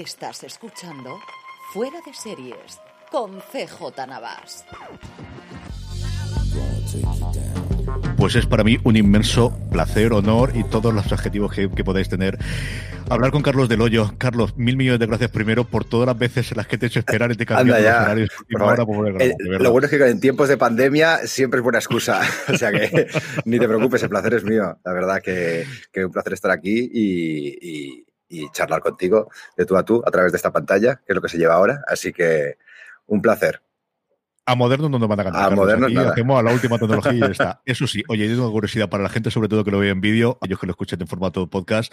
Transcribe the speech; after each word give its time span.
Estás 0.00 0.44
escuchando 0.44 1.18
Fuera 1.74 1.98
de 2.06 2.14
Series 2.14 2.80
con 3.10 3.38
CJ 3.40 4.06
Navas. 4.06 4.64
Pues 8.16 8.34
es 8.36 8.46
para 8.46 8.64
mí 8.64 8.78
un 8.84 8.96
inmenso 8.96 9.52
placer, 9.70 10.14
honor 10.14 10.52
y 10.54 10.64
todos 10.64 10.94
los 10.94 11.12
adjetivos 11.12 11.52
que, 11.52 11.68
que 11.68 11.84
podéis 11.84 12.08
tener. 12.08 12.38
Hablar 13.10 13.30
con 13.30 13.42
Carlos 13.42 13.68
del 13.68 13.82
Hoyo. 13.82 14.14
Carlos, 14.16 14.56
mil 14.56 14.78
millones 14.78 15.00
de 15.00 15.06
gracias 15.06 15.30
primero 15.30 15.64
por 15.64 15.84
todas 15.84 16.06
las 16.06 16.16
veces 16.18 16.50
en 16.52 16.56
las 16.56 16.66
que 16.66 16.78
te 16.78 16.86
he 16.86 16.88
hecho 16.88 17.00
esperar 17.00 17.30
y 17.32 17.34
te 17.34 17.42
he 17.42 17.46
cambiado 17.46 17.76
Anda 17.78 17.90
ya. 17.90 17.92
los 17.98 18.02
horarios 18.06 18.28
de 18.30 18.36
última 18.38 18.64
hora 18.64 18.86
por 18.86 19.04
grabar, 19.04 19.22
Eh, 19.22 19.34
lo 19.58 19.70
bueno 19.72 19.86
es 19.86 19.90
que 19.90 20.08
en 20.08 20.20
tiempos 20.20 20.48
de 20.48 20.56
pandemia 20.56 21.18
siempre 21.26 21.58
es 21.58 21.64
buena 21.64 21.78
excusa. 21.78 22.22
o 22.48 22.56
sea 22.56 22.70
que 22.72 23.08
ni 23.44 23.58
te 23.58 23.68
preocupes, 23.68 24.02
el 24.02 24.08
placer 24.08 24.32
es 24.34 24.44
mío. 24.44 24.78
La 24.82 24.92
verdad 24.94 25.20
que, 25.22 25.66
que 25.92 26.06
un 26.06 26.10
placer 26.12 26.32
estar 26.32 26.50
aquí 26.52 26.88
y, 26.90 27.58
y- 27.60 28.04
y 28.30 28.48
charlar 28.50 28.80
contigo 28.80 29.28
de 29.56 29.66
tú 29.66 29.76
a 29.76 29.84
tú 29.84 30.02
a 30.06 30.10
través 30.10 30.32
de 30.32 30.36
esta 30.36 30.52
pantalla, 30.52 30.96
que 31.04 31.12
es 31.12 31.14
lo 31.14 31.20
que 31.20 31.28
se 31.28 31.36
lleva 31.36 31.54
ahora. 31.54 31.84
Así 31.86 32.12
que 32.12 32.56
un 33.06 33.20
placer. 33.20 33.60
A 34.50 34.56
moderno 34.56 34.88
no 34.88 34.98
nos 34.98 35.08
van 35.08 35.20
a 35.20 35.22
cantar. 35.24 35.42
A 35.42 35.44
Carlos. 35.44 35.58
moderno 35.64 35.86
Aquí 35.86 35.94
nada. 35.94 36.10
hacemos 36.10 36.40
a 36.40 36.42
la 36.42 36.52
última 36.52 36.76
tecnología 36.76 37.12
y 37.12 37.20
ya 37.20 37.26
está. 37.26 37.60
Eso 37.66 37.86
sí, 37.86 38.02
oye, 38.08 38.28
yo 38.28 38.34
tengo 38.34 38.50
curiosidad 38.50 38.88
para 38.88 39.04
la 39.04 39.08
gente, 39.08 39.30
sobre 39.30 39.46
todo 39.48 39.62
que 39.62 39.70
lo 39.70 39.78
vea 39.78 39.92
en 39.92 40.00
vídeo, 40.00 40.38
ellos 40.42 40.58
que 40.58 40.66
lo 40.66 40.72
escuchen 40.72 41.00
en 41.00 41.06
formato 41.06 41.46
podcast, 41.48 41.92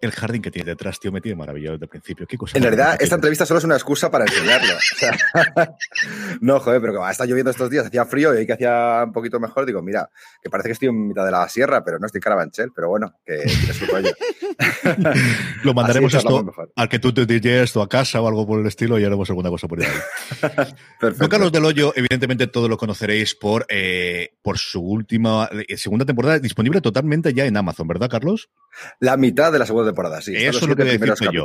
el 0.00 0.12
jardín 0.12 0.40
que 0.40 0.52
tiene 0.52 0.66
detrás, 0.70 1.00
tío, 1.00 1.10
me 1.10 1.20
tiene 1.20 1.36
maravillado 1.36 1.72
desde 1.74 1.86
el 1.86 1.88
principio. 1.90 2.26
¿Qué 2.28 2.36
cosa 2.38 2.56
En 2.56 2.62
realidad, 2.62 2.92
esta 2.92 2.98
tiene? 2.98 3.14
entrevista 3.16 3.46
solo 3.46 3.58
es 3.58 3.64
una 3.64 3.74
excusa 3.74 4.08
para 4.08 4.24
enseñarlo. 4.24 4.74
O 4.76 4.96
sea, 4.98 5.18
no, 6.40 6.60
joder, 6.60 6.80
pero 6.80 6.92
que 6.92 6.98
va, 7.00 7.10
está 7.10 7.24
lloviendo 7.24 7.50
estos 7.50 7.70
días, 7.70 7.86
hacía 7.86 8.04
frío 8.04 8.32
y 8.34 8.36
hoy 8.38 8.46
que 8.46 8.52
hacía 8.52 9.02
un 9.04 9.12
poquito 9.12 9.40
mejor, 9.40 9.66
digo, 9.66 9.82
mira, 9.82 10.08
que 10.40 10.48
parece 10.48 10.68
que 10.68 10.72
estoy 10.74 10.88
en 10.88 11.08
mitad 11.08 11.24
de 11.24 11.32
la 11.32 11.48
sierra, 11.48 11.82
pero 11.82 11.98
no 11.98 12.06
estoy 12.06 12.18
en 12.18 12.22
Carabanchel, 12.22 12.70
pero 12.72 12.88
bueno, 12.88 13.14
que 13.26 13.38
tiene 13.38 13.74
su 13.74 13.86
rollo. 13.86 14.10
Lo 15.64 15.74
mandaremos 15.74 16.12
charlamos 16.12 16.48
esto 16.50 16.72
al 16.76 16.88
que 16.88 16.98
tú 16.98 17.12
te 17.12 17.26
dirías 17.26 17.64
esto 17.64 17.82
a 17.82 17.88
casa 17.88 18.20
o 18.20 18.28
algo 18.28 18.46
por 18.46 18.60
el 18.60 18.66
estilo 18.66 18.98
y 18.98 19.04
haremos 19.04 19.28
alguna 19.30 19.50
cosa 19.50 19.66
por 19.66 19.80
ahí. 19.82 19.88
Perfecto. 20.40 21.14
Don 21.18 21.28
Carlos 21.28 21.52
del 21.52 21.64
Hoyo, 21.64 21.92
evidentemente 21.96 22.46
todos 22.46 22.68
lo 22.68 22.76
conoceréis 22.76 23.34
por, 23.34 23.66
eh, 23.68 24.34
por 24.42 24.58
su 24.58 24.80
última 24.80 25.48
eh, 25.68 25.76
segunda 25.76 26.04
temporada, 26.04 26.38
disponible 26.38 26.80
totalmente 26.80 27.32
ya 27.34 27.46
en 27.46 27.56
Amazon, 27.56 27.88
¿verdad, 27.88 28.08
Carlos? 28.08 28.50
La 29.00 29.16
mitad 29.16 29.50
de 29.50 29.58
la 29.58 29.66
segunda 29.66 29.88
temporada, 29.88 30.20
sí. 30.20 30.34
Eso 30.36 30.58
es 30.60 30.68
lo 30.68 30.76
que 30.76 30.82
siete 30.82 30.98
voy 30.98 31.08
a 31.08 31.16
primeros 31.16 31.18
decirte 31.18 31.36
yo. 31.36 31.44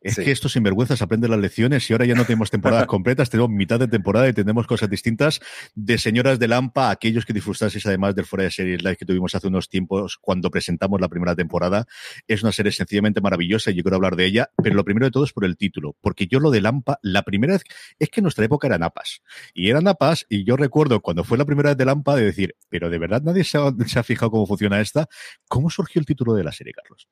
Es 0.00 0.14
Sí. 0.16 0.24
que 0.24 0.32
estos 0.32 0.52
sinvergüenzas 0.52 1.00
aprenden 1.00 1.30
las 1.30 1.38
lecciones 1.40 1.88
y 1.88 1.92
ahora 1.94 2.04
ya 2.04 2.14
no 2.14 2.24
tenemos 2.24 2.50
temporadas 2.50 2.86
completas, 2.88 3.30
tenemos 3.30 3.50
mitad 3.50 3.78
de 3.78 3.86
temporada 3.86 4.28
y 4.28 4.32
tenemos 4.32 4.66
cosas 4.66 4.90
distintas 4.90 5.40
de 5.74 5.96
Señoras 5.98 6.38
de 6.40 6.48
Lampa, 6.48 6.90
aquellos 6.90 7.24
que 7.24 7.32
disfrutasteis 7.32 7.86
además 7.86 8.14
del 8.16 8.26
Fuera 8.26 8.44
de 8.44 8.50
Series 8.50 8.82
Live 8.82 8.96
que 8.96 9.06
tuvimos 9.06 9.34
hace 9.36 9.46
unos 9.46 9.68
tiempos 9.68 10.18
cuando 10.20 10.50
presentamos 10.50 11.00
la 11.00 11.08
primera 11.08 11.36
temporada. 11.36 11.86
Es 12.26 12.42
una 12.42 12.50
serie 12.50 12.72
sencillamente 12.72 13.20
maravillosa 13.20 13.70
y 13.70 13.74
yo 13.76 13.84
quiero 13.84 13.96
hablar 13.96 14.16
de 14.16 14.26
ella, 14.26 14.50
pero 14.62 14.74
lo 14.74 14.84
primero 14.84 15.06
de 15.06 15.12
todo 15.12 15.24
es 15.24 15.32
por 15.32 15.44
el 15.44 15.56
título, 15.56 15.96
porque 16.00 16.26
yo 16.26 16.40
lo 16.40 16.50
de 16.50 16.60
Lampa, 16.60 16.98
la 17.02 17.22
primera 17.22 17.52
vez, 17.52 17.62
es 18.00 18.08
que 18.08 18.20
en 18.20 18.24
nuestra 18.24 18.44
época 18.44 18.66
eran 18.66 18.82
APAS. 18.82 19.22
Y 19.54 19.70
eran 19.70 19.81
APAS 19.88 20.26
y 20.28 20.44
yo 20.44 20.56
recuerdo 20.56 21.00
cuando 21.00 21.24
fue 21.24 21.38
la 21.38 21.44
primera 21.44 21.70
vez 21.70 21.76
de 21.78 21.84
Lampa 21.84 22.16
de 22.16 22.24
decir, 22.24 22.54
pero 22.68 22.90
de 22.90 22.98
verdad 22.98 23.22
nadie 23.22 23.44
se 23.44 23.58
ha, 23.58 23.72
se 23.86 23.98
ha 23.98 24.02
fijado 24.02 24.30
cómo 24.30 24.46
funciona 24.46 24.80
esta. 24.80 25.06
¿Cómo 25.48 25.70
surgió 25.70 26.00
el 26.00 26.06
título 26.06 26.34
de 26.34 26.44
la 26.44 26.52
serie, 26.52 26.72
Carlos? 26.72 27.08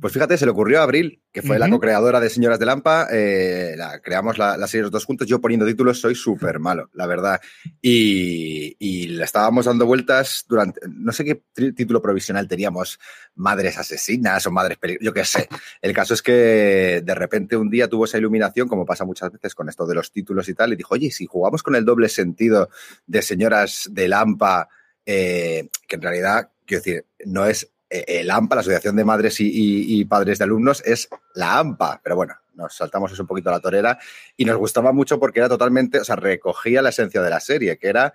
Pues 0.00 0.12
fíjate, 0.12 0.36
se 0.38 0.44
le 0.44 0.50
ocurrió 0.52 0.80
a 0.80 0.84
Abril, 0.84 1.22
que 1.32 1.42
fue 1.42 1.58
la 1.58 1.66
co-creadora 1.70 2.20
de 2.20 2.30
Señoras 2.30 2.58
de 2.58 2.66
Lampa. 2.66 3.06
eh, 3.12 3.74
la, 3.76 4.00
creamos 4.00 4.38
la, 4.38 4.56
la 4.56 4.66
serie 4.66 4.82
los 4.82 4.90
dos 4.92 5.04
juntos. 5.04 5.26
Yo 5.26 5.40
poniendo 5.40 5.66
títulos 5.66 6.00
soy 6.00 6.14
súper 6.14 6.58
malo, 6.58 6.90
la 6.92 7.06
verdad. 7.06 7.40
Y, 7.80 8.76
y 8.78 9.08
le 9.08 9.24
estábamos 9.24 9.66
dando 9.66 9.86
vueltas 9.86 10.44
durante. 10.48 10.80
No 10.88 11.12
sé 11.12 11.24
qué 11.24 11.42
título 11.72 12.00
provisional 12.00 12.48
teníamos, 12.48 12.98
Madres 13.34 13.78
Asesinas 13.78 14.46
o 14.46 14.50
Madres 14.50 14.78
Peli- 14.78 14.98
Yo 15.00 15.12
qué 15.12 15.24
sé. 15.24 15.48
El 15.82 15.92
caso 15.92 16.14
es 16.14 16.22
que 16.22 17.02
de 17.04 17.14
repente 17.14 17.56
un 17.56 17.68
día 17.70 17.88
tuvo 17.88 18.06
esa 18.06 18.18
iluminación, 18.18 18.68
como 18.68 18.84
pasa 18.86 19.04
muchas 19.04 19.30
veces 19.30 19.54
con 19.54 19.68
esto 19.68 19.86
de 19.86 19.94
los 19.94 20.10
títulos 20.10 20.48
y 20.48 20.54
tal, 20.54 20.72
y 20.72 20.76
dijo: 20.76 20.94
Oye, 20.94 21.10
si 21.10 21.26
jugamos 21.26 21.62
con 21.62 21.74
el 21.76 21.84
doble 21.84 22.08
sentido 22.14 22.70
de 23.06 23.22
Señoras 23.22 23.88
de 23.90 24.08
Lampa, 24.08 24.68
eh, 25.04 25.68
que 25.86 25.96
en 25.96 26.02
realidad, 26.02 26.50
quiero 26.64 26.82
decir, 26.82 27.06
no 27.26 27.44
es 27.44 27.70
eh, 27.90 28.04
el 28.08 28.30
AMPA, 28.30 28.56
la 28.56 28.60
Asociación 28.62 28.96
de 28.96 29.04
Madres 29.04 29.36
y 29.38 30.04
Padres 30.06 30.38
de 30.38 30.44
Alumnos, 30.44 30.82
es 30.84 31.08
la 31.34 31.58
AMPA. 31.58 32.00
Pero 32.02 32.16
bueno, 32.16 32.34
nos 32.54 32.76
saltamos 32.76 33.12
eso 33.12 33.22
un 33.22 33.28
poquito 33.28 33.50
a 33.50 33.52
la 33.52 33.60
torera 33.60 33.98
y 34.36 34.44
nos 34.44 34.56
gustaba 34.56 34.92
mucho 34.92 35.18
porque 35.18 35.40
era 35.40 35.48
totalmente, 35.48 36.00
o 36.00 36.04
sea, 36.04 36.16
recogía 36.16 36.82
la 36.82 36.88
esencia 36.90 37.22
de 37.22 37.30
la 37.30 37.40
serie, 37.40 37.78
que 37.78 37.88
era 37.88 38.14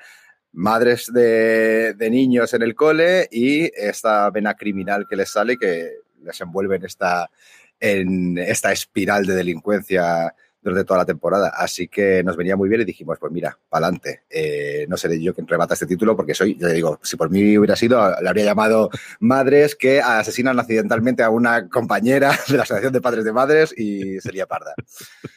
madres 0.52 1.12
de, 1.14 1.94
de 1.94 2.10
niños 2.10 2.54
en 2.54 2.64
el 2.64 2.76
cole 2.76 3.28
y 3.32 3.72
esta 3.76 4.30
vena 4.32 4.56
criminal 4.56 5.06
que 5.08 5.16
les 5.16 5.30
sale 5.30 5.58
que 5.58 5.92
les 6.24 6.42
envuelve 6.42 6.78
en 6.78 6.86
esta, 6.86 7.30
en 7.80 8.38
esta 8.38 8.72
espiral 8.72 9.26
de 9.26 9.36
delincuencia 9.36 10.34
durante 10.62 10.84
toda 10.86 11.00
la 11.00 11.06
temporada. 11.06 11.50
Así 11.56 11.88
que 11.88 12.24
nos 12.24 12.36
venía 12.38 12.56
muy 12.56 12.70
bien 12.70 12.82
y 12.82 12.86
dijimos, 12.86 13.18
pues 13.20 13.32
mira, 13.32 13.58
para 13.70 13.88
adelante. 13.88 14.24
no 14.88 14.98
seré 14.98 15.22
yo 15.22 15.34
quien 15.34 15.48
rebata 15.48 15.74
este 15.74 15.86
título 15.86 16.16
porque 16.16 16.34
soy, 16.34 16.58
yo 16.58 16.68
digo, 16.68 17.00
si 17.04 17.16
por 17.16 17.30
mí 17.30 17.58
hubiera 17.58 17.76
sido, 17.76 18.00
le 18.22 18.28
habría 18.30 18.46
llamado 18.46 18.90
Madres 19.20 19.76
que 19.76 20.02
asesinan 20.02 20.60
accidentalmente 20.60 21.24
a 21.24 21.30
una 21.30 21.70
compañera 21.70 22.38
de 22.48 22.58
la 22.58 22.64
Asociación 22.64 22.94
de 22.94 23.02
Padres 23.02 23.26
de 23.26 23.34
Madres 23.34 23.74
y 23.78 24.20
sería 24.20 24.46
parda. 24.46 24.74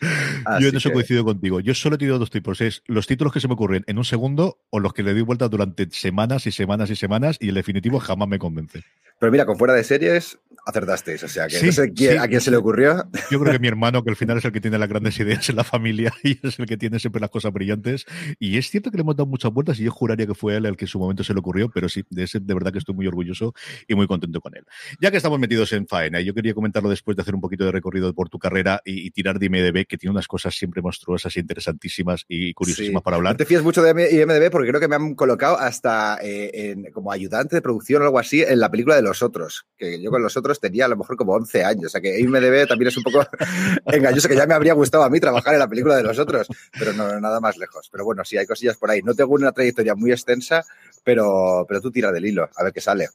Yo 0.60 0.68
en 0.68 0.76
eso 0.76 0.88
que- 0.88 0.94
coincido 0.94 1.24
contigo. 1.24 1.60
Yo 1.60 1.74
solo 1.74 1.96
he 1.96 1.98
tenido 1.98 2.18
dos 2.18 2.30
tipos. 2.30 2.60
Es 2.60 2.82
los 2.86 3.06
títulos 3.06 3.32
que 3.32 3.40
se 3.40 3.48
me 3.48 3.54
ocurren 3.54 3.84
en 3.86 3.98
un 3.98 4.04
segundo 4.04 4.58
o 4.70 4.80
los 4.80 4.92
que 4.92 5.02
le 5.02 5.12
doy 5.12 5.22
vuelta 5.22 5.48
durante 5.48 5.88
semanas 5.90 6.46
y 6.46 6.52
semanas 6.52 6.90
y 6.90 6.96
semanas 6.96 7.36
y 7.40 7.48
el 7.48 7.54
definitivo 7.54 8.00
jamás 8.00 8.28
me 8.28 8.38
convence. 8.38 8.82
Pero 9.22 9.30
mira, 9.30 9.46
con 9.46 9.56
fuera 9.56 9.72
de 9.72 9.84
series, 9.84 10.36
acertasteis. 10.64 11.22
O 11.22 11.28
sea, 11.28 11.48
que 11.48 11.62
no 11.62 11.72
sé 11.72 12.18
a 12.18 12.28
quién 12.28 12.40
se 12.40 12.50
le 12.50 12.56
ocurrió. 12.56 13.04
Yo 13.30 13.40
creo 13.40 13.52
que 13.52 13.58
mi 13.58 13.68
hermano, 13.68 14.02
que 14.04 14.10
al 14.10 14.16
final 14.16 14.38
es 14.38 14.44
el 14.44 14.52
que 14.52 14.60
tiene 14.60 14.78
las 14.78 14.88
grandes 14.88 15.18
ideas 15.18 15.48
en 15.48 15.56
la 15.56 15.64
familia 15.64 16.12
y 16.22 16.38
es 16.46 16.58
el 16.58 16.66
que 16.66 16.76
tiene 16.76 16.98
siempre 16.98 17.20
las 17.20 17.30
cosas 17.30 17.52
brillantes. 17.52 18.06
Y 18.38 18.58
es 18.58 18.70
cierto 18.70 18.90
que 18.90 18.96
le 18.96 19.02
hemos 19.02 19.16
dado 19.16 19.26
muchas 19.26 19.52
vueltas 19.52 19.78
y 19.80 19.84
yo 19.84 19.90
juraría 19.90 20.26
que 20.26 20.34
fue 20.34 20.56
él 20.56 20.66
el 20.66 20.76
que 20.76 20.84
en 20.84 20.88
su 20.88 20.98
momento 20.98 21.24
se 21.24 21.32
le 21.34 21.40
ocurrió, 21.40 21.70
pero 21.70 21.88
sí, 21.88 22.04
de 22.10 22.24
ese 22.24 22.40
de 22.40 22.54
verdad 22.54 22.72
que 22.72 22.78
estoy 22.78 22.94
muy 22.94 23.06
orgulloso 23.06 23.54
y 23.88 23.94
muy 23.94 24.06
contento 24.06 24.40
con 24.40 24.56
él. 24.56 24.64
Ya 25.00 25.10
que 25.10 25.16
estamos 25.16 25.38
metidos 25.38 25.72
en 25.72 25.86
faena, 25.86 26.20
yo 26.20 26.34
quería 26.34 26.54
comentarlo 26.54 26.88
después 26.88 27.16
de 27.16 27.22
hacer 27.22 27.34
un 27.34 27.40
poquito 27.40 27.64
de 27.64 27.72
recorrido 27.72 28.12
por 28.14 28.28
tu 28.28 28.38
carrera 28.38 28.80
y, 28.84 29.10
tirar 29.12 29.38
de 29.38 29.46
IMDB, 29.46 29.86
que 29.86 29.98
tiene 29.98 30.12
unas 30.12 30.26
cosas 30.26 30.54
siempre 30.54 30.80
monstruosas, 30.80 31.36
interesantísimas 31.36 32.24
y 32.28 32.54
curiosísimas 32.54 33.02
para 33.02 33.18
hablar. 33.18 33.36
te 33.36 33.44
fías 33.44 33.62
mucho 33.62 33.82
de 33.82 33.90
IMDB 33.90 34.50
porque 34.50 34.68
creo 34.68 34.80
que 34.80 34.88
me 34.88 34.96
han 34.96 35.14
colocado 35.14 35.58
hasta 35.58 36.18
eh, 36.22 36.90
como 36.92 37.12
ayudante 37.12 37.56
de 37.56 37.62
producción 37.62 38.02
o 38.02 38.06
algo 38.06 38.18
así 38.18 38.42
en 38.42 38.58
la 38.58 38.70
película 38.70 38.96
de 38.96 39.02
Los 39.02 39.11
Otros, 39.20 39.66
que 39.76 40.00
yo 40.00 40.10
con 40.10 40.22
Los 40.22 40.36
Otros 40.36 40.60
tenía 40.60 40.86
a 40.86 40.88
lo 40.88 40.96
mejor 40.96 41.16
como 41.16 41.32
11 41.34 41.64
años, 41.64 41.86
o 41.86 41.88
sea 41.90 42.00
que 42.00 42.18
IMDB 42.18 42.66
también 42.66 42.88
es 42.88 42.96
un 42.96 43.02
poco 43.02 43.26
engañoso, 43.86 44.28
que 44.28 44.36
ya 44.36 44.46
me 44.46 44.54
habría 44.54 44.72
gustado 44.72 45.04
a 45.04 45.10
mí 45.10 45.20
trabajar 45.20 45.54
en 45.54 45.58
la 45.58 45.68
película 45.68 45.96
de 45.96 46.04
Los 46.04 46.18
Otros, 46.18 46.46
pero 46.78 46.92
no, 46.92 47.20
nada 47.20 47.40
más 47.40 47.58
lejos. 47.58 47.88
Pero 47.90 48.04
bueno, 48.04 48.24
sí, 48.24 48.38
hay 48.38 48.46
cosillas 48.46 48.76
por 48.76 48.90
ahí. 48.90 49.02
No 49.02 49.14
tengo 49.14 49.34
una 49.34 49.52
trayectoria 49.52 49.94
muy 49.94 50.12
extensa, 50.12 50.64
pero, 51.04 51.64
pero 51.68 51.80
tú 51.80 51.90
tira 51.90 52.12
del 52.12 52.26
hilo, 52.26 52.48
a 52.54 52.64
ver 52.64 52.72
qué 52.72 52.80
sale. 52.80 53.08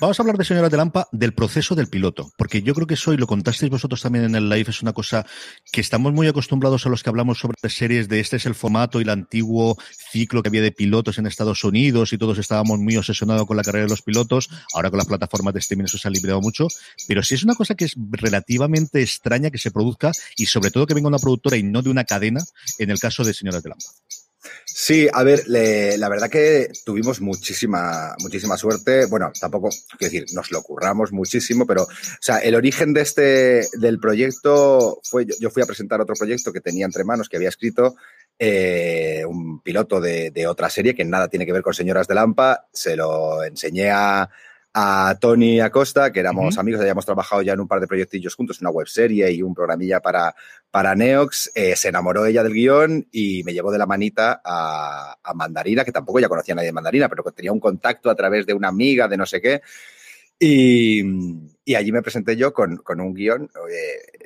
Vamos 0.00 0.18
a 0.18 0.22
hablar 0.22 0.36
de 0.36 0.44
Señora 0.44 0.68
de 0.68 0.76
Lampa 0.76 1.08
del 1.12 1.34
proceso 1.34 1.74
del 1.74 1.88
piloto, 1.88 2.30
porque 2.36 2.62
yo 2.62 2.74
creo 2.74 2.86
que 2.86 2.94
eso, 2.94 3.12
y 3.12 3.16
lo 3.16 3.26
contasteis 3.26 3.70
vosotros 3.70 4.02
también 4.02 4.24
en 4.24 4.34
el 4.34 4.48
live, 4.48 4.70
es 4.70 4.82
una 4.82 4.92
cosa 4.92 5.26
que 5.72 5.80
estamos 5.80 6.12
muy 6.12 6.26
acostumbrados 6.26 6.86
a 6.86 6.88
los 6.88 7.02
que 7.02 7.10
hablamos 7.10 7.38
sobre 7.38 7.56
series 7.68 8.08
de 8.08 8.20
este 8.20 8.36
es 8.36 8.46
el 8.46 8.54
formato 8.54 9.00
y 9.00 9.02
el 9.02 9.10
antiguo 9.10 9.76
ciclo 10.10 10.42
que 10.42 10.48
había 10.48 10.62
de 10.62 10.72
pilotos 10.72 11.18
en 11.18 11.26
Estados 11.26 11.64
Unidos 11.64 12.12
y 12.12 12.18
todos 12.18 12.38
estábamos 12.38 12.78
muy 12.78 12.96
obsesionados 12.96 13.46
con 13.46 13.56
la 13.56 13.62
carrera 13.62 13.84
de 13.84 13.90
los 13.90 14.02
pilotos. 14.02 14.50
Ahora 14.74 14.90
con 14.90 14.98
las 14.98 15.06
plataformas 15.06 15.54
de 15.54 15.60
streaming 15.60 15.84
eso 15.84 15.98
se 15.98 16.08
ha 16.08 16.10
liberado 16.10 16.40
mucho, 16.40 16.68
pero 17.08 17.22
sí 17.22 17.34
es 17.34 17.44
una 17.44 17.54
cosa 17.54 17.74
que 17.74 17.86
es 17.86 17.94
relativamente 18.10 19.02
extraña 19.02 19.50
que 19.50 19.58
se 19.58 19.70
produzca 19.70 20.12
y 20.36 20.46
sobre 20.46 20.70
todo 20.70 20.86
que 20.86 20.94
venga 20.94 21.08
una 21.08 21.18
productora 21.18 21.56
y 21.56 21.62
no 21.62 21.82
de 21.82 21.90
una 21.90 22.04
cadena 22.04 22.40
en 22.78 22.90
el 22.90 22.98
caso 22.98 23.24
de 23.24 23.34
Señoras 23.34 23.62
de 23.62 23.70
Lampa. 23.70 23.84
Sí, 24.64 25.08
a 25.12 25.22
ver, 25.22 25.44
la 25.46 26.08
verdad 26.08 26.30
que 26.30 26.68
tuvimos 26.84 27.20
muchísima, 27.20 28.16
muchísima 28.20 28.56
suerte. 28.56 29.06
Bueno, 29.06 29.30
tampoco, 29.38 29.68
quiero 29.98 30.12
decir, 30.12 30.24
nos 30.34 30.50
lo 30.50 30.62
curramos 30.62 31.12
muchísimo, 31.12 31.66
pero, 31.66 31.82
o 31.82 31.88
sea, 32.20 32.38
el 32.38 32.54
origen 32.54 32.92
de 32.92 33.02
este, 33.02 33.66
del 33.78 34.00
proyecto 34.00 35.00
fue, 35.04 35.26
yo, 35.38 35.50
fui 35.50 35.62
a 35.62 35.66
presentar 35.66 36.00
otro 36.00 36.14
proyecto 36.14 36.52
que 36.52 36.60
tenía 36.60 36.86
entre 36.86 37.04
manos, 37.04 37.28
que 37.28 37.36
había 37.36 37.50
escrito, 37.50 37.96
eh, 38.38 39.24
un 39.26 39.60
piloto 39.60 40.00
de, 40.00 40.30
de, 40.30 40.46
otra 40.46 40.70
serie 40.70 40.94
que 40.94 41.04
nada 41.04 41.28
tiene 41.28 41.46
que 41.46 41.52
ver 41.52 41.62
con 41.62 41.74
Señoras 41.74 42.08
de 42.08 42.14
Lampa. 42.14 42.66
Se 42.72 42.96
lo 42.96 43.44
enseñé 43.44 43.90
a, 43.90 44.28
a 44.74 45.18
Tony 45.20 45.60
Acosta, 45.60 46.12
que 46.12 46.20
éramos 46.20 46.56
amigos, 46.56 46.80
habíamos 46.80 47.04
trabajado 47.04 47.42
ya 47.42 47.52
en 47.52 47.60
un 47.60 47.68
par 47.68 47.80
de 47.80 47.86
proyectillos 47.86 48.34
juntos, 48.34 48.60
una 48.60 48.70
webserie 48.70 49.30
y 49.30 49.42
un 49.42 49.54
programilla 49.54 50.00
para, 50.00 50.34
para 50.70 50.94
Neox. 50.94 51.50
Eh, 51.54 51.76
se 51.76 51.88
enamoró 51.88 52.24
ella 52.24 52.42
del 52.42 52.54
guion 52.54 53.06
y 53.12 53.42
me 53.44 53.52
llevó 53.52 53.70
de 53.70 53.78
la 53.78 53.86
manita 53.86 54.40
a, 54.44 55.16
Mandarina, 55.34 55.84
que 55.84 55.92
tampoco 55.92 56.20
ya 56.20 56.28
conocía 56.28 56.52
a 56.52 56.56
nadie 56.56 56.68
de 56.68 56.72
Mandarina, 56.72 57.08
pero 57.08 57.22
que 57.22 57.32
tenía 57.32 57.52
un 57.52 57.60
contacto 57.60 58.08
a 58.08 58.14
través 58.14 58.46
de 58.46 58.54
una 58.54 58.68
amiga 58.68 59.08
de 59.08 59.16
no 59.16 59.26
sé 59.26 59.40
qué. 59.42 59.60
Y, 60.38 61.02
allí 61.74 61.92
me 61.92 62.02
presenté 62.02 62.36
yo 62.36 62.52
con, 62.52 62.82
un 62.88 63.14
guion, 63.14 63.50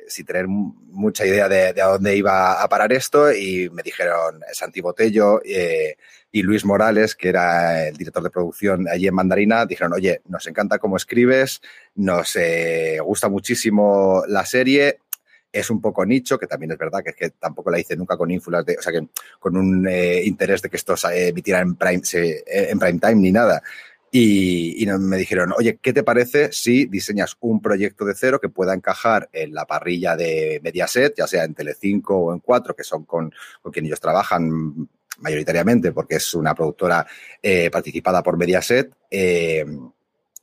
sin 0.07 0.25
tener 0.25 0.47
mucha 0.47 1.25
idea 1.25 1.47
de, 1.47 1.79
a 1.81 1.87
dónde 1.87 2.15
iba 2.15 2.61
a 2.61 2.69
parar 2.69 2.91
esto, 2.93 3.31
y 3.31 3.69
me 3.69 3.83
dijeron 3.83 4.41
Santi 4.51 4.81
Botello, 4.81 5.41
eh, 5.45 5.97
y 6.37 6.43
Luis 6.43 6.65
Morales, 6.65 7.15
que 7.15 7.29
era 7.29 7.87
el 7.87 7.97
director 7.97 8.21
de 8.21 8.29
producción 8.29 8.87
allí 8.87 9.07
en 9.07 9.15
Mandarina, 9.15 9.65
dijeron, 9.65 9.93
oye, 9.93 10.21
nos 10.27 10.45
encanta 10.45 10.77
cómo 10.77 10.95
escribes, 10.95 11.61
nos 11.95 12.35
eh, 12.35 12.99
gusta 13.03 13.27
muchísimo 13.27 14.21
la 14.27 14.45
serie, 14.45 14.99
es 15.51 15.71
un 15.71 15.81
poco 15.81 16.05
nicho, 16.05 16.37
que 16.37 16.45
también 16.45 16.73
es 16.73 16.77
verdad 16.77 17.03
que, 17.03 17.13
que 17.13 17.31
tampoco 17.31 17.71
la 17.71 17.79
hice 17.79 17.95
nunca 17.95 18.15
con 18.15 18.29
ínfulas, 18.29 18.63
o 18.77 18.81
sea, 18.83 18.93
que 18.93 19.07
con 19.39 19.57
un 19.57 19.87
eh, 19.87 20.23
interés 20.25 20.61
de 20.61 20.69
que 20.69 20.77
esto 20.77 20.95
se 20.95 21.29
emitiera 21.29 21.59
en 21.59 21.75
prime, 21.75 22.03
en 22.45 22.77
prime 22.77 22.99
time 22.99 23.15
ni 23.15 23.31
nada. 23.31 23.63
Y, 24.11 24.83
y, 24.83 24.85
me 24.85 25.17
dijeron, 25.17 25.53
oye, 25.57 25.79
¿qué 25.81 25.91
te 25.91 26.03
parece 26.03 26.51
si 26.53 26.85
diseñas 26.85 27.35
un 27.39 27.61
proyecto 27.61 28.05
de 28.05 28.13
cero 28.13 28.39
que 28.39 28.47
pueda 28.47 28.75
encajar 28.75 29.27
en 29.33 29.55
la 29.55 29.65
parrilla 29.65 30.15
de 30.15 30.61
Mediaset, 30.63 31.15
ya 31.17 31.25
sea 31.25 31.43
en 31.43 31.55
Telecinco 31.55 32.15
o 32.15 32.33
en 32.33 32.39
Cuatro, 32.39 32.75
que 32.75 32.83
son 32.83 33.05
con, 33.05 33.33
con 33.61 33.71
quien 33.71 33.85
ellos 33.85 33.99
trabajan 33.99 34.87
mayoritariamente 35.17 35.91
porque 35.91 36.15
es 36.15 36.33
una 36.33 36.53
productora 36.53 37.05
eh, 37.41 37.69
participada 37.69 38.23
por 38.23 38.37
Mediaset. 38.37 38.91
Eh, 39.09 39.65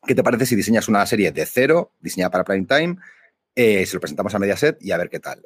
¿Qué 0.07 0.15
te 0.15 0.23
parece 0.23 0.47
si 0.47 0.57
diseñas 0.57 0.89
una 0.89 1.05
serie 1.07 1.33
de 1.33 1.47
cero, 1.47 1.93
diseñada 2.01 2.31
para 2.31 2.45
prime 2.45 2.67
time? 2.67 2.97
Eh, 3.55 3.87
se 3.87 3.95
lo 3.95 4.01
presentamos 4.01 4.35
a 4.35 4.39
Mediaset 4.39 4.77
y 4.81 4.93
a 4.93 4.99
ver 4.99 5.09
qué 5.09 5.21
tal. 5.21 5.43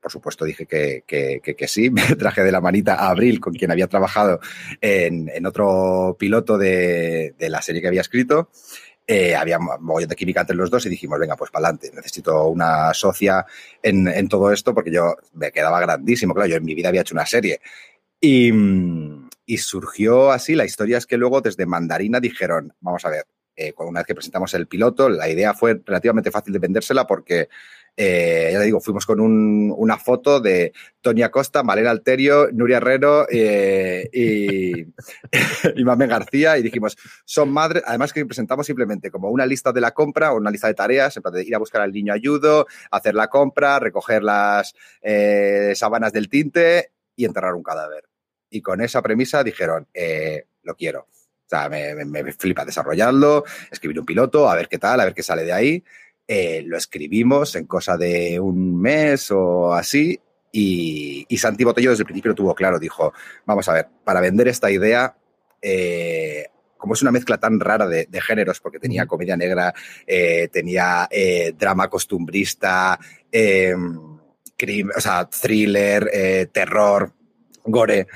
por 0.00 0.10
supuesto, 0.10 0.44
dije 0.44 0.66
que, 0.66 1.68
sí. 1.68 1.90
Me 1.90 2.02
traje 2.16 2.42
de 2.42 2.52
la 2.52 2.60
manita 2.60 2.94
a 2.94 3.10
Abril, 3.10 3.40
con 3.40 3.54
quien 3.54 3.70
había 3.70 3.86
trabajado 3.86 4.40
en, 4.80 5.46
otro 5.46 6.16
piloto 6.18 6.58
de, 6.58 7.34
la 7.38 7.62
serie 7.62 7.82
que 7.82 7.88
había 7.88 8.00
escrito. 8.00 8.50
Eh, 9.06 9.34
había 9.34 9.58
mogollón 9.58 10.08
de 10.08 10.16
química 10.16 10.42
entre 10.42 10.54
los 10.54 10.70
dos 10.70 10.86
y 10.86 10.88
dijimos, 10.88 11.18
venga, 11.18 11.36
pues 11.36 11.50
para 11.50 11.66
adelante, 11.66 11.90
necesito 11.94 12.46
una 12.46 12.94
socia 12.94 13.44
en, 13.82 14.28
todo 14.28 14.52
esto 14.52 14.72
porque 14.74 14.92
yo 14.92 15.16
me 15.32 15.50
quedaba 15.50 15.80
grandísimo, 15.80 16.34
claro, 16.34 16.48
yo 16.50 16.56
en 16.56 16.64
mi 16.64 16.74
vida 16.74 16.88
había 16.88 17.00
hecho 17.00 17.14
una 17.14 17.26
serie. 17.26 17.60
Y, 18.20 18.52
surgió 19.58 20.30
así, 20.30 20.54
la 20.54 20.64
historia 20.64 20.98
es 20.98 21.06
que 21.06 21.18
luego 21.18 21.40
desde 21.40 21.66
Mandarina 21.66 22.20
dijeron, 22.20 22.72
vamos 22.80 23.04
a 23.04 23.10
ver, 23.10 23.26
eh, 23.56 23.74
una 23.78 24.00
vez 24.00 24.06
que 24.06 24.14
presentamos 24.14 24.54
el 24.54 24.66
piloto, 24.66 25.08
la 25.08 25.28
idea 25.28 25.52
fue 25.52 25.82
relativamente 25.84 26.30
fácil 26.30 26.52
de 26.52 26.58
vendérsela 26.58 27.06
porque 27.06 27.48
eh, 27.94 28.48
ya 28.52 28.58
le 28.58 28.64
digo, 28.64 28.80
fuimos 28.80 29.04
con 29.04 29.20
una 29.20 29.98
foto 29.98 30.40
de 30.40 30.72
Tony 31.02 31.22
Acosta, 31.22 31.62
Malena 31.62 31.90
Alterio, 31.90 32.50
Nuria 32.50 32.78
Herrero 32.78 33.26
eh, 33.30 34.08
y, 34.12 34.80
y 35.76 35.84
Mame 35.84 36.06
García 36.06 36.56
y 36.56 36.62
dijimos, 36.62 36.96
son 37.24 37.50
madres, 37.52 37.82
además 37.86 38.12
que 38.12 38.24
presentamos 38.24 38.66
simplemente 38.66 39.10
como 39.10 39.28
una 39.28 39.44
lista 39.44 39.72
de 39.72 39.82
la 39.82 39.90
compra 39.90 40.32
o 40.32 40.38
una 40.38 40.50
lista 40.50 40.68
de 40.68 40.74
tareas, 40.74 41.20
de 41.32 41.44
ir 41.44 41.54
a 41.54 41.58
buscar 41.58 41.82
al 41.82 41.92
niño 41.92 42.14
ayudo, 42.14 42.66
hacer 42.90 43.14
la 43.14 43.28
compra, 43.28 43.78
recoger 43.78 44.22
las 44.22 44.74
eh, 45.02 45.72
sábanas 45.74 46.12
del 46.12 46.30
tinte 46.30 46.92
y 47.14 47.26
enterrar 47.26 47.54
un 47.54 47.62
cadáver. 47.62 48.08
Y 48.48 48.62
con 48.62 48.80
esa 48.80 49.02
premisa 49.02 49.44
dijeron, 49.44 49.86
lo 50.62 50.74
quiero. 50.76 51.00
O 51.00 51.48
sea, 51.54 51.68
me 51.68 52.32
flipa 52.32 52.64
desarrollarlo, 52.64 53.44
escribir 53.70 54.00
un 54.00 54.06
piloto, 54.06 54.48
a 54.48 54.54
ver 54.54 54.68
qué 54.68 54.78
tal, 54.78 55.00
a 55.00 55.04
ver 55.04 55.14
qué 55.14 55.22
sale 55.22 55.44
de 55.44 55.52
ahí. 55.52 55.84
Eh, 56.34 56.62
lo 56.64 56.78
escribimos 56.78 57.54
en 57.56 57.66
cosa 57.66 57.98
de 57.98 58.40
un 58.40 58.80
mes 58.80 59.30
o 59.30 59.74
así. 59.74 60.18
Y, 60.50 61.26
Santi 61.36 61.62
Botello 61.62 61.90
desde 61.90 62.04
el 62.04 62.06
principio 62.06 62.30
lo 62.30 62.34
tuvo 62.34 62.54
claro. 62.54 62.78
Dijo: 62.78 63.12
Vamos 63.44 63.68
a 63.68 63.74
ver, 63.74 63.88
para 64.02 64.22
vender 64.22 64.48
esta 64.48 64.70
idea, 64.70 65.14
eh, 65.60 66.46
como 66.78 66.94
es 66.94 67.02
una 67.02 67.10
mezcla 67.10 67.36
tan 67.36 67.60
rara 67.60 67.86
de, 67.86 68.20
géneros, 68.22 68.60
porque 68.60 68.78
tenía 68.78 69.04
comedia 69.04 69.36
negra, 69.36 69.74
eh, 70.06 70.48
tenía 70.50 71.06
drama 71.54 71.88
costumbrista, 71.88 72.96
o 72.96 75.00
sea, 75.00 75.28
thriller, 75.28 76.48
terror, 76.50 77.12
gore. 77.62 78.06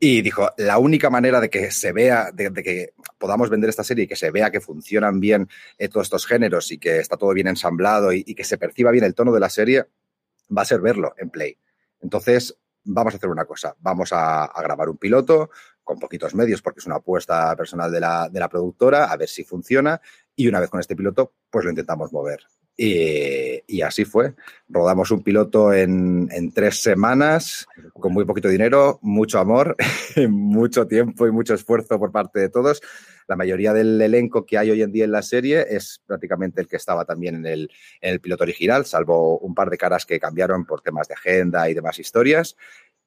Y 0.00 0.22
dijo, 0.22 0.48
la 0.58 0.78
única 0.78 1.10
manera 1.10 1.40
de 1.40 1.50
que 1.50 1.72
se 1.72 1.90
vea, 1.90 2.30
de, 2.32 2.52
que 2.52 2.94
podamos 3.18 3.50
vender 3.50 3.68
esta 3.68 3.82
serie 3.82 4.04
y 4.04 4.06
que 4.06 4.14
se 4.14 4.30
vea 4.30 4.50
que 4.50 4.60
funcionan 4.60 5.18
bien 5.18 5.48
eh, 5.76 5.88
todos 5.88 6.06
estos 6.06 6.24
géneros 6.24 6.70
y 6.70 6.78
que 6.78 7.00
está 7.00 7.16
todo 7.16 7.34
bien 7.34 7.48
ensamblado 7.48 8.12
y, 8.12 8.22
que 8.22 8.44
se 8.44 8.58
perciba 8.58 8.92
bien 8.92 9.04
el 9.04 9.16
tono 9.16 9.32
de 9.32 9.40
la 9.40 9.50
serie, 9.50 9.86
va 10.56 10.62
a 10.62 10.66
ser 10.66 10.80
verlo 10.80 11.14
en 11.18 11.30
Play. 11.30 11.58
Entonces, 12.00 12.56
vamos 12.84 13.14
a 13.14 13.16
hacer 13.16 13.28
una 13.28 13.44
cosa, 13.44 13.74
vamos 13.80 14.10
a, 14.12 14.48
grabar 14.62 14.88
un 14.88 14.98
piloto 14.98 15.50
con 15.82 15.98
poquitos 15.98 16.32
medios 16.32 16.62
porque 16.62 16.78
es 16.78 16.86
una 16.86 16.96
apuesta 16.96 17.56
personal 17.56 17.90
de 17.90 17.98
la, 17.98 18.28
de 18.28 18.38
la 18.38 18.48
productora, 18.48 19.06
a 19.06 19.16
ver 19.16 19.28
si 19.28 19.42
funciona 19.42 20.00
y 20.36 20.46
una 20.46 20.60
vez 20.60 20.70
con 20.70 20.78
este 20.78 20.94
piloto, 20.94 21.34
pues 21.50 21.64
lo 21.64 21.70
intentamos 21.70 22.12
mover. 22.12 22.46
Y, 22.80 23.82
así 23.82 24.04
fue. 24.04 24.34
Rodamos 24.68 25.10
un 25.10 25.24
piloto 25.24 25.72
en, 25.72 26.52
tres 26.54 26.80
semanas, 26.80 27.66
con 27.92 28.12
muy 28.12 28.24
poquito 28.24 28.48
dinero, 28.48 29.00
mucho 29.02 29.40
amor, 29.40 29.76
mucho 30.28 30.86
tiempo 30.86 31.26
y 31.26 31.32
mucho 31.32 31.54
esfuerzo 31.54 31.98
por 31.98 32.12
parte 32.12 32.38
de 32.38 32.48
todos. 32.48 32.80
La 33.26 33.34
mayoría 33.34 33.72
del 33.72 34.00
elenco 34.00 34.46
que 34.46 34.58
hay 34.58 34.70
hoy 34.70 34.82
en 34.82 34.92
día 34.92 35.04
en 35.04 35.10
la 35.10 35.22
serie 35.22 35.66
es 35.68 36.00
prácticamente 36.06 36.60
el 36.60 36.68
que 36.68 36.76
estaba 36.76 37.04
también 37.04 37.44
en 37.44 37.68
el, 38.00 38.20
piloto 38.20 38.44
original, 38.44 38.86
salvo 38.86 39.40
un 39.40 39.56
par 39.56 39.70
de 39.70 39.76
caras 39.76 40.06
que 40.06 40.20
cambiaron 40.20 40.64
por 40.64 40.80
temas 40.80 41.08
de 41.08 41.14
agenda 41.14 41.68
y 41.68 41.74
demás 41.74 41.98
historias. 41.98 42.56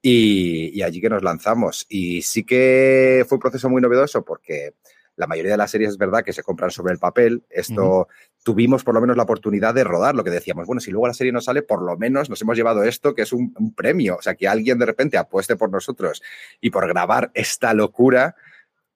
Y 0.04 0.82
allí 0.82 1.00
que 1.00 1.10
nos 1.10 1.24
lanzamos. 1.24 1.86
Y 1.88 2.24
sí 2.24 2.44
que 2.44 3.24
fue 3.30 3.38
un 3.38 3.42
proceso 3.42 3.70
muy 3.70 3.82
novedoso 3.82 4.26
porque 4.26 4.74
la 5.22 5.28
mayoría 5.28 5.52
de 5.52 5.58
las 5.58 5.70
series 5.70 5.92
es 5.92 5.98
verdad 6.00 6.24
que 6.24 6.34
se 6.34 6.42
compran 6.42 6.72
sobre 6.72 6.94
el 6.94 6.98
papel. 6.98 7.44
Esto 7.48 8.08
tuvimos 8.44 8.84
por 8.84 8.96
lo 8.96 9.02
menos 9.02 9.16
la 9.16 9.22
oportunidad 9.22 9.72
de 9.72 9.84
rodar 9.84 10.16
lo 10.16 10.24
que 10.24 10.32
decíamos. 10.32 10.66
Bueno, 10.66 10.80
si 10.80 10.90
luego 10.90 11.06
la 11.06 11.14
serie 11.14 11.32
no 11.32 11.42
sale, 11.42 11.62
por 11.62 11.84
lo 11.84 11.96
menos 11.96 12.28
nos 12.28 12.42
hemos 12.42 12.58
llevado 12.58 12.84
esto, 12.84 13.14
que 13.14 13.22
es 13.22 13.32
un, 13.32 13.54
premio. 13.76 14.16
O 14.16 14.22
sea, 14.24 14.34
que 14.34 14.48
alguien 14.48 14.80
de 14.80 14.88
repente 14.88 15.20
apueste 15.20 15.56
por 15.56 15.70
nosotros 15.70 16.24
y 16.60 16.72
por 16.72 16.88
grabar 16.88 17.30
esta 17.36 17.76
locura. 17.76 18.36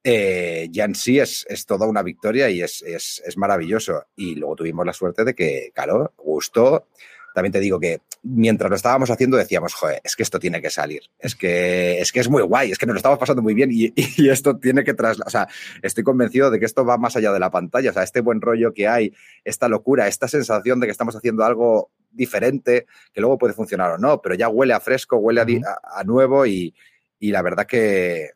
eh, 0.04 0.68
ya 0.72 0.86
en 0.86 0.96
sí 0.96 1.20
es, 1.20 1.46
es, 1.48 1.68
toda 1.68 1.88
una 1.88 2.02
victoria 2.02 2.50
y 2.50 2.64
es, 2.64 2.82
es, 2.82 3.22
es, 3.24 3.38
maravilloso. 3.38 4.06
Y 4.16 4.34
luego 4.34 4.56
tuvimos 4.56 4.84
la 4.84 4.94
suerte 4.94 5.24
de 5.24 5.36
que, 5.36 5.70
claro, 5.76 6.12
gustó. 6.18 6.88
También 7.36 7.52
te 7.52 7.60
digo 7.60 7.82
que 7.82 8.00
mientras 8.24 8.70
lo 8.70 8.78
estábamos 8.78 9.12
haciendo 9.12 9.36
decíamos, 9.36 9.74
joder, 9.74 10.00
es 10.06 10.16
que 10.16 10.24
esto 10.24 10.40
tiene 10.40 10.62
que 10.62 10.70
salir, 10.70 11.02
es 11.20 11.36
que 11.36 12.00
es, 12.00 12.14
que 12.14 12.22
es 12.22 12.30
muy 12.30 12.42
guay, 12.44 12.72
es 12.72 12.78
que 12.78 12.86
nos 12.86 12.94
lo 12.94 12.98
estamos 13.00 13.20
pasando 13.20 13.42
muy 13.42 13.54
bien 13.54 13.70
y, 13.74 13.94
y 14.18 14.30
esto 14.30 14.58
tiene 14.58 14.86
que 14.86 14.94
trasladar, 14.94 15.28
o 15.28 15.30
sea, 15.30 15.48
estoy 15.82 16.06
convencido 16.06 16.50
de 16.50 16.60
que 16.60 16.66
esto 16.66 16.86
va 16.86 16.98
más 16.98 17.18
allá 17.18 17.34
de 17.34 17.40
la 17.40 17.52
pantalla, 17.52 17.90
o 17.90 17.94
sea, 17.94 18.04
este 18.04 18.22
buen 18.22 18.40
rollo 18.40 18.74
que 18.74 18.88
hay, 18.88 19.14
esta 19.44 19.68
locura, 19.68 20.08
esta 20.08 20.30
sensación 20.30 20.80
de 20.80 20.88
que 20.88 20.92
estamos 20.92 21.14
haciendo 21.14 21.44
algo 21.44 21.92
diferente, 22.10 22.86
que 23.12 23.20
luego 23.20 23.38
puede 23.38 23.54
funcionar 23.54 23.92
o 23.92 23.98
no, 23.98 24.22
pero 24.22 24.34
ya 24.34 24.48
huele 24.48 24.74
a 24.74 24.80
fresco, 24.80 25.18
huele 25.18 25.42
a, 25.42 25.44
a, 25.44 26.00
a 26.00 26.04
nuevo 26.06 26.46
y, 26.46 26.74
y 27.20 27.32
la 27.32 27.42
verdad 27.42 27.66
que, 27.66 28.30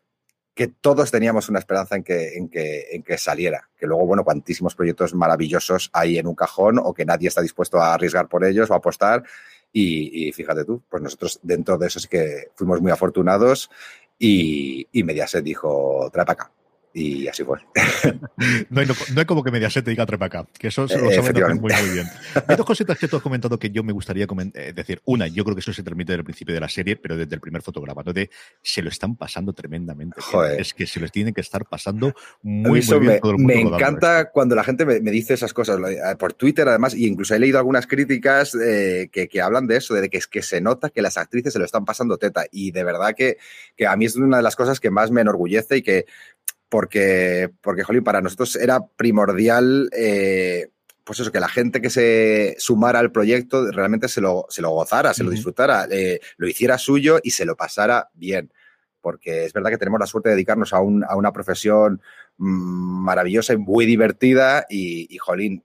que 0.54 0.68
todos 0.68 1.10
teníamos 1.10 1.48
una 1.48 1.58
esperanza 1.58 1.96
en 1.96 2.02
que, 2.02 2.36
en, 2.36 2.48
que, 2.48 2.88
en 2.92 3.02
que 3.02 3.16
saliera. 3.18 3.68
Que 3.76 3.86
luego, 3.86 4.06
bueno, 4.06 4.24
cuantísimos 4.24 4.74
proyectos 4.74 5.14
maravillosos 5.14 5.90
hay 5.92 6.18
en 6.18 6.26
un 6.26 6.34
cajón 6.34 6.78
o 6.78 6.92
que 6.92 7.04
nadie 7.04 7.28
está 7.28 7.40
dispuesto 7.40 7.80
a 7.80 7.94
arriesgar 7.94 8.28
por 8.28 8.44
ellos 8.44 8.70
o 8.70 8.74
a 8.74 8.78
apostar. 8.78 9.22
Y, 9.72 10.32
fíjate 10.32 10.64
tú, 10.64 10.82
pues 10.88 11.02
nosotros 11.02 11.38
dentro 11.42 11.78
de 11.78 11.86
eso 11.86 12.00
sí 12.00 12.08
que 12.08 12.48
fuimos 12.56 12.80
muy 12.80 12.90
afortunados 12.90 13.70
y, 14.18 14.88
y 14.90 15.04
Mediaset 15.04 15.44
dijo, 15.44 16.10
trae 16.12 16.26
para 16.26 16.42
acá. 16.42 16.52
Y 16.92 17.28
así 17.28 17.44
fue. 17.44 17.58
no, 18.68 18.80
hay, 18.80 18.86
no, 18.86 19.20
hay, 19.20 19.24
como 19.24 19.44
que 19.44 19.52
Mediaset 19.52 19.84
te 19.84 19.90
diga 19.90 20.04
trepa 20.06 20.26
acá, 20.26 20.46
que 20.58 20.68
eso 20.68 20.88
se 20.88 20.98
lo 20.98 21.10
saben 21.12 21.36
hacer 21.36 21.54
muy, 21.54 21.72
muy 21.72 21.90
bien. 21.90 22.06
Hay 22.48 22.56
dos 22.56 22.66
cositas 22.66 22.98
que 22.98 23.06
tú 23.06 23.16
has 23.16 23.22
comentado 23.22 23.58
que 23.58 23.70
yo 23.70 23.84
me 23.84 23.92
gustaría 23.92 24.26
eh, 24.54 24.72
decir. 24.74 25.00
Una, 25.04 25.28
yo 25.28 25.44
creo 25.44 25.54
que 25.54 25.60
eso 25.60 25.72
se 25.72 25.84
transmite 25.84 26.12
desde 26.12 26.20
el 26.20 26.24
principio 26.24 26.52
de 26.52 26.60
la 26.60 26.68
serie, 26.68 26.96
pero 26.96 27.16
desde 27.16 27.34
el 27.34 27.40
primer 27.40 27.62
fotograma, 27.62 28.02
¿no? 28.04 28.12
De 28.12 28.28
se 28.60 28.82
lo 28.82 28.88
están 28.88 29.16
pasando 29.16 29.52
tremendamente. 29.52 30.20
Joder. 30.20 30.60
Es 30.60 30.74
que 30.74 30.86
se 30.86 30.98
les 30.98 31.12
tienen 31.12 31.32
que 31.32 31.40
estar 31.40 31.64
pasando 31.64 32.12
muy, 32.42 32.80
muy 32.82 32.98
bien. 32.98 33.04
Me, 33.04 33.20
todo 33.20 33.32
el 33.32 33.38
mundo 33.38 33.54
me 33.54 33.60
encanta 33.60 34.30
cuando 34.32 34.56
la 34.56 34.64
gente 34.64 34.84
me, 34.84 35.00
me, 35.00 35.12
dice 35.12 35.34
esas 35.34 35.54
cosas, 35.54 35.78
eh, 35.88 36.16
por 36.18 36.32
Twitter 36.32 36.68
además, 36.68 36.94
y 36.94 37.06
incluso 37.06 37.36
he 37.36 37.38
leído 37.38 37.58
algunas 37.58 37.86
críticas 37.86 38.56
eh, 38.56 39.08
que, 39.12 39.28
que, 39.28 39.40
hablan 39.40 39.68
de 39.68 39.76
eso, 39.76 39.94
de 39.94 40.08
que 40.10 40.18
es 40.18 40.26
que 40.26 40.42
se 40.42 40.60
nota 40.60 40.90
que 40.90 41.02
las 41.02 41.16
actrices 41.16 41.52
se 41.52 41.60
lo 41.60 41.64
están 41.64 41.84
pasando 41.84 42.18
teta. 42.18 42.46
Y 42.50 42.72
de 42.72 42.82
verdad 42.82 43.14
que, 43.16 43.38
que 43.76 43.86
a 43.86 43.94
mí 43.96 44.06
es 44.06 44.16
una 44.16 44.38
de 44.38 44.42
las 44.42 44.56
cosas 44.56 44.80
que 44.80 44.90
más 44.90 45.12
me 45.12 45.20
enorgullece 45.20 45.76
y 45.76 45.82
que 45.82 46.06
porque, 46.70 47.50
porque 47.60 47.82
jolín, 47.82 48.04
para 48.04 48.22
nosotros 48.22 48.56
era 48.56 48.86
primordial, 48.96 49.90
eh, 49.92 50.68
pues 51.04 51.18
eso, 51.18 51.32
que 51.32 51.40
la 51.40 51.48
gente 51.48 51.80
que 51.82 51.90
se 51.90 52.54
sumara 52.58 53.00
al 53.00 53.10
proyecto 53.10 53.70
realmente 53.72 54.06
se 54.08 54.20
lo, 54.20 54.46
se 54.48 54.62
lo 54.62 54.70
gozara, 54.70 55.12
se 55.12 55.24
lo 55.24 55.30
disfrutara, 55.30 55.88
eh, 55.90 56.20
lo 56.36 56.48
hiciera 56.48 56.78
suyo 56.78 57.18
y 57.22 57.32
se 57.32 57.44
lo 57.44 57.56
pasara 57.56 58.08
bien. 58.14 58.52
Porque 59.00 59.46
es 59.46 59.52
verdad 59.52 59.70
que 59.70 59.78
tenemos 59.78 59.98
la 59.98 60.06
suerte 60.06 60.28
de 60.28 60.36
dedicarnos 60.36 60.72
a, 60.72 60.80
un, 60.80 61.02
a 61.02 61.16
una 61.16 61.32
profesión 61.32 62.00
mmm, 62.36 63.02
maravillosa 63.04 63.54
y 63.54 63.56
muy 63.56 63.84
divertida 63.84 64.66
y, 64.70 65.12
y, 65.12 65.18
jolín, 65.18 65.64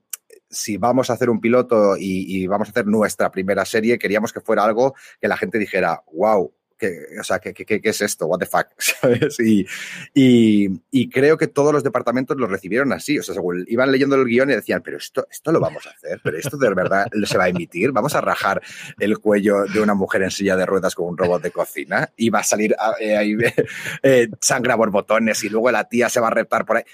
si 0.50 0.76
vamos 0.76 1.08
a 1.08 1.12
hacer 1.12 1.30
un 1.30 1.40
piloto 1.40 1.96
y, 1.96 2.42
y, 2.42 2.46
vamos 2.48 2.68
a 2.68 2.70
hacer 2.72 2.86
nuestra 2.86 3.30
primera 3.30 3.64
serie, 3.64 3.98
queríamos 3.98 4.32
que 4.32 4.40
fuera 4.40 4.64
algo 4.64 4.94
que 5.20 5.28
la 5.28 5.36
gente 5.36 5.58
dijera, 5.58 6.02
wow, 6.12 6.52
¿Qué, 6.78 7.06
o 7.18 7.24
sea, 7.24 7.38
¿qué, 7.38 7.54
qué, 7.54 7.80
es 7.82 8.00
esto? 8.02 8.26
What 8.26 8.38
the 8.38 8.46
fuck, 8.46 8.68
¿sabes? 8.78 9.40
Y, 9.40 9.66
y, 10.12 11.08
creo 11.08 11.38
que 11.38 11.46
todos 11.46 11.72
los 11.72 11.82
departamentos 11.82 12.36
lo 12.36 12.46
recibieron 12.46 12.92
así. 12.92 13.18
O 13.18 13.22
sea, 13.22 13.34
iban 13.66 13.90
leyendo 13.90 14.16
el 14.16 14.26
guion 14.26 14.50
y 14.50 14.54
decían, 14.54 14.82
pero 14.82 14.98
esto, 14.98 15.26
esto 15.30 15.52
lo 15.52 15.60
vamos 15.60 15.86
a 15.86 15.90
hacer, 15.90 16.20
pero 16.22 16.36
esto 16.36 16.56
de 16.56 16.74
verdad 16.74 17.06
se 17.24 17.38
va 17.38 17.44
a 17.44 17.48
emitir. 17.48 17.92
Vamos 17.92 18.14
a 18.14 18.20
rajar 18.20 18.62
el 18.98 19.18
cuello 19.18 19.64
de 19.64 19.80
una 19.80 19.94
mujer 19.94 20.22
en 20.22 20.30
silla 20.30 20.56
de 20.56 20.66
ruedas 20.66 20.94
con 20.94 21.06
un 21.06 21.16
robot 21.16 21.42
de 21.42 21.50
cocina 21.50 22.10
y 22.16 22.30
va 22.30 22.40
a 22.40 22.44
salir 22.44 22.76
eh, 23.00 23.16
ahí 23.16 23.36
eh, 24.02 24.28
sangre 24.40 24.72
a 24.72 24.76
borbotones 24.76 25.42
y 25.44 25.48
luego 25.48 25.70
la 25.70 25.88
tía 25.88 26.08
se 26.08 26.20
va 26.20 26.28
a 26.28 26.30
reptar 26.32 26.66
por 26.66 26.78
ahí. 26.78 26.84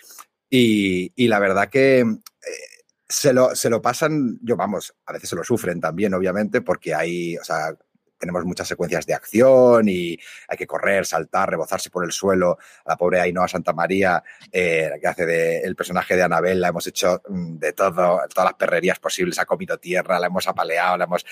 Y, 0.49 1.13
y 1.17 1.29
la 1.29 1.39
verdad 1.39 1.69
que 1.69 2.01
eh, 2.01 2.73
se, 3.09 3.33
lo, 3.33 3.55
se 3.55 3.71
lo 3.71 3.81
pasan, 3.83 4.39
yo 4.43 4.57
vamos, 4.57 4.95
a 5.07 5.13
veces 5.13 5.29
se 5.29 5.37
lo 5.37 5.45
sufren 5.45 5.81
también, 5.81 6.15
obviamente, 6.15 6.61
porque 6.61 6.95
hay, 6.95 7.37
o 7.37 7.45
sea, 7.45 7.75
tenemos 8.23 8.45
muchas 8.45 8.69
secuencias 8.69 9.05
de 9.05 9.15
acción 9.15 9.89
y 9.89 10.17
hay 10.47 10.57
que 10.57 10.65
correr, 10.65 11.05
saltar, 11.05 11.51
rebozarse 11.51 11.91
por 11.91 12.05
el 12.05 12.13
suelo. 12.13 12.57
La 12.87 12.97
pobre 12.97 13.21
Ainhoa 13.21 13.49
Santa 13.49 13.73
María, 13.73 14.23
eh, 14.53 14.93
que 15.01 15.09
hace 15.09 15.27
de, 15.27 15.59
el 15.59 15.75
personaje 15.75 16.15
de 16.15 16.23
Anabel, 16.23 16.61
la 16.61 16.69
hemos 16.69 16.87
hecho 16.87 17.21
de 17.29 17.73
todo, 17.73 18.21
todas 18.33 18.45
las 18.45 18.55
perrerías 18.55 19.01
posibles, 19.01 19.41
ha 19.41 19.45
comido 19.45 19.77
tierra, 19.79 20.21
la 20.21 20.29
hemos 20.29 20.47
apaleado, 20.47 20.97
la 20.97 21.05
hemos... 21.05 21.27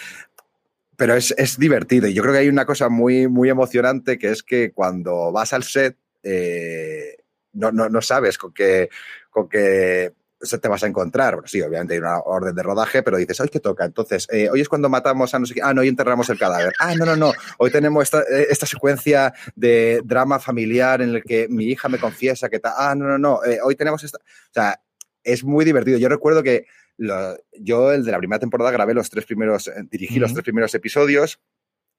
Pero 0.96 1.14
es, 1.14 1.32
es 1.38 1.60
divertido 1.60 2.08
y 2.08 2.12
yo 2.12 2.22
creo 2.22 2.34
que 2.34 2.40
hay 2.40 2.48
una 2.48 2.66
cosa 2.66 2.88
muy, 2.88 3.28
muy 3.28 3.48
emocionante 3.48 4.18
que 4.18 4.32
es 4.32 4.42
que 4.42 4.72
cuando 4.72 5.30
vas 5.30 5.52
al 5.52 5.62
set, 5.62 5.96
eh, 6.24 7.18
no, 7.52 7.70
no, 7.70 7.88
no 7.88 8.02
sabes 8.02 8.36
con 8.36 8.52
qué, 8.52 8.90
con 9.30 9.48
qué 9.48 10.12
te 10.40 10.68
vas 10.68 10.82
a 10.82 10.86
encontrar. 10.86 11.34
Bueno, 11.34 11.48
sí, 11.48 11.60
obviamente 11.60 11.94
hay 11.94 12.00
una 12.00 12.18
orden 12.20 12.54
de 12.54 12.62
rodaje, 12.62 13.02
pero 13.02 13.18
dices, 13.18 13.38
hoy 13.40 13.48
que 13.48 13.60
toca. 13.60 13.84
Entonces, 13.84 14.26
eh, 14.30 14.48
hoy 14.50 14.60
es 14.60 14.68
cuando 14.68 14.88
matamos 14.88 15.34
a 15.34 15.38
no 15.38 15.46
sé 15.46 15.54
qué. 15.54 15.60
Ah, 15.62 15.74
no, 15.74 15.82
hoy 15.82 15.88
enterramos 15.88 16.28
el 16.30 16.38
cadáver. 16.38 16.72
Ah, 16.78 16.94
no, 16.94 17.04
no, 17.04 17.16
no. 17.16 17.32
Hoy 17.58 17.70
tenemos 17.70 18.04
esta, 18.04 18.22
esta 18.22 18.66
secuencia 18.66 19.34
de 19.54 20.00
drama 20.04 20.38
familiar 20.38 21.02
en 21.02 21.10
el 21.10 21.22
que 21.22 21.48
mi 21.48 21.66
hija 21.66 21.88
me 21.88 21.98
confiesa 21.98 22.48
que 22.48 22.56
está. 22.56 22.74
Ah, 22.76 22.94
no, 22.94 23.06
no, 23.06 23.18
no. 23.18 23.44
Eh, 23.44 23.58
hoy 23.62 23.76
tenemos 23.76 24.02
esta. 24.02 24.18
O 24.18 24.52
sea, 24.52 24.80
es 25.22 25.44
muy 25.44 25.64
divertido. 25.64 25.98
Yo 25.98 26.08
recuerdo 26.08 26.42
que 26.42 26.66
lo, 26.96 27.36
yo, 27.58 27.92
el 27.92 28.04
de 28.04 28.12
la 28.12 28.18
primera 28.18 28.38
temporada, 28.38 28.70
grabé 28.70 28.94
los 28.94 29.10
tres 29.10 29.26
primeros, 29.26 29.70
dirigí 29.90 30.14
uh 30.14 30.16
-huh. 30.18 30.20
los 30.20 30.32
tres 30.32 30.44
primeros 30.44 30.74
episodios. 30.74 31.40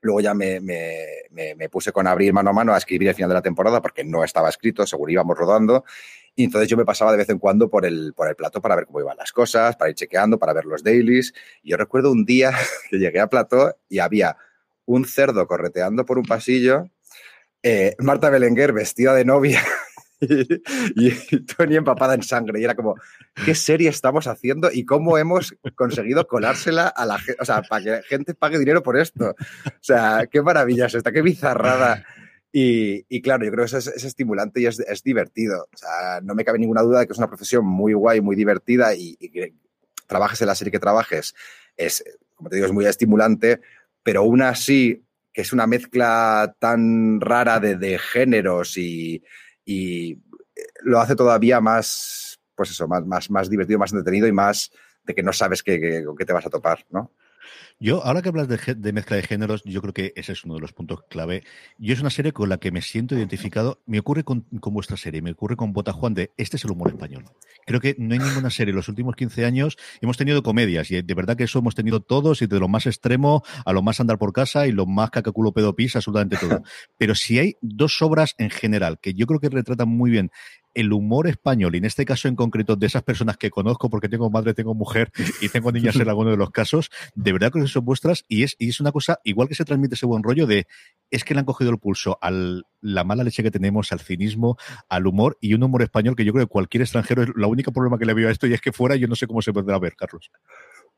Luego 0.03 0.19
ya 0.19 0.33
me, 0.33 0.59
me, 0.59 1.05
me, 1.29 1.53
me, 1.53 1.69
puse 1.69 1.91
con 1.91 2.07
abrir 2.07 2.33
mano 2.33 2.49
a 2.49 2.53
mano 2.53 2.73
a 2.73 2.77
escribir 2.77 3.09
el 3.09 3.13
final 3.13 3.29
de 3.29 3.35
la 3.35 3.41
temporada 3.43 3.83
porque 3.83 4.03
no 4.03 4.23
estaba 4.23 4.49
escrito, 4.49 4.87
seguro 4.87 5.11
íbamos 5.11 5.37
rodando. 5.37 5.85
Y 6.35 6.45
entonces 6.45 6.69
yo 6.69 6.77
me 6.77 6.85
pasaba 6.85 7.11
de 7.11 7.17
vez 7.17 7.29
en 7.29 7.39
cuando 7.39 7.69
por 7.69 7.85
el, 7.85 8.13
por 8.13 8.27
el 8.27 8.35
plato 8.35 8.61
para 8.61 8.75
ver 8.75 8.85
cómo 8.85 9.01
iban 9.01 9.17
las 9.17 9.31
cosas, 9.31 9.75
para 9.75 9.89
ir 9.89 9.95
chequeando, 9.95 10.39
para 10.39 10.53
ver 10.53 10.65
los 10.65 10.83
dailies. 10.83 11.33
Y 11.61 11.71
yo 11.71 11.77
recuerdo 11.77 12.11
un 12.11 12.25
día 12.25 12.51
que 12.89 12.97
llegué 12.97 13.19
a 13.19 13.27
plató 13.27 13.75
y 13.89 13.99
había 13.99 14.37
un 14.85 15.05
cerdo 15.05 15.47
correteando 15.47 16.05
por 16.05 16.17
un 16.17 16.25
pasillo, 16.25 16.89
eh, 17.63 17.95
Marta 17.99 18.29
Belenguer 18.29 18.73
vestida 18.73 19.13
de 19.13 19.23
novia 19.23 19.63
y, 20.19 21.07
y 21.07 21.39
Tony 21.45 21.75
empapada 21.75 22.15
en 22.15 22.23
sangre. 22.23 22.59
Y 22.59 22.63
era 22.63 22.75
como, 22.75 22.95
¿qué 23.45 23.55
serie 23.55 23.89
estamos 23.89 24.27
haciendo 24.27 24.69
y 24.71 24.85
cómo 24.85 25.17
hemos 25.17 25.55
conseguido 25.75 26.27
colársela 26.27 26.87
a 26.87 27.05
la 27.05 27.19
gente? 27.19 27.41
O 27.41 27.45
sea, 27.45 27.61
para 27.61 27.83
que 27.83 27.89
la 27.91 28.03
gente 28.03 28.33
pague 28.33 28.59
dinero 28.59 28.81
por 28.83 28.97
esto. 28.97 29.35
O 29.65 29.79
sea, 29.79 30.27
qué 30.31 30.41
maravilla 30.41 30.87
es 30.87 30.95
esta, 30.95 31.11
qué 31.11 31.21
bizarrada. 31.21 32.03
Y, 32.53 33.21
claro, 33.21 33.45
yo 33.45 33.51
creo 33.51 33.65
que 33.65 33.77
es, 33.77 33.87
es 33.87 34.03
estimulante 34.03 34.59
y 34.59 34.65
es, 34.65 34.79
es, 34.79 35.03
divertido. 35.03 35.69
O 35.73 35.77
sea, 35.77 36.19
no 36.21 36.35
me 36.35 36.43
cabe 36.43 36.59
ninguna 36.59 36.81
duda 36.81 36.99
de 36.99 37.07
que 37.07 37.13
es 37.13 37.17
una 37.17 37.29
profesión 37.29 37.65
muy 37.65 37.93
guay, 37.93 38.19
muy 38.19 38.35
divertida 38.35 38.93
y, 38.93 39.15
y 39.19 39.29
que 39.29 39.53
trabajes 40.05 40.41
en 40.41 40.47
la 40.47 40.55
serie 40.55 40.71
que 40.71 40.79
trabajes, 40.79 41.33
es, 41.77 42.03
como 42.35 42.49
te 42.49 42.57
digo, 42.57 42.67
es 42.67 42.73
muy 42.73 42.85
estimulante, 42.85 43.61
pero 44.03 44.21
aún 44.21 44.41
así, 44.41 45.05
que 45.31 45.41
es 45.41 45.53
una 45.53 45.65
mezcla 45.67 46.53
tan 46.59 47.21
rara 47.21 47.61
de, 47.61 47.77
de 47.77 47.97
géneros 47.97 48.77
y, 48.77 49.23
y, 49.65 50.19
lo 50.83 50.99
hace 50.99 51.15
todavía 51.15 51.61
más, 51.61 52.39
pues 52.55 52.71
eso, 52.71 52.87
más, 52.87 53.29
más, 53.29 53.49
divertido, 53.49 53.79
más 53.79 53.91
entretenido 53.91 54.27
y 54.27 54.31
más 54.31 54.71
de 55.03 55.15
que 55.15 55.23
no 55.23 55.31
sabes 55.33 55.63
qué, 55.63 56.03
qué 56.17 56.25
te 56.25 56.33
vas 56.33 56.45
a 56.45 56.49
topar, 56.49 56.85
¿no? 56.89 57.11
Yo, 57.79 58.03
ahora 58.05 58.21
que 58.21 58.29
hablas 58.29 58.47
de, 58.47 58.75
de, 58.75 58.93
mezcla 58.93 59.15
de 59.15 59.23
géneros, 59.23 59.63
yo 59.63 59.81
creo 59.81 59.93
que 59.93 60.13
ese 60.15 60.33
es 60.33 60.43
uno 60.43 60.55
de 60.55 60.61
los 60.61 60.73
puntos 60.73 61.01
clave. 61.09 61.43
Yo 61.77 61.93
es 61.93 62.01
una 62.01 62.09
serie 62.09 62.31
con 62.31 62.49
la 62.49 62.57
que 62.57 62.71
me 62.71 62.81
siento 62.81 63.15
identificado. 63.15 63.81
Me 63.85 63.99
ocurre 63.99 64.23
con, 64.23 64.41
con 64.59 64.73
vuestra 64.73 64.97
serie, 64.97 65.21
me 65.21 65.31
ocurre 65.31 65.55
con 65.55 65.73
Bota 65.73 65.93
Juan 65.93 66.13
de 66.13 66.31
este 66.37 66.57
es 66.57 66.65
el 66.65 66.71
humor 66.71 66.89
español. 66.89 67.25
Creo 67.65 67.79
que 67.79 67.95
no 67.97 68.13
hay 68.13 68.19
ninguna 68.19 68.49
serie 68.51 68.71
en 68.71 68.75
los 68.75 68.89
últimos 68.89 69.15
15 69.15 69.45
años. 69.45 69.77
Hemos 70.01 70.17
tenido 70.17 70.43
comedias 70.43 70.91
y 70.91 71.01
de 71.01 71.13
verdad 71.13 71.35
que 71.35 71.45
eso 71.45 71.59
hemos 71.59 71.75
tenido 71.75 72.01
todos 72.01 72.41
y 72.41 72.47
de 72.47 72.59
lo 72.59 72.67
más 72.67 72.85
extremo 72.85 73.43
a 73.65 73.73
lo 73.73 73.81
más 73.81 73.99
andar 73.99 74.17
por 74.17 74.33
casa 74.33 74.67
y 74.67 74.71
lo 74.71 74.85
más 74.85 75.09
cacaculo 75.09 75.51
pedo 75.51 75.75
pis, 75.75 75.95
absolutamente 75.95 76.37
todo. 76.37 76.61
Pero 76.97 77.15
si 77.15 77.39
hay 77.39 77.55
dos 77.61 78.01
obras 78.01 78.35
en 78.37 78.49
general 78.49 78.99
que 78.99 79.13
yo 79.13 79.25
creo 79.25 79.39
que 79.39 79.49
retratan 79.49 79.89
muy 79.89 80.11
bien 80.11 80.31
el 80.73 80.93
humor 80.93 81.27
español, 81.27 81.75
y 81.75 81.79
en 81.79 81.85
este 81.85 82.05
caso 82.05 82.27
en 82.27 82.35
concreto 82.35 82.75
de 82.75 82.87
esas 82.87 83.03
personas 83.03 83.37
que 83.37 83.49
conozco, 83.49 83.89
porque 83.89 84.09
tengo 84.09 84.29
madre, 84.29 84.53
tengo 84.53 84.73
mujer 84.73 85.11
y 85.41 85.49
tengo 85.49 85.71
niñas 85.71 85.95
en 85.95 86.07
alguno 86.09 86.31
de 86.31 86.37
los 86.37 86.51
casos, 86.51 86.89
de 87.15 87.33
verdad 87.33 87.51
que 87.51 87.67
son 87.67 87.85
vuestras, 87.85 88.25
y 88.27 88.43
es, 88.43 88.55
y 88.59 88.69
es 88.69 88.79
una 88.79 88.91
cosa, 88.91 89.19
igual 89.23 89.47
que 89.47 89.55
se 89.55 89.65
transmite 89.65 89.95
ese 89.95 90.05
buen 90.05 90.23
rollo 90.23 90.47
de, 90.47 90.67
es 91.09 91.23
que 91.23 91.33
le 91.33 91.39
han 91.39 91.45
cogido 91.45 91.71
el 91.71 91.77
pulso 91.77 92.17
a 92.21 92.31
la 92.31 93.03
mala 93.03 93.23
leche 93.23 93.43
que 93.43 93.51
tenemos, 93.51 93.91
al 93.91 93.99
cinismo, 93.99 94.57
al 94.89 95.07
humor, 95.07 95.37
y 95.41 95.53
un 95.53 95.63
humor 95.63 95.81
español 95.81 96.15
que 96.15 96.25
yo 96.25 96.33
creo 96.33 96.45
que 96.45 96.51
cualquier 96.51 96.81
extranjero, 96.81 97.23
es 97.23 97.29
la 97.35 97.47
única 97.47 97.71
problema 97.71 97.97
que 97.97 98.05
le 98.05 98.13
veo 98.13 98.29
a 98.29 98.31
esto, 98.31 98.47
y 98.47 98.53
es 98.53 98.61
que 98.61 98.71
fuera 98.71 98.95
yo 98.95 99.07
no 99.07 99.15
sé 99.15 99.27
cómo 99.27 99.41
se 99.41 99.53
podrá 99.53 99.79
ver, 99.79 99.95
Carlos. 99.95 100.31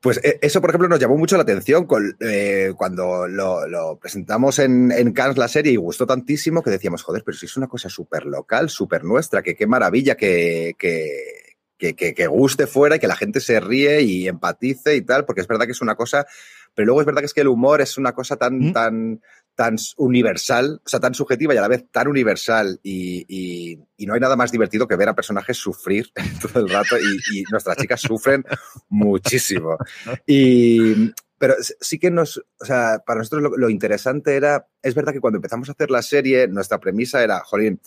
Pues 0.04 0.20
eso, 0.22 0.60
por 0.60 0.68
ejemplo, 0.68 0.86
nos 0.86 1.00
llamó 1.00 1.16
mucho 1.16 1.38
la 1.38 1.44
atención 1.44 1.86
con, 1.86 2.14
eh, 2.20 2.74
cuando 2.76 3.26
lo, 3.26 3.66
lo, 3.66 3.98
presentamos 3.98 4.58
en, 4.58 4.92
en 4.92 5.14
Cannes 5.14 5.38
la 5.38 5.48
serie 5.48 5.72
y 5.72 5.76
gustó 5.76 6.06
tantísimo 6.06 6.62
que 6.62 6.68
decíamos, 6.68 7.02
joder, 7.02 7.22
pero 7.24 7.38
si 7.38 7.46
es 7.46 7.56
una 7.56 7.68
cosa 7.68 7.88
súper 7.88 8.26
local, 8.26 8.68
súper 8.68 9.02
nuestra, 9.02 9.42
que 9.42 9.56
qué 9.56 9.66
maravilla 9.66 10.14
que, 10.14 10.74
que, 10.78 11.56
que, 11.78 11.96
que, 11.96 12.12
que 12.12 12.26
guste 12.26 12.66
fuera 12.66 12.96
y 12.96 12.98
que 12.98 13.06
la 13.06 13.16
gente 13.16 13.40
se 13.40 13.58
ríe 13.60 14.02
y 14.02 14.28
empatice 14.28 14.94
y 14.94 15.00
tal, 15.00 15.24
porque 15.24 15.40
es 15.40 15.46
verdad 15.46 15.64
que 15.64 15.72
es 15.72 15.80
una 15.80 15.94
cosa, 15.94 16.26
pero 16.74 16.84
luego 16.84 17.00
es 17.00 17.06
verdad 17.06 17.22
que 17.22 17.26
es 17.26 17.32
que 17.32 17.40
el 17.40 17.48
humor 17.48 17.80
es 17.80 17.96
una 17.96 18.12
cosa 18.12 18.36
tan, 18.36 18.58
mm. 18.58 18.72
tan, 18.74 19.22
tan 19.54 19.76
universal, 19.96 20.80
o 20.84 20.88
sea, 20.88 21.00
tan 21.00 21.14
subjetiva 21.14 21.54
y 21.54 21.56
a 21.56 21.60
la 21.60 21.68
vez 21.68 21.84
tan 21.90 22.08
universal 22.08 22.80
y, 22.82 23.24
y, 23.28 24.06
no 24.06 24.14
hay 24.14 24.20
nada 24.20 24.36
más 24.36 24.52
divertido 24.52 24.86
que 24.86 24.96
ver 24.96 25.08
a 25.08 25.14
personajes 25.14 25.56
sufrir 25.56 26.10
todo 26.42 26.60
el 26.60 26.68
rato 26.68 26.96
y, 26.98 27.38
y 27.38 27.42
nuestras 27.50 27.78
chicas 27.78 28.00
sufren 28.00 28.44
muchísimo. 28.88 29.78
Y, 30.26 31.12
pero 31.38 31.54
sí 31.60 31.98
que 31.98 32.10
nos, 32.10 32.38
o 32.38 32.64
sea, 32.64 33.02
para 33.06 33.18
nosotros 33.18 33.42
lo, 33.42 33.56
lo, 33.56 33.70
interesante 33.70 34.36
era, 34.36 34.66
es 34.82 34.94
verdad 34.94 35.12
que 35.12 35.20
cuando 35.20 35.38
empezamos 35.38 35.68
a 35.68 35.72
hacer 35.72 35.90
la 35.90 36.02
serie, 36.02 36.48
nuestra 36.48 36.78
premisa 36.78 37.22
era, 37.22 37.40
jolín, 37.40 37.80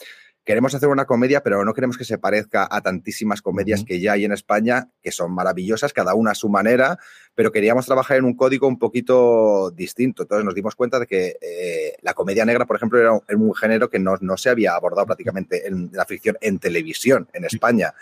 queremos 0.48 0.74
hacer 0.74 0.88
una 0.88 1.04
comedia, 1.04 1.44
pero 1.44 1.66
no 1.66 1.74
queremos 1.74 1.98
que 1.98 2.06
se 2.06 2.18
parezca 2.18 2.66
a 2.72 2.80
tantísimas 2.80 3.42
comedias 3.42 3.82
uh 3.82 3.84
-huh. 3.84 3.88
que 3.88 4.00
ya 4.00 4.14
hay 4.14 4.24
en 4.24 4.32
España, 4.32 4.90
que 5.04 5.12
son 5.12 5.34
maravillosas, 5.34 5.92
cada 5.92 6.16
una 6.16 6.32
a 6.32 6.36
su 6.36 6.48
manera, 6.48 6.98
pero 7.36 7.52
queríamos 7.52 7.86
trabajar 7.86 8.16
en 8.16 8.24
un 8.24 8.34
código 8.34 8.66
un 8.66 8.80
poquito 8.80 9.72
distinto. 9.72 10.24
Entonces 10.24 10.46
nos 10.46 10.56
dimos 10.56 10.74
cuenta 10.76 11.00
de 11.00 11.06
que 11.06 11.36
eh, 11.42 11.98
la 12.02 12.14
comedia 12.14 12.46
negra, 12.46 12.66
por 12.66 12.78
ejemplo, 12.78 12.98
era 12.98 13.12
un, 13.12 13.22
era 13.28 13.38
un 13.38 13.54
género 13.54 13.90
que 13.90 14.00
no, 14.00 14.16
no, 14.22 14.38
se 14.38 14.50
había 14.50 14.74
abordado 14.74 15.06
prácticamente 15.06 15.68
en 15.68 15.90
la 15.92 16.06
ficción 16.06 16.38
en 16.40 16.60
televisión 16.60 17.28
en 17.34 17.44
España. 17.44 17.94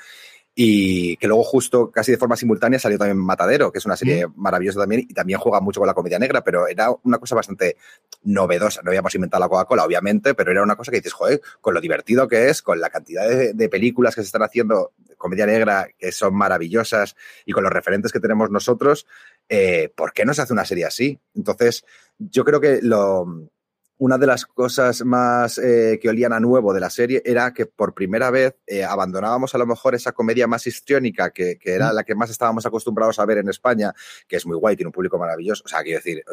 Y 0.57 1.17
que 1.17 1.27
luego 1.27 1.43
justo 1.43 1.91
casi 1.91 2.13
de 2.13 2.17
forma 2.17 2.38
simultánea 2.38 2.79
salió 2.79 2.97
también 2.97 3.17
Matadero, 3.17 3.71
que 3.71 3.79
es 3.79 3.85
una 3.85 3.97
serie 3.97 4.25
mm. 4.25 4.33
maravillosa 4.38 4.79
también 4.79 5.01
y 5.01 5.13
también 5.13 5.38
juega 5.38 5.59
mucho 5.59 5.81
con 5.81 5.88
la 5.88 5.93
comedia 5.93 6.17
negra, 6.17 6.43
pero 6.43 6.67
era 6.67 6.89
una 7.03 7.17
cosa 7.17 7.35
bastante 7.35 7.75
novedosa. 8.24 8.81
No 8.81 8.89
habíamos 8.89 9.13
inventado 9.15 9.41
la 9.41 9.50
Coca-Cola, 9.50 9.83
obviamente, 9.83 10.33
pero 10.33 10.51
era 10.51 10.63
una 10.63 10.77
cosa 10.77 10.91
que 10.91 10.97
dices, 10.97 11.13
joder, 11.13 11.41
con 11.59 11.74
lo 11.74 11.81
divertido 11.81 12.27
que 12.27 12.50
es, 12.50 12.62
con 12.62 12.79
la 12.79 12.89
cantidad 12.89 13.27
de, 13.27 13.53
de, 13.53 13.69
películas 13.69 14.15
que 14.15 14.21
se 14.21 14.27
están 14.27 14.43
haciendo, 14.43 14.93
comedia 15.17 15.45
negra, 15.45 15.89
que 15.97 16.12
son 16.12 16.35
maravillosas 16.35 17.15
y 17.45 17.51
con 17.51 17.63
los 17.63 17.74
referentes 17.74 18.12
que 18.12 18.19
tenemos 18.19 18.50
nosotros, 18.50 19.05
eh, 19.50 19.91
¿por 19.95 20.13
qué 20.13 20.25
no 20.25 20.33
se 20.33 20.41
hace 20.41 20.53
una 20.53 20.65
serie 20.65 20.85
así? 20.85 21.19
Entonces, 21.35 21.85
yo 22.17 22.45
creo 22.45 22.62
que 22.62 22.79
lo, 22.81 23.50
una 23.98 24.18
de 24.18 24.28
las 24.28 24.46
cosas 24.46 25.06
más 25.06 25.58
eh, 25.58 26.00
que 26.02 26.10
olían 26.10 26.34
a 26.34 26.40
nuevo 26.40 26.74
de 26.74 26.80
la 26.80 26.90
serie 26.90 27.22
era 27.25 27.54
que 27.54 27.66
por 27.66 27.94
primera 27.94 28.30
vez 28.30 28.56
eh, 28.68 28.84
abandonábamos 28.84 29.56
a 29.56 29.58
lo 29.58 29.66
mejor 29.66 29.96
esa 29.96 30.12
comedia 30.12 30.48
más 30.48 30.68
histriónica 30.68 31.32
que, 31.32 31.58
que, 31.58 31.74
era 31.74 31.94
la 31.94 32.04
que 32.04 32.16
más 32.16 32.30
estábamos 32.30 32.66
acostumbrados 32.66 33.20
a 33.20 33.25
ver 33.25 33.38
en 33.38 33.50
España, 33.50 33.94
que 34.28 34.36
es 34.36 34.46
muy 34.46 34.58
guay, 34.58 34.75
tiene 34.75 34.88
un 34.88 34.94
público 34.94 35.18
maravilloso, 35.18 35.64
o 35.66 35.68
sea, 35.68 35.82
quiero 35.82 36.00
decir, 36.00 36.24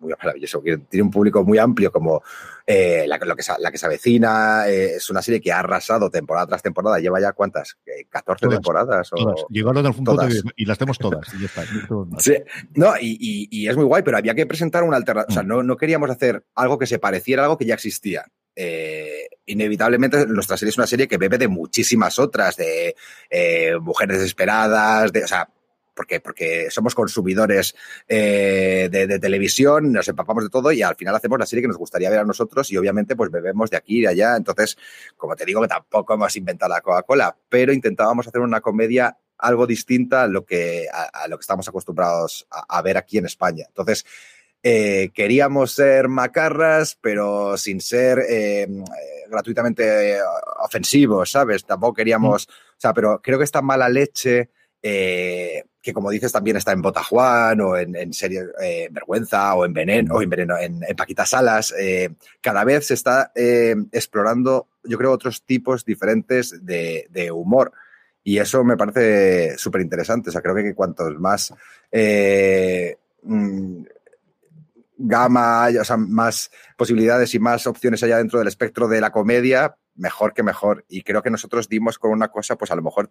muy 0.00 0.12
maravilloso, 0.18 0.60
tiene 0.60 1.02
un 1.02 1.10
público 1.10 1.44
muy 1.44 1.58
amplio 1.58 1.92
como 1.92 2.22
eh, 2.66 3.04
la, 3.06 3.18
lo 3.18 3.36
que, 3.36 3.42
la 3.58 3.70
que 3.70 3.78
se 3.78 3.86
avecina, 3.86 4.68
eh, 4.68 4.96
es 4.96 5.10
una 5.10 5.22
serie 5.22 5.40
que 5.40 5.52
ha 5.52 5.60
arrasado 5.60 6.10
temporada 6.10 6.46
tras 6.46 6.62
temporada, 6.62 6.98
lleva 6.98 7.20
ya 7.20 7.32
cuántas, 7.32 7.76
14 8.10 8.46
todas, 8.46 8.56
temporadas. 8.56 9.12
O, 9.12 9.16
todas. 9.16 9.44
Llegaron 9.48 9.84
al 9.84 9.94
punto 9.94 10.16
de, 10.16 10.42
y 10.56 10.64
las 10.64 10.78
tenemos 10.78 10.98
todas. 10.98 11.32
Y 11.34 11.44
está, 11.44 11.62
sí, 12.18 12.34
no, 12.74 12.94
y, 13.00 13.48
y, 13.50 13.68
es 13.68 13.76
muy 13.76 13.84
guay, 13.84 14.02
pero 14.02 14.16
había 14.16 14.34
que 14.34 14.46
presentar 14.46 14.82
una 14.82 14.96
alternativa, 14.96 15.26
mm. 15.28 15.32
o 15.32 15.34
sea, 15.34 15.42
no, 15.42 15.62
no 15.62 15.76
queríamos 15.76 16.10
hacer 16.10 16.44
algo 16.54 16.78
que 16.78 16.86
se 16.86 16.98
pareciera 17.12 17.42
algo 17.42 17.58
que 17.58 17.66
ya 17.66 17.74
existía. 17.74 18.24
Eh, 18.56 19.28
inevitablemente 19.44 20.26
nuestra 20.26 20.56
serie 20.56 20.70
es 20.70 20.78
una 20.78 20.86
serie 20.86 21.06
que 21.06 21.18
bebe 21.18 21.36
de 21.36 21.46
muchísimas 21.46 22.18
otras, 22.18 22.56
de 22.56 22.96
eh, 23.28 23.74
mujeres 23.78 24.18
desesperadas, 24.18 25.12
de, 25.12 25.24
o 25.24 25.28
sea, 25.28 25.46
porque, 25.94 26.20
porque 26.20 26.70
somos 26.70 26.94
consumidores 26.94 27.74
eh, 28.08 28.88
de, 28.90 29.06
de, 29.06 29.18
televisión, 29.18 29.92
nos 29.92 30.08
empapamos 30.08 30.44
de 30.44 30.48
todo 30.48 30.72
y 30.72 30.80
al 30.80 30.96
final 30.96 31.14
hacemos 31.14 31.38
la 31.38 31.44
serie 31.44 31.60
que 31.60 31.68
nos 31.68 31.76
gustaría 31.76 32.08
ver 32.08 32.20
a 32.20 32.24
nosotros 32.24 32.70
y 32.70 32.78
obviamente 32.78 33.14
pues 33.14 33.30
bebemos 33.30 33.68
de 33.68 33.76
aquí 33.76 33.98
y 33.98 34.00
de 34.00 34.08
allá. 34.08 34.34
Entonces, 34.34 34.78
como 35.18 35.36
te 35.36 35.44
digo, 35.44 35.68
tampoco 35.68 36.14
hemos 36.14 36.34
inventado 36.36 36.72
la 36.72 36.80
Coca-Cola, 36.80 37.36
pero 37.50 37.74
intentábamos 37.74 38.26
hacer 38.26 38.40
una 38.40 38.62
comedia 38.62 39.18
algo 39.36 39.66
distinta 39.66 40.22
a 40.22 40.28
lo 40.28 40.46
que, 40.46 40.86
a, 40.90 41.24
a 41.24 41.28
lo 41.28 41.36
que 41.36 41.42
estamos 41.42 41.68
acostumbrados 41.68 42.46
a, 42.50 42.78
a 42.78 42.80
ver 42.80 42.96
aquí 42.96 43.18
en 43.18 43.26
España. 43.26 43.66
Entonces, 43.68 44.06
eh, 44.62 45.10
queríamos 45.12 45.72
ser 45.72 46.08
macarras, 46.08 46.96
pero 47.00 47.56
sin 47.56 47.80
ser 47.80 48.20
eh, 48.28 48.68
gratuitamente 49.28 50.18
ofensivos, 50.60 51.32
¿sabes? 51.32 51.64
Tampoco 51.64 51.94
queríamos, 51.94 52.46
mm. 52.46 52.50
o 52.50 52.80
sea, 52.80 52.94
pero 52.94 53.20
creo 53.20 53.38
que 53.38 53.44
esta 53.44 53.62
mala 53.62 53.88
leche, 53.88 54.50
eh, 54.82 55.64
que 55.80 55.92
como 55.92 56.10
dices 56.10 56.30
también 56.30 56.56
está 56.56 56.72
en 56.72 56.82
Botajuan 56.82 57.60
o 57.60 57.76
en, 57.76 57.96
en 57.96 58.12
serie 58.12 58.42
eh, 58.62 58.88
Vergüenza 58.90 59.54
o 59.54 59.64
en 59.64 59.72
Veneno, 59.72 60.14
o 60.14 60.22
en, 60.22 60.30
Veneno, 60.30 60.56
en, 60.58 60.80
en 60.86 60.96
Paquita 60.96 61.26
Salas, 61.26 61.74
eh, 61.76 62.10
cada 62.40 62.62
vez 62.64 62.86
se 62.86 62.94
está 62.94 63.32
explorando, 63.34 64.68
yo 64.84 64.96
creo, 64.98 65.10
otros 65.10 65.42
tipos 65.42 65.84
diferentes 65.84 66.64
de, 66.64 67.08
de 67.10 67.32
humor. 67.32 67.72
Y 68.24 68.38
eso 68.38 68.62
me 68.62 68.76
parece 68.76 69.58
súper 69.58 69.80
interesante. 69.80 70.30
O 70.30 70.32
sea, 70.32 70.40
creo 70.42 70.54
que 70.54 70.74
cuantos 70.74 71.18
más 71.18 71.52
mmm, 73.22 73.82
gama, 75.02 75.68
o 75.80 75.84
sea, 75.84 75.96
más 75.96 76.50
posibilidades 76.76 77.34
y 77.34 77.38
más 77.38 77.66
opciones 77.66 78.02
allá 78.02 78.18
dentro 78.18 78.38
del 78.38 78.48
espectro 78.48 78.88
de 78.88 79.00
la 79.00 79.10
comedia, 79.10 79.76
mejor 79.94 80.32
que 80.32 80.42
mejor. 80.42 80.84
Y 80.88 81.02
creo 81.02 81.22
que 81.22 81.30
nosotros 81.30 81.68
dimos 81.68 81.98
con 81.98 82.10
una 82.10 82.28
cosa, 82.28 82.56
pues 82.56 82.70
a 82.70 82.76
lo 82.76 82.82
mejor 82.82 83.10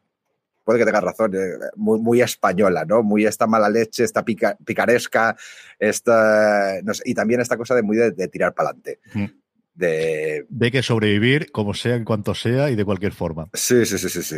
puede 0.63 0.79
que 0.79 0.85
tengas 0.85 1.03
razón, 1.03 1.35
eh, 1.35 1.57
muy, 1.75 1.99
muy, 1.99 2.21
española, 2.21 2.85
¿no? 2.85 3.03
Muy 3.03 3.25
esta 3.25 3.47
mala 3.47 3.69
leche, 3.69 4.03
esta 4.03 4.23
pica, 4.23 4.55
picaresca, 4.63 5.35
esta, 5.79 6.81
no 6.83 6.93
sé, 6.93 7.03
y 7.05 7.13
también 7.13 7.41
esta 7.41 7.57
cosa 7.57 7.75
de 7.75 7.83
muy 7.83 7.97
de, 7.97 8.11
de 8.11 8.27
tirar 8.27 8.53
para 8.53 8.69
adelante. 8.69 8.99
Mm. 9.13 9.25
De... 9.73 10.45
de 10.49 10.71
que 10.71 10.83
sobrevivir 10.83 11.51
como 11.51 11.73
sea, 11.73 11.95
en 11.95 12.05
cuanto 12.05 12.35
sea 12.35 12.69
y 12.69 12.75
de 12.75 12.85
cualquier 12.85 13.13
forma. 13.13 13.49
Sí, 13.53 13.85
sí, 13.85 13.97
sí, 13.97 14.09
sí, 14.09 14.21
sí. 14.21 14.37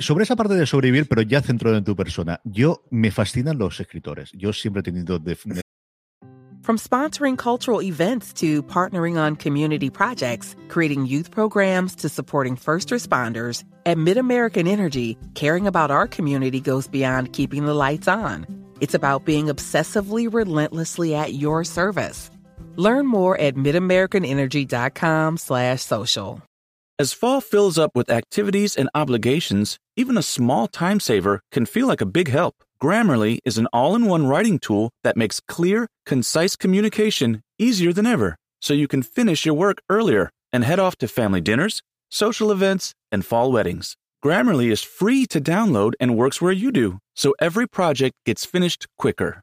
Sobre 0.00 0.24
esa 0.24 0.36
parte 0.36 0.54
de 0.54 0.66
sobrevivir, 0.66 1.08
pero 1.08 1.22
ya 1.22 1.40
centrado 1.40 1.76
en 1.76 1.84
tu 1.84 1.96
persona, 1.96 2.40
yo 2.44 2.84
me 2.90 3.10
fascinan 3.10 3.58
los 3.58 3.80
escritores. 3.80 4.30
Yo 4.32 4.52
siempre 4.52 4.80
he 4.80 4.82
tenido 4.84 5.18
de, 5.18 5.36
From 6.68 6.76
sponsoring 6.76 7.38
cultural 7.38 7.80
events 7.80 8.30
to 8.34 8.62
partnering 8.62 9.18
on 9.18 9.36
community 9.36 9.88
projects, 9.88 10.54
creating 10.68 11.06
youth 11.06 11.30
programs 11.30 11.94
to 11.94 12.10
supporting 12.10 12.56
first 12.56 12.90
responders, 12.90 13.64
at 13.86 13.96
MidAmerican 13.96 14.68
Energy, 14.68 15.16
caring 15.32 15.66
about 15.66 15.90
our 15.90 16.06
community 16.06 16.60
goes 16.60 16.86
beyond 16.86 17.32
keeping 17.32 17.64
the 17.64 17.72
lights 17.72 18.06
on. 18.06 18.44
It's 18.82 18.92
about 18.92 19.24
being 19.24 19.46
obsessively 19.46 20.30
relentlessly 20.30 21.14
at 21.14 21.32
your 21.32 21.64
service. 21.64 22.30
Learn 22.76 23.06
more 23.06 23.40
at 23.40 23.54
midamericanenergy.com 23.54 25.38
slash 25.38 25.80
social. 25.80 26.42
As 26.98 27.14
fall 27.14 27.40
fills 27.40 27.78
up 27.78 27.92
with 27.94 28.10
activities 28.10 28.76
and 28.76 28.90
obligations, 28.94 29.78
even 29.96 30.18
a 30.18 30.22
small 30.22 30.68
time 30.68 31.00
saver 31.00 31.40
can 31.50 31.64
feel 31.64 31.86
like 31.86 32.02
a 32.02 32.12
big 32.18 32.28
help. 32.28 32.62
Grammarly 32.80 33.38
is 33.44 33.58
an 33.58 33.66
all 33.72 33.96
in 33.96 34.06
one 34.06 34.28
writing 34.28 34.60
tool 34.60 34.90
that 35.02 35.16
makes 35.16 35.40
clear, 35.40 35.88
concise 36.06 36.54
communication 36.54 37.42
easier 37.58 37.92
than 37.92 38.06
ever, 38.06 38.36
so 38.60 38.72
you 38.72 38.86
can 38.86 39.02
finish 39.02 39.44
your 39.44 39.56
work 39.56 39.78
earlier 39.90 40.30
and 40.52 40.62
head 40.62 40.78
off 40.78 40.94
to 40.96 41.08
family 41.08 41.40
dinners, 41.40 41.82
social 42.08 42.52
events, 42.52 42.92
and 43.10 43.26
fall 43.26 43.50
weddings. 43.50 43.96
Grammarly 44.24 44.70
is 44.70 44.82
free 44.84 45.26
to 45.26 45.40
download 45.40 45.94
and 45.98 46.16
works 46.16 46.40
where 46.40 46.52
you 46.52 46.70
do, 46.70 46.98
so 47.16 47.34
every 47.40 47.66
project 47.66 48.14
gets 48.24 48.44
finished 48.44 48.86
quicker. 48.96 49.42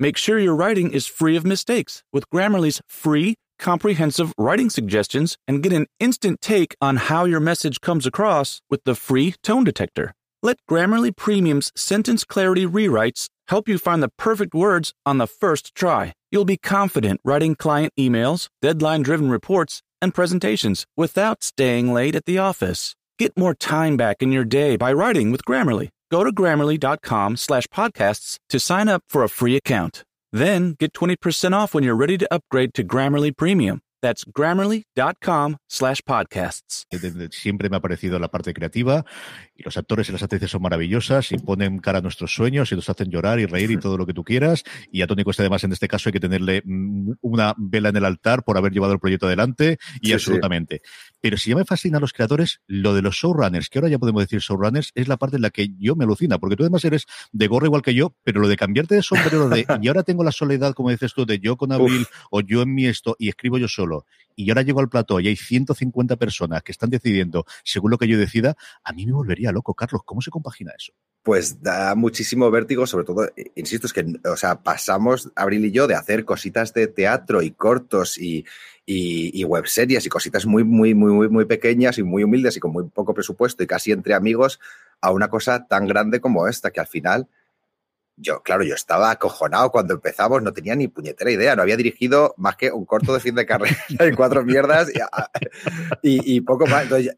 Make 0.00 0.16
sure 0.16 0.40
your 0.40 0.56
writing 0.56 0.90
is 0.90 1.06
free 1.06 1.36
of 1.36 1.46
mistakes 1.46 2.02
with 2.12 2.28
Grammarly's 2.30 2.80
free, 2.88 3.36
comprehensive 3.60 4.32
writing 4.36 4.70
suggestions 4.70 5.36
and 5.46 5.62
get 5.62 5.72
an 5.72 5.86
instant 6.00 6.40
take 6.40 6.74
on 6.80 6.96
how 6.96 7.26
your 7.26 7.38
message 7.38 7.80
comes 7.80 8.06
across 8.06 8.60
with 8.68 8.82
the 8.82 8.96
free 8.96 9.36
tone 9.44 9.62
detector. 9.62 10.14
Let 10.44 10.56
Grammarly 10.68 11.16
Premium's 11.16 11.70
sentence 11.76 12.24
clarity 12.24 12.66
rewrites 12.66 13.28
help 13.46 13.68
you 13.68 13.78
find 13.78 14.02
the 14.02 14.10
perfect 14.18 14.54
words 14.54 14.92
on 15.06 15.18
the 15.18 15.28
first 15.28 15.72
try. 15.72 16.14
You'll 16.32 16.44
be 16.44 16.56
confident 16.56 17.20
writing 17.24 17.54
client 17.54 17.92
emails, 17.96 18.48
deadline 18.60 19.02
driven 19.02 19.30
reports, 19.30 19.82
and 20.00 20.12
presentations 20.12 20.84
without 20.96 21.44
staying 21.44 21.94
late 21.94 22.16
at 22.16 22.24
the 22.24 22.38
office. 22.38 22.96
Get 23.20 23.38
more 23.38 23.54
time 23.54 23.96
back 23.96 24.16
in 24.20 24.32
your 24.32 24.44
day 24.44 24.76
by 24.76 24.92
writing 24.92 25.30
with 25.30 25.44
Grammarly. 25.44 25.90
Go 26.10 26.24
to 26.24 26.32
grammarly.com 26.32 27.36
slash 27.36 27.68
podcasts 27.68 28.38
to 28.48 28.58
sign 28.58 28.88
up 28.88 29.04
for 29.08 29.22
a 29.22 29.28
free 29.28 29.54
account. 29.54 30.02
Then 30.32 30.74
get 30.76 30.92
20% 30.92 31.52
off 31.52 31.72
when 31.72 31.84
you're 31.84 31.94
ready 31.94 32.18
to 32.18 32.34
upgrade 32.34 32.74
to 32.74 32.82
Grammarly 32.82 33.36
Premium. 33.36 33.80
That's 34.02 34.24
grammarly.com 34.24 35.56
slash 35.68 36.02
podcasts. 36.02 36.84
Siempre 37.30 37.70
me 37.70 37.76
ha 37.76 37.80
parecido 37.80 38.18
la 38.18 38.28
parte 38.28 38.52
creativa 38.52 39.04
y 39.62 39.64
los 39.64 39.76
actores 39.76 40.08
y 40.08 40.12
las 40.12 40.22
actrices 40.22 40.50
son 40.50 40.62
maravillosas 40.62 41.30
y 41.32 41.38
ponen 41.38 41.78
cara 41.78 41.98
a 41.98 42.00
nuestros 42.02 42.34
sueños 42.34 42.70
y 42.72 42.74
nos 42.74 42.88
hacen 42.88 43.10
llorar 43.10 43.38
y 43.38 43.46
reír 43.46 43.70
y 43.70 43.78
todo 43.78 43.96
lo 43.96 44.06
que 44.06 44.12
tú 44.12 44.24
quieras. 44.24 44.64
Y 44.90 45.02
a 45.02 45.06
Tony 45.06 45.24
Costa, 45.24 45.42
además, 45.42 45.64
en 45.64 45.72
este 45.72 45.88
caso 45.88 46.08
hay 46.08 46.12
que 46.12 46.20
tenerle 46.20 46.62
una 47.20 47.54
vela 47.56 47.90
en 47.90 47.96
el 47.96 48.04
altar 48.04 48.44
por 48.44 48.58
haber 48.58 48.72
llevado 48.72 48.92
el 48.92 48.98
proyecto 48.98 49.26
adelante 49.26 49.78
y 50.00 50.08
sí, 50.08 50.12
absolutamente. 50.12 50.82
Sí. 50.84 50.90
Pero 51.20 51.36
si 51.36 51.50
ya 51.50 51.56
me 51.56 51.64
fascinan 51.64 52.00
los 52.00 52.12
creadores, 52.12 52.60
lo 52.66 52.94
de 52.94 53.02
los 53.02 53.14
showrunners, 53.14 53.68
que 53.68 53.78
ahora 53.78 53.88
ya 53.88 53.98
podemos 53.98 54.22
decir 54.22 54.40
showrunners, 54.40 54.90
es 54.94 55.06
la 55.06 55.16
parte 55.16 55.36
en 55.36 55.42
la 55.42 55.50
que 55.50 55.68
yo 55.78 55.94
me 55.94 56.04
alucina, 56.04 56.38
porque 56.38 56.56
tú 56.56 56.64
además 56.64 56.84
eres 56.84 57.06
de 57.30 57.46
gorro 57.46 57.66
igual 57.66 57.82
que 57.82 57.94
yo, 57.94 58.16
pero 58.24 58.40
lo 58.40 58.48
de 58.48 58.56
cambiarte 58.56 58.96
de 58.96 59.02
sombrero 59.02 59.48
de, 59.48 59.64
y 59.80 59.88
ahora 59.88 60.02
tengo 60.02 60.24
la 60.24 60.32
soledad, 60.32 60.74
como 60.74 60.90
dices 60.90 61.14
tú, 61.14 61.24
de 61.24 61.38
yo 61.38 61.56
con 61.56 61.70
Abril 61.70 62.02
Uf. 62.02 62.08
o 62.30 62.40
yo 62.40 62.62
en 62.62 62.74
mi 62.74 62.86
esto 62.86 63.14
y 63.18 63.28
escribo 63.28 63.58
yo 63.58 63.68
solo, 63.68 64.04
y 64.34 64.50
ahora 64.50 64.62
llego 64.62 64.80
al 64.80 64.88
plató 64.88 65.20
y 65.20 65.28
hay 65.28 65.36
150 65.36 66.16
personas 66.16 66.62
que 66.62 66.72
están 66.72 66.90
decidiendo 66.90 67.44
según 67.64 67.90
lo 67.90 67.98
que 67.98 68.08
yo 68.08 68.18
decida, 68.18 68.56
a 68.82 68.92
mí 68.92 69.06
me 69.06 69.12
volvería 69.12 69.51
loco. 69.52 69.74
Carlos, 69.74 70.02
¿cómo 70.04 70.20
se 70.20 70.30
compagina 70.30 70.72
eso? 70.76 70.92
Pues 71.22 71.62
da 71.62 71.94
muchísimo 71.94 72.50
vértigo, 72.50 72.86
sobre 72.86 73.04
todo, 73.04 73.28
insisto, 73.54 73.86
es 73.86 73.92
que, 73.92 74.04
o 74.24 74.36
sea, 74.36 74.62
pasamos, 74.62 75.30
Abril 75.36 75.64
y 75.64 75.70
yo, 75.70 75.86
de 75.86 75.94
hacer 75.94 76.24
cositas 76.24 76.74
de 76.74 76.88
teatro 76.88 77.42
y 77.42 77.52
cortos 77.52 78.18
y, 78.18 78.44
y, 78.84 79.44
webseries 79.44 80.04
y 80.04 80.08
cositas 80.08 80.46
muy, 80.46 80.64
muy, 80.64 80.94
muy, 80.94 81.12
muy, 81.12 81.28
muy 81.28 81.44
pequeñas 81.44 81.98
y 81.98 82.02
muy 82.02 82.24
humildes 82.24 82.56
y 82.56 82.60
con 82.60 82.72
muy 82.72 82.88
poco 82.88 83.14
presupuesto 83.14 83.62
y 83.62 83.66
casi 83.66 83.92
entre 83.92 84.14
amigos 84.14 84.58
a 85.00 85.10
una 85.12 85.28
cosa 85.28 85.66
tan 85.66 85.86
grande 85.86 86.20
como 86.20 86.48
esta, 86.48 86.70
que 86.70 86.80
al 86.80 86.86
final, 86.86 87.28
yo, 88.16 88.42
claro, 88.42 88.64
yo 88.64 88.74
estaba 88.74 89.10
acojonado 89.10 89.70
cuando 89.70 89.94
empezamos, 89.94 90.42
no 90.42 90.52
tenía 90.52 90.74
ni 90.74 90.88
puñetera 90.88 91.30
idea, 91.30 91.56
no 91.56 91.62
había 91.62 91.76
dirigido 91.76 92.34
más 92.36 92.56
que 92.56 92.70
un 92.72 92.84
corto 92.84 93.14
de 93.14 93.20
fin 93.20 93.34
de 93.34 93.46
carrera 93.46 93.76
y 93.88 94.12
cuatro 94.12 94.44
mierdas 94.44 94.90
y, 96.02 96.36
y 96.36 96.40
poco 96.40 96.66
más. 96.66 96.84
Entonces, 96.84 97.16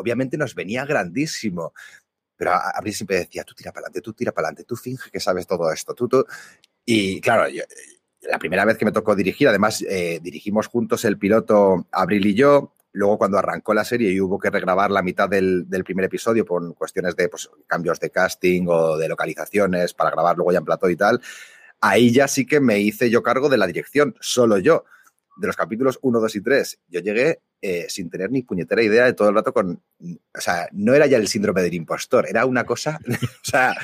obviamente 0.00 0.36
nos 0.36 0.54
venía 0.54 0.84
grandísimo. 0.84 1.72
Pero 2.36 2.52
Abril 2.52 2.94
siempre 2.94 3.18
decía, 3.18 3.44
tú 3.44 3.54
tira 3.54 3.70
para 3.70 3.86
adelante, 3.86 4.00
tú 4.00 4.12
tira 4.14 4.32
para 4.32 4.48
adelante, 4.48 4.64
tú 4.64 4.74
finge 4.74 5.10
que 5.10 5.20
sabes 5.20 5.46
todo 5.46 5.70
esto, 5.70 5.94
tú. 5.94 6.24
Y 6.86 7.20
claro, 7.20 7.46
la 8.22 8.38
primera 8.38 8.64
vez 8.64 8.78
que 8.78 8.84
me 8.84 8.92
tocó 8.92 9.14
dirigir, 9.14 9.48
además 9.48 9.82
eh, 9.88 10.20
dirigimos 10.22 10.66
juntos 10.66 11.04
el 11.04 11.18
piloto 11.18 11.86
Abril 11.92 12.26
y 12.26 12.34
yo, 12.34 12.74
luego 12.92 13.18
cuando 13.18 13.38
arrancó 13.38 13.74
la 13.74 13.84
serie 13.84 14.10
y 14.10 14.20
hubo 14.20 14.38
que 14.38 14.50
regrabar 14.50 14.90
la 14.90 15.02
mitad 15.02 15.28
del, 15.28 15.66
primer 15.84 16.06
episodio 16.06 16.44
por 16.44 16.74
cuestiones 16.74 17.14
de 17.16 17.28
pues, 17.28 17.50
cambios 17.66 18.00
de 18.00 18.10
casting 18.10 18.66
o 18.68 18.96
de 18.96 19.08
localizaciones 19.08 19.94
para 19.94 20.10
grabar 20.10 20.36
luego 20.36 20.52
ya 20.52 20.58
en 20.58 20.64
plató 20.64 20.88
y 20.90 20.96
tal, 20.96 21.20
ahí 21.80 22.12
ya 22.12 22.28
sí 22.28 22.46
que 22.46 22.60
me 22.60 22.78
hice 22.80 23.10
yo 23.10 23.22
cargo 23.22 23.48
de 23.48 23.58
la 23.58 23.66
dirección, 23.66 24.16
solo 24.20 24.58
yo 24.58 24.84
de 25.40 25.46
los 25.46 25.56
capítulos 25.56 25.98
1, 26.02 26.20
2 26.20 26.36
y 26.36 26.40
3, 26.42 26.78
yo 26.88 27.00
llegué 27.00 27.40
eh, 27.62 27.86
sin 27.88 28.10
tener 28.10 28.30
ni 28.30 28.42
puñetera 28.42 28.82
idea 28.82 29.06
de 29.06 29.14
todo 29.14 29.30
el 29.30 29.34
rato 29.34 29.52
con... 29.52 29.82
O 30.34 30.40
sea, 30.40 30.68
no 30.72 30.94
era 30.94 31.06
ya 31.06 31.16
el 31.16 31.28
síndrome 31.28 31.62
del 31.62 31.74
impostor, 31.74 32.28
era 32.28 32.44
una 32.44 32.64
cosa, 32.64 32.98
o 33.08 33.44
sea, 33.44 33.74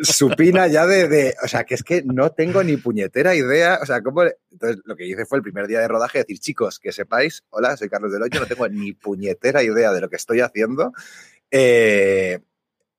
supina 0.00 0.68
ya 0.68 0.86
de, 0.86 1.34
O 1.42 1.48
sea, 1.48 1.64
que 1.64 1.74
es 1.74 1.82
que 1.82 2.02
no 2.04 2.30
tengo 2.30 2.62
ni 2.62 2.76
puñetera 2.76 3.34
idea, 3.34 3.80
o 3.82 3.86
sea, 3.86 4.00
¿cómo...? 4.00 4.22
Entonces, 4.50 4.80
lo 4.84 4.94
que 4.94 5.06
hice 5.06 5.26
fue 5.26 5.38
el 5.38 5.42
primer 5.42 5.66
día 5.66 5.80
de 5.80 5.88
rodaje 5.88 6.18
decir, 6.18 6.38
chicos, 6.38 6.78
que 6.78 6.92
sepáis, 6.92 7.42
hola, 7.50 7.76
soy 7.76 7.88
Carlos 7.88 8.12
del 8.12 8.22
Hoyo, 8.22 8.40
no 8.40 8.46
tengo 8.46 8.68
ni 8.68 8.92
puñetera 8.92 9.62
idea 9.62 9.92
de 9.92 10.00
lo 10.00 10.08
que 10.08 10.16
estoy 10.16 10.40
haciendo. 10.40 10.92
Eh, 11.50 12.40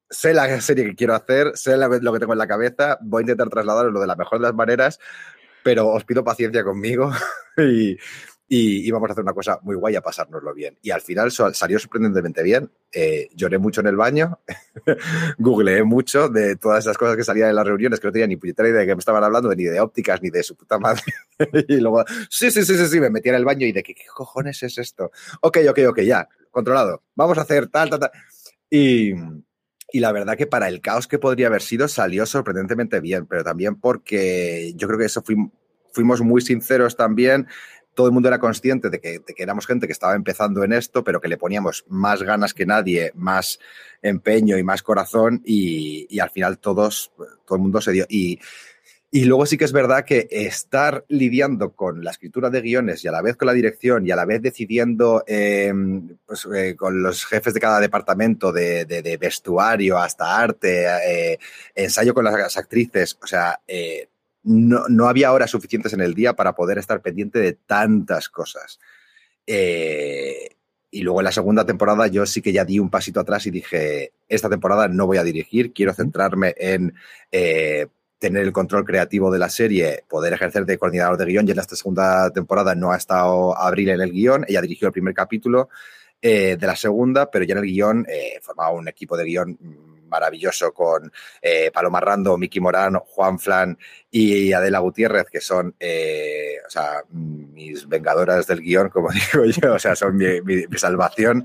sé 0.10 0.34
la 0.34 0.60
serie 0.62 0.86
que 0.86 0.96
quiero 0.96 1.16
hacer, 1.16 1.52
sé 1.56 1.78
lo 1.78 2.14
que 2.14 2.20
tengo 2.20 2.34
en 2.34 2.40
la 2.40 2.48
cabeza, 2.48 2.98
voy 3.02 3.22
a 3.22 3.24
intentar 3.24 3.50
trasladarlo 3.50 4.00
de 4.00 4.08
la 4.08 4.16
mejor 4.16 4.40
de 4.40 4.44
las 4.44 4.54
maneras, 4.54 5.00
pero 5.64 5.90
os 5.90 6.04
pido 6.06 6.24
paciencia 6.24 6.64
conmigo 6.64 7.12
y, 7.58 7.98
y, 8.48 8.92
a 8.92 8.98
hacer 8.98 9.24
una 9.24 9.34
cosa 9.34 9.60
muy 9.64 9.76
guay 9.76 9.96
a 9.96 10.02
pasárnoslo 10.02 10.54
bien. 10.54 10.78
Y 10.84 10.92
al 10.92 11.02
final 11.02 11.32
salió 11.32 11.80
sorprendentemente 11.80 12.44
bien. 12.44 12.70
Eh, 12.92 13.30
lloré 13.34 13.58
mucho 13.58 13.82
en 13.82 13.88
el 13.88 13.96
baño, 13.96 14.40
googleé 15.40 15.84
mucho 15.84 16.30
de 16.30 16.56
todas 16.58 16.84
esas 16.84 16.98
cosas 16.98 17.16
que 17.16 17.24
salían 17.24 17.50
en 17.50 17.56
las 17.56 17.66
reuniones, 17.66 18.00
que 18.00 18.08
no 18.08 18.14
tenía 18.14 18.28
ni 18.28 18.36
puñetera 18.36 18.70
idea 18.70 18.82
de 18.82 18.88
que 18.88 18.96
me 18.96 19.00
estaban 19.00 19.24
hablando, 19.24 19.54
ni 19.56 19.64
de 19.64 19.80
ópticas, 19.80 20.22
ni 20.22 20.30
de 20.30 20.44
su 20.44 20.56
puta 20.56 20.78
madre. 20.78 21.02
y 21.68 21.78
luego, 21.78 22.04
sí, 22.30 22.52
sí, 22.52 22.64
sí, 22.64 22.78
sí, 22.78 22.86
sí, 22.86 23.00
me 23.00 23.10
metí 23.10 23.30
en 23.30 23.36
el 23.36 23.46
baño 23.46 23.66
y 23.66 23.72
de 23.72 23.82
qué 23.82 23.96
cojones 24.14 24.62
es 24.62 24.78
esto. 24.78 25.12
Ok, 25.42 25.58
ok, 25.70 25.80
ok, 25.90 26.00
ya, 26.02 26.28
controlado. 26.52 27.02
Vamos 27.16 27.38
a 27.40 27.42
hacer 27.42 27.70
tal, 27.70 27.90
tal, 27.90 28.00
tal. 28.02 28.12
Y, 28.70 29.14
y 29.92 30.00
la 30.00 30.12
verdad 30.12 30.38
que 30.38 30.48
para 30.48 30.68
el 30.68 30.82
caos 30.82 31.08
que 31.08 31.20
podría 31.20 31.48
haber 31.48 31.62
sido 31.62 31.88
salió 31.88 32.26
sorprendentemente 32.26 33.00
bien, 33.00 33.26
pero 33.26 33.44
también 33.44 33.76
porque 33.76 34.74
yo 34.76 34.88
creo 34.88 35.00
que 35.00 35.06
eso 35.06 35.24
fuimos 35.92 36.22
muy 36.22 36.42
sinceros 36.42 36.96
también. 36.96 37.48
Todo 37.94 38.08
el 38.08 38.14
mundo 38.14 38.28
era 38.28 38.40
consciente 38.40 38.90
de 38.90 39.00
que, 39.00 39.22
éramos 39.38 39.68
gente 39.68 39.86
que 39.86 39.94
estaba 39.94 40.16
empezando 40.16 40.64
en 40.64 40.74
esto, 40.74 41.04
pero 41.04 41.22
que 41.22 41.28
le 41.28 41.38
poníamos 41.38 41.86
más 41.88 42.24
ganas 42.24 42.54
que 42.56 42.66
nadie, 42.66 43.12
más 43.14 43.60
empeño 44.02 44.58
y 44.58 44.64
más 44.64 44.82
corazón 44.82 45.42
y, 45.46 46.08
y 46.10 46.20
al 46.20 46.32
final 46.32 46.58
todos, 46.58 47.12
todo 47.46 47.56
el 47.56 47.62
mundo 47.62 47.80
se 47.80 47.92
dio. 47.92 48.06
Y, 48.10 48.40
y 49.16 49.26
luego 49.26 49.46
sí 49.46 49.60
que 49.60 49.66
es 49.66 49.72
verdad 49.72 50.06
que 50.06 50.28
estar 50.32 51.06
lidiando 51.08 51.74
con 51.74 52.04
la 52.04 52.10
escritura 52.10 52.50
de 52.50 52.62
guiones 52.62 53.06
y 53.06 53.08
a 53.08 53.12
la 53.12 53.22
vez 53.22 53.36
con 53.38 53.46
la 53.46 53.54
dirección 53.54 54.08
y 54.08 54.10
a 54.10 54.16
la 54.16 54.26
vez 54.26 54.42
decidiendo 54.42 55.24
em, 55.28 56.18
pues, 56.26 56.48
eh, 56.52 56.76
con 56.76 57.04
los 57.04 57.24
jefes 57.24 57.54
de 57.54 57.60
cada 57.60 57.80
departamento, 57.80 58.52
de, 58.52 59.18
vestuario 59.22 60.00
hasta 60.00 60.42
arte, 60.42 60.88
eh, 61.08 61.38
ensayo 61.76 62.16
con 62.16 62.26
las 62.26 62.58
actrices, 62.58 63.16
o 63.22 63.28
sea, 63.28 63.62
eh, 63.68 64.10
no, 64.46 64.88
no, 64.90 65.08
había 65.08 65.32
horas 65.32 65.52
suficientes 65.52 65.94
en 65.94 66.02
el 66.02 66.16
día 66.16 66.34
para 66.34 66.56
poder 66.56 66.80
estar 66.80 67.00
pendiente 67.04 67.38
de 67.38 67.54
tantas 67.54 68.30
cosas. 68.30 68.80
y 69.46 71.02
luego 71.02 71.20
en 71.22 71.26
la 71.26 71.32
segunda 71.32 71.66
temporada 71.66 72.08
yo 72.08 72.26
sí 72.26 72.42
que 72.42 72.54
ya 72.54 72.66
di 72.66 72.80
un 72.80 72.90
pasito 72.90 73.20
atrás 73.20 73.46
y 73.46 73.52
dije, 73.52 74.14
esta 74.28 74.50
temporada 74.50 74.88
no 74.88 75.06
voy 75.06 75.18
a 75.18 75.24
dirigir, 75.24 75.72
quiero 75.72 75.94
centrarme 75.94 76.56
en 76.58 76.96
tener 78.24 78.44
el 78.44 78.54
control 78.54 78.86
creativo 78.86 79.30
de 79.30 79.38
la 79.38 79.50
serie, 79.50 80.06
poder 80.08 80.32
ejercer 80.32 80.66
de 80.66 80.78
coordinador 80.78 81.18
de 81.18 81.26
guion. 81.26 81.46
Y 81.46 81.52
en 81.52 81.60
esta 81.60 81.76
segunda 81.76 82.30
temporada 82.32 82.74
no 82.74 82.94
ha 82.94 82.96
estado 82.96 83.54
Abril 83.58 83.90
en 83.90 84.00
el 84.00 84.12
guion, 84.12 84.46
ella 84.48 84.62
dirigió 84.62 84.88
el 84.88 84.94
primer 84.94 85.14
capítulo 85.14 85.68
eh, 86.22 86.56
de 86.56 86.68
la 86.68 86.78
segunda, 86.78 87.30
pero 87.30 87.44
ya 87.44 87.52
en 87.52 87.58
el 87.58 87.66
guion 87.66 88.06
eh, 88.08 88.40
formaba 88.42 88.72
un 88.72 88.88
equipo 88.88 89.18
de 89.18 89.26
guion 89.26 89.58
maravilloso 90.08 90.72
con 90.74 91.12
eh, 91.42 91.70
Paloma 91.74 92.00
Rando, 92.00 92.38
Miki 92.38 92.62
Morán, 92.62 92.96
Juan 92.96 93.40
Flan 93.40 93.78
y 94.10 94.54
Adela 94.54 94.80
Gutiérrez, 94.80 95.26
que 95.30 95.42
son 95.42 95.76
eh, 95.78 96.60
o 96.66 96.70
sea, 96.70 97.04
mis 97.12 97.90
vengadoras 97.90 98.48
del 98.48 98.62
guion, 98.62 98.88
como 98.88 99.10
digo 99.34 99.44
yo, 99.46 99.74
o 99.74 99.80
sea, 99.80 99.98
son 99.98 100.16
mi, 100.16 100.40
mi, 100.42 100.78
salvación 100.78 101.44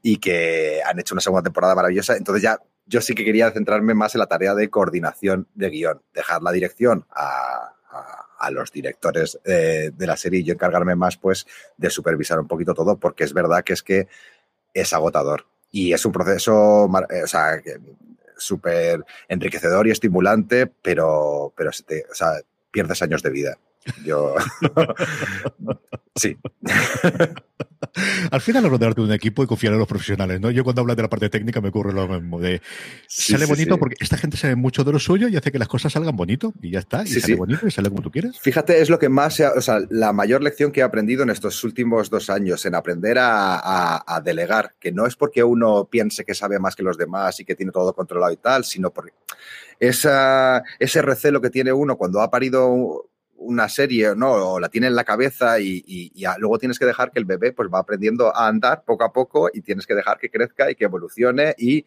y 0.00 0.18
que 0.18 0.80
han 0.84 1.00
hecho 1.00 1.14
una 1.14 1.22
segunda 1.22 1.42
temporada 1.42 1.74
maravillosa. 1.74 2.16
Entonces 2.16 2.42
ya 2.42 2.60
yo 2.90 3.00
sí 3.00 3.14
que 3.14 3.24
quería 3.24 3.50
centrarme 3.52 3.94
más 3.94 4.14
en 4.14 4.18
la 4.18 4.26
tarea 4.26 4.54
de 4.54 4.68
coordinación 4.68 5.46
de 5.54 5.70
guion, 5.70 6.02
dejar 6.12 6.42
la 6.42 6.50
dirección 6.50 7.06
a, 7.10 7.76
los 8.52 8.72
directores 8.72 9.38
de 9.44 10.06
la 10.06 10.16
serie 10.16 10.40
y 10.40 10.44
yo 10.44 10.54
encargarme 10.54 10.96
más 10.96 11.18
pues 11.18 11.46
de 11.76 11.90
supervisar 11.90 12.40
un 12.40 12.48
poquito 12.48 12.72
todo, 12.72 12.96
porque 12.96 13.24
es 13.24 13.34
verdad 13.34 13.62
que 13.62 13.74
es 13.74 13.82
que 13.82 14.08
es 14.72 14.92
agotador 14.94 15.46
y 15.70 15.92
es 15.92 16.04
un 16.04 16.12
proceso, 16.12 16.90
eh, 17.10 17.22
o 17.22 17.26
súper 18.36 19.04
enriquecedor 19.28 19.86
y 19.86 19.90
estimulante, 19.90 20.66
pero, 20.66 21.52
pero 21.56 21.70
sea, 21.72 22.40
pierdes 22.70 23.02
años 23.02 23.22
de 23.22 23.30
vida. 23.30 23.58
Yo. 24.04 24.34
sí. 26.16 26.36
Al 28.30 28.40
final, 28.40 28.68
rodearte 28.68 29.00
de 29.00 29.06
un 29.06 29.12
equipo 29.12 29.42
y 29.42 29.46
confiar 29.46 29.72
en 29.72 29.78
los 29.78 29.88
profesionales, 29.88 30.40
¿no? 30.40 30.50
Yo 30.50 30.64
cuando 30.64 30.82
hablas 30.82 30.96
de 30.96 31.02
la 31.02 31.08
parte 31.08 31.28
técnica 31.28 31.60
me 31.60 31.70
ocurre 31.70 31.92
lo 31.92 32.06
mismo. 32.06 32.38
De, 32.38 32.60
sale 33.06 33.46
bonito 33.46 33.78
porque 33.78 33.96
esta 34.00 34.16
gente 34.16 34.36
sabe 34.36 34.54
mucho 34.54 34.84
de 34.84 34.92
lo 34.92 34.98
suyo 34.98 35.28
y 35.28 35.36
hace 35.36 35.50
que 35.50 35.58
las 35.58 35.68
cosas 35.68 35.92
salgan 35.92 36.16
bonito 36.16 36.52
y 36.60 36.70
ya 36.70 36.80
está. 36.80 37.02
Y 37.02 37.08
sale 37.08 37.36
bonito 37.36 37.66
y 37.66 37.70
sale 37.70 37.88
como 37.88 38.02
tú 38.02 38.10
quieres. 38.10 38.38
Fíjate, 38.38 38.80
es 38.80 38.90
lo 38.90 38.98
que 38.98 39.08
más, 39.08 39.40
o 39.40 39.60
sea, 39.60 39.80
la 39.88 40.12
mayor 40.12 40.42
lección 40.42 40.72
que 40.72 40.80
he 40.80 40.82
aprendido 40.82 41.22
en 41.22 41.30
estos 41.30 41.64
últimos 41.64 42.10
dos 42.10 42.30
años, 42.30 42.64
en 42.66 42.74
aprender 42.74 43.16
a, 43.18 44.22
delegar, 44.24 44.74
que 44.78 44.92
no 44.92 45.06
es 45.06 45.16
porque 45.16 45.42
uno 45.42 45.88
piense 45.90 46.24
que 46.24 46.34
sabe 46.34 46.58
más 46.58 46.76
que 46.76 46.82
los 46.82 46.98
demás 46.98 47.40
y 47.40 47.44
que 47.44 47.54
tiene 47.54 47.72
todo 47.72 47.94
controlado 47.94 48.32
y 48.32 48.36
tal, 48.36 48.64
sino 48.64 48.90
porque 48.90 49.12
esa, 49.78 50.62
ese 50.78 51.00
recelo 51.00 51.40
que 51.40 51.50
tiene 51.50 51.72
uno 51.72 51.96
cuando 51.96 52.20
ha 52.20 52.30
parido 52.30 53.10
una 53.40 53.68
serie, 53.68 54.14
¿no? 54.16 54.32
O 54.32 54.60
la 54.60 54.68
tiene 54.68 54.86
en 54.86 54.94
la 54.94 55.04
cabeza 55.04 55.58
y, 55.60 56.12
luego 56.38 56.58
tienes 56.58 56.78
que 56.78 56.86
dejar 56.86 57.10
que 57.10 57.18
el 57.18 57.24
bebé 57.24 57.52
pues 57.52 57.68
va 57.72 57.80
aprendiendo 57.80 58.34
a 58.34 58.48
andar 58.48 58.84
poco 58.84 59.04
a 59.04 59.12
poco 59.12 59.50
y 59.52 59.62
tienes 59.62 59.86
que 59.86 59.94
dejar 59.94 60.18
que 60.18 60.30
crezca 60.30 60.70
y 60.70 60.74
que 60.74 60.84
evolucione 60.84 61.54
y, 61.58 61.84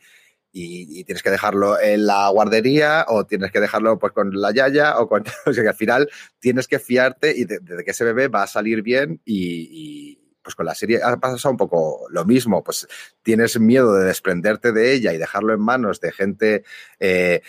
tienes 0.52 1.24
que 1.24 1.32
dejarlo 1.32 1.80
en 1.80 2.06
la 2.06 2.30
guardería 2.30 3.06
o 3.08 3.26
tienes 3.26 3.52
que 3.52 3.60
dejarlo 3.60 3.98
pues 3.98 4.13
con 4.13 4.39
la 4.39 4.52
yaya 4.52 5.00
o 5.00 5.08
con... 5.08 5.24
O 5.48 5.54
sea 5.54 5.63
que 5.63 5.70
al 5.70 5.76
final 5.76 6.10
tienes 6.39 6.68
que 6.68 6.80
fiarte 6.80 7.36
y 7.36 7.46
de, 7.46 7.60
que 7.84 7.92
ese 7.92 8.04
bebé 8.04 8.28
va 8.28 8.44
a 8.44 8.48
salir 8.48 8.84
bien 8.84 9.20
y, 9.26 10.20
pues 10.44 10.56
con 10.56 10.66
la 10.66 10.76
serie 10.76 11.00
ha 11.02 11.18
pasado 11.18 11.52
un 11.52 11.58
poco 11.58 12.06
lo 12.10 12.26
mismo, 12.26 12.63
pues 12.63 12.88
tienes 13.22 13.60
miedo 13.60 13.94
de 13.96 14.06
desprenderte 14.06 14.74
de 14.74 14.94
ella 14.94 15.13
y 15.13 15.18
dejarlo 15.18 15.54
en 15.54 15.62
manos 15.62 16.02
de 16.02 16.12
gente 16.12 16.63
eh, 17.00 17.42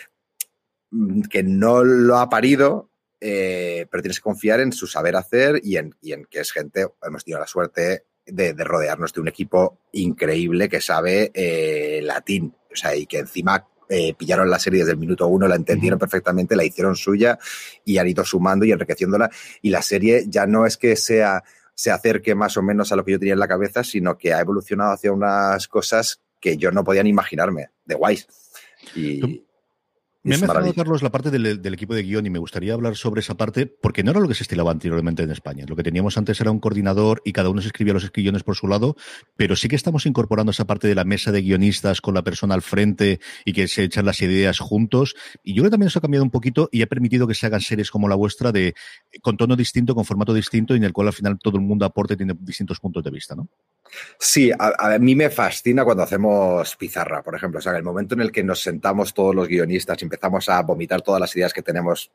que 1.29 1.43
no 1.43 1.83
lo 1.83 2.17
ha 2.17 2.29
parido 2.29 2.89
eh, 3.27 3.87
pero 3.89 4.03
tienes 4.03 4.19
que 4.19 4.23
confiar 4.23 4.59
en 4.59 4.71
su 4.71 4.85
saber 4.85 5.15
hacer 5.15 5.59
y 5.63 5.77
en, 5.77 5.95
que 6.29 6.41
es 6.41 6.51
gente, 6.51 6.85
hemos 7.01 7.23
tenido 7.23 7.39
la 7.39 7.47
suerte 7.47 8.05
de, 8.23 8.53
rodearnos 8.53 9.13
de 9.13 9.21
un 9.21 9.27
equipo 9.27 9.79
increíble 9.93 10.69
que 10.69 10.79
sabe 10.79 11.31
eh, 11.33 12.01
latín, 12.03 12.53
o 12.71 12.75
sea, 12.75 12.95
y 12.95 13.07
que 13.07 13.17
encima 13.17 13.67
eh, 13.89 14.13
pillaron 14.13 14.47
la 14.47 14.59
serie 14.59 14.81
desde 14.81 14.91
el 14.91 14.99
minuto 14.99 15.25
uno, 15.25 15.47
la 15.47 15.55
entendieron 15.55 15.97
perfectamente, 15.97 16.55
la 16.55 16.65
hicieron 16.65 16.95
suya 16.95 17.39
y 17.83 17.97
han 17.97 18.07
ido 18.07 18.23
sumando 18.23 18.63
y 18.63 18.71
enriqueciéndola. 18.71 19.31
Y 19.63 19.71
la 19.71 19.81
serie 19.81 20.25
ya 20.27 20.45
no 20.45 20.67
es 20.67 20.77
que 20.77 20.95
sea 20.95 21.43
se 21.73 21.89
acerque 21.89 22.35
más 22.35 22.55
o 22.57 22.61
menos 22.61 22.91
a 22.91 22.95
lo 22.95 23.03
que 23.03 23.13
yo 23.13 23.19
tenía 23.19 23.33
en 23.33 23.39
la 23.39 23.47
cabeza, 23.47 23.83
sino 23.83 24.19
que 24.19 24.33
ha 24.35 24.39
evolucionado 24.39 24.93
hacia 24.93 25.11
unas 25.11 25.67
cosas 25.67 26.21
que 26.39 26.57
yo 26.57 26.69
no 26.71 26.83
podía 26.83 27.01
ni 27.01 27.09
imaginarme, 27.09 27.69
de 27.85 27.95
guays. 27.95 28.27
Y, 28.95 29.44
Me 30.25 30.33
ha 30.33 30.37
mencionado, 30.39 30.73
Carlos, 30.73 31.03
la 31.03 31.11
parte 31.11 31.29
del, 31.29 31.73
equipo 31.73 31.93
de 31.93 32.01
guion 32.01 32.25
y 32.25 32.31
me 32.31 32.39
gustaría 32.39 32.73
hablar 32.73 32.95
sobre 32.95 33.19
esa 33.19 33.35
parte, 33.35 33.67
porque 33.67 34.01
no 34.03 34.09
era 34.09 34.19
lo 34.19 34.27
que 34.27 34.33
se 34.33 34.41
estilaba 34.41 34.71
anteriormente 34.71 35.21
en 35.21 35.29
España. 35.29 35.65
Lo 35.67 35.75
que 35.75 35.83
teníamos 35.83 36.17
antes 36.17 36.41
era 36.41 36.49
un 36.49 36.59
coordinador 36.59 37.21
y 37.23 37.31
cada 37.31 37.49
uno 37.49 37.61
se 37.61 37.67
escribía 37.67 37.93
los 37.93 38.11
guiones 38.11 38.41
por 38.41 38.55
su 38.55 38.67
lado, 38.67 38.95
pero 39.35 39.55
sí 39.55 39.67
que 39.67 39.75
estamos 39.75 40.07
incorporando 40.07 40.49
esa 40.49 40.65
parte 40.65 40.87
de 40.87 40.95
la 40.95 41.03
mesa 41.03 41.31
de 41.31 41.43
guionistas 41.43 42.01
con 42.01 42.15
la 42.15 42.23
persona 42.23 42.55
al 42.55 42.63
frente 42.63 43.19
y 43.45 43.53
que 43.53 43.67
se 43.67 43.83
echan 43.83 44.07
las 44.07 44.19
ideas 44.23 44.57
juntos. 44.57 45.13
Y 45.43 45.53
yo 45.53 45.61
creo 45.61 45.69
que 45.69 45.73
también 45.73 45.89
eso 45.89 45.99
ha 45.99 46.01
cambiado 46.01 46.23
un 46.23 46.31
poquito 46.31 46.69
y 46.71 46.81
ha 46.81 46.87
permitido 46.87 47.27
que 47.27 47.35
se 47.35 47.45
hagan 47.45 47.61
series 47.61 47.91
como 47.91 48.09
la 48.09 48.15
vuestra 48.15 48.51
de 48.51 48.73
con 49.21 49.37
tono 49.37 49.55
distinto, 49.55 49.93
con 49.93 50.05
formato 50.05 50.33
distinto 50.33 50.73
y 50.73 50.77
en 50.77 50.85
el 50.85 50.91
cual 50.91 51.05
al 51.09 51.13
final 51.13 51.37
todo 51.37 51.57
el 51.57 51.63
mundo 51.63 51.85
aporte 51.85 52.15
y 52.15 52.17
tiene 52.17 52.33
distintos 52.39 52.79
puntos 52.79 53.03
de 53.03 53.11
vista, 53.11 53.35
¿no? 53.35 53.47
Sí, 54.19 54.51
a, 54.57 54.97
mí 54.99 55.15
me 55.15 55.29
fascina 55.29 55.83
cuando 55.85 56.03
hacemos 56.03 56.75
pizarra, 56.75 57.23
por 57.23 57.35
ejemplo. 57.35 57.59
O 57.59 57.61
sea, 57.61 57.75
el 57.77 57.83
momento 57.83 58.15
en 58.15 58.21
el 58.21 58.31
que 58.31 58.43
nos 58.43 58.61
sentamos 58.61 59.13
todos 59.13 59.33
los 59.33 59.47
guionistas 59.47 60.01
y 60.01 60.05
empezamos 60.05 60.49
a 60.49 60.61
vomitar 60.61 61.01
todas 61.01 61.21
las 61.21 61.35
ideas 61.35 61.53
que 61.53 61.61
tenemos 61.61 62.11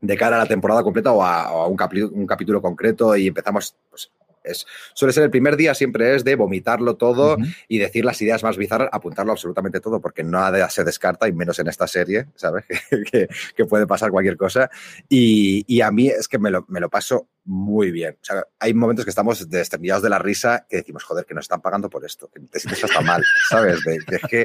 de 0.00 0.16
cara 0.16 0.36
a 0.36 0.40
la 0.40 0.46
temporada 0.46 0.82
completa 0.82 1.12
o 1.12 1.22
a, 1.22 1.66
un, 1.66 1.78
un, 2.12 2.26
capítulo 2.26 2.60
concreto 2.60 3.16
y 3.16 3.28
empezamos 3.28 3.76
pues, 3.88 4.10
es, 4.44 4.66
suele 4.94 5.12
ser 5.12 5.24
el 5.24 5.30
primer 5.30 5.56
día, 5.56 5.74
siempre 5.74 6.14
es 6.14 6.24
de 6.24 6.34
vomitarlo 6.34 6.96
todo 6.96 7.36
y 7.68 7.78
decir 7.78 8.04
las 8.04 8.20
ideas 8.22 8.42
más 8.42 8.56
bizarras, 8.56 8.88
apuntarlo 8.92 9.32
absolutamente 9.32 9.80
todo, 9.80 10.00
porque 10.00 10.24
nada 10.24 10.68
se 10.70 10.84
descarta, 10.84 11.28
y 11.28 11.32
menos 11.32 11.58
en 11.58 11.68
esta 11.68 11.86
serie, 11.86 12.26
¿sabes? 12.36 12.64
que, 13.10 13.64
puede 13.66 13.86
pasar 13.86 14.10
cualquier 14.10 14.36
cosa. 14.36 14.70
Y, 15.08 15.80
a 15.80 15.90
mí 15.90 16.08
es 16.08 16.28
que 16.28 16.38
me 16.38 16.50
lo, 16.50 16.64
me 16.68 16.80
lo 16.80 16.88
paso 16.88 17.28
muy 17.50 17.90
bien. 17.90 18.16
O 18.22 18.24
sea, 18.24 18.46
hay 18.60 18.72
momentos 18.72 19.04
que 19.04 19.10
estamos 19.10 19.50
desternillados 19.50 20.04
de 20.04 20.08
la 20.08 20.20
risa 20.20 20.66
que 20.70 20.76
decimos, 20.76 21.02
joder, 21.02 21.26
que 21.26 21.34
nos 21.34 21.46
están 21.46 21.60
pagando 21.60 21.90
por 21.90 22.04
esto, 22.04 22.30
que 22.30 22.38
te 22.38 22.60
sientes 22.60 22.84
hasta 22.84 23.00
mal, 23.00 23.24
¿sabes? 23.50 23.82
De, 23.82 23.98
que, 24.28 24.44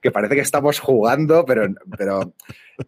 que, 0.00 0.10
parece 0.10 0.36
que 0.36 0.40
estamos 0.40 0.80
jugando, 0.80 1.44
pero... 1.44 1.68
pero 1.98 2.32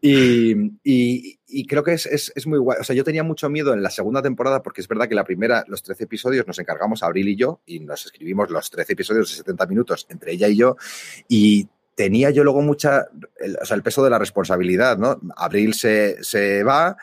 y, 0.00 0.70
y, 0.82 1.66
creo 1.66 1.82
que 1.84 1.92
es, 1.92 2.06
es, 2.06 2.32
es, 2.34 2.46
muy 2.46 2.58
guay. 2.58 2.78
O 2.80 2.84
sea, 2.84 2.96
yo 2.96 3.04
tenía 3.04 3.22
mucho 3.22 3.50
miedo 3.50 3.74
en 3.74 3.82
la 3.82 3.90
segunda 3.90 4.22
temporada 4.22 4.62
porque 4.62 4.80
es 4.80 4.88
verdad 4.88 5.06
que 5.06 5.14
la 5.14 5.24
primera, 5.24 5.64
los 5.68 5.82
13 5.82 6.04
episodios, 6.04 6.46
nos 6.46 6.58
encargamos 6.58 7.02
Abril 7.02 7.28
y 7.28 7.36
yo 7.36 7.60
y 7.66 7.80
nos 7.80 8.06
escribimos 8.06 8.48
los 8.50 8.70
13 8.70 8.94
episodios 8.94 9.28
de 9.30 9.36
70 9.36 9.66
minutos 9.66 10.06
entre 10.08 10.32
ella 10.32 10.48
y 10.48 10.56
yo 10.56 10.76
y 11.28 11.68
tenía 11.94 12.30
yo 12.30 12.44
luego 12.44 12.62
mucha, 12.62 13.08
el, 13.38 13.58
o 13.60 13.64
sea, 13.66 13.76
el 13.76 13.82
peso 13.82 14.02
de 14.02 14.10
la 14.10 14.18
responsabilidad, 14.18 14.96
¿no? 14.96 15.20
Abril 15.36 15.74
se, 15.74 16.22
se 16.22 16.62
va, 16.62 16.96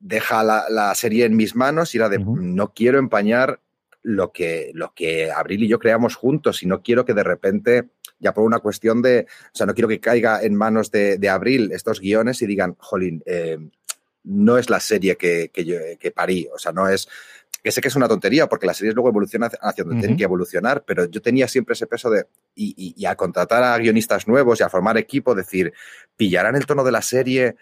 deja 0.00 0.42
la, 0.42 0.94
serie 0.94 1.26
en 1.26 1.36
mis 1.36 1.54
manos 1.54 1.94
y 1.94 1.98
era 1.98 2.08
de 2.08 2.18
no 2.18 2.72
quiero 2.72 2.98
empañar 2.98 3.60
lo 4.02 4.32
que, 4.32 4.70
lo 4.74 4.94
que 4.94 5.30
Abril 5.30 5.62
y 5.62 5.68
yo 5.68 5.78
creamos 5.78 6.16
juntos 6.16 6.62
y 6.62 6.66
no 6.66 6.82
quiero 6.82 7.04
que 7.04 7.12
de 7.12 7.22
repente, 7.22 7.90
ya 8.18 8.32
por 8.32 8.44
una 8.44 8.60
cuestión 8.60 9.02
de, 9.02 9.26
o 9.52 9.56
sea, 9.56 9.66
no 9.66 9.74
quiero 9.74 9.88
que 9.88 10.00
caiga 10.00 10.42
en 10.42 10.54
manos 10.54 10.90
de, 10.90 11.28
Abril 11.28 11.70
estos 11.72 12.00
guiones 12.00 12.40
y 12.40 12.46
digan, 12.46 12.76
jolín, 12.78 13.22
eh, 13.26 13.58
no 14.24 14.58
es 14.58 14.70
la 14.70 14.80
serie 14.80 15.16
que, 15.16 15.50
que, 15.52 15.64
yo, 15.64 15.76
que 15.98 16.10
parí, 16.10 16.48
o 16.52 16.58
sea, 16.58 16.72
no 16.72 16.88
es, 16.88 17.08
que 17.62 17.70
sé 17.70 17.80
que 17.80 17.88
es 17.88 17.96
una 17.96 18.08
tontería 18.08 18.48
porque 18.48 18.66
las 18.66 18.78
series 18.78 18.94
luego 18.94 19.10
evolucionan 19.10 19.50
hacia 19.60 19.84
donde 19.84 20.00
tienen 20.00 20.16
que 20.16 20.24
evolucionar, 20.24 20.82
pero 20.86 21.04
yo 21.04 21.20
tenía 21.20 21.46
siempre 21.46 21.74
ese 21.74 21.86
peso 21.86 22.10
de, 22.10 22.26
y, 22.54 22.74
y, 22.76 22.94
y, 22.96 23.06
a 23.06 23.16
contratar 23.16 23.62
a 23.62 23.76
guionistas 23.76 24.26
nuevos 24.26 24.60
y 24.60 24.62
a 24.62 24.70
formar 24.70 24.96
equipo, 24.96 25.34
decir, 25.34 25.72
pillarán 26.16 26.56
el 26.56 26.66
tono 26.66 26.84
de 26.84 26.92
la 26.92 27.02
serie, 27.02 27.56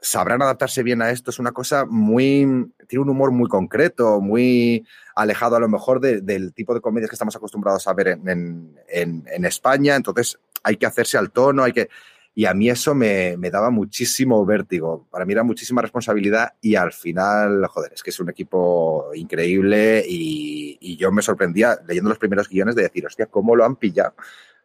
sabrán 0.00 0.42
adaptarse 0.42 0.82
bien 0.82 1.02
a 1.02 1.10
esto. 1.10 1.30
Es 1.30 1.38
una 1.38 1.52
cosa 1.52 1.84
muy. 1.84 2.72
Tiene 2.86 3.02
un 3.02 3.10
humor 3.10 3.32
muy 3.32 3.48
concreto, 3.48 4.20
muy 4.20 4.86
alejado 5.14 5.56
a 5.56 5.60
lo 5.60 5.68
mejor 5.68 6.00
del 6.00 6.52
tipo 6.52 6.74
de 6.74 6.80
comedias 6.80 7.10
que 7.10 7.14
estamos 7.14 7.36
acostumbrados 7.36 7.86
a 7.88 7.94
ver 7.94 8.08
en, 8.08 8.76
en, 8.88 9.44
España. 9.44 9.96
Entonces 9.96 10.38
hay 10.62 10.76
que 10.76 10.86
hacerse 10.86 11.18
al 11.18 11.30
tono, 11.30 11.64
hay 11.64 11.72
que. 11.72 11.88
Y 12.34 12.44
a 12.44 12.52
mí 12.52 12.68
eso 12.68 12.94
me, 12.94 13.36
me, 13.38 13.50
daba 13.50 13.70
muchísimo 13.70 14.44
vértigo. 14.44 15.06
Para 15.10 15.24
mí 15.24 15.32
era 15.32 15.42
muchísima 15.42 15.80
responsabilidad 15.80 16.52
y 16.60 16.74
al 16.74 16.92
final, 16.92 17.66
joder, 17.66 17.94
es 17.94 18.02
que 18.02 18.10
es 18.10 18.20
un 18.20 18.28
equipo 18.28 19.10
increíble 19.14 20.04
y, 20.06 20.76
y 20.78 20.98
yo 20.98 21.10
me 21.10 21.22
sorprendía 21.22 21.78
leyendo 21.88 22.10
los 22.10 22.18
primeros 22.18 22.50
guiones 22.50 22.74
de 22.74 22.82
decir, 22.82 23.06
hostia, 23.06 23.24
¿cómo 23.24 23.56
lo 23.56 23.64
han 23.64 23.76
pillado? 23.76 24.14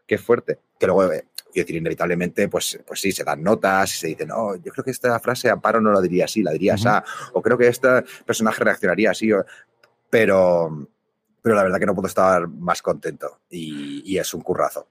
Qué 0.06 0.18
fuerte. 0.18 0.60
Que 0.78 0.88
luego 0.88 1.14
eh, 1.14 1.24
Quiero 1.52 1.66
decir, 1.66 1.76
inevitablemente, 1.78 2.48
pues, 2.48 2.80
pues 2.86 3.00
sí, 3.00 3.12
se 3.12 3.24
dan 3.24 3.44
notas 3.44 3.94
y 3.96 4.00
se 4.00 4.08
dicen, 4.08 4.30
no, 4.30 4.56
yo 4.56 4.72
creo 4.72 4.84
que 4.84 4.92
esta 4.92 5.20
frase 5.20 5.50
Amparo 5.50 5.82
no 5.82 5.92
la 5.92 6.02
diría 6.02 6.26
así, 6.26 6.42
la 6.42 6.52
diría 6.52 6.76
así, 6.76 6.88
o 7.34 7.42
creo 7.42 7.58
que 7.58 7.68
este 7.68 8.04
personaje 8.26 8.64
reaccionaría 8.64 9.12
así, 9.12 9.30
pero, 10.10 10.88
pero 11.42 11.56
la 11.56 11.64
verdad 11.64 11.80
que 11.80 11.86
no 11.86 11.96
puedo 11.96 12.08
estar 12.08 12.48
más 12.48 12.82
contento 12.82 13.42
y, 13.50 14.04
y 14.06 14.18
es 14.18 14.34
un 14.34 14.42
currazo. 14.42 14.88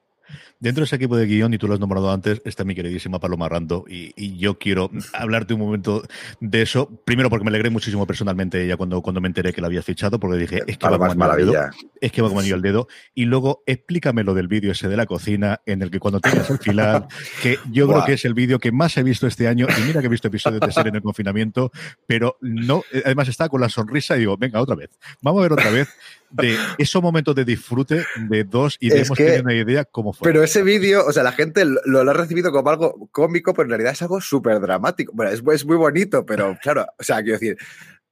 Dentro 0.60 0.82
de 0.82 0.84
ese 0.84 0.96
equipo 0.96 1.16
de 1.16 1.24
guion, 1.24 1.54
y 1.54 1.58
tú 1.58 1.66
lo 1.66 1.72
has 1.72 1.80
nombrado 1.80 2.12
antes, 2.12 2.42
está 2.44 2.64
mi 2.64 2.74
queridísima 2.74 3.18
Paloma 3.18 3.48
Rando, 3.48 3.86
y, 3.88 4.36
yo 4.36 4.58
quiero 4.58 4.90
hablarte 5.14 5.54
un 5.54 5.60
momento 5.60 6.02
de 6.38 6.62
eso. 6.62 6.88
Primero, 7.04 7.30
porque 7.30 7.44
me 7.44 7.48
alegré 7.48 7.70
muchísimo 7.70 8.06
personalmente 8.06 8.62
ella 8.62 8.76
cuando, 8.76 9.00
cuando 9.00 9.22
me 9.22 9.28
enteré 9.28 9.54
que 9.54 9.62
la 9.62 9.68
había 9.68 9.82
fichado, 9.82 10.20
porque 10.20 10.36
dije, 10.36 10.62
es 10.66 10.76
que 10.76 10.86
va 10.86 10.98
como 10.98 11.14
maravilla. 11.14 11.46
Dedo, 11.46 11.70
es 12.00 12.12
que 12.12 12.20
va 12.20 12.28
como 12.28 12.42
el 12.42 12.62
dedo. 12.62 12.88
Y 13.14 13.24
luego, 13.24 13.62
explícame 13.66 14.22
lo 14.22 14.34
del 14.34 14.48
vídeo 14.48 14.72
ese 14.72 14.88
de 14.88 14.96
la 14.96 15.06
cocina, 15.06 15.62
en 15.64 15.80
el 15.80 15.90
que 15.90 15.98
cuando 15.98 16.20
tengas 16.20 16.50
el 16.50 16.58
final, 16.58 17.06
que 17.42 17.58
yo 17.70 17.88
creo 17.88 18.04
que 18.04 18.12
es 18.14 18.24
el 18.26 18.34
vídeo 18.34 18.58
que 18.58 18.70
más 18.70 18.96
he 18.98 19.02
visto 19.02 19.26
este 19.26 19.48
año, 19.48 19.66
y 19.78 19.80
mira 19.82 20.00
que 20.00 20.06
he 20.06 20.10
visto 20.10 20.28
episodios 20.28 20.60
de 20.60 20.72
serie 20.72 20.90
en 20.90 20.96
el 20.96 21.02
confinamiento, 21.02 21.72
pero 22.06 22.36
no, 22.42 22.82
además 23.04 23.28
está 23.28 23.48
con 23.48 23.62
la 23.62 23.70
sonrisa 23.70 24.16
y 24.16 24.20
digo, 24.20 24.36
venga, 24.36 24.60
otra 24.60 24.76
vez. 24.76 24.90
Vamos 25.22 25.40
a 25.40 25.42
ver 25.42 25.52
otra 25.52 25.70
vez 25.70 25.88
de 26.30 26.56
esos 26.78 27.02
momentos 27.02 27.34
de 27.34 27.44
disfrute 27.44 28.04
de 28.16 28.44
dos 28.44 28.76
y 28.80 28.88
de 28.88 29.02
tener 29.02 29.42
una 29.42 29.54
idea 29.54 29.84
cómo 29.84 30.12
fue. 30.12 30.26
Pero 30.26 30.42
ese 30.50 30.62
vídeo, 30.64 31.06
o 31.06 31.12
sea, 31.12 31.22
la 31.22 31.30
gente 31.30 31.64
lo, 31.64 32.00
ha 32.00 32.12
recibido 32.12 32.50
como 32.50 32.70
algo 32.70 33.08
cómico, 33.12 33.54
pero 33.54 33.66
en 33.66 33.70
realidad 33.70 33.92
es 33.92 34.02
algo 34.02 34.20
súper 34.20 34.60
dramático. 34.60 35.12
Bueno, 35.14 35.30
es, 35.30 35.42
es 35.54 35.64
muy 35.64 35.76
bonito, 35.76 36.26
pero 36.26 36.58
claro, 36.60 36.86
o 36.98 37.02
sea, 37.04 37.22
quiero 37.22 37.38
decir, 37.38 37.56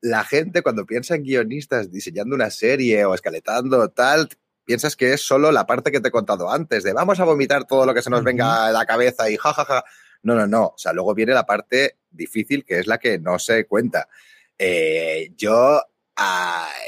la 0.01 0.22
gente 0.22 0.62
cuando 0.62 0.87
piensa 0.87 1.16
en 1.16 1.24
guionistas 1.24 1.90
diseñando 1.90 2.37
una 2.37 2.51
serie 2.51 3.05
o 3.05 3.14
escaletando 3.14 3.88
tal, 3.88 4.29
piensas 4.64 4.94
que 4.94 5.14
es 5.14 5.20
solo 5.20 5.51
la 5.51 5.66
parte 5.66 5.90
que 5.90 6.01
te 6.01 6.09
he 6.09 6.12
contado 6.12 6.53
antes, 6.53 6.85
de 6.85 6.92
vamos 6.92 7.18
a 7.18 7.24
vomitar 7.24 7.66
todo 7.66 7.85
lo 7.85 7.92
que 7.92 8.03
se 8.03 8.11
nos 8.11 8.22
venga 8.22 8.66
a 8.66 8.70
la 8.70 8.87
cabeza 8.87 9.29
y 9.29 9.37
jajaja. 9.37 9.83
No, 10.22 10.35
no, 10.35 10.46
no. 10.46 10.66
O 10.66 10.79
sea, 10.79 10.92
luego 10.92 11.14
viene 11.14 11.33
la 11.33 11.44
parte 11.46 11.98
difícil, 12.11 12.64
que 12.64 12.79
es 12.79 12.87
la 12.87 12.98
que 12.98 13.18
no 13.18 13.40
se 13.40 13.66
cuenta. 13.66 14.09
Eh, 14.57 15.33
yo 15.37 15.83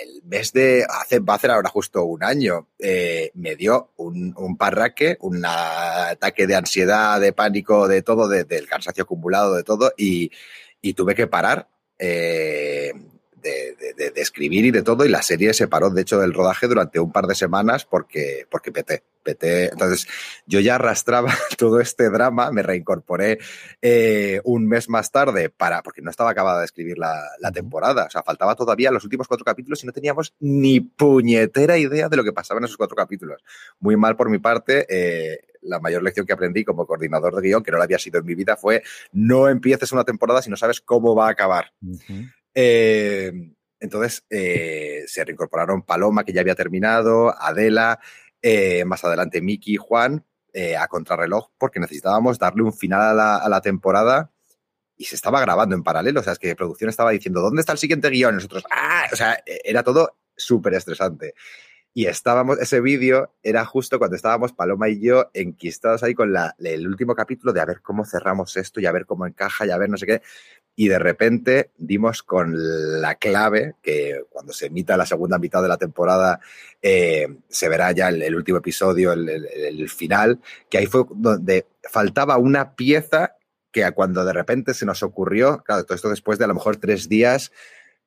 el 0.03 0.23
mes 0.25 0.53
de, 0.53 0.85
hace, 0.88 1.21
va 1.21 1.35
a 1.35 1.37
hacer 1.37 1.51
ahora 1.51 1.69
justo 1.69 2.05
un 2.05 2.25
año, 2.25 2.69
eh, 2.79 3.31
me 3.35 3.57
dio 3.57 3.93
un, 3.97 4.35
un, 4.37 4.57
parraque, 4.57 5.16
un 5.21 5.43
ataque 5.45 6.47
de 6.47 6.57
ansiedad, 6.57 7.21
de 7.21 7.33
pánico, 7.33 7.87
de 7.87 8.03
todo, 8.03 8.29
del 8.29 8.66
cansancio 8.69 9.05
acumulado, 9.05 9.55
de 9.55 9.62
todo, 9.62 9.93
y, 9.97 10.31
y 10.83 10.95
tuve 10.95 11.14
que 11.14 11.27
parar. 11.27 11.69
Eh, 11.99 12.93
de, 13.42 13.76
de, 13.96 14.11
de, 14.11 14.20
escribir 14.20 14.64
y 14.64 14.70
de 14.70 14.83
todo, 14.83 15.05
y 15.05 15.09
la 15.09 15.22
serie 15.22 15.53
se 15.55 15.68
paró, 15.68 15.90
de 15.90 16.03
hecho, 16.03 16.20
del 16.20 16.35
rodaje 16.35 16.66
durante 16.66 17.00
un 17.00 17.12
par 17.12 17.26
de 17.26 17.35
semanas 17.35 17.85
porque, 17.85 18.46
porque 18.50 18.72
peté. 18.72 19.03
peté. 19.22 19.66
Entonces, 19.66 20.07
yo 20.46 20.61
ya 20.61 20.76
arrastraba 20.76 21.33
todo 21.59 21.81
este 21.81 22.11
drama, 22.11 22.50
me 22.53 22.62
reincorporé 22.62 23.38
eh, 23.83 24.40
un 24.44 24.66
mes 24.66 24.88
más 24.88 25.11
tarde 25.11 25.50
para, 25.50 25.83
porque 25.83 26.03
no 26.03 26.11
estaba 26.11 26.31
acabada 26.31 26.61
de 26.61 26.66
escribir 26.66 26.98
la, 26.98 27.22
la, 27.38 27.53
temporada, 27.53 28.07
o 28.07 28.11
sea, 28.11 28.22
faltaba 28.22 28.55
todavía 28.55 28.90
los 28.90 29.05
últimos 29.05 29.29
cuatro 29.29 29.44
capítulos 29.44 29.83
y 29.83 29.87
no 29.87 29.92
teníamos 29.92 30.35
ni 30.40 30.81
puñetera 30.81 31.79
idea 31.79 32.09
de 32.09 32.16
lo 32.16 32.24
que 32.24 32.33
pasaba 32.33 32.59
en 32.59 32.64
esos 32.64 32.76
cuatro 32.76 32.96
capítulos. 32.96 33.42
Muy 33.81 33.96
mal 33.96 34.16
por 34.16 34.31
mi 34.31 34.38
parte, 34.38 34.87
eh, 34.88 35.40
la 35.62 35.81
mayor 35.81 36.03
lección 36.03 36.26
que 36.26 36.33
aprendí 36.33 36.64
como 36.64 36.87
coordinador 36.87 37.35
de 37.37 37.42
guion, 37.42 37.62
que 37.62 37.70
no 37.70 37.79
lo 37.79 37.83
había 37.83 37.98
sido 37.98 38.20
en 38.20 38.26
mi 38.26 38.35
vida, 38.35 38.57
fue 38.57 38.83
no 39.12 39.48
empieces 39.48 39.92
una 39.92 40.05
temporada 40.05 40.42
si 40.42 40.50
no 40.50 40.57
sabes 40.57 40.81
cómo 40.81 41.14
va 41.14 41.29
a 41.29 41.31
acabar. 41.31 41.72
Eh, 42.55 43.33
entonces 43.79 44.25
eh, 44.31 45.05
se 45.07 45.25
reincorporaron 45.25 45.83
Paloma, 45.83 46.25
que 46.25 46.33
ya 46.33 46.41
había 46.41 46.55
terminado, 46.55 47.35
Adela, 47.41 48.01
eh, 48.43 48.85
más 48.85 49.05
adelante 49.05 49.41
Miki 49.41 49.75
y 49.75 49.77
Juan 49.77 50.25
a 50.77 50.89
contrarreloj, 50.89 51.51
porque 51.59 51.79
necesitábamos 51.79 52.41
darle 52.41 52.65
un 52.65 52.73
final 52.73 53.21
a 53.21 53.49
la, 53.49 53.61
temporada 53.61 54.33
y 54.97 55.05
se 55.05 55.15
estaba 55.15 55.41
grabando 55.41 55.77
en 55.77 55.85
paralelo. 55.85 56.21
O 56.21 56.23
sea, 56.25 56.33
es 56.33 56.41
que 56.41 56.57
producción 56.57 56.91
estaba 56.91 57.13
diciendo, 57.13 57.41
¿dónde 57.41 57.61
está 57.61 57.71
el 57.71 57.79
siguiente 57.79 58.11
guion? 58.11 58.35
Nosotros, 58.35 58.65
¡ah! 58.69 59.07
O 59.13 59.17
sea, 59.17 59.39
era 59.47 59.85
todo 59.85 60.19
súper 60.37 60.75
estresante. 60.75 61.35
Y 61.92 62.07
estábamos, 62.07 62.59
ese 62.61 62.81
vídeo 62.81 63.33
era 63.42 63.64
justo 63.64 63.98
cuando 63.98 64.16
estábamos 64.16 64.53
Paloma 64.53 64.88
y 64.88 65.00
yo 65.00 65.31
enquistados 65.35 66.03
ahí 66.03 66.14
con 66.14 66.33
la, 66.33 66.55
el 66.59 66.87
último 66.87 67.14
capítulo 67.14 67.53
de 67.53 67.61
a 67.61 67.64
ver 67.64 67.81
cómo 67.83 68.05
cerramos 68.05 68.57
esto 68.57 68.81
y 68.81 68.87
a 68.87 68.92
ver 68.92 69.07
cómo 69.07 69.26
encaja 69.26 69.66
y 69.66 69.70
a 69.70 69.79
ver 69.79 69.90
no 69.90 69.96
sé 69.96 70.07
qué 70.07 70.22
y 70.76 70.88
de 70.88 70.98
repente 70.98 71.72
dimos 71.76 72.22
con 72.22 72.55
la 73.03 73.16
clave 73.16 73.74
que 73.83 74.24
cuando 74.31 74.53
se 74.53 74.66
emita 74.66 74.96
la 74.96 75.05
segunda 75.05 75.38
mitad 75.38 75.61
de 75.61 75.68
la 75.68 75.76
temporada 75.76 76.40
eh, 76.81 77.29
se 77.48 77.68
verá 77.68 77.92
ya 77.92 78.09
el, 78.09 78.35
último 78.35 78.59
episodio, 78.59 79.12
el, 79.12 79.29
el, 79.29 79.88
final, 79.90 80.40
que 80.70 80.79
ahí 80.79 80.87
fue 80.87 81.05
donde 81.11 81.66
faltaba 81.83 82.38
una 82.38 82.76
pieza 82.76 83.37
que 83.70 83.90
cuando 83.92 84.24
de 84.24 84.33
repente 84.33 84.72
se 84.72 84.87
nos 84.87 85.03
ocurrió, 85.03 85.62
claro, 85.64 85.85
todo 85.85 85.96
esto 85.96 86.09
después 86.09 86.38
de 86.38 86.46
a 86.46 86.48
lo 86.48 86.55
mejor 86.55 86.76
tres 86.76 87.09
días 87.09 87.53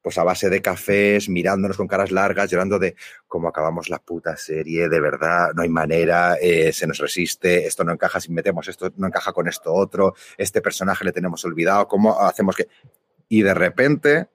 pues 0.03 0.17
a 0.17 0.23
base 0.23 0.49
de 0.49 0.61
cafés, 0.61 1.29
mirándonos 1.29 1.77
con 1.77 1.87
caras 1.87 2.11
largas, 2.11 2.51
llorando 2.51 2.77
de 2.77 2.95
cómo 3.25 3.47
acabamos 3.47 3.89
la 3.89 3.99
puta 3.99 4.35
serie, 4.35 4.89
de 4.89 4.99
verdad, 4.99 5.53
no 5.55 5.61
hay 5.63 5.69
manera, 5.69 6.35
eh, 6.41 6.73
se 6.73 6.85
nos 6.85 6.99
resiste, 6.99 7.65
esto 7.65 7.85
no 7.85 7.93
encaja 7.93 8.19
si 8.19 8.31
metemos 8.31 8.67
esto, 8.67 8.91
no 8.97 9.07
encaja 9.07 9.31
con 9.31 9.47
esto 9.47 9.73
otro, 9.73 10.13
este 10.37 10.61
personaje 10.61 11.05
le 11.05 11.13
tenemos 11.13 11.43
olvidado, 11.45 11.87
cómo 11.87 12.19
hacemos 12.19 12.55
que... 12.55 12.67
Y 13.29 13.41
de 13.41 13.53
repente 13.53 14.27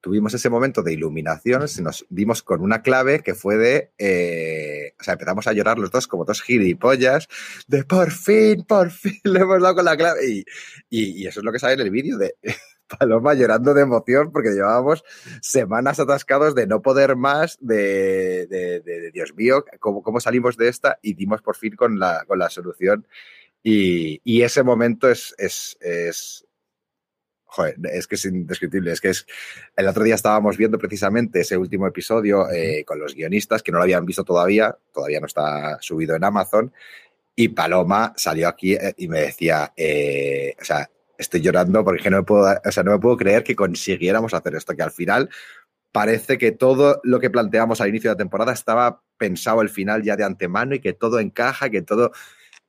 tuvimos 0.00 0.34
ese 0.34 0.50
momento 0.50 0.82
de 0.82 0.92
iluminación, 0.92 1.64
nos 1.80 2.04
dimos 2.10 2.42
con 2.42 2.60
una 2.60 2.82
clave 2.82 3.20
que 3.20 3.34
fue 3.34 3.56
de, 3.56 3.92
eh, 3.98 4.94
o 5.00 5.04
sea, 5.04 5.12
empezamos 5.12 5.46
a 5.46 5.52
llorar 5.52 5.78
los 5.78 5.92
dos 5.92 6.08
como 6.08 6.24
dos 6.24 6.42
gilipollas, 6.42 7.28
de 7.68 7.84
por 7.84 8.10
fin, 8.10 8.64
por 8.64 8.90
fin 8.90 9.20
le 9.24 9.40
hemos 9.40 9.62
dado 9.62 9.76
con 9.76 9.84
la 9.84 9.96
clave. 9.96 10.28
Y, 10.28 10.44
y, 10.90 11.22
y 11.22 11.26
eso 11.28 11.38
es 11.38 11.44
lo 11.44 11.52
que 11.52 11.60
sale 11.60 11.74
en 11.74 11.80
el 11.80 11.90
vídeo 11.90 12.18
de 12.18 12.34
Paloma 12.98 13.34
llorando 13.34 13.74
de 13.74 13.82
emoción 13.82 14.32
porque 14.32 14.50
llevábamos 14.50 15.04
semanas 15.40 16.00
atascados 16.00 16.54
de 16.54 16.66
no 16.66 16.82
poder 16.82 17.16
más, 17.16 17.58
de, 17.60 18.46
de, 18.46 18.80
de, 18.80 19.10
Dios 19.10 19.34
mío, 19.34 19.64
¿cómo, 19.80 20.02
¿cómo, 20.02 20.20
salimos 20.20 20.56
de 20.56 20.68
esta? 20.68 20.98
Y 21.02 21.14
dimos 21.14 21.42
por 21.42 21.56
fin 21.56 21.76
con 21.76 21.98
la, 21.98 22.24
con 22.26 22.38
la 22.38 22.50
solución. 22.50 23.06
Y, 23.62 24.20
y 24.24 24.42
ese 24.42 24.62
momento 24.62 25.08
es, 25.08 25.34
es, 25.38 25.76
es, 25.80 26.44
joder, 27.52 27.76
es 27.92 28.06
que 28.06 28.16
es 28.16 28.24
indescriptible. 28.24 28.92
Es 28.92 29.00
que 29.00 29.10
es. 29.10 29.26
El 29.76 29.86
otro 29.86 30.02
día 30.02 30.14
estábamos 30.14 30.56
viendo 30.56 30.78
precisamente 30.78 31.40
ese 31.40 31.56
último 31.56 31.86
episodio 31.86 32.50
eh, 32.50 32.84
con 32.84 32.98
los 32.98 33.14
guionistas 33.14 33.62
que 33.62 33.70
no 33.70 33.78
lo 33.78 33.84
habían 33.84 34.06
visto 34.06 34.24
todavía, 34.24 34.76
todavía 34.92 35.20
no 35.20 35.26
está 35.26 35.78
subido 35.80 36.16
en 36.16 36.24
Amazon. 36.24 36.72
Y 37.34 37.48
Paloma 37.48 38.12
salió 38.16 38.48
aquí 38.48 38.74
eh, 38.74 38.94
y 38.96 39.08
me 39.08 39.20
decía, 39.20 39.72
eh, 39.76 40.54
o 40.60 40.64
sea, 40.64 40.90
estoy 41.18 41.40
llorando 41.40 41.84
porque 41.84 42.10
no 42.10 42.18
me 42.18 42.22
puedo, 42.22 42.54
o 42.64 42.72
sea, 42.72 42.82
no 42.82 42.92
me 42.92 42.98
puedo 42.98 43.16
creer 43.16 43.44
que 43.44 43.56
consiguiéramos 43.56 44.34
hacer 44.34 44.54
esto, 44.54 44.74
que 44.74 44.82
al 44.82 44.90
final 44.90 45.28
parece 45.92 46.38
que 46.38 46.52
todo 46.52 47.00
lo 47.04 47.20
que 47.20 47.30
planteamos 47.30 47.80
al 47.80 47.90
inicio 47.90 48.10
de 48.10 48.14
la 48.14 48.18
temporada 48.18 48.52
estaba 48.52 49.02
pensado 49.18 49.60
el 49.60 49.68
final 49.68 50.02
ya 50.02 50.16
de 50.16 50.24
antemano 50.24 50.74
y 50.74 50.80
que 50.80 50.94
todo 50.94 51.20
encaja, 51.20 51.70
que 51.70 51.82
todo... 51.82 52.12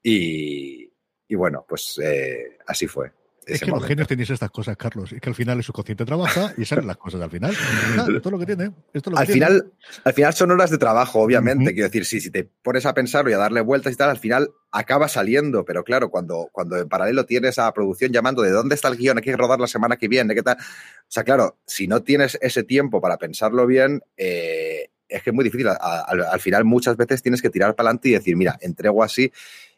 Y, 0.04 0.92
y 1.28 1.36
bueno, 1.36 1.66
pues 1.68 2.00
eh, 2.04 2.58
así 2.68 2.88
fue. 2.88 3.14
Es 3.46 3.62
que 3.62 3.72
los 3.72 3.84
genios 3.84 4.08
tenéis 4.08 4.30
estas 4.30 4.52
cosas, 4.52 4.78
Carlos. 4.78 5.12
Es 5.12 5.22
que 5.22 5.30
al 5.30 5.36
final 5.36 5.58
el 5.58 5.64
subconsciente 5.64 6.06
trabaja 6.06 6.54
y 6.58 6.66
salen 6.66 6.88
las 6.88 6.98
cosas 6.98 7.22
al 7.22 7.30
final. 7.30 7.52
esto 8.16 8.30
es 8.30 8.32
lo 8.32 8.40
que 8.40 8.46
tiene. 8.46 8.72
Esto 8.94 9.10
lo 9.10 9.18
que 9.18 9.22
al, 9.22 9.28
tiene. 9.28 9.46
Final, 9.46 9.72
al 10.04 10.14
final 10.14 10.34
son 10.34 10.52
horas 10.52 10.70
de 10.70 10.78
trabajo, 10.78 11.20
obviamente. 11.20 11.66
Uh 11.66 11.68
-huh. 11.68 11.74
Quiero 11.74 11.88
decir, 11.88 12.06
sí, 12.06 12.22
si 12.22 12.32
te 12.32 12.44
pones 12.44 12.86
a 12.86 12.94
pensarlo 12.94 13.30
y 13.30 13.34
a 13.34 13.38
darle 13.38 13.62
vueltas 13.62 13.94
y 13.94 13.96
tal, 13.96 14.10
al 14.10 14.20
final 14.20 14.52
acaba 14.72 15.08
saliendo. 15.08 15.66
Pero 15.66 15.84
claro, 15.84 16.10
cuando, 16.10 16.50
cuando 16.52 16.78
en 16.78 16.88
paralelo 16.88 17.26
tienes 17.26 17.60
a 17.60 17.72
producción 17.74 18.12
llamando 18.12 18.42
de 18.42 18.52
dónde 18.52 18.76
está 18.76 18.88
el 18.88 18.98
guion, 18.98 19.18
hay 19.18 19.24
que 19.24 19.36
rodar 19.38 19.60
la 19.60 19.68
semana 19.68 19.98
que 19.98 20.08
viene, 20.08 20.36
qué 20.36 20.44
tal. 20.44 20.58
O 20.58 21.12
sea, 21.12 21.24
claro, 21.24 21.58
si 21.66 21.88
no 21.88 22.02
tienes 22.02 22.38
ese 22.42 22.64
tiempo 22.64 23.02
para 23.02 23.18
pensarlo 23.18 23.68
bien, 23.68 24.02
eh, 24.18 24.90
es 25.08 25.22
que 25.22 25.30
es 25.30 25.34
muy 25.34 25.44
difícil. 25.44 25.68
Al, 25.68 26.24
al 26.24 26.40
final, 26.40 26.66
muchas 26.66 26.98
veces 26.98 27.22
tienes 27.22 27.42
que 27.42 27.50
tirar 27.50 27.76
para 27.76 27.90
adelante 27.90 28.10
y 28.10 28.14
decir, 28.14 28.36
mira, 28.36 28.58
entrego 28.62 29.04
así 29.04 29.32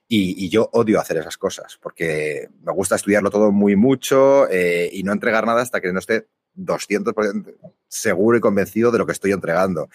y, 0.08 0.50
yo 0.50 0.70
odio 0.74 1.00
hacer 1.00 1.18
esas 1.18 1.38
cosas 1.38 1.80
porque 1.82 2.50
me 2.64 2.72
gusta 2.72 2.96
estudiarlo 2.96 3.32
todo 3.32 3.52
muy 3.52 3.76
mucho 3.76 4.48
eh, 4.50 4.90
y 4.92 5.04
no 5.04 5.12
entregar 5.12 5.46
nada 5.46 5.62
hasta 5.62 5.82
que 5.82 5.92
no 5.92 6.00
esté 6.00 6.28
200% 6.56 7.56
seguro 7.88 8.38
y 8.38 8.42
convencido 8.42 8.92
de 8.92 9.00
lo 9.00 9.06
que 9.06 9.14
estoy 9.14 9.32
entregando. 9.32 9.90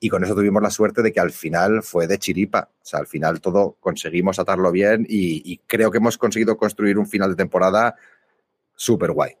Y 0.00 0.08
con 0.10 0.22
eso 0.22 0.34
tuvimos 0.34 0.62
la 0.62 0.70
suerte 0.70 1.02
de 1.02 1.12
que 1.12 1.20
al 1.20 1.30
final 1.30 1.82
fue 1.82 2.06
de 2.06 2.18
chiripa. 2.18 2.68
O 2.82 2.84
sea, 2.84 3.00
al 3.00 3.06
final 3.06 3.40
todo 3.40 3.76
conseguimos 3.80 4.38
atarlo 4.38 4.70
bien 4.70 5.06
y, 5.08 5.50
y 5.50 5.58
creo 5.66 5.90
que 5.90 5.98
hemos 5.98 6.18
conseguido 6.18 6.56
construir 6.56 6.98
un 6.98 7.06
final 7.06 7.30
de 7.30 7.36
temporada 7.36 7.94
súper 8.74 9.12
guay. 9.12 9.36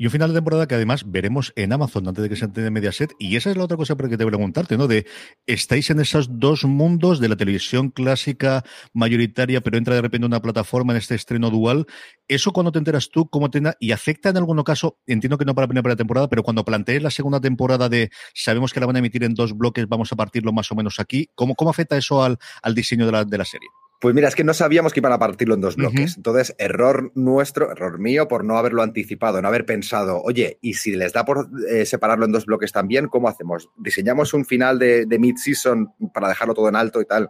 Y 0.00 0.06
un 0.06 0.12
final 0.12 0.30
de 0.30 0.36
temporada 0.36 0.66
que 0.66 0.74
además 0.74 1.04
veremos 1.10 1.52
en 1.56 1.74
Amazon 1.74 2.08
antes 2.08 2.22
de 2.22 2.30
que 2.30 2.34
se 2.34 2.46
entienda 2.46 2.70
Mediaset. 2.70 3.12
Y 3.18 3.36
esa 3.36 3.50
es 3.50 3.58
la 3.58 3.64
otra 3.64 3.76
cosa 3.76 3.94
que 3.94 4.16
te 4.16 4.24
voy 4.24 4.28
a 4.28 4.36
preguntarte, 4.36 4.78
¿no? 4.78 4.86
De 4.86 5.04
estáis 5.44 5.90
en 5.90 6.00
esos 6.00 6.38
dos 6.40 6.64
mundos 6.64 7.20
de 7.20 7.28
la 7.28 7.36
televisión 7.36 7.90
clásica 7.90 8.64
mayoritaria, 8.94 9.60
pero 9.60 9.76
entra 9.76 9.94
de 9.94 10.00
repente 10.00 10.26
una 10.26 10.40
plataforma 10.40 10.94
en 10.94 10.96
este 10.96 11.16
estreno 11.16 11.50
dual. 11.50 11.84
¿Eso 12.28 12.50
cuando 12.52 12.72
te 12.72 12.78
enteras 12.78 13.10
tú, 13.10 13.28
cómo 13.28 13.50
te 13.50 13.60
y 13.78 13.92
afecta 13.92 14.30
en 14.30 14.38
algún 14.38 14.62
caso, 14.62 14.98
entiendo 15.06 15.36
que 15.36 15.44
no 15.44 15.54
para 15.54 15.64
la 15.66 15.68
primera 15.68 15.96
temporada, 15.96 16.30
pero 16.30 16.42
cuando 16.42 16.64
plantees 16.64 17.02
la 17.02 17.10
segunda 17.10 17.38
temporada 17.38 17.90
de 17.90 18.08
sabemos 18.32 18.72
que 18.72 18.80
la 18.80 18.86
van 18.86 18.96
a 18.96 19.00
emitir 19.00 19.22
en 19.24 19.34
dos 19.34 19.54
bloques, 19.54 19.86
vamos 19.86 20.10
a 20.14 20.16
partirlo 20.16 20.50
más 20.50 20.72
o 20.72 20.74
menos 20.74 20.98
aquí, 20.98 21.28
¿cómo, 21.34 21.54
cómo 21.54 21.68
afecta 21.68 21.98
eso 21.98 22.24
al, 22.24 22.38
al 22.62 22.74
diseño 22.74 23.04
de 23.04 23.12
la, 23.12 23.26
de 23.26 23.36
la 23.36 23.44
serie? 23.44 23.68
Pues 24.00 24.14
mira, 24.14 24.28
es 24.28 24.34
que 24.34 24.44
no 24.44 24.54
sabíamos 24.54 24.94
que 24.94 25.00
iban 25.00 25.12
a 25.12 25.18
partirlo 25.18 25.54
en 25.54 25.60
dos 25.60 25.76
bloques. 25.76 26.12
Uh 26.12 26.14
-huh. 26.14 26.16
Entonces, 26.16 26.54
error 26.56 27.12
nuestro, 27.14 27.70
error 27.70 27.98
mío 27.98 28.28
por 28.28 28.44
no 28.44 28.56
haberlo 28.56 28.82
anticipado, 28.82 29.42
no 29.42 29.48
haber 29.48 29.66
pensado, 29.66 30.22
oye, 30.22 30.58
y 30.62 30.74
si 30.74 30.96
les 30.96 31.12
da 31.12 31.26
por 31.26 31.50
eh, 31.68 31.84
separarlo 31.84 32.24
en 32.24 32.32
dos 32.32 32.46
bloques 32.46 32.72
también, 32.72 33.08
¿cómo 33.08 33.28
hacemos? 33.28 33.68
Diseñamos 33.76 34.32
un 34.32 34.46
final 34.46 34.78
de, 34.78 35.04
de 35.04 35.18
mid-season 35.18 35.92
para 36.14 36.28
dejarlo 36.28 36.54
todo 36.54 36.70
en 36.70 36.76
alto 36.76 37.02
y 37.02 37.04
tal, 37.04 37.28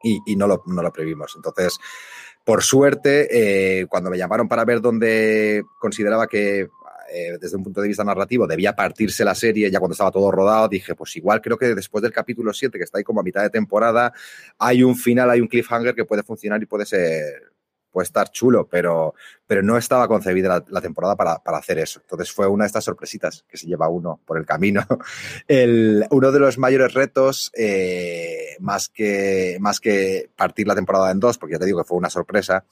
y, 0.00 0.20
y 0.26 0.36
no, 0.36 0.46
lo, 0.46 0.62
no 0.66 0.80
lo 0.80 0.92
previmos. 0.92 1.32
Entonces, 1.34 1.76
por 2.44 2.62
suerte, 2.62 3.80
eh, 3.80 3.86
cuando 3.86 4.08
me 4.08 4.16
llamaron 4.16 4.46
para 4.46 4.64
ver 4.64 4.80
dónde 4.80 5.64
consideraba 5.80 6.28
que 6.28 6.68
eh, 7.12 7.38
desde 7.40 7.56
un 7.56 7.64
punto 7.64 7.80
de 7.80 7.88
vista 7.88 8.04
narrativo 8.04 8.46
debía 8.46 8.74
partirse 8.74 9.24
la 9.24 9.34
serie 9.34 9.70
ya 9.70 9.78
cuando 9.78 9.92
estaba 9.92 10.10
todo 10.10 10.30
rodado, 10.30 10.68
dije, 10.68 10.94
pues 10.94 11.16
igual 11.16 11.40
creo 11.40 11.58
que 11.58 11.74
después 11.74 12.02
del 12.02 12.12
capítulo 12.12 12.52
7, 12.52 12.78
que 12.78 12.84
está 12.84 12.98
ahí 12.98 13.04
como 13.04 13.20
a 13.20 13.22
mitad 13.24 13.42
de 13.42 13.50
temporada, 13.50 14.12
hay 14.58 14.82
un 14.82 14.96
final, 14.96 15.30
hay 15.30 15.40
un 15.40 15.48
cliffhanger 15.48 15.94
que 15.94 16.04
puede 16.04 16.22
funcionar 16.22 16.62
y 16.62 16.66
puede 16.66 16.86
ser 16.86 17.56
puede 17.96 18.08
estar 18.08 18.30
chulo, 18.30 18.68
pero, 18.68 19.14
pero 19.46 19.62
no 19.62 19.78
estaba 19.78 20.06
concebida 20.06 20.62
la, 20.68 20.80
temporada 20.82 21.16
para, 21.16 21.38
para, 21.38 21.56
hacer 21.56 21.78
eso. 21.78 21.98
Entonces 22.02 22.30
fue 22.30 22.46
una 22.46 22.64
de 22.64 22.66
estas 22.66 22.84
sorpresitas 22.84 23.46
que 23.48 23.56
se 23.56 23.66
lleva 23.66 23.88
uno 23.88 24.20
por 24.26 24.36
el 24.36 24.44
camino. 24.44 24.86
Uno 26.10 26.30
de 26.30 26.38
los 26.38 26.58
mayores 26.58 26.92
retos, 26.92 27.50
eh, 27.56 28.56
más, 28.60 28.90
que, 28.90 29.56
más 29.60 29.80
que 29.80 30.28
partir 30.36 30.66
la 30.66 30.74
temporada 30.74 31.10
en 31.10 31.20
dos, 31.20 31.38
porque 31.38 31.54
ya 31.54 31.58
te 31.58 31.64
digo 31.64 31.78
que 31.78 31.88
fue 31.88 31.96
una 31.96 32.10
sorpresa, 32.10 32.66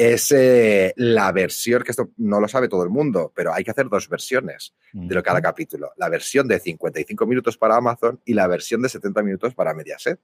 es 0.00 0.32
eh, 0.32 0.94
la 0.96 1.30
versión, 1.30 1.82
que 1.82 1.90
esto 1.90 2.10
no 2.16 2.40
lo 2.40 2.48
sabe 2.48 2.68
todo 2.68 2.82
el 2.82 2.88
mundo, 2.88 3.34
pero 3.36 3.52
hay 3.52 3.62
que 3.62 3.70
hacer 3.70 3.90
dos 3.90 4.08
versiones 4.08 4.72
de 4.94 5.14
lo 5.14 5.22
cada 5.22 5.42
capítulo. 5.42 5.92
La 5.98 6.08
versión 6.08 6.48
de 6.48 6.58
55 6.58 7.26
minutos 7.26 7.58
para 7.58 7.76
Amazon 7.76 8.18
y 8.24 8.32
la 8.32 8.46
versión 8.46 8.80
de 8.80 8.88
70 8.88 9.22
minutos 9.22 9.54
para 9.54 9.74
Mediaset. 9.74 10.18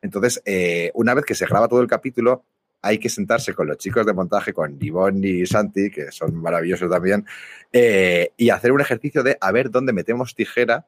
Entonces, 0.00 0.40
eh, 0.46 0.92
una 0.94 1.12
vez 1.12 1.26
que 1.26 1.34
se 1.34 1.44
graba 1.44 1.68
todo 1.68 1.82
el 1.82 1.88
capítulo, 1.88 2.46
hay 2.80 2.96
que 2.96 3.10
sentarse 3.10 3.52
con 3.52 3.66
los 3.66 3.76
chicos 3.76 4.06
de 4.06 4.14
montaje, 4.14 4.54
con 4.54 4.78
Yvonne 4.78 5.28
y 5.28 5.44
Santi, 5.44 5.90
que 5.90 6.10
son 6.10 6.34
maravillosos 6.34 6.90
también, 6.90 7.26
eh, 7.70 8.32
y 8.38 8.48
hacer 8.48 8.72
un 8.72 8.80
ejercicio 8.80 9.22
de 9.22 9.36
a 9.42 9.52
ver 9.52 9.70
dónde 9.70 9.92
metemos 9.92 10.34
tijera 10.34 10.86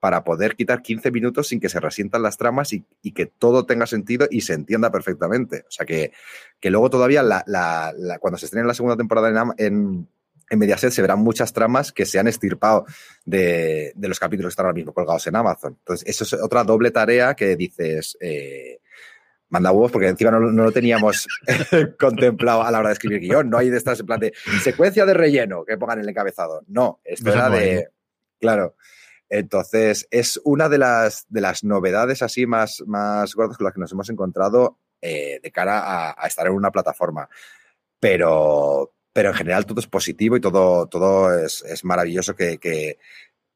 para 0.00 0.22
poder 0.24 0.54
quitar 0.54 0.82
15 0.82 1.10
minutos 1.10 1.48
sin 1.48 1.60
que 1.60 1.68
se 1.68 1.80
resientan 1.80 2.22
las 2.22 2.36
tramas 2.36 2.72
y, 2.72 2.84
y, 3.02 3.12
que 3.12 3.26
todo 3.26 3.66
tenga 3.66 3.86
sentido 3.86 4.28
y 4.30 4.42
se 4.42 4.54
entienda 4.54 4.90
perfectamente. 4.90 5.64
O 5.68 5.70
sea, 5.70 5.86
que, 5.86 6.12
que 6.60 6.70
luego 6.70 6.90
todavía 6.90 7.22
la, 7.22 7.42
la, 7.46 7.92
la, 7.96 8.18
cuando 8.18 8.38
se 8.38 8.46
estrene 8.46 8.66
la 8.66 8.74
segunda 8.74 8.96
temporada 8.96 9.28
en, 9.28 9.36
en, 9.58 10.08
en, 10.50 10.58
Mediaset 10.58 10.92
se 10.92 11.02
verán 11.02 11.18
muchas 11.18 11.52
tramas 11.52 11.92
que 11.92 12.06
se 12.06 12.18
han 12.18 12.28
estirpado 12.28 12.86
de, 13.24 13.92
de, 13.96 14.08
los 14.08 14.20
capítulos 14.20 14.50
que 14.50 14.52
están 14.52 14.66
ahora 14.66 14.76
mismo 14.76 14.92
colgados 14.92 15.26
en 15.26 15.36
Amazon. 15.36 15.76
Entonces, 15.78 16.08
eso 16.08 16.24
es 16.24 16.42
otra 16.42 16.64
doble 16.64 16.90
tarea 16.90 17.34
que 17.34 17.56
dices... 17.56 18.16
Eh, 18.20 18.80
manda 19.50 19.72
huevos 19.72 19.90
porque 19.90 20.08
encima 20.08 20.30
no, 20.30 20.40
no 20.40 20.64
lo 20.64 20.72
teníamos 20.72 21.26
contemplado 21.98 22.62
a 22.62 22.70
la 22.70 22.80
hora 22.80 22.88
de 22.88 22.92
escribir 22.92 23.20
guion. 23.20 23.48
No 23.48 23.58
hay 23.58 23.70
de 23.70 23.78
estas 23.78 24.00
en 24.00 24.06
plan 24.06 24.20
de 24.20 24.34
secuencia 24.62 25.06
de 25.06 25.14
relleno 25.14 25.64
que 25.64 25.78
pongan 25.78 25.98
en 25.98 26.04
el 26.04 26.10
encabezado. 26.10 26.62
No, 26.68 27.00
esto 27.02 27.32
era 27.32 27.48
de... 27.48 27.88
Claro. 28.40 28.76
Entonces, 29.28 30.06
es 30.10 30.40
una 30.44 30.68
de 30.68 30.78
las, 30.78 31.26
de 31.28 31.40
las 31.40 31.64
novedades 31.64 32.22
así 32.22 32.46
más, 32.46 32.82
más 32.86 33.34
gordas 33.34 33.56
con 33.56 33.64
las 33.64 33.74
que 33.74 33.80
nos 33.80 33.92
hemos 33.92 34.08
encontrado 34.10 34.78
eh, 35.00 35.40
de 35.42 35.50
cara 35.52 35.80
a, 35.80 36.14
a, 36.16 36.26
estar 36.26 36.46
en 36.46 36.54
una 36.54 36.70
plataforma. 36.70 37.28
Pero, 38.00 38.92
pero 39.12 39.30
en 39.30 39.34
general 39.34 39.66
todo 39.66 39.80
es 39.80 39.86
positivo 39.86 40.36
y 40.36 40.40
todo, 40.40 40.86
todo 40.86 41.36
es, 41.38 41.62
es 41.62 41.84
maravilloso 41.84 42.34
que, 42.34 42.58
que, 42.58 42.98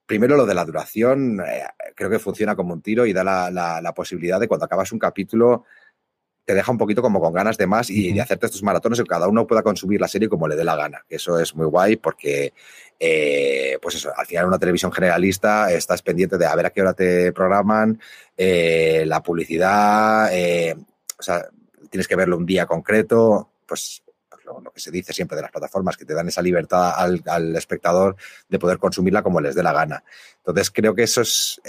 primero 0.07 0.37
lo 0.37 0.47
de 0.47 0.55
la 0.55 0.65
duración, 0.65 1.41
eh, 1.41 1.65
creo 1.95 2.11
que 2.11 2.19
funciona 2.19 2.55
como 2.57 2.75
un 2.75 2.83
tiro 2.83 3.07
y 3.07 3.13
da 3.13 3.25
la, 3.25 3.51
la, 3.51 3.81
la, 3.81 3.95
posibilidad 3.95 4.39
de 4.39 4.49
cuando 4.49 4.67
acabas 4.67 4.93
un 4.93 4.99
capítulo 4.99 5.65
te 6.45 6.55
deja 6.55 6.73
un 6.73 6.79
poquito 6.79 7.03
como 7.03 7.21
con 7.21 7.33
ganas 7.33 7.57
de 7.57 7.67
más 7.67 7.89
y 7.89 8.13
de 8.13 8.21
hacerte 8.21 8.47
estos 8.47 8.63
maratones 8.63 8.99
que 8.99 9.07
cada 9.07 9.29
uno 9.29 9.47
pueda 9.47 9.63
consumir 9.63 10.01
la 10.01 10.09
serie 10.09 10.29
como 10.29 10.49
le 10.49 10.57
dé 10.57 10.65
la 10.65 10.77
gana. 10.77 11.05
Eso 11.09 11.39
es 11.39 11.55
muy 11.55 11.67
guay 11.67 11.97
porque, 11.97 12.53
eh, 13.05 13.81
pues 13.83 13.97
eso, 13.97 14.13
al 14.17 14.27
final 14.27 14.47
una 14.47 14.61
televisión 14.61 14.93
generalista 14.93 15.73
estás 15.73 16.03
pendiente 16.03 16.39
de 16.39 16.47
a 16.47 16.55
ver 16.55 16.67
a 16.67 16.71
qué 16.71 16.83
hora 16.83 16.95
te 16.95 17.33
programan, 17.33 18.01
eh, 18.37 19.03
la 19.09 19.21
publicidad, 19.21 20.33
eh, 20.33 20.77
o 21.19 21.23
sea, 21.23 21.45
tienes 21.91 22.07
que 22.07 22.15
verlo 22.15 22.37
un 22.37 22.47
día 22.47 22.65
concreto, 22.65 23.51
pues 23.67 24.05
lo, 24.45 24.61
lo, 24.61 24.71
que 24.71 24.79
se 24.79 24.93
dice 24.93 25.13
siempre 25.13 25.35
de 25.35 25.43
las 25.43 25.51
plataformas, 25.51 25.97
que 25.97 26.05
te 26.05 26.15
dan 26.15 26.29
esa 26.29 26.43
libertad 26.43 26.93
al, 26.97 27.57
espectador 27.57 28.15
de 28.49 28.61
poder 28.61 28.79
consumirla 28.79 29.25
como 29.25 29.41
les 29.41 29.57
dé 29.57 29.65
la 29.65 29.73
gana. 29.73 30.05
Entonces 30.37 30.71
creo 30.71 30.95
que 30.95 31.03
eso 31.03 31.23
es, 31.23 31.61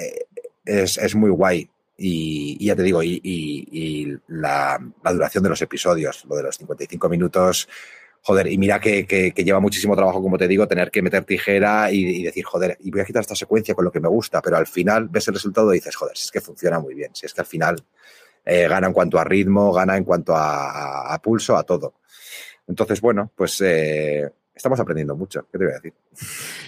es, 0.66 1.16
muy 1.16 1.32
guay. 1.32 1.68
Y, 1.98 2.64
ya 2.64 2.76
te 2.76 2.84
digo, 2.84 3.02
y, 3.02 3.20
y, 3.24 3.68
y 3.72 4.18
la, 4.28 4.80
la, 5.04 5.14
duración 5.14 5.44
de 5.44 5.50
los 5.50 5.62
episodios, 5.64 6.26
lo 6.26 6.36
de 6.36 6.44
los 6.44 6.58
55 6.58 7.10
minutos, 7.10 7.68
joder, 8.24 8.48
y 8.48 8.58
mira 8.58 8.80
que, 8.80 9.06
que, 9.06 9.44
lleva 9.44 9.60
muchísimo 9.60 9.96
trabajo, 9.96 10.22
como 10.22 10.38
te 10.38 10.48
digo, 10.48 10.66
tener 10.66 10.90
que 10.90 11.02
meter 11.02 11.26
tijera 11.26 11.92
y, 11.92 12.24
decir, 12.24 12.46
joder, 12.46 12.78
y 12.80 12.90
voy 12.90 13.02
a 13.02 13.06
quitar 13.06 13.22
esta 13.22 13.36
secuencia 13.36 13.76
con 13.76 13.84
lo 13.84 13.92
que 13.92 14.00
me 14.00 14.08
gusta, 14.08 14.42
pero 14.42 14.56
al 14.56 14.66
final 14.66 15.10
ves 15.10 15.28
el 15.28 15.34
resultado 15.34 15.74
y 15.74 15.78
dices, 15.78 15.96
joder, 15.96 16.16
si 16.16 16.26
es 16.26 16.32
que 16.32 16.40
funciona 16.40 16.80
muy 16.80 16.96
bien, 16.96 17.14
si 17.14 17.26
es 17.26 17.34
que 17.34 17.42
al 17.42 17.48
final 17.48 17.84
eh, 18.46 18.68
gana 18.68 18.88
en 18.88 18.94
cuanto 18.94 19.20
a 19.20 19.26
ritmo, 19.26 19.74
gana 19.74 19.98
en 19.98 20.06
cuanto 20.06 20.34
a, 20.36 21.14
a 21.14 21.22
pulso, 21.22 21.58
a 21.58 21.64
todo. 21.64 21.96
Entonces, 22.66 23.02
bueno, 23.02 23.30
pues 23.36 23.60
eh, 23.62 24.30
estamos 24.56 24.80
aprendiendo 24.80 25.16
mucho. 25.16 25.48
¿Qué 25.52 25.58
te 25.58 25.66
voy 25.66 25.74
a 25.74 25.76
decir? 25.76 25.94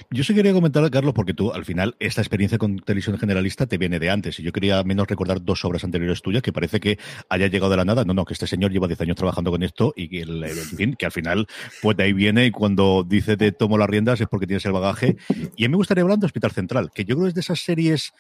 Yo 0.10 0.24
sí 0.24 0.34
quería 0.34 0.54
comentar, 0.54 0.90
Carlos, 0.90 1.14
porque 1.14 1.34
tú 1.34 1.52
al 1.52 1.66
final 1.66 1.96
esta 2.00 2.22
experiencia 2.22 2.58
con 2.58 2.80
televisión 2.80 3.18
generalista 3.18 3.66
te 3.68 3.78
viene 3.78 4.00
de 4.00 4.10
antes. 4.10 4.40
Y 4.40 4.44
yo 4.44 4.52
quería 4.52 4.84
menos 4.84 5.08
recordar 5.08 5.44
dos 5.44 5.64
obras 5.66 5.84
anteriores 5.84 6.22
tuyas 6.22 6.42
que 6.42 6.52
parece 6.52 6.80
que 6.80 6.98
haya 7.30 7.48
llegado 7.48 7.72
de 7.72 7.78
la 7.78 7.86
nada. 7.86 8.04
No, 8.06 8.14
no, 8.14 8.26
que 8.26 8.34
este 8.34 8.48
señor 8.48 8.72
lleva 8.72 8.88
10 8.88 9.02
años 9.02 9.16
trabajando 9.16 9.52
con 9.52 9.64
esto 9.64 9.94
y 9.96 10.10
que, 10.10 10.22
en 10.22 10.78
fin, 10.78 10.96
que 10.96 11.06
al 11.06 11.12
final, 11.12 11.48
pues 11.82 11.98
de 11.98 12.04
ahí 12.04 12.14
viene 12.14 12.46
y 12.46 12.52
cuando 12.52 13.06
dice 13.08 13.38
te 13.38 13.52
tomo 13.52 13.78
las 13.78 13.90
riendas 13.90 14.20
es 14.22 14.28
porque 14.28 14.48
tienes 14.48 14.66
el 14.66 14.72
bagaje. 14.72 15.18
Y 15.56 15.66
a 15.66 15.68
mí 15.68 15.72
me 15.72 15.78
gustaría 15.78 16.02
hablar 16.02 16.20
de 16.20 16.26
Hospital 16.26 16.52
Central, 16.52 16.92
que 16.94 17.06
yo 17.06 17.16
creo 17.16 17.26
que 17.26 17.30
es 17.30 17.36
de 17.36 17.42
esas 17.42 17.60
series 17.60 18.14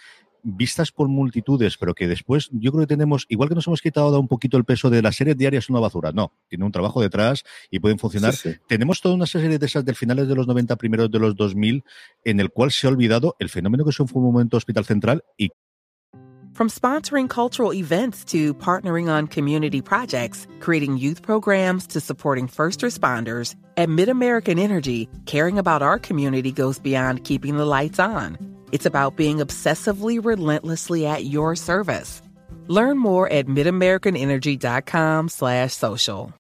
vistas 0.46 0.92
por 0.92 1.08
multitudes, 1.08 1.78
pero 1.78 1.94
que 1.94 2.08
después 2.08 2.50
yo 2.52 2.72
creo 2.72 2.84
que 2.84 2.88
tenemos, 2.88 3.26
igual 3.30 3.50
que 3.50 3.56
nos 3.56 3.68
hemos 3.68 3.82
quitado 3.82 4.20
un 4.20 4.28
poquito 4.28 4.58
el 4.58 4.64
peso 4.64 4.90
de 4.90 5.02
las 5.02 5.16
series 5.16 5.36
diarias, 5.36 5.70
una 5.70 5.80
basura. 5.80 6.12
No, 6.12 6.32
tiene 6.48 6.64
un 6.64 6.72
trabajo 6.72 7.02
detrás 7.02 7.44
y 7.72 7.80
pueden 7.80 7.98
funcionar. 7.98 8.36
Tenemos 8.68 9.02
toda 9.02 9.16
una 9.16 9.26
serie 9.26 9.58
de 9.58 9.66
esas 9.66 9.84
del 9.84 9.96
finales 9.96 10.28
de 10.28 10.36
los 10.36 10.48
90, 10.48 10.76
primeros 10.76 11.12
de 11.12 11.20
los 11.20 11.36
2000, 11.36 11.84
en 12.24 12.40
el 12.40 12.52
cual 12.52 12.72
se 12.72 12.88
ha 12.88 12.92
olvidado 12.92 13.36
el 13.40 13.50
fenómeno 13.50 13.84
que 13.84 13.92
fue 13.92 14.22
un 14.22 14.24
momento 14.24 14.58
Hospital 14.58 14.86
Central 14.86 15.24
y 15.38 15.50
From 16.54 16.70
sponsoring 16.70 17.28
cultural 17.28 17.74
events 17.74 18.24
to 18.32 18.54
partnering 18.54 19.10
on 19.10 19.28
community 19.28 19.82
projects, 19.82 20.48
creating 20.62 20.96
youth 20.98 21.22
programs 21.22 21.86
to 21.88 22.00
supporting 22.00 22.48
first 22.48 22.80
responders, 22.80 23.56
at 23.76 23.90
MidAmerican 23.90 24.58
Energy, 24.58 25.10
caring 25.26 25.58
about 25.58 25.82
our 25.82 26.00
community 26.00 26.54
goes 26.54 26.80
beyond 26.80 27.26
keeping 27.26 27.58
the 27.58 27.66
lights 27.66 28.00
on. 28.00 28.55
It's 28.72 28.86
about 28.86 29.16
being 29.16 29.38
obsessively 29.38 30.24
relentlessly 30.24 31.06
at 31.06 31.26
your 31.26 31.56
service. 31.56 32.22
Learn 32.68 32.98
more 32.98 33.32
at 33.32 33.48
midamericanenergy.com 33.48 35.30
slash 35.30 35.74
social. 35.74 36.34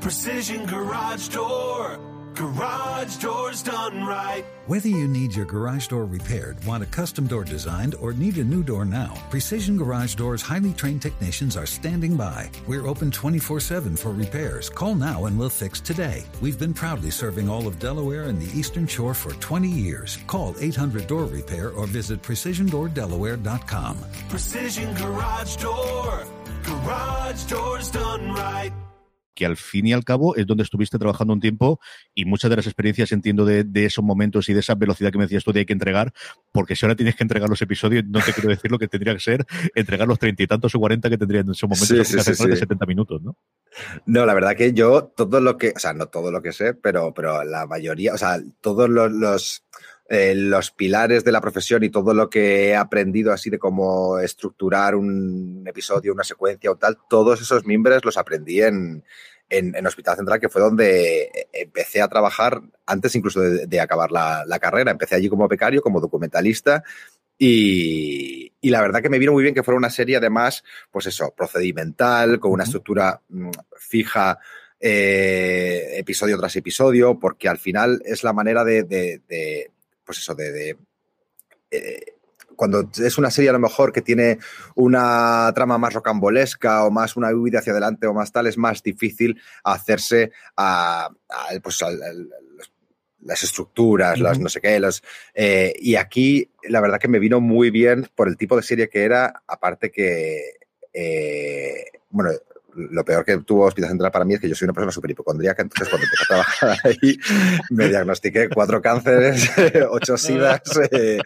Precision 0.00 0.64
Garage 0.66 1.28
Door 1.28 2.00
Garage 2.40 3.18
doors 3.18 3.62
done 3.62 4.02
right. 4.02 4.46
Whether 4.66 4.88
you 4.88 5.06
need 5.06 5.34
your 5.34 5.44
garage 5.44 5.88
door 5.88 6.06
repaired, 6.06 6.64
want 6.64 6.82
a 6.82 6.86
custom 6.86 7.26
door 7.26 7.44
designed, 7.44 7.94
or 7.96 8.14
need 8.14 8.38
a 8.38 8.44
new 8.44 8.62
door 8.62 8.86
now, 8.86 9.12
Precision 9.28 9.76
Garage 9.76 10.14
Doors 10.14 10.40
highly 10.40 10.72
trained 10.72 11.02
technicians 11.02 11.54
are 11.54 11.66
standing 11.66 12.16
by. 12.16 12.50
We're 12.66 12.86
open 12.86 13.10
24 13.10 13.60
7 13.60 13.94
for 13.94 14.12
repairs. 14.12 14.70
Call 14.70 14.94
now 14.94 15.26
and 15.26 15.38
we'll 15.38 15.50
fix 15.50 15.82
today. 15.82 16.24
We've 16.40 16.58
been 16.58 16.72
proudly 16.72 17.10
serving 17.10 17.50
all 17.50 17.66
of 17.66 17.78
Delaware 17.78 18.22
and 18.22 18.40
the 18.40 18.58
Eastern 18.58 18.86
Shore 18.86 19.12
for 19.12 19.34
20 19.34 19.68
years. 19.68 20.16
Call 20.26 20.54
800 20.58 21.06
Door 21.06 21.26
Repair 21.26 21.72
or 21.72 21.86
visit 21.86 22.22
PrecisionDoorDelaware.com. 22.22 23.98
Precision 24.30 24.94
Garage 24.94 25.56
Door. 25.56 26.24
Garage 26.62 27.44
doors 27.44 27.90
done 27.90 28.32
right. 28.32 28.72
Que 29.34 29.46
al 29.46 29.56
fin 29.56 29.86
y 29.86 29.92
al 29.92 30.04
cabo 30.04 30.36
es 30.36 30.46
donde 30.46 30.64
estuviste 30.64 30.98
trabajando 30.98 31.32
un 31.32 31.40
tiempo 31.40 31.80
y 32.14 32.24
muchas 32.24 32.50
de 32.50 32.56
las 32.56 32.66
experiencias 32.66 33.12
entiendo 33.12 33.44
de, 33.44 33.66
esos 33.84 34.04
momentos 34.04 34.48
y 34.48 34.54
de 34.54 34.60
esa 34.60 34.74
velocidad 34.74 35.10
que 35.10 35.18
me 35.18 35.24
decías 35.24 35.44
tú 35.44 35.52
de 35.52 35.60
hay 35.60 35.66
que 35.66 35.72
entregar, 35.72 36.12
porque 36.52 36.76
si 36.76 36.84
ahora 36.84 36.96
tienes 36.96 37.16
que 37.16 37.24
entregar 37.24 37.48
los 37.48 37.62
episodios, 37.62 38.04
no 38.06 38.20
te 38.20 38.32
quiero 38.32 38.50
decir 38.50 38.70
lo 38.70 38.78
que 38.78 38.88
tendría 38.88 39.14
que 39.14 39.20
ser 39.20 39.46
entregar 39.74 40.06
los 40.06 40.18
treinta 40.18 40.42
y 40.42 40.46
tantos 40.46 40.74
o 40.74 40.78
cuarenta 40.78 41.08
que 41.08 41.18
tendrían 41.18 41.46
en 41.46 41.52
esos 41.52 41.68
momentos 41.68 42.48
de 42.48 42.56
70 42.56 42.86
minutos, 42.86 43.22
¿no? 43.22 43.36
No, 44.06 44.26
la 44.26 44.34
verdad 44.34 44.56
que 44.56 44.72
yo 44.72 45.04
todo 45.16 45.40
lo 45.40 45.56
que, 45.56 45.72
o 45.74 45.78
sea, 45.78 45.92
no 45.92 46.06
todo 46.06 46.30
lo 46.30 46.42
que 46.42 46.52
sé, 46.52 46.74
pero, 46.74 47.14
pero 47.14 47.44
la 47.44 47.66
mayoría, 47.66 48.14
o 48.14 48.18
sea, 48.18 48.40
todos 48.60 48.88
los, 48.88 49.64
eh, 50.12 50.34
los 50.34 50.72
pilares 50.72 51.22
de 51.22 51.30
la 51.30 51.40
profesión 51.40 51.84
y 51.84 51.88
todo 51.88 52.12
lo 52.14 52.28
que 52.28 52.70
he 52.70 52.74
aprendido 52.74 53.32
así 53.32 53.48
de 53.48 53.60
cómo 53.60 54.18
estructurar 54.18 54.96
un 54.96 55.62
episodio, 55.64 56.12
una 56.12 56.24
secuencia 56.24 56.68
o 56.72 56.76
tal, 56.76 56.98
todos 57.08 57.40
esos 57.40 57.64
mimbres 57.64 58.04
los 58.04 58.16
aprendí 58.16 58.60
en, 58.60 59.04
en, 59.48 59.86
Hospital 59.86 60.16
Central, 60.16 60.40
que 60.40 60.48
fue 60.48 60.62
donde 60.62 61.30
empecé 61.52 62.02
a 62.02 62.08
trabajar 62.08 62.60
antes 62.86 63.14
incluso 63.14 63.40
de, 63.40 63.80
acabar 63.80 64.10
la, 64.10 64.58
carrera. 64.60 64.90
Empecé 64.90 65.14
allí 65.14 65.28
como 65.28 65.46
becario, 65.46 65.80
como 65.80 66.00
documentalista. 66.00 66.82
Y, 67.38 68.52
la 68.62 68.80
verdad 68.80 69.02
que 69.02 69.10
me 69.10 69.20
vino 69.20 69.30
muy 69.30 69.44
bien 69.44 69.54
que 69.54 69.62
fuera 69.62 69.78
una 69.78 69.90
serie, 69.90 70.16
además, 70.16 70.64
pues 70.90 71.06
eso, 71.06 71.32
procedimental, 71.36 72.40
con 72.40 72.50
una 72.50 72.64
estructura 72.64 73.22
mm, 73.28 73.50
fija, 73.76 74.40
eh, 74.80 75.98
episodio 75.98 76.36
tras 76.36 76.56
episodio, 76.56 77.16
porque 77.18 77.48
al 77.48 77.58
final 77.58 78.02
es 78.04 78.24
la 78.24 78.32
manera 78.32 78.64
de, 78.64 79.70
pues 80.10 80.18
eso, 80.18 80.34
de, 80.34 80.76
eh, 81.70 82.04
cuando 82.56 82.90
es 83.00 83.16
una 83.16 83.30
serie 83.30 83.50
a 83.50 83.52
lo 83.52 83.60
mejor 83.60 83.92
que 83.92 84.02
tiene 84.02 84.40
una 84.74 85.52
trama 85.54 85.78
más 85.78 85.94
rocambolesca 85.94 86.84
o 86.84 86.90
más 86.90 87.16
una 87.16 87.30
huida 87.30 87.60
hacia 87.60 87.70
adelante 87.70 88.08
o 88.08 88.12
más 88.12 88.32
tal, 88.32 88.48
es 88.48 88.58
más 88.58 88.82
difícil 88.82 89.40
hacerse 89.62 90.32
a, 90.56 91.10
pues, 91.62 91.78
las 93.20 93.44
estructuras, 93.44 94.18
las 94.18 94.40
no 94.40 94.48
sé 94.48 94.60
qué, 94.60 94.80
los, 94.80 95.00
eh, 95.32 95.74
y 95.78 95.94
aquí 95.94 96.50
la 96.64 96.80
verdad 96.80 96.98
que 96.98 97.06
me 97.06 97.20
vino 97.20 97.40
muy 97.40 97.70
bien 97.70 98.08
por 98.16 98.26
el 98.26 98.36
tipo 98.36 98.56
de 98.56 98.64
serie 98.64 98.88
que 98.88 99.04
era, 99.04 99.44
aparte 99.46 99.92
que, 99.92 100.56
eh, 100.92 101.84
bueno, 102.08 102.32
lo 102.74 103.04
peor 103.04 103.24
que 103.24 103.38
tuvo 103.38 103.66
Hospital 103.66 103.90
Central 103.90 104.10
para 104.10 104.24
mí 104.24 104.34
es 104.34 104.40
que 104.40 104.48
yo 104.48 104.54
soy 104.54 104.66
una 104.66 104.74
persona 104.74 104.92
súper 104.92 105.12
hipocondríaca, 105.12 105.62
entonces 105.62 105.88
cuando 105.88 106.06
empecé 106.06 106.24
a 106.24 106.26
trabajar 106.26 106.78
ahí 106.84 107.18
me 107.70 107.88
diagnostiqué 107.88 108.48
cuatro 108.48 108.80
cánceres, 108.80 109.50
ocho 109.90 110.16
sidas, 110.16 110.62
eh, 110.90 111.20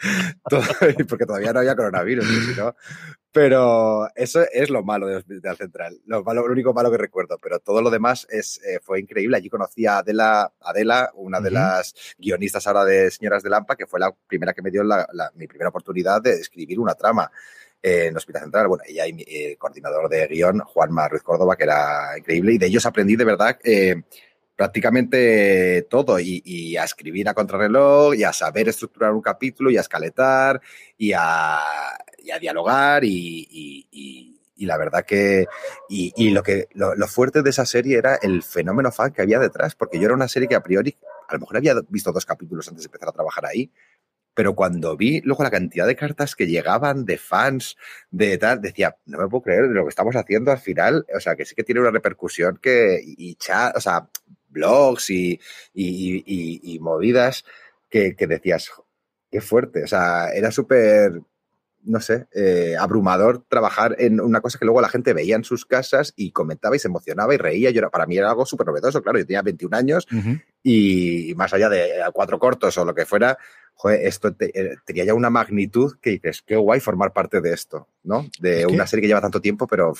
porque 1.08 1.26
todavía 1.26 1.52
no 1.52 1.60
había 1.60 1.76
coronavirus, 1.76 2.56
¿no? 2.56 2.74
Pero 3.34 4.08
eso 4.14 4.44
es 4.52 4.70
lo 4.70 4.84
malo 4.84 5.08
de 5.08 5.16
Hospital 5.16 5.56
Central, 5.56 6.00
lo, 6.06 6.22
malo, 6.22 6.46
lo 6.46 6.52
único 6.52 6.72
malo 6.72 6.88
que 6.88 6.98
recuerdo, 6.98 7.36
pero 7.42 7.58
todo 7.58 7.82
lo 7.82 7.90
demás 7.90 8.28
es, 8.30 8.60
eh, 8.64 8.78
fue 8.80 9.00
increíble. 9.00 9.36
Allí 9.36 9.48
conocí 9.48 9.86
a 9.86 9.98
Adela, 9.98 10.52
Adela 10.60 11.10
una 11.16 11.40
de 11.40 11.50
las 11.50 11.94
guionistas 12.16 12.64
ahora 12.68 12.84
de 12.84 13.10
Señoras 13.10 13.42
de 13.42 13.50
Lampa, 13.50 13.74
que 13.74 13.88
fue 13.88 13.98
la 13.98 14.14
primera 14.28 14.52
que 14.52 14.62
me 14.62 14.70
dio 14.70 14.84
mi 15.34 15.48
primera 15.48 15.70
oportunidad 15.70 16.22
de 16.22 16.34
escribir 16.34 16.78
una 16.78 16.94
trama 16.94 17.28
en 17.84 18.16
Hospital 18.16 18.42
Central. 18.42 18.66
Bueno, 18.66 18.82
ella 18.88 19.06
y 19.06 19.12
mi 19.12 19.22
eh, 19.26 19.56
coordinador 19.58 20.08
de 20.08 20.26
guion, 20.26 20.60
Juanma 20.60 21.06
Ruiz 21.06 21.22
Córdoba, 21.22 21.54
que 21.54 21.64
era 21.64 22.16
increíble, 22.16 22.54
y 22.54 22.58
de 22.58 22.66
ellos 22.66 22.86
aprendí 22.86 23.14
de 23.14 23.24
verdad 23.24 23.58
eh, 23.62 24.02
prácticamente 24.56 25.86
todo, 25.90 26.18
y, 26.18 26.76
a 26.78 26.84
escribir 26.84 27.28
a 27.28 27.34
contrarreloj, 27.34 28.14
y 28.14 28.24
a 28.24 28.32
saber 28.32 28.70
estructurar 28.70 29.12
un 29.12 29.20
capítulo, 29.20 29.70
y 29.70 29.76
a 29.76 29.82
escaletar, 29.82 30.62
y 30.96 31.12
a, 31.14 31.60
dialogar, 32.40 33.04
y, 33.04 34.30
la 34.56 34.78
verdad 34.78 35.04
que 35.04 35.46
y, 35.90 36.30
lo 36.30 36.42
que 36.42 36.68
lo, 36.72 36.94
fuerte 37.06 37.42
de 37.42 37.50
esa 37.50 37.66
serie 37.66 37.98
era 37.98 38.14
el 38.14 38.42
fenómeno 38.42 38.90
fan 38.92 39.12
que 39.12 39.20
había 39.20 39.38
detrás, 39.38 39.74
porque 39.74 39.98
yo 39.98 40.06
era 40.06 40.14
una 40.14 40.28
serie 40.28 40.48
que 40.48 40.54
a 40.54 40.62
priori 40.62 40.96
a 41.28 41.34
lo 41.34 41.40
mejor 41.40 41.58
había 41.58 41.74
visto 41.88 42.12
dos 42.12 42.24
capítulos 42.24 42.66
antes 42.68 42.84
de 42.84 42.86
empezar 42.86 43.10
a 43.10 43.12
trabajar 43.12 43.44
ahí, 43.44 43.70
pero 44.34 44.54
cuando 44.54 44.96
vi 44.96 45.20
luego 45.22 45.42
la 45.44 45.50
cantidad 45.50 45.86
de 45.86 45.96
cartas 45.96 46.34
que 46.34 46.46
llegaban 46.46 47.04
de 47.04 47.18
fans, 47.18 47.76
de 48.10 48.36
tal, 48.38 48.60
decía, 48.60 48.96
no 49.06 49.18
me 49.18 49.28
puedo 49.28 49.42
creer 49.42 49.68
de 49.68 49.74
lo 49.74 49.84
que 49.84 49.90
estamos 49.90 50.16
haciendo 50.16 50.50
al 50.50 50.58
final, 50.58 51.06
o 51.14 51.20
sea, 51.20 51.36
que 51.36 51.44
sí 51.44 51.54
que 51.54 51.64
tiene 51.64 51.80
una 51.80 51.90
repercusión 51.90 52.58
que, 52.60 53.00
y 53.02 53.36
chat, 53.36 53.76
o 53.76 53.80
sea, 53.80 54.08
blogs 54.48 55.10
y, 55.10 55.40
y, 55.72 56.74
y 56.74 56.78
movidas 56.80 57.44
que, 57.88 58.16
que, 58.16 58.26
decías, 58.26 58.70
qué 59.30 59.40
fuerte, 59.40 59.84
o 59.84 59.86
sea, 59.86 60.30
era 60.30 60.50
súper, 60.50 61.20
no 61.84 62.00
sé, 62.00 62.26
eh, 62.32 62.76
abrumador 62.78 63.44
trabajar 63.48 63.94
en 63.98 64.20
una 64.20 64.40
cosa 64.40 64.58
que 64.58 64.64
luego 64.64 64.80
la 64.80 64.88
gente 64.88 65.12
veía 65.12 65.36
en 65.36 65.44
sus 65.44 65.66
casas 65.66 66.12
y 66.16 66.30
comentaba 66.30 66.76
y 66.76 66.78
se 66.78 66.88
emocionaba 66.88 67.34
y 67.34 67.36
reía. 67.36 67.70
Yo 67.70 67.88
para 67.90 68.06
mí 68.06 68.16
era 68.16 68.30
algo 68.30 68.46
súper 68.46 68.66
novedoso, 68.66 69.02
claro, 69.02 69.18
yo 69.18 69.26
tenía 69.26 69.42
21 69.42 69.76
años 69.76 70.06
y 70.62 71.34
más 71.36 71.52
allá 71.52 71.68
de 71.68 71.90
cuatro 72.12 72.38
cortos 72.38 72.76
o 72.78 72.84
lo 72.84 72.94
que 72.94 73.04
fuera, 73.04 73.38
joder, 73.74 74.06
esto 74.06 74.34
eh, 74.40 74.76
tenía 74.84 75.04
ya 75.04 75.14
una 75.14 75.30
magnitud 75.30 75.96
que 76.00 76.10
dices, 76.10 76.42
qué 76.42 76.56
guay 76.56 76.80
formar 76.80 77.12
parte 77.12 77.40
de 77.40 77.52
esto, 77.52 77.88
¿no? 78.02 78.26
De 78.40 78.66
una 78.66 78.86
serie 78.86 79.02
que 79.02 79.08
lleva 79.08 79.20
tanto 79.20 79.40
tiempo, 79.40 79.66
pero 79.66 79.94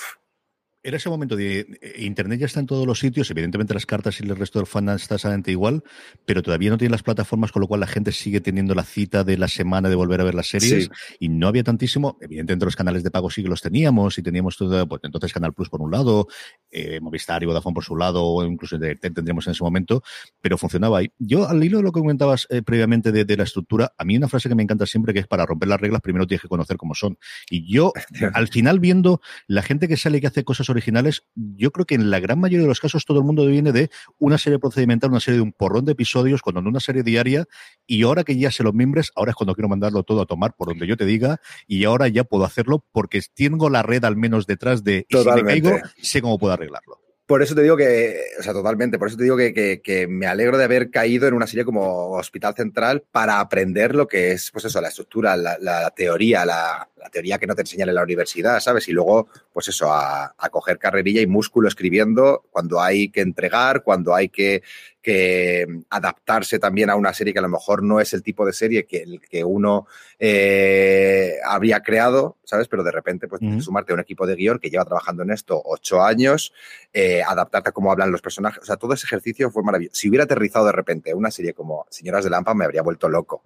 era 0.85 0.99
ese 0.99 1.09
momento 1.09 1.35
de 1.35 1.61
eh, 1.80 1.95
Internet 2.01 2.41
ya 2.41 2.47
está 2.47 2.61
en 2.61 2.66
todos 2.66 2.87
los 2.87 2.99
sitios, 2.99 3.30
evidentemente 3.30 3.72
las 3.72 3.87
cartas 3.87 4.20
y 4.20 4.24
el 4.24 4.37
resto 4.37 4.59
del 4.59 4.66
fan 4.66 4.91
está 4.91 5.14
exactamente 5.14 5.51
igual, 5.51 5.82
pero 6.26 6.43
todavía 6.43 6.70
no 6.70 6.76
tiene 6.76 6.93
las 6.93 7.03
plataformas, 7.03 7.53
con 7.53 7.62
lo 7.62 7.66
cual 7.66 7.80
la 7.80 7.87
gente 7.87 8.12
sigue 8.12 8.43
teniendo 8.43 8.74
la 8.74 8.85
cita 8.85 9.24
de 9.24 9.39
la 9.39 9.49
semana 9.49 9.89
de 9.89 9.95
volver 9.95 10.20
a 10.20 10.24
ver 10.24 10.35
las 10.35 10.49
series 10.49 10.91
y 11.18 11.30
no 11.30 11.49
había 11.49 11.64
tantísimo, 11.64 12.18
evidentemente 12.20 12.66
los 12.66 12.76
canales 12.76 13.03
de 13.03 13.11
pago 13.11 13.30
sí 13.30 13.43
que 13.43 13.49
los 13.49 13.62
teníamos 13.62 14.18
y 14.18 14.22
teníamos 14.22 14.59
todo, 14.59 14.87
pues 14.87 15.01
entonces 15.05 15.32
Canal 15.32 15.55
Plus 15.55 15.70
por 15.70 15.80
un 15.80 15.91
lado, 15.91 16.28
eh, 16.70 17.01
Movistar 17.01 17.43
y 17.43 17.47
Vodafone 17.47 17.74
por 17.74 17.85
su 17.85 17.97
lado, 17.97 18.22
o 18.22 18.45
incluso 18.45 18.78
tendríamos 18.78 19.47
en 19.47 19.53
ese 19.53 19.64
momento, 19.64 20.03
pero 20.43 20.59
funcionaba 20.59 20.99
ahí. 20.99 21.11
Yo 21.18 21.49
al 21.49 21.64
hilo 21.64 21.78
de 21.78 21.85
lo 21.85 21.93
que 21.93 22.01
comentabas 22.01 22.47
eh, 22.51 22.61
previamente 22.61 23.11
de, 23.11 23.24
de, 23.24 23.37
la 23.39 23.45
estructura, 23.45 23.95
a 23.97 24.05
mí 24.05 24.18
una 24.18 24.28
frase 24.28 24.51
que 24.51 24.55
me 24.55 24.62
encanta 24.62 24.85
siempre 24.85 25.14
que 25.14 25.20
es 25.20 25.26
para 25.26 25.47
romper 25.47 25.70
las 25.70 25.80
reglas 25.80 26.03
primero 26.03 26.26
tienes 26.26 26.43
que 26.43 26.49
conocer 26.49 26.76
cómo 26.76 26.95
son. 26.95 27.18
Y 27.49 27.72
yo 27.72 27.95
al 28.35 28.49
final 28.49 28.80
viendo 28.80 29.22
la 29.47 29.62
gente 29.62 29.89
que 29.89 29.97
sale 29.97 30.18
y 30.18 30.20
que 30.20 30.26
hace 30.26 30.45
cosas 30.45 30.68
originales, 30.75 31.25
yo 31.35 31.70
creo 31.70 31.87
que 31.87 31.95
en 31.95 32.11
la 32.11 32.20
gran 32.20 32.39
mayoría 32.39 32.62
de 32.62 32.68
los 32.68 32.81
casos 32.81 33.05
todo 33.05 33.18
el 33.18 33.25
mundo 33.25 33.47
viene 33.47 33.72
de 33.72 33.91
una 34.18 34.39
serie 34.39 34.59
procedimental, 34.59 35.11
una 35.11 35.20
serie 35.20 35.39
de 35.39 35.43
un 35.43 35.53
porrón 35.53 35.85
de 35.85 35.93
episodios, 35.93 36.43
cuando 36.43 36.61
en 36.61 36.66
una 36.66 36.81
serie 36.81 37.03
diaria, 37.03 37.47
y 37.87 38.03
ahora 38.03 38.25
que 38.25 38.37
ya 38.37 38.51
sé 38.51 38.62
los 38.62 38.75
miembros, 38.75 39.12
ahora 39.14 39.31
es 39.31 39.37
cuando 39.37 39.55
quiero 39.55 39.68
mandarlo 39.68 40.03
todo 40.03 40.22
a 40.22 40.27
tomar 40.27 40.55
por 40.57 40.68
donde 40.68 40.87
yo 40.87 40.97
te 40.97 41.05
diga, 41.05 41.41
y 41.66 41.85
ahora 41.85 42.09
ya 42.09 42.25
puedo 42.25 42.45
hacerlo 42.45 42.85
porque 42.93 43.20
tengo 43.35 43.70
la 43.70 43.83
red 43.83 44.05
al 44.05 44.16
menos 44.16 44.47
detrás 44.47 44.85
de, 44.85 45.07
y 45.09 45.16
si 45.16 45.31
me 45.31 45.45
caigo, 45.45 45.70
sé 46.01 46.20
cómo 46.22 46.39
puedo 46.39 46.53
arreglarlo. 46.53 47.04
Por 47.27 47.43
eso 47.43 47.55
te 47.55 47.62
digo 47.62 47.75
que, 47.75 48.20
o 48.39 48.43
sea, 48.43 48.53
totalmente, 48.53 48.99
por 48.99 49.09
eso 49.09 49.16
te 49.16 49.25
digo 49.25 49.37
que, 49.39 49.81
que, 49.83 50.07
me 50.07 50.27
alegro 50.27 50.59
de 50.59 50.64
haber 50.64 50.91
caído 50.91 51.27
en 51.27 51.33
una 51.33 51.47
serie 51.47 51.64
como 51.64 52.11
Hospital 52.11 52.55
Central 52.55 53.03
para 53.11 53.41
aprender 53.41 53.95
lo 53.95 54.07
que 54.07 54.33
es, 54.33 54.51
pues 54.51 54.66
eso, 54.66 54.79
la 54.83 54.89
estructura, 54.89 55.35
la, 55.35 55.57
la 55.59 55.91
teoría, 55.91 56.45
la, 56.45 56.87
la, 56.97 57.09
teoría 57.09 57.39
que 57.39 57.47
no 57.47 57.55
te 57.55 57.62
enseñan 57.62 57.89
en 57.89 57.95
la 57.95 58.03
universidad, 58.03 58.61
¿sabes? 58.61 58.89
Y 58.89 58.93
luego, 58.93 59.29
pues 59.55 59.68
eso, 59.68 59.91
a, 59.91 60.35
a, 60.37 60.49
coger 60.51 60.79
carrerilla 60.79 61.22
y 61.22 61.27
músculo 61.27 61.66
escribiendo 61.66 62.45
cuando 62.51 62.83
hay 62.83 63.09
que 63.09 63.22
entregar, 63.22 63.83
cuando 63.83 64.14
hay 64.14 64.29
que, 64.29 64.62
que 65.05 65.67
adaptarse 65.91 66.59
también 66.59 66.89
a 66.89 66.97
una 66.97 67.13
serie 67.13 67.35
que 67.35 67.39
a 67.39 67.43
lo 67.43 67.51
mejor 67.51 67.83
no 67.83 68.01
es 68.01 68.15
el 68.15 68.23
tipo 68.23 68.47
de 68.47 68.55
serie 68.55 68.87
que, 68.87 69.21
que 69.29 69.45
uno 69.45 69.87
eh, 70.19 71.35
habría 71.45 71.83
creado, 71.83 72.39
¿sabes? 72.43 72.69
Pero 72.69 72.83
de 72.83 72.91
repente, 72.91 73.29
pues, 73.29 73.43
uh 73.43 73.45
-huh. 73.45 73.61
sumarte 73.61 73.93
a 73.93 73.97
un 73.97 74.01
equipo 74.01 74.27
de 74.27 74.35
guion 74.35 74.59
que 74.59 74.71
lleva 74.71 74.87
trabajando 74.87 75.23
en 75.23 75.31
esto 75.31 75.61
ocho 75.63 76.03
años, 76.03 76.55
eh, 76.95 77.23
adaptarte 77.23 77.69
a 77.69 77.73
cómo 77.73 77.93
hablan 77.93 78.11
los 78.11 78.23
personajes. 78.23 78.63
O 78.63 78.65
sea, 78.65 78.77
todo 78.77 78.95
ese 78.95 79.05
ejercicio 79.05 79.51
fue 79.51 79.63
maravilloso. 79.63 79.95
Si 79.95 80.09
hubiera 80.09 80.25
aterrizado 80.25 80.65
de 80.65 80.73
repente 80.73 81.13
una 81.13 81.31
serie 81.31 81.53
como 81.53 81.85
Señoras 81.91 82.25
de 82.25 82.31
Lampa, 82.31 82.55
me 82.55 82.65
habría 82.65 82.81
vuelto 82.81 83.11
loco 83.11 83.43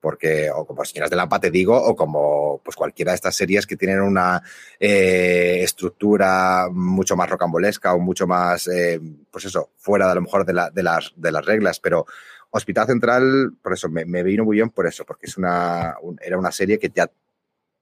porque 0.00 0.50
o 0.50 0.64
como 0.64 0.84
Señoras 0.84 1.10
de 1.10 1.16
Lampa 1.16 1.38
te 1.38 1.50
digo, 1.50 1.76
o 1.76 1.94
como 1.94 2.60
pues 2.64 2.76
cualquiera 2.76 3.12
de 3.12 3.16
estas 3.16 3.36
series 3.36 3.66
que 3.66 3.76
tienen 3.76 4.00
una 4.00 4.42
eh, 4.78 5.60
estructura 5.62 6.68
mucho 6.70 7.16
más 7.16 7.28
rocambolesca 7.28 7.94
o 7.94 7.98
mucho 7.98 8.26
más, 8.26 8.66
eh, 8.68 9.00
pues 9.30 9.44
eso, 9.44 9.70
fuera 9.76 10.06
de 10.06 10.12
a 10.12 10.14
lo 10.14 10.22
mejor 10.22 10.46
de, 10.46 10.54
la, 10.54 10.70
de, 10.70 10.82
las, 10.82 11.12
de 11.16 11.32
las 11.32 11.44
reglas, 11.44 11.80
pero 11.80 12.06
Hospital 12.50 12.86
Central, 12.86 13.52
por 13.62 13.74
eso 13.74 13.88
me, 13.88 14.22
vino 14.22 14.44
muy 14.44 14.56
bien 14.56 14.70
por 14.70 14.86
eso, 14.86 15.04
porque 15.04 15.26
es 15.26 15.36
una, 15.36 15.96
un, 16.02 16.18
era 16.20 16.38
una 16.38 16.50
serie 16.50 16.78
que 16.78 16.90
ya 16.92 17.10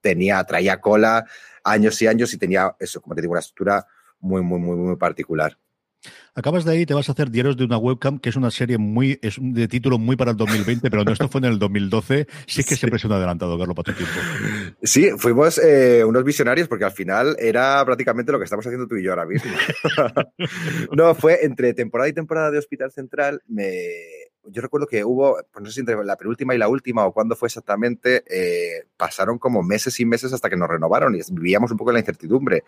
tenía, 0.01 0.43
traía 0.45 0.81
cola 0.81 1.25
años 1.65 2.01
y 2.03 2.07
años 2.07 2.33
y 2.35 2.39
tenía 2.39 2.77
eso, 2.79 3.01
como 3.01 3.15
te 3.15 3.23
digo, 3.23 3.33
una 3.33 3.41
estructura 3.41 3.87
muy, 4.21 4.43
muy, 4.43 4.59
muy, 4.59 4.77
muy 4.77 4.97
particular. 4.97 5.57
Acabas 6.35 6.65
de 6.65 6.73
ahí, 6.73 6.87
te 6.87 6.95
vas 6.95 7.09
a 7.09 7.13
hacer 7.13 7.31
Diarios 7.31 7.57
de 7.57 7.65
una 7.65 7.79
webcam, 7.79 8.19
que 8.21 8.29
es 8.29 8.37
una 8.37 8.51
serie 8.51 8.79
muy, 8.79 9.19
es 9.23 9.37
de 9.41 9.67
título 9.67 9.99
muy 9.99 10.17
para 10.17 10.31
el 10.31 10.37
2020, 10.37 10.89
pero 10.91 11.03
no, 11.05 11.13
esto 11.13 11.29
fue 11.29 11.41
en 11.41 11.47
el 11.47 11.59
2012. 11.59 12.27
Sí 12.47 12.63
que 12.63 12.71
sí. 12.71 12.77
siempre 12.77 13.01
se 13.01 13.09
un 13.09 13.15
adelantado, 13.15 13.59
Carlos, 13.59 13.75
para 13.75 13.93
tu 13.93 14.05
tiempo. 14.05 14.77
Sí, 14.83 15.11
fuimos 15.17 15.59
eh, 15.59 16.05
unos 16.05 16.23
visionarios 16.23 16.69
porque 16.69 16.85
al 16.85 16.93
final 16.93 17.37
era 17.41 17.85
prácticamente 17.85 18.31
lo 18.31 18.39
que 18.39 18.45
estamos 18.45 18.65
haciendo 18.67 18.87
tú 18.87 18.97
y 18.97 19.03
yo 19.03 19.11
ahora 19.11 19.27
mismo. 19.27 19.51
no, 20.93 21.15
fue 21.15 21.45
entre 21.45 21.75
temporada 21.75 22.09
y 22.09 22.13
temporada 22.13 22.51
de 22.53 22.59
Hospital 22.59 22.93
Central, 22.93 23.43
me, 23.49 23.73
yo 24.51 24.63
recuerdo 24.63 24.87
que 24.87 25.05
hubo, 25.05 25.39
pues 25.53 25.63
no 25.63 25.67
sé 25.67 25.75
si 25.75 25.81
entre 25.81 26.03
la 26.05 26.17
penúltima 26.17 26.55
y 26.55 26.59
la 26.59 26.69
última 26.69 27.07
o 27.07 27.13
cuándo 27.13 27.37
fue 27.37 27.49
exactamente, 27.49 28.25
eh, 28.29 28.85
pasaron 28.97 29.39
como 29.39 29.63
meses 29.63 29.99
y 30.01 30.07
meses 30.07 30.33
hasta 30.33 30.49
que 30.49 30.57
nos 30.57 30.69
renovaron 30.69 31.15
y 31.15 31.21
vivíamos 31.31 31.71
un 31.71 31.77
poco 31.77 31.91
en 31.91 31.95
la 31.95 32.01
incertidumbre. 32.01 32.65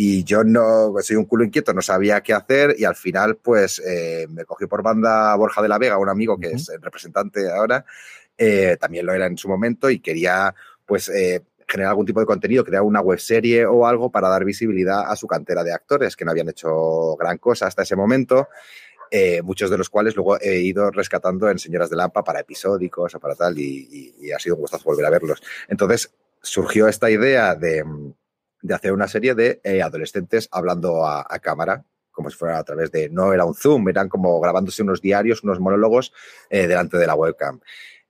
Y 0.00 0.22
yo 0.22 0.44
no, 0.44 0.94
soy 1.02 1.16
un 1.16 1.24
culo 1.24 1.42
inquieto, 1.42 1.74
no 1.74 1.82
sabía 1.82 2.20
qué 2.20 2.32
hacer 2.32 2.76
y 2.78 2.84
al 2.84 2.94
final 2.94 3.34
pues 3.34 3.82
eh, 3.84 4.28
me 4.30 4.44
cogí 4.44 4.66
por 4.66 4.80
banda 4.80 5.34
Borja 5.34 5.60
de 5.60 5.68
la 5.68 5.76
Vega, 5.76 5.98
un 5.98 6.08
amigo 6.08 6.38
que 6.38 6.46
uh 6.46 6.50
-huh. 6.52 6.54
es 6.54 6.68
el 6.68 6.80
representante 6.80 7.50
ahora, 7.50 7.84
eh, 8.36 8.76
también 8.80 9.04
lo 9.04 9.12
era 9.12 9.26
en 9.26 9.36
su 9.36 9.48
momento 9.48 9.90
y 9.90 9.98
quería 9.98 10.54
pues 10.86 11.08
eh, 11.08 11.42
generar 11.66 11.90
algún 11.90 12.06
tipo 12.06 12.20
de 12.20 12.26
contenido, 12.26 12.62
crear 12.62 12.84
una 12.84 13.00
webserie 13.00 13.66
o 13.66 13.88
algo 13.88 14.08
para 14.08 14.28
dar 14.28 14.44
visibilidad 14.44 15.00
a 15.10 15.16
su 15.16 15.26
cantera 15.26 15.64
de 15.64 15.72
actores 15.72 16.14
que 16.14 16.24
no 16.24 16.30
habían 16.30 16.48
hecho 16.48 17.16
gran 17.16 17.38
cosa 17.38 17.66
hasta 17.66 17.82
ese 17.82 17.96
momento. 17.96 18.46
Eh, 19.10 19.42
muchos 19.42 19.68
de 19.68 19.78
los 19.78 19.90
cuales 19.90 20.14
luego 20.14 20.38
he 20.40 20.60
ido 20.60 20.92
rescatando 20.92 21.50
en 21.50 21.58
Señoras 21.58 21.90
de 21.90 21.96
Lampa 21.96 22.22
para 22.22 22.38
episódicos 22.38 23.16
o 23.16 23.18
para 23.18 23.34
tal, 23.34 23.58
y, 23.58 23.88
y, 23.90 24.26
y 24.26 24.30
ha 24.30 24.38
sido 24.38 24.54
un 24.54 24.60
gustazo 24.60 24.84
volver 24.84 25.06
a 25.06 25.10
verlos. 25.10 25.42
Entonces 25.66 26.14
surgió 26.40 26.86
esta 26.86 27.10
idea 27.10 27.56
de, 27.56 27.82
de 28.62 28.74
hacer 28.74 28.92
una 28.92 29.08
serie 29.08 29.34
de 29.34 29.60
eh, 29.62 29.82
adolescentes 29.82 30.48
hablando 30.50 31.06
a, 31.06 31.24
cámara, 31.40 31.84
como 32.10 32.30
si 32.30 32.36
fuera 32.36 32.58
a 32.58 32.64
través 32.64 32.90
de, 32.90 33.08
no 33.08 33.32
era 33.32 33.44
un 33.44 33.54
Zoom, 33.54 33.88
eran 33.88 34.08
como 34.08 34.40
grabándose 34.40 34.82
unos 34.82 35.00
diarios, 35.00 35.42
unos 35.44 35.60
monólogos 35.60 36.12
eh, 36.50 36.66
delante 36.66 36.98
de 36.98 37.06
la 37.06 37.14
webcam. 37.14 37.60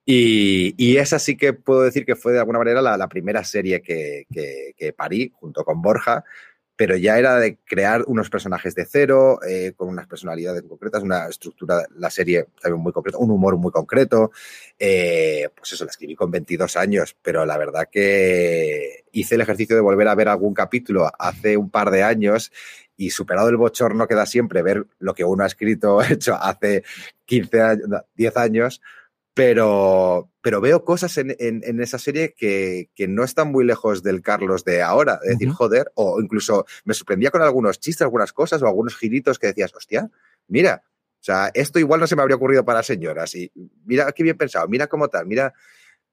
Y, 0.04 0.74
y, 0.78 0.96
esa 0.96 1.18
sí 1.18 1.36
que 1.36 1.52
puedo 1.52 1.82
decir 1.82 2.06
que 2.06 2.16
fue 2.16 2.32
de 2.32 2.38
alguna 2.38 2.58
manera 2.58 2.80
la, 2.80 2.96
la 2.96 3.08
primera 3.08 3.44
serie 3.44 3.82
que, 3.82 4.24
que, 4.32 4.72
que, 4.74 4.94
parí 4.94 5.30
junto 5.34 5.66
con 5.66 5.82
Borja, 5.82 6.24
pero 6.78 6.96
ya 6.96 7.18
era 7.18 7.40
de 7.40 7.58
crear 7.64 8.04
unos 8.06 8.30
personajes 8.30 8.72
de 8.76 8.86
cero, 8.86 9.40
eh, 9.44 9.72
con 9.76 9.88
unas 9.88 10.06
personalidades 10.06 10.62
concretas, 10.62 11.02
una 11.02 11.26
estructura, 11.26 11.84
la 11.96 12.08
serie 12.08 12.46
también 12.62 12.80
muy 12.80 12.92
concreta, 12.92 13.18
un 13.18 13.32
humor 13.32 13.56
muy 13.56 13.72
concreto. 13.72 14.30
Eh, 14.78 15.48
pues 15.56 15.72
eso, 15.72 15.84
la 15.84 15.90
escribí 15.90 16.14
con 16.14 16.30
22 16.30 16.76
años, 16.76 17.16
pero 17.20 17.44
la 17.44 17.58
verdad 17.58 17.88
que 17.90 19.04
hice 19.10 19.34
el 19.34 19.40
ejercicio 19.40 19.74
de 19.74 19.82
volver 19.82 20.06
a 20.06 20.14
ver 20.14 20.28
algún 20.28 20.54
capítulo 20.54 21.10
hace 21.18 21.56
un 21.56 21.68
par 21.68 21.90
de 21.90 22.04
años 22.04 22.52
y 22.96 23.10
superado 23.10 23.48
el 23.48 23.56
bochorno 23.56 24.06
que 24.06 24.14
da 24.14 24.24
siempre 24.24 24.62
ver 24.62 24.86
lo 25.00 25.14
que 25.14 25.24
uno 25.24 25.42
ha 25.42 25.48
escrito, 25.48 26.00
hecho 26.08 26.36
hace 26.36 26.84
15 27.26 27.60
años, 27.60 27.88
10 28.14 28.36
años, 28.36 28.80
pero, 29.38 30.32
pero 30.40 30.60
veo 30.60 30.84
cosas 30.84 31.16
en, 31.16 31.36
en, 31.38 31.62
en 31.62 31.80
esa 31.80 32.00
serie 32.00 32.34
que, 32.36 32.90
que, 32.96 33.06
no 33.06 33.22
están 33.22 33.52
muy 33.52 33.64
lejos 33.64 34.02
del 34.02 34.20
Carlos 34.20 34.64
de 34.64 34.82
ahora, 34.82 35.20
de 35.22 35.30
decir, 35.30 35.46
uh 35.46 35.52
-huh. 35.52 35.54
joder, 35.54 35.92
o 35.94 36.20
incluso 36.20 36.66
me 36.84 36.92
sorprendía 36.92 37.30
con 37.30 37.42
algunos 37.42 37.78
chistes, 37.78 38.02
algunas 38.02 38.32
cosas 38.32 38.60
o 38.62 38.66
algunos 38.66 38.96
giritos 38.96 39.38
que 39.38 39.46
decías, 39.46 39.72
hostia, 39.76 40.10
mira, 40.48 40.82
o 40.84 41.22
sea, 41.24 41.52
esto 41.54 41.78
igual 41.78 42.00
no 42.00 42.08
se 42.08 42.16
me 42.16 42.22
habría 42.22 42.34
ocurrido 42.34 42.64
para 42.64 42.82
señoras 42.82 43.32
y 43.36 43.48
mira 43.84 44.10
qué 44.10 44.24
bien 44.24 44.36
pensado, 44.36 44.66
mira 44.66 44.88
cómo 44.88 45.06
tal, 45.06 45.24
mira, 45.26 45.54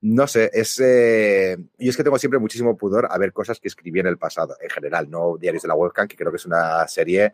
no 0.02 0.28
sé, 0.28 0.52
es. 0.54 0.80
Eh, 0.80 1.58
yo 1.80 1.90
es 1.90 1.98
que 1.98 2.04
tengo 2.04 2.20
siempre 2.20 2.40
muchísimo 2.40 2.78
pudor 2.78 3.08
a 3.10 3.18
ver 3.18 3.34
cosas 3.34 3.60
que 3.60 3.70
escribí 3.70 4.02
en 4.02 4.06
el 4.06 4.20
pasado, 4.20 4.56
en 4.62 4.70
general, 4.70 5.10
no 5.10 5.38
Diarios 5.40 5.64
de 5.64 5.70
la 5.70 5.74
Webcam, 5.74 6.08
que 6.08 6.16
creo 6.16 6.32
que 6.32 6.38
es 6.38 6.46
una 6.46 6.88
serie 6.88 7.34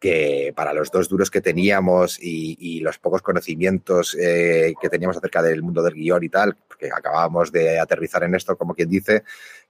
que 0.00 0.52
para 0.56 0.72
los 0.72 0.90
dos 0.90 1.08
duros 1.10 1.30
que 1.30 1.42
teníamos 1.42 2.18
y, 2.20 2.80
los 2.80 2.98
pocos 2.98 3.20
conocimientos 3.20 4.16
eh, 4.18 4.72
que 4.80 4.88
teníamos 4.88 5.18
acerca 5.18 5.42
del 5.42 5.62
mundo 5.62 5.82
del 5.82 5.94
guion 5.94 6.24
y 6.24 6.30
tal, 6.30 6.56
porque 6.66 6.88
acabábamos 6.90 7.52
de 7.52 7.78
aterrizar 7.78 8.24
en 8.24 8.34
esto, 8.34 8.56
como 8.56 8.74
quien 8.74 8.88
dice, 8.88 9.24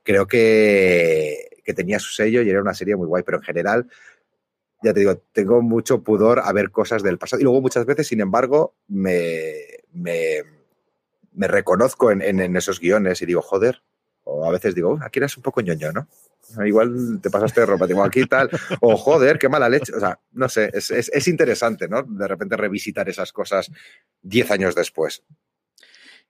creo 0.04 0.28
que, 0.28 1.58
que 1.64 1.74
tenía 1.74 1.98
su 1.98 2.12
sello 2.12 2.42
y 2.42 2.48
era 2.48 2.62
una 2.62 2.74
serie 2.74 2.94
muy 2.94 3.08
guay, 3.08 3.24
pero 3.24 3.38
en 3.38 3.42
general, 3.42 3.88
ya 4.82 4.94
te 4.94 5.00
digo, 5.00 5.16
tengo 5.32 5.60
mucho 5.60 6.02
pudor 6.02 6.40
a 6.44 6.52
ver 6.52 6.70
cosas 6.70 7.02
del 7.02 7.18
pasado. 7.18 7.40
Y 7.40 7.44
luego 7.44 7.60
muchas 7.60 7.84
veces, 7.84 8.06
sin 8.06 8.20
embargo, 8.20 8.74
me, 8.86 9.80
me, 9.92 10.44
reconozco 11.34 12.12
en, 12.12 12.56
esos 12.56 12.78
guiones 12.78 13.20
y 13.22 13.26
digo, 13.26 13.42
joder, 13.42 13.82
o 14.22 14.46
a 14.46 14.52
veces 14.52 14.76
digo, 14.76 14.98
aquí 15.02 15.18
eres 15.18 15.36
un 15.36 15.42
poco 15.42 15.60
ñoño, 15.60 15.90
¿no? 15.92 16.08
Igual 16.66 17.20
te 17.22 17.30
pasaste 17.30 17.60
de 17.60 17.66
ropa, 17.66 17.86
tengo 17.86 18.04
aquí 18.04 18.24
tal, 18.26 18.50
o 18.80 18.96
joder, 18.96 19.38
qué 19.38 19.48
mala 19.48 19.68
leche, 19.68 19.92
o 19.94 20.00
sea, 20.00 20.18
no 20.32 20.48
sé, 20.48 20.70
es, 20.72 20.90
es, 20.90 21.10
es 21.12 21.28
interesante, 21.28 21.88
¿no? 21.88 22.02
De 22.02 22.28
repente 22.28 22.56
revisitar 22.56 23.08
esas 23.08 23.32
cosas 23.32 23.70
diez 24.22 24.50
años 24.50 24.74
después. 24.74 25.22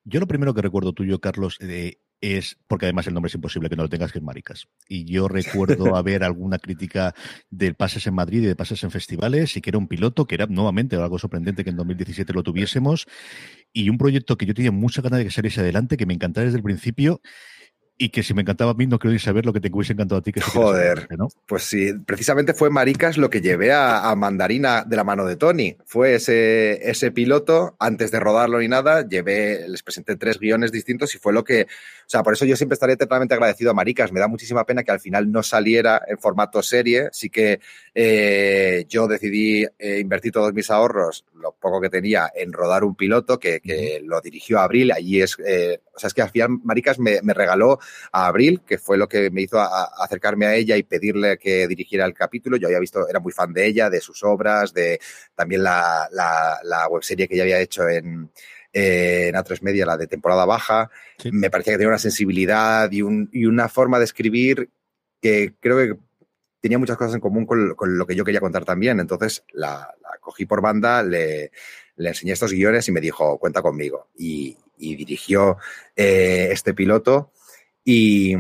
Yo 0.05 0.19
lo 0.19 0.27
primero 0.27 0.55
que 0.55 0.63
recuerdo 0.63 0.93
tuyo, 0.93 1.21
Carlos, 1.21 1.59
eh, 1.61 1.99
es, 2.21 2.59
porque 2.67 2.87
además 2.87 3.07
el 3.07 3.15
nombre 3.15 3.29
es 3.29 3.35
imposible 3.35 3.69
que 3.69 3.77
no 3.77 3.83
lo 3.83 3.89
tengas, 3.89 4.13
que 4.13 4.19
es 4.19 4.25
Maricas. 4.25 4.69
Y 4.89 5.05
yo 5.05 5.29
recuerdo 5.29 5.95
haber 5.97 6.25
alguna 6.25 6.59
crítica 6.59 7.15
de 7.51 7.75
pases 7.75 8.07
en 8.07 8.15
Madrid 8.15 8.43
y 8.43 8.47
de 8.47 8.57
pases 8.57 8.83
en 8.85 8.91
festivales, 8.91 9.57
y 9.57 9.61
que 9.61 9.71
era 9.71 9.79
un 9.79 9.89
piloto, 9.89 10.27
que 10.27 10.37
era 10.37 10.47
nuevamente 10.47 10.97
algo 10.97 11.19
sorprendente 11.19 11.65
que 11.65 11.71
en 11.71 11.77
2017 11.77 12.33
lo 12.33 12.43
tuviésemos, 12.43 13.07
y 13.73 13.91
un 13.91 13.99
proyecto 13.99 14.37
que 14.37 14.47
yo 14.47 14.55
tenía 14.55 14.73
mucha 14.73 15.03
ganas 15.03 15.19
de 15.19 15.25
que 15.27 15.31
saliese 15.31 15.61
adelante, 15.61 15.97
que 15.97 16.07
me 16.07 16.15
encantaba 16.15 16.45
desde 16.45 16.59
el 16.59 16.65
principio, 16.65 17.21
y 18.03 18.09
que 18.09 18.23
si 18.23 18.33
me 18.33 18.41
encantaba 18.41 18.71
a 18.71 18.75
mí, 18.75 18.87
no 18.87 18.99
quiero 18.99 19.13
ni 19.13 19.19
saber 19.19 19.45
lo 19.45 19.53
que 19.53 19.61
te 19.61 19.69
hubiese 19.71 19.93
encantado 19.93 20.21
a 20.21 20.23
ti. 20.23 20.33
Que 20.33 20.41
Joder, 20.41 21.07
¿no? 21.19 21.29
pues 21.45 21.65
sí, 21.65 21.93
precisamente 22.07 22.55
fue 22.55 22.71
Maricas 22.71 23.19
lo 23.19 23.29
que 23.29 23.43
llevé 23.43 23.73
a, 23.73 24.09
a, 24.09 24.17
Mandarina 24.17 24.85
de 24.85 24.97
la 24.97 25.05
mano 25.05 25.27
de 25.27 25.37
Tony. 25.37 25.77
Fue 25.85 26.15
ese, 26.15 26.91
ese 26.91 27.11
piloto, 27.11 27.77
antes 27.79 28.11
de 28.11 28.19
rodarlo 28.19 28.59
ni 28.59 28.69
nada, 28.69 29.07
llevé, 29.07 29.69
les 29.69 29.83
presenté 29.83 30.17
tres 30.17 30.39
guiones 30.39 30.73
distintos 30.73 31.15
y 31.15 31.19
fue 31.19 31.35
lo 31.35 31.45
que, 31.45 31.65
o 31.65 31.67
sea, 32.07 32.23
por 32.23 32.33
eso 32.33 32.47
yo 32.47 32.57
siempre 32.57 32.73
estaré 32.73 32.95
eternamente 32.95 33.35
agradecido 33.35 33.71
a 33.71 33.75
Maricas. 33.75 34.13
Me 34.13 34.21
da 34.21 34.29
muchísima 34.29 34.65
pena 34.65 34.83
que 34.83 34.93
al 34.93 35.01
final 35.01 35.31
no 35.31 35.43
saliera 35.43 36.01
en 36.09 36.17
formato 36.17 36.63
serie. 36.63 37.11
Sí 37.13 37.29
que 37.29 37.61
eh, 37.95 38.87
yo 38.89 39.09
decidí 39.09 39.67
eh, 39.79 39.99
invertir 40.01 40.33
todos 40.33 40.55
mis 40.55 40.71
ahorros, 40.71 41.27
lo 41.41 41.53
poco 41.53 41.81
que 41.81 41.89
tenía, 41.89 42.31
en 42.35 42.53
rodar 42.53 42.85
un 42.85 42.95
piloto 42.95 43.39
que, 43.39 43.61
que 43.61 44.01
lo 44.05 44.21
dirigió 44.21 44.61
Abril. 44.61 44.93
Allí 44.93 45.23
es, 45.23 45.37
eh, 45.45 45.81
o 45.95 45.99
sea, 45.99 46.09
es 46.09 46.15
que 46.15 46.23
al 46.23 46.31
final 46.31 46.51
Maricas 46.63 46.99
me, 46.99 47.21
me 47.23 47.35
regaló 47.35 47.79
a 48.13 48.27
Abril, 48.27 48.63
que 48.67 48.79
fue 48.79 48.97
lo 48.99 49.09
que 49.09 49.31
me 49.31 49.43
hizo 49.43 49.59
a, 49.59 49.67
a 49.67 50.05
acercarme 50.05 50.47
a 50.47 50.55
ella 50.55 50.77
y 50.77 50.83
pedirle 50.83 51.39
que 51.39 51.67
dirigiera 51.67 52.05
el 52.05 52.15
capítulo. 52.15 52.57
Yo 52.57 52.69
había 52.69 52.79
visto, 52.79 53.09
era 53.09 53.21
muy 53.21 53.33
fan 53.33 53.53
de 53.53 53.67
ella, 53.67 53.91
de 53.91 54.01
sus 54.01 54.23
obras, 54.23 54.73
de 54.73 55.01
también 55.35 55.63
la, 55.63 56.09
la, 56.13 56.61
la 56.65 56.89
webserie 56.89 57.27
que 57.27 57.35
ella 57.35 57.45
había 57.45 57.61
hecho 57.61 57.89
en, 57.89 58.31
en 58.73 59.35
A3 59.35 59.63
Media, 59.63 59.87
la 59.87 59.97
de 59.97 60.07
temporada 60.07 60.45
baja. 60.45 60.91
Sí. 61.19 61.31
Me 61.33 61.51
parecía 61.51 61.73
que 61.73 61.79
tenía 61.79 61.89
una 61.89 61.99
sensibilidad 61.99 62.91
y, 62.91 63.03
un, 63.03 63.29
y 63.33 63.47
una 63.47 63.69
forma 63.69 63.99
de 63.99 64.05
escribir 64.05 64.71
que 65.21 65.55
creo 65.61 65.77
que 65.77 66.10
tenía 66.61 66.79
muchas 66.79 66.97
cosas 66.97 67.15
en 67.15 67.21
común 67.21 67.47
con, 67.47 67.75
lo 67.99 68.07
que 68.07 68.15
yo 68.15 68.25
quería 68.25 68.41
contar 68.41 68.65
también. 68.65 69.01
Entonces 69.01 69.45
la, 69.53 69.95
cogí 70.21 70.47
por 70.47 70.61
banda, 70.61 71.03
le, 71.03 71.51
le, 71.97 72.09
enseñé 72.09 72.33
estos 72.33 72.53
guiones 72.53 72.89
y 72.89 72.93
me 72.93 73.01
dijo, 73.01 73.39
cuenta 73.39 73.63
conmigo. 73.63 74.09
Y, 74.17 74.57
y 74.79 74.97
dirigió 74.97 75.59
eh, 75.97 76.49
este 76.51 76.75
piloto 76.75 77.33
y, 77.85 78.35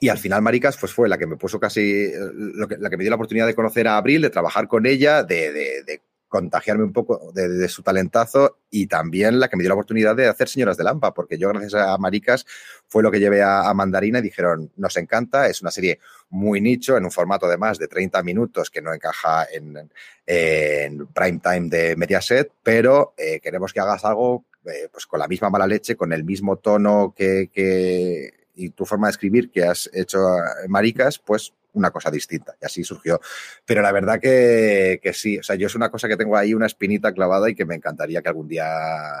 y 0.00 0.08
al 0.08 0.18
final, 0.18 0.42
Maricas, 0.42 0.76
pues 0.76 0.92
fue 0.92 1.08
la 1.08 1.18
que 1.18 1.26
me 1.26 1.36
puso 1.36 1.60
casi, 1.60 2.10
lo 2.34 2.66
que, 2.68 2.76
la 2.78 2.90
que 2.90 2.96
me 2.96 3.04
dio 3.04 3.10
la 3.10 3.16
oportunidad 3.16 3.46
de 3.46 3.54
conocer 3.54 3.86
a 3.88 3.96
Abril, 3.96 4.22
de 4.22 4.30
trabajar 4.30 4.68
con 4.68 4.86
ella, 4.86 5.22
de 5.22 6.00
contagiarme 6.32 6.82
un 6.82 6.94
poco 6.94 7.30
de, 7.34 7.68
su 7.68 7.82
talentazo 7.82 8.56
y 8.70 8.86
también 8.86 9.38
la 9.38 9.48
que 9.48 9.56
me 9.58 9.62
dio 9.62 9.68
la 9.68 9.74
oportunidad 9.74 10.16
de 10.16 10.28
hacer 10.28 10.48
Señoras 10.48 10.78
de 10.78 10.84
Lampa, 10.84 11.12
porque 11.12 11.36
yo 11.36 11.50
gracias 11.50 11.74
a 11.74 11.98
Maricas 11.98 12.46
fue 12.88 13.02
lo 13.02 13.10
que 13.10 13.20
llevé 13.20 13.42
a, 13.42 13.70
Mandarina 13.74 14.18
y 14.18 14.22
dijeron, 14.22 14.72
nos 14.76 14.96
encanta, 14.96 15.46
es 15.48 15.60
una 15.60 15.70
serie 15.70 16.00
muy 16.30 16.62
nicho, 16.62 16.96
en 16.96 17.04
un 17.04 17.10
formato 17.10 17.46
de 17.46 17.58
más 17.58 17.78
de 17.78 17.86
30 17.86 18.22
minutos 18.22 18.70
que 18.70 18.80
no 18.80 18.94
encaja 18.94 19.46
en, 19.52 19.90
en 20.24 21.06
prime 21.08 21.40
time 21.42 21.68
de 21.68 21.96
Mediaset, 21.96 22.50
pero 22.62 23.12
eh, 23.18 23.38
queremos 23.38 23.74
que 23.74 23.80
hagas 23.80 24.02
algo 24.06 24.46
eh, 24.64 24.88
pues 24.90 25.04
con 25.04 25.20
la 25.20 25.28
misma 25.28 25.50
mala 25.50 25.66
leche, 25.66 25.96
con 25.96 26.14
el 26.14 26.24
mismo 26.24 26.56
tono 26.56 27.12
que, 27.14 27.50
que 27.52 28.30
y 28.54 28.70
tu 28.70 28.86
forma 28.86 29.08
de 29.08 29.10
escribir 29.10 29.50
que 29.50 29.64
has 29.64 29.90
hecho 29.92 30.18
Maricas, 30.66 31.18
pues 31.18 31.52
una 31.72 31.90
cosa 31.90 32.10
distinta. 32.10 32.54
Y 32.60 32.64
así 32.64 32.84
surgió. 32.84 33.20
Pero 33.64 33.82
la 33.82 33.92
verdad 33.92 34.20
que, 34.20 35.00
que, 35.02 35.12
sí, 35.12 35.38
o 35.38 35.42
sea, 35.42 35.56
yo 35.56 35.66
es 35.66 35.74
una 35.74 35.90
cosa 35.90 36.08
que 36.08 36.16
tengo 36.16 36.36
ahí 36.36 36.54
una 36.54 36.66
espinita 36.66 37.12
clavada 37.12 37.50
y 37.50 37.54
que 37.54 37.64
me 37.64 37.74
encantaría 37.74 38.22
que 38.22 38.28
algún 38.28 38.48
día 38.48 38.66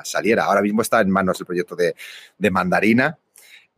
saliera. 0.04 0.44
Ahora 0.44 0.62
mismo 0.62 0.82
está 0.82 1.00
en 1.00 1.10
manos 1.10 1.40
el 1.40 1.46
proyecto 1.46 1.76
de, 1.76 1.94
de 2.38 2.50
Mandarina. 2.50 3.18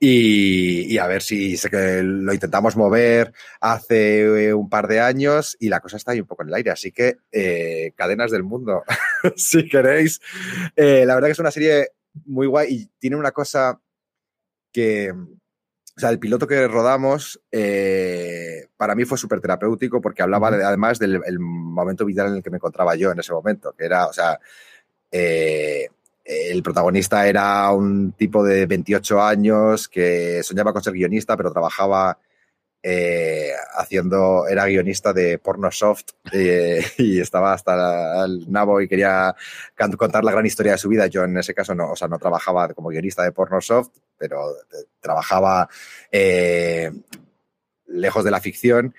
Y, 0.00 0.92
y, 0.92 0.98
a 0.98 1.06
ver 1.06 1.22
si 1.22 1.56
sé 1.56 1.70
que 1.70 2.02
lo 2.02 2.34
intentamos 2.34 2.76
mover 2.76 3.32
hace 3.60 4.52
un 4.52 4.68
par 4.68 4.88
de 4.88 5.00
años 5.00 5.56
y 5.60 5.68
la 5.68 5.80
cosa 5.80 5.96
está 5.96 6.12
ahí 6.12 6.20
un 6.20 6.26
poco 6.26 6.42
en 6.42 6.48
el 6.48 6.54
aire. 6.54 6.70
Así 6.72 6.90
que 6.92 7.18
eh, 7.32 7.92
cadenas 7.96 8.30
del 8.30 8.42
mundo, 8.42 8.82
si 9.36 9.68
queréis. 9.68 10.20
Eh, 10.76 11.04
la 11.06 11.14
verdad 11.14 11.28
que 11.28 11.32
es 11.32 11.38
una 11.38 11.52
serie 11.52 11.90
muy 12.26 12.46
guay 12.46 12.74
y 12.74 12.86
tiene 12.98 13.16
una 13.16 13.30
cosa 13.30 13.80
que, 14.72 15.14
o 15.96 16.00
sea, 16.00 16.10
el 16.10 16.18
piloto 16.18 16.46
que 16.46 16.66
rodamos 16.66 17.40
eh, 17.52 18.66
para 18.76 18.94
mí 18.94 19.04
fue 19.04 19.16
súper 19.16 19.40
terapéutico 19.40 20.00
porque 20.00 20.22
hablaba 20.22 20.50
de, 20.50 20.64
además 20.64 20.98
del 20.98 21.38
momento 21.38 22.04
vital 22.04 22.28
en 22.28 22.34
el 22.36 22.42
que 22.42 22.50
me 22.50 22.56
encontraba 22.56 22.96
yo 22.96 23.12
en 23.12 23.20
ese 23.20 23.32
momento, 23.32 23.74
que 23.76 23.84
era, 23.84 24.06
o 24.06 24.12
sea, 24.12 24.40
eh, 25.12 25.88
el 26.24 26.62
protagonista 26.62 27.28
era 27.28 27.70
un 27.70 28.12
tipo 28.12 28.42
de 28.42 28.66
28 28.66 29.22
años 29.22 29.88
que 29.88 30.42
soñaba 30.42 30.72
con 30.72 30.82
ser 30.82 30.94
guionista, 30.94 31.36
pero 31.36 31.52
trabajaba 31.52 32.18
eh, 32.86 33.50
haciendo, 33.76 34.46
era 34.46 34.66
guionista 34.66 35.14
de 35.14 35.38
porno 35.38 35.70
soft 35.70 36.10
eh, 36.30 36.84
y 36.98 37.18
estaba 37.18 37.54
hasta 37.54 38.26
el 38.26 38.52
nabo 38.52 38.78
y 38.82 38.88
quería 38.88 39.34
contar 39.96 40.22
la 40.22 40.32
gran 40.32 40.44
historia 40.44 40.72
de 40.72 40.78
su 40.78 40.90
vida. 40.90 41.06
Yo 41.06 41.24
en 41.24 41.38
ese 41.38 41.54
caso 41.54 41.74
no, 41.74 41.92
o 41.92 41.96
sea, 41.96 42.08
no 42.08 42.18
trabajaba 42.18 42.68
como 42.74 42.90
guionista 42.90 43.22
de 43.22 43.32
porno 43.32 43.58
soft, 43.62 43.88
pero 44.18 44.50
eh, 44.50 44.84
trabajaba 45.00 45.66
lejos 47.86 48.24
de 48.24 48.30
la 48.30 48.40
ficción 48.40 48.94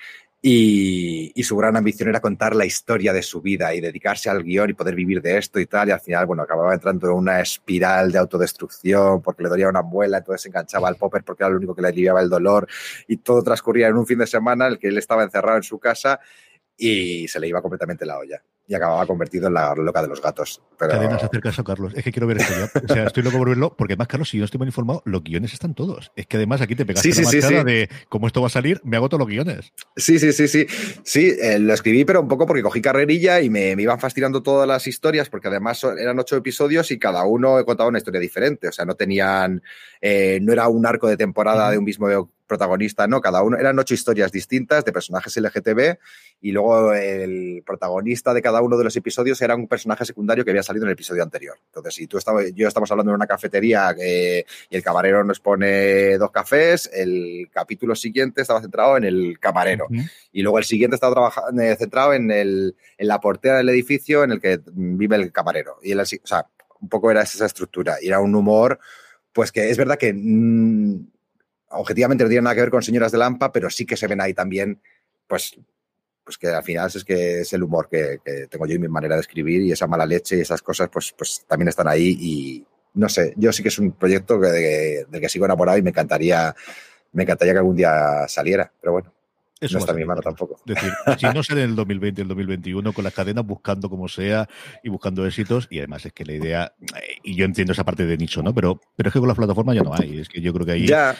y, 0.47 1.43
su 1.43 1.57
gran 1.57 1.75
ambición 1.75 2.09
era 2.09 2.19
contar 2.19 2.55
la 2.55 2.67
historia 2.67 3.13
de 3.13 3.23
su 3.23 3.41
vida 3.41 3.73
y 3.73 3.81
dedicarse 3.81 4.29
al 4.29 4.43
guion 4.43 4.69
y 4.69 4.73
poder 4.73 4.93
vivir 4.93 5.19
de 5.19 5.39
esto 5.39 5.59
y 5.59 5.65
tal. 5.65 5.89
Y 5.89 5.91
al 5.91 5.99
final, 5.99 6.27
bueno, 6.27 6.43
acababa 6.43 6.71
entrando 6.71 7.07
en 7.07 7.13
una 7.13 7.41
espiral 7.41 8.11
de 8.11 8.19
autodestrucción 8.19 9.23
porque 9.23 9.41
le 9.41 9.49
dolía 9.49 9.69
una 9.69 9.81
muela, 9.81 10.19
entonces 10.19 10.43
se 10.43 10.49
enganchaba 10.49 10.87
al 10.87 10.97
popper 10.97 11.23
porque 11.23 11.43
era 11.43 11.49
lo 11.49 11.57
único 11.57 11.73
que 11.73 11.81
le 11.81 11.87
aliviaba 11.87 12.21
el 12.21 12.29
dolor 12.29 12.67
y 13.07 13.17
todo 13.17 13.41
transcurría 13.41 13.87
en 13.87 13.97
un 13.97 14.05
fin 14.05 14.19
de 14.19 14.27
semana 14.27 14.67
el 14.67 14.77
que 14.77 14.89
él 14.89 14.99
estaba 14.99 15.23
encerrado 15.23 15.57
en 15.57 15.63
su 15.63 15.79
casa 15.79 16.19
y 16.77 17.27
se 17.27 17.39
le 17.39 17.47
iba 17.47 17.61
completamente 17.63 18.05
la 18.05 18.19
olla 18.19 18.43
y 18.67 18.73
acababa 18.73 19.05
convertido 19.05 19.47
en 19.47 19.53
la 19.53 19.75
loca 19.75 20.01
de 20.01 20.07
los 20.07 20.21
gatos. 20.21 20.61
Pero... 20.77 20.91
Cadenas, 20.91 21.23
hacer 21.23 21.41
caso, 21.41 21.63
Carlos. 21.63 21.93
Es 21.95 22.03
que 22.03 22.11
quiero 22.11 22.27
ver 22.27 22.37
esto 22.37 22.53
ya. 22.53 22.81
O 22.83 22.93
sea, 22.93 23.03
estoy 23.05 23.23
loco 23.23 23.37
por 23.37 23.49
verlo, 23.49 23.75
porque 23.77 23.95
más, 23.95 24.07
Carlos, 24.07 24.29
si 24.29 24.37
yo 24.37 24.41
no 24.41 24.45
estoy 24.45 24.59
mal 24.59 24.67
informado, 24.67 25.01
los 25.05 25.23
guiones 25.23 25.53
están 25.53 25.75
todos. 25.75 26.11
Es 26.15 26.25
que 26.25 26.37
además 26.37 26.61
aquí 26.61 26.75
te 26.75 26.85
pegaste 26.85 27.11
sí, 27.11 27.23
la 27.23 27.29
sí, 27.29 27.41
sí, 27.41 27.53
de 27.53 27.89
cómo 28.09 28.27
esto 28.27 28.41
va 28.41 28.47
a 28.47 28.49
salir, 28.49 28.81
me 28.83 28.97
hago 28.97 29.07
todos 29.07 29.19
los 29.19 29.29
guiones. 29.29 29.71
Sí, 29.95 30.17
sí, 30.19 30.33
sí, 30.33 30.47
sí. 30.47 30.65
Sí, 31.03 31.35
eh, 31.39 31.59
lo 31.59 31.73
escribí, 31.73 32.05
pero 32.05 32.21
un 32.21 32.27
poco 32.27 32.45
porque 32.47 32.63
cogí 32.63 32.81
carrerilla 32.81 33.41
y 33.41 33.49
me, 33.49 33.75
me, 33.75 33.83
iban 33.83 33.99
fascinando 33.99 34.41
todas 34.41 34.67
las 34.67 34.87
historias, 34.87 35.29
porque 35.29 35.47
además 35.47 35.83
eran 35.83 36.17
ocho 36.17 36.35
episodios 36.35 36.89
y 36.91 36.97
cada 36.97 37.25
uno 37.25 37.63
contaba 37.65 37.89
una 37.89 37.99
historia 37.99 38.19
diferente. 38.19 38.67
O 38.67 38.71
sea, 38.71 38.85
no 38.85 38.95
tenían, 38.95 39.61
eh, 40.01 40.39
no 40.41 40.51
era 40.51 40.67
un 40.67 40.85
arco 40.85 41.07
de 41.07 41.17
temporada 41.17 41.65
uh 41.65 41.67
-huh. 41.67 41.71
de 41.71 41.77
un 41.77 41.83
mismo 41.83 42.07
protagonista, 42.47 43.07
no, 43.07 43.21
cada 43.21 43.43
uno 43.43 43.57
eran 43.57 43.77
ocho 43.79 43.93
historias 43.93 44.31
distintas 44.31 44.85
de 44.85 44.91
personajes 44.91 45.35
LGTB 45.35 45.97
y 46.45 46.51
luego 46.51 46.93
el 46.93 47.63
protagonista 47.65 48.31
de 48.31 48.39
cada 48.39 48.61
uno 48.61 48.77
de 48.77 48.83
los 48.83 48.95
episodios 48.95 49.41
era 49.41 49.55
un 49.55 49.67
personaje 49.67 50.05
secundario 50.05 50.45
que 50.45 50.51
había 50.51 50.61
salido 50.61 50.85
en 50.85 50.89
el 50.89 50.93
episodio 50.93 51.23
anterior. 51.23 51.57
Entonces, 51.65 51.95
si 51.95 52.05
tú 52.05 52.19
estabas, 52.19 52.53
yo 52.53 52.67
estamos 52.67 52.91
hablando 52.91 53.11
de 53.11 53.15
una 53.15 53.25
cafetería 53.25 53.95
eh, 53.99 54.45
y 54.69 54.75
el 54.75 54.83
camarero 54.83 55.23
nos 55.23 55.39
pone 55.39 56.19
dos 56.19 56.29
cafés, 56.29 56.87
el 56.93 57.49
capítulo 57.51 57.95
siguiente 57.95 58.43
estaba 58.43 58.61
centrado 58.61 58.95
en 58.95 59.05
el 59.05 59.39
camarero 59.39 59.87
y 60.31 60.43
luego 60.43 60.59
el 60.59 60.65
siguiente 60.65 60.93
estaba 60.93 61.15
trabajando, 61.15 61.63
eh, 61.63 61.75
centrado 61.77 62.13
en, 62.13 62.29
el, 62.29 62.75
en 62.95 63.07
la 63.07 63.19
portera 63.19 63.57
del 63.57 63.69
edificio 63.69 64.23
en 64.23 64.33
el 64.33 64.39
que 64.39 64.59
vive 64.67 65.15
el 65.15 65.31
camarero. 65.31 65.79
Y 65.81 65.93
el, 65.93 65.99
o 66.01 66.05
sea, 66.05 66.45
un 66.79 66.89
poco 66.89 67.09
era 67.09 67.23
esa 67.23 67.47
estructura 67.47 67.97
y 67.99 68.09
era 68.09 68.19
un 68.19 68.35
humor, 68.35 68.77
pues 69.33 69.51
que 69.51 69.67
es 69.71 69.79
verdad 69.79 69.97
que 69.97 70.13
mmm, 70.13 71.07
objetivamente 71.69 72.23
no 72.23 72.29
tiene 72.29 72.43
nada 72.43 72.53
que 72.53 72.61
ver 72.61 72.69
con 72.69 72.83
Señoras 72.83 73.11
de 73.11 73.17
Lampa, 73.17 73.51
pero 73.51 73.71
sí 73.71 73.87
que 73.87 73.97
se 73.97 74.05
ven 74.05 74.21
ahí 74.21 74.35
también, 74.35 74.79
pues, 75.25 75.57
pues 76.25 76.37
que 76.39 76.47
al 76.47 76.63
final 76.63 76.89
es 76.93 77.05
que 77.05 77.41
es 77.41 77.53
el 77.53 77.63
humor 77.63 77.87
que, 77.87 78.19
que, 78.25 78.47
tengo 78.47 78.65
yo 78.65 78.73
y 78.75 78.79
mi 78.79 78.87
manera 78.87 79.15
de 79.15 79.21
escribir 79.21 79.61
y 79.61 79.71
esa 79.71 79.85
mala 79.85 80.05
leche 80.05 80.37
y 80.37 80.41
esas 80.41 80.61
cosas, 80.61 80.89
pues, 80.91 81.13
pues 81.15 81.45
también 81.47 81.69
están 81.69 81.87
ahí 81.87 82.17
y 82.19 82.65
no 82.95 83.07
sé, 83.07 83.33
yo 83.37 83.53
sí 83.53 83.61
que 83.61 83.69
es 83.69 83.77
un 83.77 83.91
proyecto 83.91 84.39
que, 84.39 84.47
de, 84.47 85.05
del 85.09 85.21
que 85.21 85.29
sigo 85.29 85.45
enamorado 85.45 85.77
y 85.77 85.83
me 85.83 85.91
encantaría, 85.91 86.55
me 87.13 87.23
encantaría 87.23 87.53
que 87.53 87.59
algún 87.59 87.75
día 87.75 88.27
saliera, 88.27 88.71
pero 88.81 88.93
bueno. 88.93 89.11
Eso 89.61 89.75
no 89.75 89.79
está 89.79 89.93
en 89.93 89.99
mi 89.99 90.05
mano 90.05 90.21
tampoco. 90.21 90.57
Es 90.65 90.75
decir, 90.75 90.91
si 91.17 91.25
no 91.33 91.41
sale 91.41 91.63
en 91.63 91.69
el 91.69 91.75
2020 91.77 92.21
el 92.23 92.27
2021, 92.27 92.91
con 92.91 93.03
las 93.05 93.13
cadenas 93.13 93.45
buscando 93.45 93.89
como 93.89 94.09
sea 94.09 94.49
y 94.83 94.89
buscando 94.89 95.25
éxitos, 95.25 95.67
y 95.69 95.77
además 95.77 96.05
es 96.05 96.11
que 96.11 96.25
la 96.25 96.33
idea, 96.33 96.73
y 97.23 97.35
yo 97.35 97.45
entiendo 97.45 97.71
esa 97.71 97.85
parte 97.85 98.05
de 98.05 98.17
nicho, 98.17 98.43
¿no? 98.43 98.53
Pero, 98.53 98.81
pero 98.97 99.09
es 99.09 99.13
que 99.13 99.19
con 99.19 99.29
las 99.29 99.37
plataformas 99.37 99.75
ya 99.75 99.83
no 99.83 99.93
hay. 99.93 100.19
Es 100.19 100.27
que 100.27 100.41
yo 100.41 100.53
creo 100.53 100.65
que 100.65 100.71
ahí 100.73 100.85
ya 100.85 101.15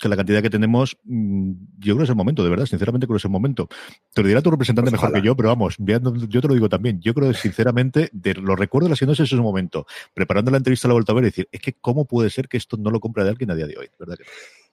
que 0.00 0.08
la 0.08 0.16
cantidad 0.16 0.42
que 0.42 0.50
tenemos, 0.50 0.96
mm, 1.04 1.52
yo 1.78 1.94
creo 1.94 1.98
que 1.98 2.04
es 2.04 2.10
el 2.10 2.16
momento, 2.16 2.44
de 2.44 2.50
verdad, 2.50 2.66
sinceramente 2.66 3.06
creo 3.06 3.16
que 3.16 3.18
es 3.18 3.24
el 3.24 3.30
momento. 3.30 3.68
Te 4.14 4.22
lo 4.22 4.28
dirá 4.28 4.40
tu 4.40 4.50
representante 4.50 4.90
pues 4.90 4.92
mejor 4.92 5.10
ojalá. 5.10 5.22
que 5.22 5.26
yo, 5.26 5.36
pero 5.36 5.48
vamos, 5.48 5.76
yo 5.78 6.40
te 6.40 6.48
lo 6.48 6.54
digo 6.54 6.68
también. 6.68 7.00
Yo 7.00 7.14
creo 7.14 7.32
que 7.32 7.36
sinceramente, 7.36 8.08
de 8.12 8.34
lo 8.34 8.54
recuerdo 8.54 8.88
la 8.88 8.94
es 8.94 9.20
ese 9.20 9.36
momento, 9.36 9.86
preparando 10.14 10.50
la 10.50 10.58
entrevista 10.58 10.88
la 10.88 10.94
vuelta 10.94 11.12
a 11.12 11.14
ver 11.16 11.24
y 11.24 11.26
decir, 11.26 11.48
es 11.50 11.60
que 11.60 11.74
cómo 11.74 12.04
puede 12.04 12.30
ser 12.30 12.48
que 12.48 12.56
esto 12.56 12.76
no 12.76 12.90
lo 12.90 13.00
compre 13.00 13.24
de 13.24 13.30
alguien 13.30 13.50
a 13.50 13.54
día 13.54 13.66
de 13.66 13.76
hoy, 13.76 13.88
¿verdad? 13.98 14.16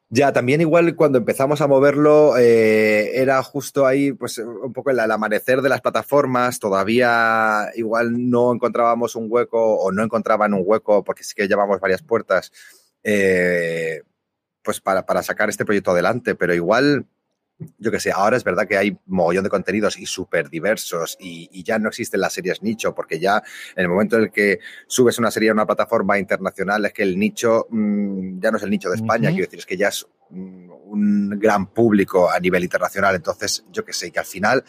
Ya, 0.10 0.32
también 0.32 0.62
igual 0.62 0.96
cuando 0.96 1.18
empezamos 1.18 1.62
a 1.62 1.68
moverlo 1.68 2.38
eh, 2.38 3.20
era 3.20 3.42
justo 3.42 3.88
ahí, 3.88 4.14
pues 4.14 4.38
un 4.38 4.72
poco 4.72 4.92
el, 4.92 5.00
el, 5.00 5.10
amanecer 5.10 5.64
de 5.64 5.70
las 5.70 5.82
plataformas, 5.82 6.60
todavía 6.60 7.72
igual 7.76 8.30
no 8.30 8.54
encontrábamos 8.54 9.16
un 9.16 9.26
hueco 9.28 9.78
o 9.80 9.92
no 9.92 10.04
encontraban 10.04 10.54
un 10.54 10.62
hueco 10.64 11.04
porque 11.04 11.24
sí 11.24 11.34
que 11.36 11.48
llevamos 11.48 11.80
varias 11.80 12.04
puertas. 12.04 12.52
Eh, 13.04 14.04
pues 14.66 14.82
para, 14.82 15.06
para 15.06 15.24
sacar 15.24 15.48
este 15.48 15.64
proyecto 15.64 15.92
adelante, 15.92 16.36
pero 16.36 16.54
igual 16.54 17.06
yo 17.78 17.90
que 17.90 18.02
sé, 18.02 18.12
ahora 18.12 18.36
es 18.36 18.44
verdad 18.44 18.68
que 18.68 18.78
hay 18.78 18.98
mogollón 19.06 19.46
de 19.46 19.50
contenidos 19.50 19.98
y 19.98 20.06
súper 20.06 20.50
diversos 20.50 21.16
y, 21.22 21.48
y, 21.54 21.64
ya 21.64 21.80
no 21.80 21.88
existen 21.88 22.20
las 22.20 22.34
series 22.34 22.62
nicho, 22.62 22.94
porque 22.94 23.18
ya 23.18 23.42
en 23.76 23.84
el 23.84 23.88
momento 23.88 24.18
en 24.18 24.24
el 24.24 24.32
que 24.32 24.60
subes 24.88 25.18
una 25.20 25.32
serie 25.32 25.52
a 25.52 25.54
una 25.54 25.66
plataforma 25.66 26.20
internacional 26.20 26.84
es 26.86 26.92
que 26.92 27.04
el 27.04 27.18
nicho 27.18 27.68
mmm, 27.70 28.40
ya 28.42 28.52
no 28.52 28.58
es 28.58 28.64
el 28.64 28.70
nicho 28.70 28.90
de 28.90 28.96
España, 28.96 29.30
uh 29.30 29.32
-huh. 29.32 29.36
quiero 29.36 29.48
decir, 29.48 29.60
es 29.60 29.66
que 29.66 29.78
ya 29.78 29.88
es 29.88 30.06
un, 30.32 30.70
un 30.86 31.40
gran 31.40 31.68
público 31.68 32.30
a 32.30 32.40
nivel 32.40 32.64
internacional, 32.64 33.16
entonces 33.16 33.64
yo 33.72 33.86
que 33.86 33.94
sé, 33.94 34.12
que 34.12 34.20
al 34.20 34.26
final 34.26 34.64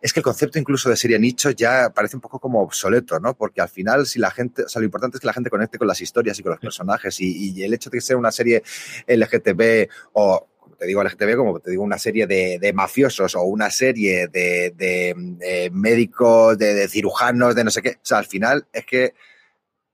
es 0.00 0.12
que 0.12 0.20
el 0.20 0.24
concepto 0.24 0.58
incluso 0.58 0.88
de 0.88 0.96
serie 0.96 1.18
nicho 1.18 1.50
ya 1.50 1.90
parece 1.90 2.16
un 2.16 2.20
poco 2.20 2.38
como 2.38 2.62
obsoleto, 2.62 3.18
¿no? 3.20 3.34
Porque 3.34 3.60
al 3.60 3.68
final, 3.68 4.06
si 4.06 4.18
la 4.18 4.30
gente, 4.30 4.64
o 4.64 4.68
sea, 4.68 4.80
lo 4.80 4.86
importante 4.86 5.16
es 5.16 5.20
que 5.20 5.26
la 5.26 5.32
gente 5.32 5.50
conecte 5.50 5.78
con 5.78 5.88
las 5.88 6.00
historias 6.00 6.38
y 6.38 6.42
con 6.42 6.50
los 6.50 6.60
personajes 6.60 7.20
y, 7.20 7.52
y 7.52 7.62
el 7.62 7.74
hecho 7.74 7.90
de 7.90 7.98
que 7.98 8.02
sea 8.02 8.16
una 8.16 8.32
serie 8.32 8.62
LGTB 9.06 9.88
o 10.12 10.48
te 10.78 10.86
digo 10.86 11.02
LGTB, 11.02 11.36
como 11.36 11.60
te 11.60 11.70
digo 11.70 11.82
una 11.82 11.98
serie 11.98 12.26
de, 12.26 12.58
de 12.60 12.72
mafiosos 12.72 13.34
o 13.34 13.42
una 13.42 13.70
serie 13.70 14.28
de, 14.28 14.72
de, 14.76 15.14
de 15.16 15.70
médicos, 15.72 16.58
de, 16.58 16.86
cirujanos, 16.88 17.54
de 17.54 17.64
no 17.64 17.70
sé 17.70 17.82
qué. 17.82 17.90
O 17.90 18.04
sea, 18.04 18.18
al 18.18 18.26
final 18.26 18.66
es 18.72 18.84
que 18.84 19.14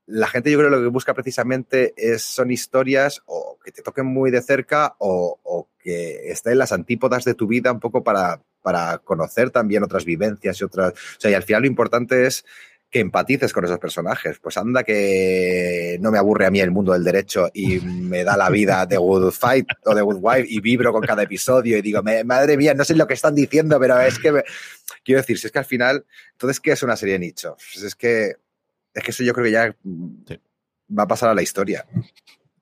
la 0.05 0.27
gente 0.27 0.51
yo 0.51 0.57
creo 0.57 0.69
lo 0.69 0.81
que 0.81 0.87
busca 0.87 1.13
precisamente 1.13 1.93
es, 1.95 2.23
son 2.23 2.51
historias 2.51 3.21
o 3.25 3.57
que 3.63 3.71
te 3.71 3.81
toquen 3.81 4.05
muy 4.05 4.31
de 4.31 4.41
cerca 4.41 4.95
o, 4.99 5.39
o 5.43 5.69
que 5.79 6.29
estén 6.31 6.53
en 6.53 6.59
las 6.59 6.73
antípodas 6.73 7.23
de 7.23 7.33
tu 7.33 7.47
vida 7.47 7.71
un 7.71 7.79
poco 7.79 8.03
para, 8.03 8.41
para 8.63 8.97
conocer 8.97 9.51
también 9.51 9.83
otras 9.83 10.05
vivencias 10.05 10.59
y 10.59 10.63
otras. 10.63 10.93
O 10.93 11.19
sea, 11.19 11.29
y 11.29 11.35
al 11.35 11.43
final 11.43 11.61
lo 11.61 11.67
importante 11.67 12.25
es 12.25 12.43
que 12.93 12.99
empatices 12.99 13.51
con 13.51 13.65
esos 13.65 13.79
personajes. 13.79 14.39
Pues 14.39 14.55
anda 14.55 14.83
que 14.83 15.97
no 15.99 16.11
me 16.11 16.19
aburre 16.19 16.45
a 16.45 16.51
mí 16.51 16.59
el 16.59 16.71
mundo 16.71 16.93
del 16.93 17.03
derecho 17.03 17.49
y 17.53 17.79
me 17.81 18.23
da 18.23 18.37
la 18.37 18.49
vida 18.49 18.85
de 18.85 18.97
Good 18.97 19.31
Fight 19.31 19.67
o 19.85 19.93
de 19.93 20.01
Good 20.01 20.19
Wife 20.21 20.45
y 20.47 20.61
vibro 20.61 20.93
con 20.93 21.01
cada 21.01 21.23
episodio 21.23 21.77
y 21.77 21.81
digo, 21.81 22.01
madre 22.03 22.55
mía, 22.55 22.73
no 22.73 22.85
sé 22.85 22.95
lo 22.95 23.07
que 23.07 23.15
están 23.15 23.35
diciendo, 23.35 23.79
pero 23.79 23.99
es 23.99 24.17
que... 24.19 24.31
Me... 24.31 24.43
Quiero 25.03 25.19
decir, 25.19 25.37
si 25.37 25.47
es 25.47 25.51
que 25.51 25.59
al 25.59 25.65
final, 25.65 26.05
entonces, 26.31 26.61
¿qué 26.61 26.71
es 26.71 26.83
una 26.83 26.95
serie 26.95 27.13
de 27.13 27.19
nicho? 27.19 27.57
Pues 27.57 27.83
es 27.83 27.95
que, 27.95 28.35
es 28.93 29.03
que 29.03 29.11
eso 29.11 29.23
yo 29.23 29.33
creo 29.33 29.45
que 29.45 29.51
ya 29.51 29.75
va 30.97 31.03
a 31.03 31.07
pasar 31.07 31.29
a 31.29 31.35
la 31.35 31.41
historia. 31.41 31.85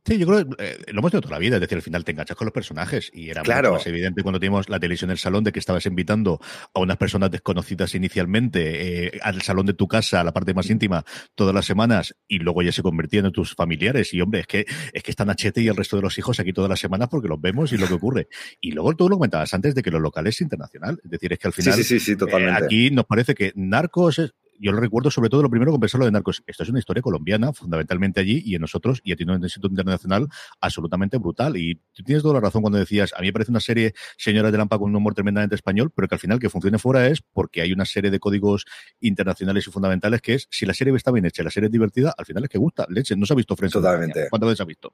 Sí, 0.03 0.17
yo 0.17 0.25
creo 0.25 0.49
que 0.49 0.63
eh, 0.63 0.77
lo 0.87 0.99
hemos 0.99 1.11
tenido 1.11 1.21
toda 1.21 1.35
la 1.35 1.39
vida, 1.39 1.55
es 1.57 1.61
decir, 1.61 1.75
al 1.75 1.83
final 1.83 2.03
te 2.03 2.11
enganchas 2.11 2.35
con 2.35 2.45
los 2.45 2.53
personajes 2.53 3.11
y 3.13 3.29
era 3.29 3.43
claro. 3.43 3.73
más 3.73 3.85
evidente 3.85 4.23
cuando 4.23 4.39
teníamos 4.39 4.67
la 4.67 4.79
televisión 4.79 5.09
en 5.09 5.13
el 5.13 5.17
salón 5.19 5.43
de 5.43 5.51
que 5.51 5.59
estabas 5.59 5.85
invitando 5.85 6.39
a 6.73 6.79
unas 6.79 6.97
personas 6.97 7.29
desconocidas 7.29 7.93
inicialmente 7.93 9.05
eh, 9.07 9.19
al 9.21 9.43
salón 9.43 9.67
de 9.67 9.73
tu 9.73 9.87
casa, 9.87 10.21
a 10.21 10.23
la 10.23 10.33
parte 10.33 10.55
más 10.55 10.67
íntima, 10.71 11.05
todas 11.35 11.53
las 11.53 11.65
semanas 11.65 12.15
y 12.27 12.39
luego 12.39 12.63
ya 12.63 12.71
se 12.71 12.81
convertían 12.81 13.27
en 13.27 13.31
tus 13.31 13.53
familiares 13.53 14.11
y 14.15 14.21
hombre, 14.21 14.39
es 14.39 14.47
que 14.47 14.65
es 14.91 15.03
que 15.03 15.11
están 15.11 15.29
Achete 15.29 15.61
y 15.61 15.67
el 15.67 15.75
resto 15.75 15.97
de 15.97 16.01
los 16.01 16.17
hijos 16.17 16.39
aquí 16.39 16.51
todas 16.51 16.69
las 16.69 16.79
semanas 16.79 17.07
porque 17.07 17.27
los 17.27 17.39
vemos 17.39 17.71
y 17.71 17.77
lo 17.77 17.87
que 17.87 17.93
ocurre. 17.93 18.27
Y 18.59 18.71
luego 18.71 18.95
tú 18.95 19.07
lo 19.07 19.17
comentabas 19.17 19.53
antes 19.53 19.75
de 19.75 19.83
que 19.83 19.91
los 19.91 20.01
locales 20.01 20.35
es 20.35 20.41
internacional, 20.41 20.99
es 21.03 21.11
decir, 21.11 21.31
es 21.31 21.37
que 21.37 21.47
al 21.47 21.53
final 21.53 21.73
sí, 21.75 21.83
sí, 21.83 21.99
sí, 21.99 22.15
totalmente. 22.15 22.61
Eh, 22.61 22.65
aquí 22.65 22.89
nos 22.89 23.05
parece 23.05 23.35
que 23.35 23.51
Narcos 23.55 24.17
es, 24.17 24.33
yo 24.61 24.71
lo 24.71 24.79
recuerdo 24.79 25.09
sobre 25.11 25.29
todo 25.29 25.41
lo 25.41 25.49
primero 25.49 25.71
con 25.71 25.79
pensar 25.79 25.99
lo 25.99 26.05
de 26.05 26.11
Narcos. 26.11 26.43
Esto 26.45 26.63
es 26.63 26.69
una 26.69 26.79
historia 26.79 27.01
colombiana, 27.01 27.51
fundamentalmente 27.53 28.19
allí, 28.19 28.41
y 28.45 28.55
en 28.55 28.61
nosotros, 28.61 29.01
y 29.03 29.15
tiene 29.15 29.35
un 29.35 29.43
éxito 29.43 29.67
internacional 29.67 30.27
absolutamente 30.59 31.17
brutal. 31.17 31.57
Y 31.57 31.75
tú 31.93 32.03
tienes 32.03 32.21
toda 32.21 32.35
la 32.35 32.39
razón 32.41 32.61
cuando 32.61 32.77
decías, 32.77 33.13
a 33.15 33.21
mí 33.21 33.27
me 33.27 33.33
parece 33.33 33.51
una 33.51 33.59
serie, 33.59 33.93
Señoras 34.17 34.51
de 34.51 34.57
Lampa, 34.57 34.77
con 34.77 34.89
un 34.89 34.95
humor 34.95 35.13
tremendamente 35.13 35.55
español, 35.55 35.91
pero 35.95 36.07
que 36.07 36.15
al 36.15 36.19
final 36.19 36.39
que 36.39 36.49
funcione 36.49 36.77
fuera 36.77 37.07
es 37.07 37.21
porque 37.21 37.61
hay 37.61 37.73
una 37.73 37.85
serie 37.85 38.11
de 38.11 38.19
códigos 38.19 38.65
internacionales 38.99 39.67
y 39.67 39.71
fundamentales 39.71 40.21
que 40.21 40.35
es, 40.35 40.47
si 40.51 40.65
la 40.65 40.73
serie 40.73 40.95
está 40.95 41.11
bien 41.11 41.25
hecha, 41.25 41.43
la 41.43 41.51
serie 41.51 41.67
es 41.67 41.71
divertida, 41.71 42.13
al 42.17 42.25
final 42.25 42.43
es 42.43 42.49
que 42.49 42.57
gusta. 42.57 42.85
Leche, 42.89 43.15
no 43.15 43.25
se 43.25 43.33
ha 43.33 43.35
visto 43.35 43.55
frente 43.55 43.73
Totalmente. 43.73 44.27
¿Cuántas 44.29 44.47
veces 44.47 44.57
se 44.57 44.63
ha 44.63 44.65
visto? 44.65 44.93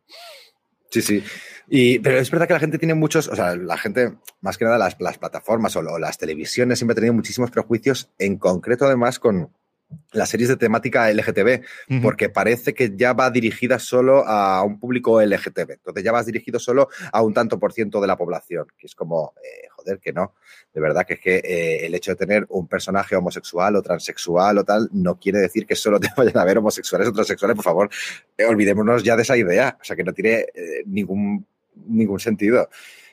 Sí, 0.89 1.01
sí. 1.01 1.23
Y, 1.69 1.99
pero 1.99 2.17
es 2.17 2.31
verdad 2.31 2.47
que 2.47 2.53
la 2.53 2.59
gente 2.59 2.77
tiene 2.77 2.93
muchos, 2.93 3.27
o 3.27 3.35
sea, 3.35 3.55
la 3.55 3.77
gente, 3.77 4.17
más 4.39 4.57
que 4.57 4.65
nada 4.65 4.77
las, 4.77 4.95
las 4.99 5.17
plataformas 5.17 5.75
o, 5.75 5.79
o, 5.79 5.99
las 5.99 6.17
televisiones 6.17 6.79
siempre 6.79 6.93
ha 6.93 6.95
tenido 6.95 7.13
muchísimos 7.13 7.51
prejuicios, 7.51 8.09
en 8.17 8.37
concreto 8.37 8.85
además 8.85 9.19
con 9.19 9.51
las 10.11 10.29
series 10.29 10.49
de 10.49 10.57
temática 10.57 11.09
LGTB, 11.11 11.61
uh 11.89 11.93
-huh. 11.93 12.01
porque 12.01 12.29
parece 12.29 12.73
que 12.73 12.93
ya 12.95 13.13
va 13.13 13.29
dirigida 13.29 13.79
solo 13.79 14.25
a 14.27 14.63
un 14.63 14.79
público 14.79 15.21
LGTB. 15.21 15.71
Entonces 15.71 16.03
ya 16.03 16.11
vas 16.11 16.25
dirigido 16.25 16.59
solo 16.59 16.89
a 17.11 17.21
un 17.21 17.33
tanto 17.33 17.59
por 17.59 17.71
ciento 17.73 18.01
de 18.01 18.07
la 18.07 18.17
población, 18.17 18.67
que 18.77 18.87
es 18.87 18.95
como, 18.95 19.33
eh, 19.43 19.67
joder, 19.69 19.99
que 19.99 20.11
no. 20.11 20.33
De 20.73 20.81
verdad 20.81 21.05
que 21.05 21.13
es 21.15 21.19
que 21.19 21.37
eh, 21.37 21.85
el 21.85 21.95
hecho 21.95 22.11
de 22.11 22.15
tener 22.17 22.45
un 22.49 22.67
personaje 22.67 23.15
homosexual 23.15 23.75
o 23.75 23.81
transexual 23.81 24.57
o 24.57 24.63
tal 24.65 24.89
no 24.91 25.19
quiere 25.19 25.39
decir 25.39 25.65
que 25.65 25.75
solo 25.75 25.99
te 25.99 26.09
vayan 26.15 26.37
a 26.37 26.45
ver 26.45 26.57
homosexuales 26.57 27.07
o 27.07 27.13
transexuales, 27.13 27.55
por 27.55 27.65
favor. 27.65 27.89
Eh, 28.37 28.45
olvidémonos 28.45 29.03
ya 29.03 29.15
de 29.15 29.21
esa 29.21 29.37
idea. 29.37 29.77
O 29.79 29.83
sea, 29.83 29.95
que 29.95 30.03
no 30.03 30.13
tiene 30.13 30.47
ningún, 30.85 31.45
ningún 31.85 32.19
sentido. 32.19 32.69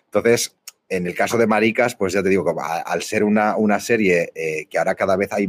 Entonces, 0.07 0.57
en 0.89 1.07
el 1.07 1.15
caso 1.15 1.39
de 1.39 1.47
Maricas, 1.47 1.95
pues 1.95 2.13
ya 2.13 2.23
te 2.23 2.29
digo, 2.29 2.45
como 2.45 2.63
al 2.63 3.03
ser 3.03 3.25
una, 3.25 3.57
una 3.57 3.81
serie 3.81 4.31
que 4.69 4.79
ahora 4.79 4.95
cada 4.95 5.17
vez 5.17 5.33
hay 5.33 5.49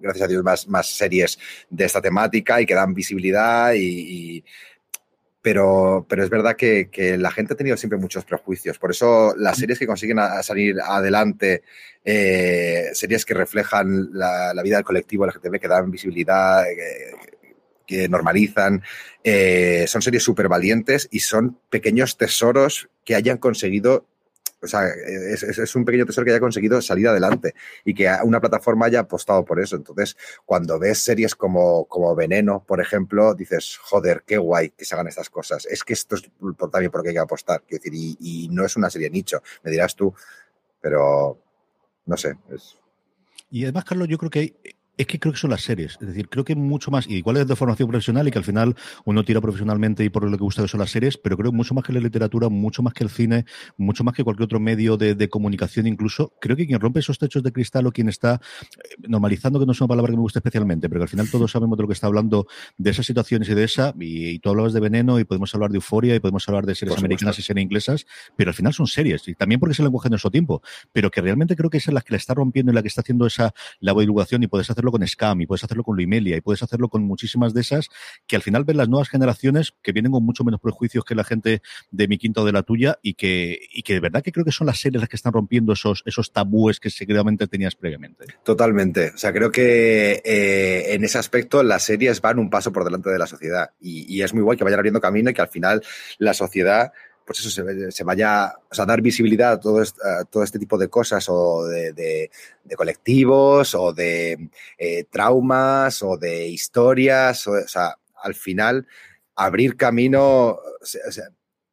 gracias 0.00 0.24
a 0.24 0.28
Dios, 0.28 0.42
más, 0.42 0.66
más 0.68 0.88
series 0.88 1.38
de 1.68 1.84
esta 1.84 2.00
temática 2.00 2.60
y 2.60 2.66
que 2.66 2.74
dan 2.74 2.94
visibilidad 2.94 3.72
y, 3.74 4.44
pero, 5.42 6.04
pero 6.08 6.22
es 6.22 6.30
verdad 6.30 6.56
que, 6.56 7.16
la 7.18 7.30
gente 7.30 7.54
ha 7.54 7.56
tenido 7.56 7.76
siempre 7.76 7.98
muchos 7.98 8.24
prejuicios. 8.24 8.78
Por 8.78 8.90
eso 8.90 9.34
las 9.36 9.56
series 9.56 9.78
que 9.78 9.86
consiguen 9.86 10.18
salir 10.42 10.76
adelante, 10.84 11.62
eh, 12.04 12.90
series 12.92 13.24
que 13.24 13.34
reflejan 13.34 14.10
la, 14.12 14.52
la, 14.52 14.62
vida 14.62 14.76
del 14.76 14.84
colectivo 14.84 15.26
LGTB, 15.26 15.58
que 15.58 15.68
dan 15.68 15.90
visibilidad, 15.90 16.64
que, 16.64 17.30
que 17.90 18.08
normalizan, 18.08 18.82
eh, 19.24 19.84
son 19.88 20.00
series 20.00 20.22
súper 20.22 20.46
valientes 20.46 21.08
y 21.10 21.20
son 21.20 21.58
pequeños 21.68 22.16
tesoros 22.16 22.88
que 23.04 23.16
hayan 23.16 23.38
conseguido 23.38 24.06
o 24.62 24.66
sea, 24.66 24.86
es, 24.88 25.42
es, 25.42 25.74
un 25.74 25.84
pequeño 25.84 26.04
tesoro 26.04 26.24
que 26.24 26.32
haya 26.32 26.40
conseguido 26.40 26.80
salir 26.82 27.08
adelante 27.08 27.54
y 27.84 27.94
que 27.94 28.10
una 28.24 28.40
plataforma 28.40 28.86
haya 28.86 29.00
apostado 29.00 29.44
por 29.44 29.60
eso. 29.60 29.76
Entonces, 29.76 30.16
cuando 30.44 30.78
ves 30.78 30.98
series 30.98 31.34
como, 31.34 31.86
como 31.86 32.14
Veneno, 32.14 32.64
por 32.64 32.80
ejemplo, 32.80 33.34
dices, 33.34 33.78
joder, 33.80 34.22
qué 34.26 34.36
guay 34.38 34.70
que 34.70 34.84
se 34.84 34.94
hagan 34.94 35.08
estas 35.08 35.30
cosas. 35.30 35.66
Es 35.66 35.82
que 35.82 35.94
esto 35.94 36.16
es 36.16 36.30
también 36.70 36.90
por 36.90 37.02
qué 37.02 37.08
hay 37.08 37.14
que 37.14 37.20
apostar. 37.20 37.62
Quiero 37.66 37.82
decir, 37.82 37.94
y, 37.94 38.16
y, 38.20 38.48
no 38.48 38.64
es 38.64 38.76
una 38.76 38.90
serie 38.90 39.10
nicho, 39.10 39.42
me 39.62 39.70
dirás 39.70 39.96
tú, 39.96 40.14
pero 40.80 41.38
no 42.06 42.16
sé. 42.16 42.36
Es... 42.50 42.76
Y 43.50 43.64
además, 43.64 43.84
Carlos, 43.84 44.08
yo 44.08 44.18
creo 44.18 44.30
que 44.30 44.54
es 45.00 45.06
que 45.06 45.18
creo 45.18 45.32
que 45.32 45.38
son 45.38 45.50
las 45.50 45.62
series. 45.62 45.96
Es 46.00 46.06
decir, 46.06 46.28
creo 46.28 46.44
que 46.44 46.54
mucho 46.54 46.90
más, 46.90 47.06
y 47.08 47.14
igual 47.14 47.38
es 47.38 47.46
de 47.46 47.56
formación 47.56 47.88
profesional 47.88 48.28
y 48.28 48.30
que 48.30 48.38
al 48.38 48.44
final 48.44 48.76
uno 49.04 49.24
tira 49.24 49.40
profesionalmente 49.40 50.04
y 50.04 50.10
por 50.10 50.24
lo 50.24 50.36
que 50.36 50.44
gusta 50.44 50.62
que 50.62 50.68
son 50.68 50.80
las 50.80 50.90
series, 50.90 51.16
pero 51.16 51.36
creo 51.36 51.52
mucho 51.52 51.74
más 51.74 51.84
que 51.84 51.92
la 51.92 52.00
literatura, 52.00 52.48
mucho 52.48 52.82
más 52.82 52.92
que 52.92 53.04
el 53.04 53.10
cine, 53.10 53.46
mucho 53.78 54.04
más 54.04 54.14
que 54.14 54.24
cualquier 54.24 54.44
otro 54.44 54.60
medio 54.60 54.98
de, 54.98 55.14
de 55.14 55.28
comunicación, 55.28 55.86
incluso, 55.86 56.34
creo 56.40 56.56
que 56.56 56.66
quien 56.66 56.78
rompe 56.80 57.00
esos 57.00 57.18
techos 57.18 57.42
de 57.42 57.50
cristal 57.50 57.86
o 57.86 57.92
quien 57.92 58.08
está 58.10 58.34
eh, 58.34 58.96
normalizando, 59.08 59.58
que 59.58 59.66
no 59.66 59.72
es 59.72 59.80
una 59.80 59.88
palabra 59.88 60.10
que 60.10 60.16
me 60.16 60.22
gusta 60.22 60.40
especialmente, 60.40 60.88
pero 60.88 61.00
que 61.00 61.04
al 61.04 61.08
final 61.08 61.30
todos 61.30 61.50
sabemos 61.52 61.78
de 61.78 61.82
lo 61.82 61.88
que 61.88 61.94
está 61.94 62.06
hablando 62.06 62.46
de 62.76 62.90
esas 62.90 63.06
situaciones 63.06 63.48
y 63.48 63.54
de 63.54 63.64
esa, 63.64 63.94
y, 63.98 64.28
y 64.28 64.38
tú 64.38 64.50
hablabas 64.50 64.74
de 64.74 64.80
veneno 64.80 65.18
y 65.18 65.24
podemos 65.24 65.54
hablar 65.54 65.70
de 65.70 65.76
euforia 65.76 66.14
y 66.14 66.20
podemos 66.20 66.46
hablar 66.46 66.66
de 66.66 66.74
series 66.74 66.98
americanas 66.98 67.38
y 67.38 67.42
series 67.42 67.64
inglesas, 67.64 68.06
pero 68.36 68.50
al 68.50 68.54
final 68.54 68.74
son 68.74 68.86
series, 68.86 69.26
y 69.28 69.34
también 69.34 69.60
porque 69.60 69.72
es 69.72 69.78
el 69.78 69.86
lenguaje 69.86 70.08
de 70.08 70.10
nuestro 70.10 70.30
tiempo, 70.30 70.62
pero 70.92 71.10
que 71.10 71.22
realmente 71.22 71.56
creo 71.56 71.70
que 71.70 71.78
es 71.78 71.86
la 71.86 72.02
que 72.02 72.12
la 72.12 72.18
está 72.18 72.34
rompiendo 72.34 72.70
y 72.70 72.74
la 72.74 72.82
que 72.82 72.88
está 72.88 73.00
haciendo 73.00 73.26
esa 73.26 73.54
de 73.80 73.92
divulgación 74.00 74.42
y 74.42 74.46
puedes 74.46 74.70
hacerlo 74.70 74.89
con 74.90 75.06
Scam 75.06 75.40
y 75.40 75.46
puedes 75.46 75.64
hacerlo 75.64 75.84
con 75.84 75.96
Luimelia 75.96 76.36
y 76.36 76.40
puedes 76.40 76.62
hacerlo 76.62 76.88
con 76.88 77.02
muchísimas 77.02 77.54
de 77.54 77.60
esas 77.60 77.88
que 78.26 78.36
al 78.36 78.42
final 78.42 78.64
ven 78.64 78.76
las 78.76 78.88
nuevas 78.88 79.08
generaciones 79.08 79.74
que 79.82 79.92
vienen 79.92 80.12
con 80.12 80.24
mucho 80.24 80.44
menos 80.44 80.60
prejuicios 80.60 81.04
que 81.04 81.14
la 81.14 81.24
gente 81.24 81.62
de 81.90 82.08
mi 82.08 82.18
quinta 82.18 82.42
o 82.42 82.44
de 82.44 82.52
la 82.52 82.62
tuya 82.62 82.98
y 83.02 83.14
que, 83.14 83.58
y 83.72 83.82
que 83.82 83.94
de 83.94 84.00
verdad 84.00 84.22
que 84.22 84.32
creo 84.32 84.44
que 84.44 84.52
son 84.52 84.66
las 84.66 84.80
series 84.80 85.00
las 85.00 85.08
que 85.08 85.16
están 85.16 85.32
rompiendo 85.32 85.72
esos, 85.72 86.02
esos 86.06 86.32
tabúes 86.32 86.80
que 86.80 86.90
seguramente 86.90 87.46
tenías 87.46 87.74
previamente. 87.74 88.26
Totalmente. 88.44 89.12
O 89.14 89.18
sea, 89.18 89.32
creo 89.32 89.50
que 89.50 90.22
eh, 90.24 90.94
en 90.94 91.04
ese 91.04 91.18
aspecto 91.18 91.62
las 91.62 91.84
series 91.84 92.20
van 92.20 92.38
un 92.38 92.50
paso 92.50 92.72
por 92.72 92.84
delante 92.84 93.10
de 93.10 93.18
la 93.18 93.26
sociedad 93.26 93.70
y, 93.80 94.12
y 94.12 94.22
es 94.22 94.34
muy 94.34 94.42
guay 94.42 94.56
que 94.56 94.64
vayan 94.64 94.78
abriendo 94.78 95.00
camino 95.00 95.30
y 95.30 95.34
que 95.34 95.42
al 95.42 95.48
final 95.48 95.82
la 96.18 96.34
sociedad 96.34 96.92
pues 97.30 97.46
eso 97.46 97.50
se, 97.50 97.92
se, 97.92 98.02
vaya 98.02 98.52
o 98.68 98.74
sea, 98.74 98.84
dar 98.84 99.00
visibilidad 99.00 99.52
a 99.52 99.60
todo, 99.60 99.80
este, 99.80 100.00
a 100.04 100.24
todo 100.24 100.42
este 100.42 100.58
tipo 100.58 100.76
de 100.76 100.88
cosas 100.88 101.28
o 101.28 101.64
de, 101.64 101.92
de, 101.92 102.28
de 102.64 102.74
colectivos 102.74 103.72
o 103.76 103.92
de 103.92 104.50
eh, 104.76 105.04
traumas 105.08 106.02
o 106.02 106.16
de 106.16 106.48
historias, 106.48 107.46
o, 107.46 107.52
o, 107.52 107.68
sea, 107.68 107.94
al 108.24 108.34
final 108.34 108.84
abrir 109.36 109.76
camino, 109.76 110.58
o 110.58 110.58
sea, 110.82 111.28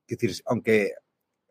decir, 0.07 0.31
aunque 0.45 0.91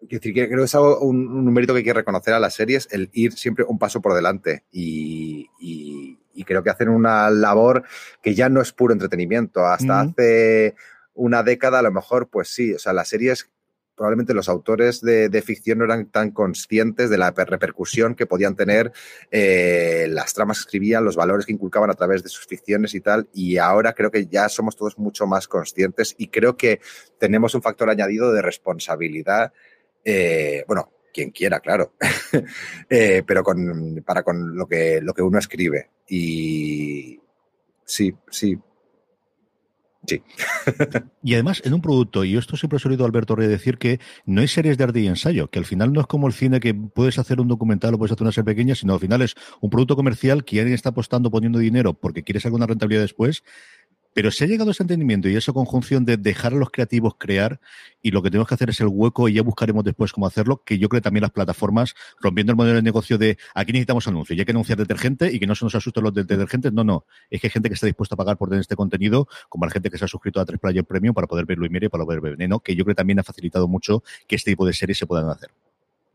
decir, 0.02 0.32
creo 0.32 0.48
que 0.50 0.62
es 0.62 0.74
algo, 0.76 1.00
un, 1.00 1.26
un 1.26 1.52
mérito 1.52 1.72
que 1.72 1.78
hay 1.78 1.84
que 1.84 1.92
reconocer 1.92 2.32
a 2.32 2.38
las 2.38 2.54
series, 2.54 2.86
el 2.92 3.10
ir 3.12 3.32
siempre 3.32 3.64
un 3.66 3.80
paso 3.80 4.00
por 4.00 4.14
delante 4.14 4.62
y, 4.70 5.50
y, 5.58 6.16
y 6.32 6.44
creo 6.44 6.62
que 6.62 6.70
hacen 6.70 6.90
una 6.90 7.28
labor 7.28 7.82
que 8.22 8.36
ya 8.36 8.48
no 8.48 8.60
es 8.60 8.72
puro 8.72 8.92
entretenimiento, 8.92 9.66
hasta 9.66 10.04
mm. 10.04 10.08
hace 10.10 10.76
una 11.12 11.42
década 11.42 11.80
a 11.80 11.82
lo 11.82 11.90
mejor, 11.90 12.28
pues 12.28 12.50
sí, 12.50 12.72
o 12.72 12.78
sea, 12.78 12.92
las 12.92 13.08
series 13.08 13.50
probablemente 13.96 14.34
los 14.34 14.48
autores 14.48 15.00
de, 15.00 15.42
ficción 15.42 15.78
no 15.78 15.84
eran 15.84 16.06
tan 16.06 16.30
conscientes 16.30 17.08
de 17.10 17.18
la 17.18 17.30
repercusión 17.30 18.14
que 18.14 18.26
podían 18.26 18.54
tener 18.54 18.92
eh, 19.30 20.06
las 20.10 20.34
tramas 20.34 20.58
que 20.58 20.62
escribían, 20.62 21.04
los 21.04 21.16
valores 21.16 21.46
que 21.46 21.52
inculcaban 21.52 21.90
a 21.90 21.94
través 21.94 22.22
de 22.22 22.28
sus 22.28 22.46
ficciones 22.46 22.94
y 22.94 23.00
tal. 23.00 23.28
Y 23.32 23.56
ahora 23.56 23.94
creo 23.94 24.10
que 24.10 24.26
ya 24.26 24.48
somos 24.48 24.76
todos 24.76 24.98
mucho 24.98 25.26
más 25.26 25.48
conscientes 25.48 26.14
y 26.18 26.28
creo 26.28 26.56
que 26.56 26.80
tenemos 27.18 27.54
un 27.54 27.62
factor 27.62 27.88
añadido 27.88 28.32
de 28.32 28.42
responsabilidad. 28.42 29.52
Eh, 30.04 30.64
bueno, 30.68 30.92
quien 31.12 31.30
quiera, 31.30 31.60
claro, 31.60 31.94
eh, 32.90 33.22
pero 33.26 33.42
con, 33.42 34.04
para 34.06 34.22
con 34.22 34.56
lo 34.56 34.66
que, 34.68 35.00
lo 35.00 35.14
que 35.14 35.22
uno 35.22 35.38
escribe. 35.38 35.90
Y 36.06 37.18
sí, 37.84 38.14
sí, 38.30 38.58
Sí. 40.06 40.22
y 41.22 41.34
además, 41.34 41.62
en 41.64 41.74
un 41.74 41.80
producto, 41.80 42.24
y 42.24 42.36
esto 42.36 42.56
siempre 42.56 42.78
he 42.82 42.88
oído 42.88 43.04
Alberto 43.04 43.34
Rey 43.34 43.48
decir 43.48 43.78
que 43.78 44.00
no 44.24 44.40
hay 44.40 44.48
series 44.48 44.78
de 44.78 44.84
arte 44.84 45.00
y 45.00 45.06
ensayo, 45.06 45.48
que 45.50 45.58
al 45.58 45.64
final 45.64 45.92
no 45.92 46.00
es 46.00 46.06
como 46.06 46.26
el 46.26 46.32
cine 46.32 46.60
que 46.60 46.74
puedes 46.74 47.18
hacer 47.18 47.40
un 47.40 47.48
documental 47.48 47.94
o 47.94 47.98
puedes 47.98 48.12
hacer 48.12 48.22
una 48.22 48.32
serie 48.32 48.44
pequeña, 48.44 48.74
sino 48.74 48.94
al 48.94 49.00
final 49.00 49.22
es 49.22 49.34
un 49.60 49.70
producto 49.70 49.96
comercial 49.96 50.44
que 50.44 50.60
alguien 50.60 50.74
está 50.74 50.90
apostando, 50.90 51.30
poniendo 51.30 51.58
dinero 51.58 51.94
porque 51.94 52.22
quieres 52.22 52.44
alguna 52.46 52.66
rentabilidad 52.66 53.02
después. 53.02 53.42
Pero 54.16 54.30
se 54.30 54.44
ha 54.44 54.46
llegado 54.46 54.70
a 54.70 54.72
ese 54.72 54.82
entendimiento 54.82 55.28
y 55.28 55.36
esa 55.36 55.52
conjunción 55.52 56.06
de 56.06 56.16
dejar 56.16 56.54
a 56.54 56.56
los 56.56 56.70
creativos 56.70 57.16
crear 57.18 57.60
y 58.00 58.12
lo 58.12 58.22
que 58.22 58.30
tenemos 58.30 58.48
que 58.48 58.54
hacer 58.54 58.70
es 58.70 58.80
el 58.80 58.86
hueco 58.86 59.28
y 59.28 59.34
ya 59.34 59.42
buscaremos 59.42 59.84
después 59.84 60.10
cómo 60.10 60.26
hacerlo, 60.26 60.62
que 60.64 60.78
yo 60.78 60.88
creo 60.88 61.02
que 61.02 61.04
también 61.04 61.20
las 61.20 61.32
plataformas, 61.32 61.94
rompiendo 62.18 62.50
el 62.52 62.56
modelo 62.56 62.76
de 62.76 62.82
negocio 62.82 63.18
de 63.18 63.36
aquí 63.54 63.72
necesitamos 63.72 64.08
anuncios, 64.08 64.34
ya 64.34 64.40
hay 64.40 64.46
que 64.46 64.52
anunciar 64.52 64.78
detergente 64.78 65.30
y 65.30 65.38
que 65.38 65.46
no 65.46 65.54
se 65.54 65.66
nos 65.66 65.74
asusten 65.74 66.02
los 66.02 66.14
detergentes, 66.14 66.72
no, 66.72 66.82
no, 66.82 67.04
es 67.28 67.42
que 67.42 67.48
hay 67.48 67.50
gente 67.50 67.68
que 67.68 67.74
está 67.74 67.84
dispuesta 67.84 68.14
a 68.14 68.16
pagar 68.16 68.38
por 68.38 68.48
tener 68.48 68.62
este 68.62 68.74
contenido, 68.74 69.28
como 69.50 69.66
la 69.66 69.70
gente 69.70 69.90
que 69.90 69.98
se 69.98 70.06
ha 70.06 70.08
suscrito 70.08 70.40
a 70.40 70.46
tres 70.46 70.60
Player 70.60 70.86
Premium 70.86 71.12
para 71.12 71.26
poder 71.26 71.44
verlo 71.44 71.66
y 71.66 71.68
mire, 71.68 71.90
para 71.90 72.06
poder 72.06 72.22
ver 72.22 72.38
veneno, 72.38 72.60
que 72.60 72.74
yo 72.74 72.84
creo 72.84 72.94
que 72.94 73.00
también 73.00 73.18
ha 73.18 73.22
facilitado 73.22 73.68
mucho 73.68 74.02
que 74.26 74.36
este 74.36 74.52
tipo 74.52 74.64
de 74.64 74.72
series 74.72 74.96
se 74.96 75.06
puedan 75.06 75.28
hacer. 75.28 75.50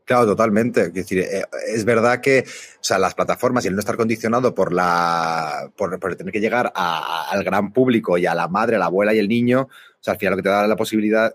Claro, 0.04 0.26
totalmente. 0.26 0.90
Eh, 0.94 1.42
es 1.68 1.84
verdad 1.84 2.20
que 2.20 2.40
o 2.46 2.84
sea, 2.84 2.98
las 2.98 3.14
plataformas 3.14 3.64
y 3.64 3.68
el 3.68 3.74
no 3.74 3.80
estar 3.80 3.96
condicionado 3.96 4.52
por 4.54 4.72
la 4.72 5.70
por, 5.76 5.96
tener 6.16 6.32
que 6.32 6.40
llegar 6.40 6.72
a- 6.74 7.30
al 7.30 7.44
gran 7.44 7.72
público 7.72 8.18
y 8.18 8.26
a 8.26 8.34
la 8.34 8.48
madre, 8.48 8.76
a 8.76 8.78
la 8.80 8.86
abuela 8.86 9.14
y 9.14 9.18
el 9.20 9.28
niño, 9.28 9.62
o 9.62 10.04
sea, 10.04 10.14
al 10.14 10.18
final 10.18 10.32
lo 10.32 10.36
que 10.38 10.42
te 10.42 10.48
da 10.48 10.66
la 10.66 10.74
posibilidad 10.74 11.32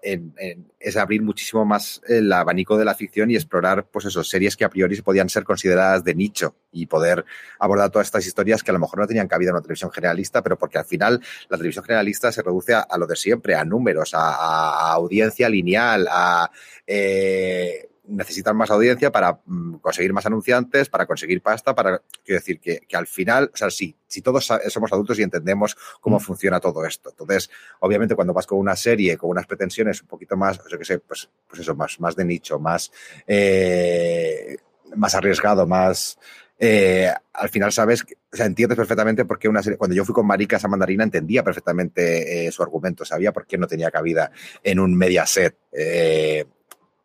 es 0.79 0.97
abrir 0.97 1.21
muchísimo 1.21 1.63
más 1.63 2.01
el 2.09 2.31
abanico 2.33 2.77
de 2.77 2.83
la 2.83 2.93
ficción 2.95 3.31
y 3.31 3.35
explorar, 3.35 3.85
pues 3.89 4.03
eso, 4.05 4.21
series 4.25 4.57
que 4.57 4.65
a 4.65 4.69
priori 4.69 5.01
podían 5.01 5.29
ser 5.29 5.45
consideradas 5.45 6.03
de 6.03 6.13
nicho 6.13 6.53
y 6.73 6.85
poder 6.87 7.23
abordar 7.59 7.89
todas 7.89 8.07
estas 8.07 8.27
historias 8.27 8.61
que 8.63 8.71
a 8.71 8.73
lo 8.73 8.79
mejor 8.79 8.99
no 8.99 9.07
tenían 9.07 9.29
cabida 9.29 9.49
en 9.51 9.55
una 9.55 9.61
televisión 9.61 9.91
generalista, 9.91 10.43
pero 10.43 10.57
porque 10.57 10.77
al 10.77 10.85
final 10.85 11.21
la 11.47 11.55
televisión 11.57 11.85
generalista 11.85 12.31
se 12.33 12.41
reduce 12.43 12.73
a, 12.73 12.85
lo 12.97 13.07
de 13.07 13.15
siempre, 13.15 13.55
a 13.55 13.63
números, 13.63 14.13
a- 14.13 14.35
a 14.35 14.91
audiencia 14.93 15.47
lineal, 15.47 16.05
a 16.11 16.51
eh, 16.85 17.87
necesitan 18.07 18.55
más 18.55 18.71
audiencia 18.71 19.11
para 19.11 19.39
mm, 19.45 19.75
conseguir 19.75 20.13
más 20.13 20.25
anunciantes, 20.25 20.89
para 20.89 21.05
conseguir 21.05 21.41
pasta, 21.41 21.75
para 21.75 22.01
quiero 22.23 22.39
decir 22.39 22.59
que, 22.59 22.79
que 22.87 22.95
al 22.97 23.07
final, 23.07 23.51
o 23.53 23.57
sea, 23.57 23.69
sí, 23.69 23.95
si 24.07 24.21
todos 24.21 24.45
somos 24.69 24.91
adultos 24.93 25.19
y 25.19 25.23
entendemos 25.23 25.75
cómo 26.01 26.19
funciona 26.19 26.59
todo 26.59 26.85
esto. 26.85 27.09
Entonces, 27.09 27.49
obviamente, 27.79 28.15
cuando 28.15 28.33
vas 28.33 28.47
con 28.47 28.59
una 28.59 28.75
serie, 28.75 29.17
con 29.17 29.29
unas 29.29 29.45
pretensiones 29.45 30.01
un 30.01 30.07
poquito 30.07 30.37
más, 30.37 30.59
yo 30.69 30.77
qué 30.77 30.85
sé, 30.85 30.99
pues, 30.99 31.29
pues 31.47 31.61
eso, 31.61 31.75
más, 31.75 31.99
más 31.99 32.15
de 32.15 32.25
nicho, 32.25 32.59
más, 32.59 32.91
eh, 33.27 34.57
más 34.95 35.15
arriesgado, 35.15 35.65
más. 35.67 36.17
eh, 36.59 37.13
al 37.33 37.49
final 37.49 37.71
sabes, 37.71 38.03
que- 38.03 38.15
o 38.33 38.35
sea, 38.35 38.47
entiendes 38.47 38.75
perfectamente 38.75 39.25
por 39.25 39.37
qué 39.37 39.47
una 39.47 39.61
serie. 39.61 39.77
Cuando 39.77 39.95
yo 39.95 40.03
fui 40.03 40.15
con 40.15 40.25
Maricas 40.25 40.63
a 40.65 40.67
Mandarina, 40.67 41.03
entendía 41.03 41.43
perfectamente 41.43 42.47
eh, 42.47 42.51
su 42.51 42.63
argumento, 42.63 43.05
sabía 43.05 43.31
por 43.31 43.45
qué 43.45 43.59
no 43.59 43.67
tenía 43.67 43.91
cabida 43.91 44.31
en 44.63 44.79
un 44.79 44.95
Mediaset. 44.97 45.55
Eh, 45.71 46.45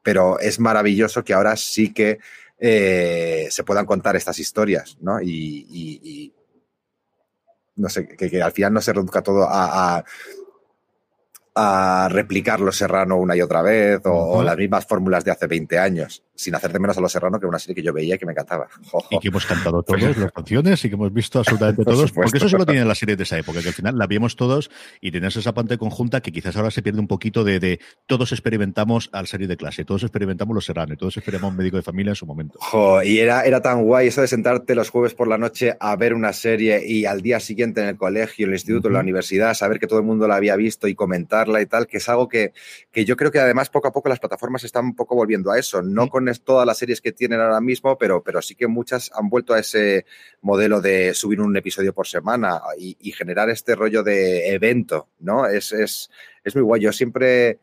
pero 0.03 0.39
es 0.41 0.59
maravilloso 0.61 1.25
que 1.25 1.35
ahora 1.35 1.57
sí 1.57 1.93
que 1.93 2.19
eh, 2.59 3.49
se 3.51 3.65
puedan 3.65 3.87
contar 3.87 4.17
estas 4.17 4.39
historias, 4.39 4.97
¿no? 5.01 5.21
Y, 5.21 5.67
y- 5.71 6.01
y 6.03 6.35
no 7.77 7.89
sé, 7.89 8.07
que, 8.07 8.43
al 8.43 8.53
final 8.53 8.73
no 8.75 8.81
se 8.81 8.93
reduzca 8.93 9.23
todo 9.23 9.47
a, 9.49 9.99
a 11.55 12.09
replicar 12.11 12.61
Los 12.61 12.77
Serrano 12.77 13.17
una 13.17 13.37
y 13.37 13.43
otra 13.43 13.63
vez 13.63 14.01
o, 14.05 14.43
las 14.43 14.57
mismas 14.57 14.87
fórmulas 14.87 15.25
de 15.25 15.31
hace 15.31 15.47
20 15.47 15.79
años, 15.79 16.23
sin 16.35 16.55
hacer 16.55 16.73
de 16.73 16.79
menos 16.79 16.97
a 16.97 17.01
Los 17.01 17.13
Serrano, 17.13 17.39
que 17.39 17.45
era 17.45 17.51
una 17.51 17.59
serie 17.59 17.75
que 17.75 17.83
yo 17.83 17.93
veía 17.93 18.15
y 18.15 18.19
que 18.19 18.27
me 18.27 18.33
encantaba. 18.33 18.69
Jo, 18.91 19.05
Y 19.11 19.19
que 19.19 19.29
hemos 19.29 19.45
cantado 19.45 19.83
todos 19.87 20.17
las 20.17 20.33
canciones 20.33 20.85
y 20.85 20.89
que 20.89 20.95
hemos 20.95 21.13
visto 21.13 21.41
absolutamente 21.41 21.85
todos, 21.85 22.13
porque 22.13 22.39
eso 22.39 22.49
sí 22.49 22.57
lo 22.57 22.65
tienen 22.65 22.89
las 22.89 22.99
series 22.99 23.19
de 23.19 23.25
esa 23.25 23.39
época, 23.39 23.61
que 23.61 23.69
al 23.69 23.75
final 23.75 23.99
la 23.99 24.07
vimos 24.07 24.37
todos 24.37 24.71
y 25.01 25.11
tenías 25.11 25.37
esa 25.37 25.53
parte 25.53 25.77
conjunta 25.77 26.21
que 26.21 26.33
quizás 26.33 26.57
ahora 26.57 26.71
se 26.71 26.83
pierde 26.83 27.01
un 27.01 27.09
poquito 27.09 27.45
de, 27.45 27.61
de 27.61 27.81
todos 28.07 28.33
experimentamos 28.33 29.11
al 29.13 29.27
salir 29.27 29.49
de 29.49 29.57
clase, 29.57 29.85
todos 29.85 30.03
experimentamos 30.03 30.55
los 30.55 30.65
serranos, 30.65 30.97
todos 30.99 31.17
experimentamos 31.17 31.53
un 31.53 31.59
médico 31.59 31.77
de 31.77 31.83
familia 31.83 32.11
en 32.11 32.17
su 32.17 32.27
momento. 32.27 32.59
Jo, 32.61 33.03
y 33.03 33.19
era, 33.19 33.43
era 33.45 33.61
tan 33.61 33.83
guay 33.83 34.09
eso 34.09 34.23
de 34.23 34.29
sentarte 34.29 34.75
los 34.75 34.89
jueves 34.89 35.15
por 35.15 35.29
la 35.29 35.39
noche 35.39 35.77
a 35.79 35.95
ver 35.97 36.15
una 36.15 36.33
serie 36.33 36.83
y 36.87 37.05
al 37.05 37.21
día 37.21 37.41
siguiente 37.41 37.83
en 37.83 37.89
el 37.89 37.97
colegio, 37.97 38.47
en 38.47 38.53
el 38.53 38.57
instituto, 38.57 38.89
en 38.89 38.95
la 38.95 39.01
universidad, 39.01 39.55
saber 39.55 39.79
que 39.79 39.87
todo 39.87 39.99
el 39.99 40.05
mundo 40.05 40.27
la 40.29 40.37
había 40.37 40.57
visto 40.57 40.89
y 40.89 40.95
comentarla 41.45 41.61
y 41.63 41.67
tal, 41.67 41.87
que 41.87 41.97
es 41.99 42.09
algo 42.09 42.29
que, 42.29 42.53
que 42.91 43.05
yo 43.05 43.17
creo 43.17 43.31
que 43.31 43.41
además 43.41 43.69
poco 43.71 43.89
a 43.89 43.93
poco 43.93 44.09
las 44.09 44.19
plataformas 44.21 44.65
están 44.65 44.85
un 44.87 44.95
poco 44.97 45.15
volviendo 45.15 45.51
a 45.51 45.59
eso. 45.59 45.83
No 45.83 46.05
Sí. 46.05 46.11
con 46.11 46.31
todas 46.45 46.67
las 46.67 46.79
series 46.79 47.01
que 47.01 47.13
tienen 47.13 47.41
ahora 47.41 47.61
mismo, 47.61 47.97
pero, 47.99 48.23
pero 48.23 48.41
sí 48.43 48.55
que 48.55 48.67
muchas 48.67 49.11
han 49.15 49.29
vuelto 49.29 49.55
a 49.55 49.59
ese 49.59 50.05
modelo 50.41 50.81
de 50.81 51.15
subir 51.15 51.41
un 51.41 51.57
episodio 51.57 51.93
por 51.93 52.07
semana 52.07 52.61
y, 52.79 52.97
y 53.01 53.13
generar 53.13 53.51
este 53.51 53.75
rollo 53.75 54.03
de 54.03 54.55
evento, 54.55 55.09
¿no? 55.21 55.47
Es, 55.47 55.73
es, 55.73 56.11
es 56.45 56.55
muy 56.55 56.63
guay. 56.63 56.83
Yo 56.83 56.93
siempre 56.93 57.61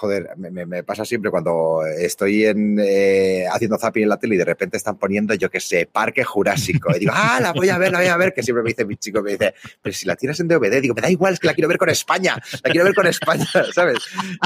joder, 0.00 0.30
me, 0.38 0.82
pasa 0.82 1.04
siempre 1.04 1.30
cuando 1.30 1.82
estoy 1.84 2.46
eh, 2.46 3.44
haciendo 3.52 3.76
zapping 3.76 4.04
en 4.04 4.08
la 4.08 4.18
tele 4.18 4.36
y 4.36 4.38
de 4.38 4.46
repente 4.46 4.78
están 4.78 4.96
poniendo, 4.96 5.34
yo 5.34 5.50
qué 5.50 5.60
sé, 5.60 5.84
Parque 5.84 6.24
Jurásico. 6.24 6.96
Y 6.96 7.00
digo, 7.00 7.12
ah, 7.14 7.38
la 7.42 7.52
voy 7.52 7.68
a 7.68 7.76
ver, 7.76 7.92
la 7.92 7.98
voy 7.98 8.08
a 8.08 8.16
ver, 8.16 8.32
que 8.32 8.42
siempre 8.42 8.62
me 8.62 8.70
dice 8.70 8.86
mi 8.86 8.96
chico, 8.96 9.22
me 9.22 9.32
dice, 9.32 9.54
pero 9.82 9.94
si 9.94 10.06
la 10.06 10.16
tienes 10.16 10.40
en 10.40 10.48
DVD, 10.48 10.80
digo, 10.80 10.94
me 10.94 11.02
da 11.02 11.10
igual, 11.10 11.34
es 11.34 11.40
que 11.40 11.48
la 11.48 11.52
quiero 11.52 11.68
ver 11.68 11.76
con 11.76 11.90
España, 11.90 12.42
la 12.64 12.70
quiero 12.70 12.86
ver 12.86 12.94
con 12.94 13.06
España, 13.06 13.44
¿sabes? 13.74 13.98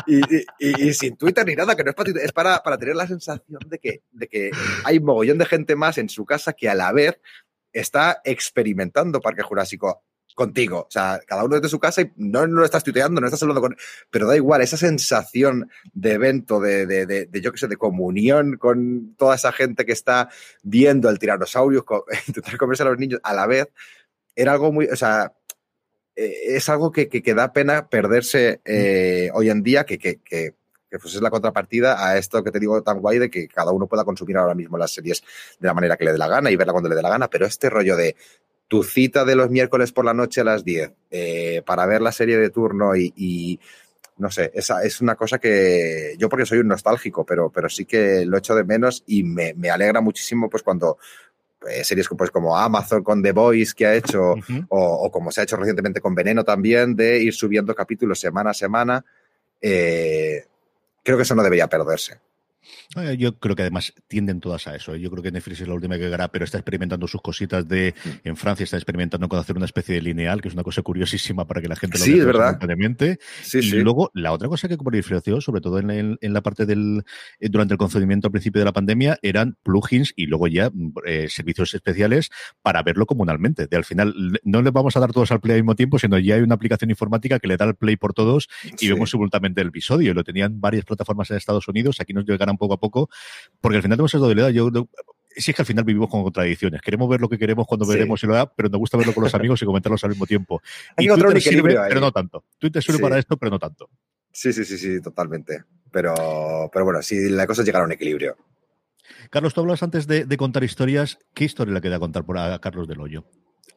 Y, 0.08 0.92
sin 0.92 1.16
Twitter 1.16 1.46
ni 1.46 1.54
nada, 1.54 1.76
que 1.76 1.84
no 1.84 1.90
es 1.90 1.96
para 1.96 2.10
es 2.10 2.32
para, 2.32 2.60
para 2.60 2.76
tener 2.76 2.96
la 2.96 3.06
sensación 3.06 3.60
de 3.68 3.78
que, 3.78 4.02
de 4.10 4.26
que 4.26 4.50
hay 4.82 4.98
mogollón 4.98 5.38
de 5.38 5.46
gente 5.46 5.76
más 5.76 5.98
en 5.98 6.08
su 6.08 6.24
casa 6.24 6.52
que 6.52 6.68
a 6.68 6.74
la 6.74 6.90
vez 6.90 7.20
está 7.72 8.20
experimentando 8.24 9.20
Parque 9.20 9.42
Jurásico 9.42 10.02
contigo. 10.34 10.80
O 10.80 10.90
sea, 10.90 11.20
cada 11.26 11.44
uno 11.44 11.56
desde 11.56 11.68
su 11.68 11.78
casa 11.78 12.02
y 12.02 12.12
no, 12.16 12.46
no 12.46 12.60
lo 12.60 12.64
estás 12.64 12.84
tuiteando, 12.84 13.20
no 13.20 13.26
estás 13.26 13.42
hablando 13.42 13.60
con... 13.60 13.76
Pero 14.10 14.26
da 14.26 14.36
igual, 14.36 14.60
esa 14.62 14.76
sensación 14.76 15.70
de 15.92 16.12
evento, 16.12 16.60
de, 16.60 16.86
de, 16.86 17.06
de, 17.06 17.40
yo 17.40 17.52
qué 17.52 17.58
sé, 17.58 17.68
de 17.68 17.76
comunión 17.76 18.56
con 18.56 19.14
toda 19.16 19.36
esa 19.36 19.52
gente 19.52 19.84
que 19.86 19.92
está 19.92 20.28
viendo 20.62 21.08
el 21.08 21.18
tiranosaurio, 21.18 21.84
intentar 22.28 22.56
comerse 22.56 22.82
a 22.82 22.86
los 22.86 22.98
niños 22.98 23.20
a 23.22 23.34
la 23.34 23.46
vez, 23.46 23.68
era 24.34 24.52
algo 24.52 24.72
muy... 24.72 24.86
O 24.86 24.96
sea, 24.96 25.32
eh, 26.16 26.56
es 26.56 26.68
algo 26.68 26.92
que, 26.92 27.08
que, 27.08 27.34
da 27.34 27.52
pena 27.52 27.88
perderse 27.88 28.60
eh, 28.64 29.30
hoy 29.34 29.50
en 29.50 29.62
día, 29.62 29.84
que, 29.84 29.98
que 29.98 30.20
que 30.94 31.00
pues 31.00 31.12
es 31.12 31.20
la 31.20 31.30
contrapartida 31.30 32.06
a 32.06 32.16
esto 32.16 32.44
que 32.44 32.52
te 32.52 32.60
digo 32.60 32.80
tan 32.84 33.00
guay 33.00 33.18
de 33.18 33.28
que 33.28 33.48
cada 33.48 33.72
uno 33.72 33.88
pueda 33.88 34.04
consumir 34.04 34.36
ahora 34.36 34.54
mismo 34.54 34.78
las 34.78 34.92
series 34.92 35.24
de 35.58 35.66
la 35.66 35.74
manera 35.74 35.96
que 35.96 36.04
le 36.04 36.12
dé 36.12 36.18
la 36.18 36.28
gana 36.28 36.52
y 36.52 36.56
verla 36.56 36.72
cuando 36.72 36.88
le 36.88 36.94
dé 36.94 37.02
la 37.02 37.08
gana, 37.08 37.28
pero 37.28 37.46
este 37.46 37.68
rollo 37.68 37.96
de 37.96 38.14
tu 38.68 38.82
cita 38.82 39.24
de 39.24 39.36
los 39.36 39.50
miércoles 39.50 39.92
por 39.92 40.04
la 40.04 40.14
noche 40.14 40.40
a 40.40 40.44
las 40.44 40.64
10 40.64 40.92
eh, 41.10 41.62
para 41.64 41.86
ver 41.86 42.00
la 42.02 42.12
serie 42.12 42.38
de 42.38 42.50
turno 42.50 42.96
y, 42.96 43.12
y 43.16 43.60
no 44.16 44.30
sé, 44.30 44.50
esa 44.54 44.82
es 44.84 45.00
una 45.00 45.16
cosa 45.16 45.38
que 45.38 46.14
yo 46.18 46.28
porque 46.28 46.46
soy 46.46 46.58
un 46.58 46.68
nostálgico, 46.68 47.24
pero, 47.26 47.50
pero 47.50 47.68
sí 47.68 47.84
que 47.84 48.24
lo 48.24 48.38
echo 48.38 48.54
de 48.54 48.64
menos 48.64 49.02
y 49.06 49.24
me, 49.24 49.54
me 49.54 49.70
alegra 49.70 50.00
muchísimo 50.00 50.48
pues 50.48 50.62
cuando 50.62 50.98
eh, 51.68 51.84
series 51.84 52.08
pues, 52.16 52.30
como 52.30 52.56
Amazon 52.56 53.02
con 53.02 53.22
The 53.22 53.32
Voice 53.32 53.74
que 53.74 53.86
ha 53.86 53.94
hecho 53.94 54.34
o, 54.68 54.78
o 54.78 55.10
como 55.10 55.30
se 55.30 55.40
ha 55.40 55.44
hecho 55.44 55.56
recientemente 55.56 56.00
con 56.00 56.14
Veneno 56.14 56.44
también, 56.44 56.94
de 56.94 57.22
ir 57.22 57.34
subiendo 57.34 57.74
capítulos 57.74 58.20
semana 58.20 58.50
a 58.50 58.54
semana. 58.54 59.04
eh, 59.60 60.44
creo 61.02 61.16
que 61.16 61.22
eso 61.22 61.34
no 61.34 61.42
debería 61.42 61.68
perderse. 61.68 62.18
Eh, 62.96 63.16
Yo 63.18 63.38
creo 63.38 63.56
que 63.56 63.62
además 63.62 63.92
tienden 64.08 64.40
todas 64.40 64.66
a 64.66 64.76
eso. 64.76 64.94
¿eh? 64.94 65.00
Yo 65.00 65.10
creo 65.10 65.22
que 65.22 65.30
Netflix 65.32 65.60
es 65.60 65.68
la 65.68 65.74
última 65.74 65.96
que 65.96 66.02
llegará, 66.02 66.28
pero 66.28 66.44
está 66.44 66.58
experimentando 66.58 67.06
sus 67.08 67.20
cositas 67.22 67.66
de. 67.68 67.94
Mm. 68.04 68.28
En 68.28 68.36
Francia 68.36 68.64
está 68.64 68.76
experimentando 68.76 69.28
con 69.28 69.38
hacer 69.38 69.56
una 69.56 69.66
especie 69.66 69.94
de 69.94 70.02
lineal, 70.02 70.40
que 70.40 70.48
es 70.48 70.54
una 70.54 70.62
cosa 70.62 70.82
curiosísima 70.82 71.46
para 71.46 71.60
que 71.60 71.68
la 71.68 71.76
gente 71.76 71.98
lo 71.98 72.04
Sí, 72.04 72.12
vea 72.12 72.20
es 72.20 72.26
verdad. 72.26 72.58
Sí, 73.42 73.58
y 73.58 73.62
sí. 73.62 73.76
luego, 73.80 74.10
la 74.14 74.32
otra 74.32 74.48
cosa 74.48 74.68
que 74.68 74.76
proliferó, 74.76 75.40
sobre 75.40 75.60
todo 75.60 75.78
en, 75.78 76.18
en 76.20 76.32
la 76.32 76.42
parte 76.42 76.66
del. 76.66 77.04
eh, 77.40 77.48
durante 77.48 77.74
el 77.74 77.78
concedimiento 77.78 78.28
al 78.28 78.32
principio 78.32 78.60
de 78.60 78.64
la 78.64 78.72
pandemia, 78.72 79.18
eran 79.22 79.56
plugins 79.62 80.12
y 80.16 80.26
luego 80.26 80.48
ya 80.48 80.70
mm, 80.70 80.92
eh, 81.06 81.26
servicios 81.28 81.74
especiales 81.74 82.30
para 82.62 82.82
verlo 82.82 83.06
comunalmente. 83.06 83.66
De 83.66 83.76
al 83.76 83.84
final, 83.84 84.14
no 84.42 84.62
les 84.62 84.72
vamos 84.72 84.96
a 84.96 85.00
dar 85.00 85.12
todos 85.12 85.30
al 85.32 85.40
play 85.40 85.56
al 85.56 85.62
mismo 85.62 85.74
tiempo, 85.76 85.98
sino 85.98 86.18
ya 86.18 86.34
hay 86.36 86.40
una 86.42 86.54
aplicación 86.54 86.90
informática 86.90 87.38
que 87.38 87.48
le 87.48 87.56
da 87.56 87.64
el 87.66 87.74
play 87.74 87.96
por 87.96 88.12
todos 88.14 88.48
y 88.80 88.88
vemos 88.88 89.10
simultáneamente 89.10 89.60
el 89.60 89.68
episodio. 89.68 90.14
Lo 90.14 90.24
tenían 90.24 90.60
varias 90.60 90.84
plataformas 90.84 91.30
en 91.30 91.36
Estados 91.36 91.68
Unidos, 91.68 92.00
aquí 92.00 92.12
nos 92.12 92.24
poco 92.58 92.74
a 92.74 92.80
poco, 92.80 93.08
porque 93.60 93.76
al 93.76 93.82
final 93.82 93.96
tenemos 93.96 94.12
esa 94.14 94.18
dualidad. 94.18 94.48
Yo, 94.50 94.70
yo- 94.72 94.88
sí 95.36 95.50
es 95.50 95.56
que 95.56 95.62
al 95.62 95.66
final 95.66 95.84
vivimos 95.84 96.08
con 96.08 96.22
contradicciones. 96.22 96.80
Queremos 96.80 97.08
ver 97.08 97.20
lo 97.20 97.28
que 97.28 97.38
queremos 97.38 97.66
cuando 97.66 97.84
Sí. 97.86 97.92
veremos 97.92 98.22
y 98.22 98.26
lo 98.26 98.34
da, 98.34 98.52
pero 98.54 98.68
nos 98.68 98.78
gusta 98.78 98.96
verlo 98.96 99.12
con 99.12 99.24
los 99.24 99.34
amigos 99.34 99.60
y 99.62 99.64
comentarlos 99.64 100.02
al 100.04 100.10
mismo 100.10 100.26
tiempo. 100.26 100.62
Hay 100.96 101.06
Y 101.06 101.10
un 101.10 101.16
Twitter 101.18 101.40
sirve, 101.42 101.48
equilibrio 101.58 101.82
ahí. 101.82 101.88
pero 101.88 102.00
no 102.00 102.12
tanto. 102.12 102.44
Twitter 102.58 102.82
sirve 102.82 102.98
Sí. 102.98 103.02
para 103.02 103.18
esto, 103.18 103.36
pero 103.36 103.50
no 103.50 103.58
tanto. 103.58 103.90
Sí, 104.32 104.52
sí, 104.52 104.64
sí, 104.64 104.78
sí, 104.78 105.00
totalmente. 105.02 105.64
Pero, 105.90 106.14
pero 106.72 106.84
bueno, 106.84 107.02
sí, 107.02 107.28
la 107.30 107.46
cosa 107.46 107.62
es 107.62 107.66
llegar 107.66 107.82
a 107.82 107.84
un 107.84 107.92
equilibrio. 107.92 108.36
Carlos, 109.30 109.54
tú 109.54 109.60
hablas 109.60 109.82
antes 109.82 110.06
de, 110.06 110.24
de 110.24 110.36
contar 110.36 110.64
historias. 110.64 111.18
¿Qué 111.34 111.44
historia 111.44 111.74
le 111.74 111.80
queda 111.80 111.98
contar 111.98 112.24
por 112.24 112.38
a 112.38 112.58
Carlos 112.60 112.88
del 112.88 113.00
Hoyo? 113.00 113.24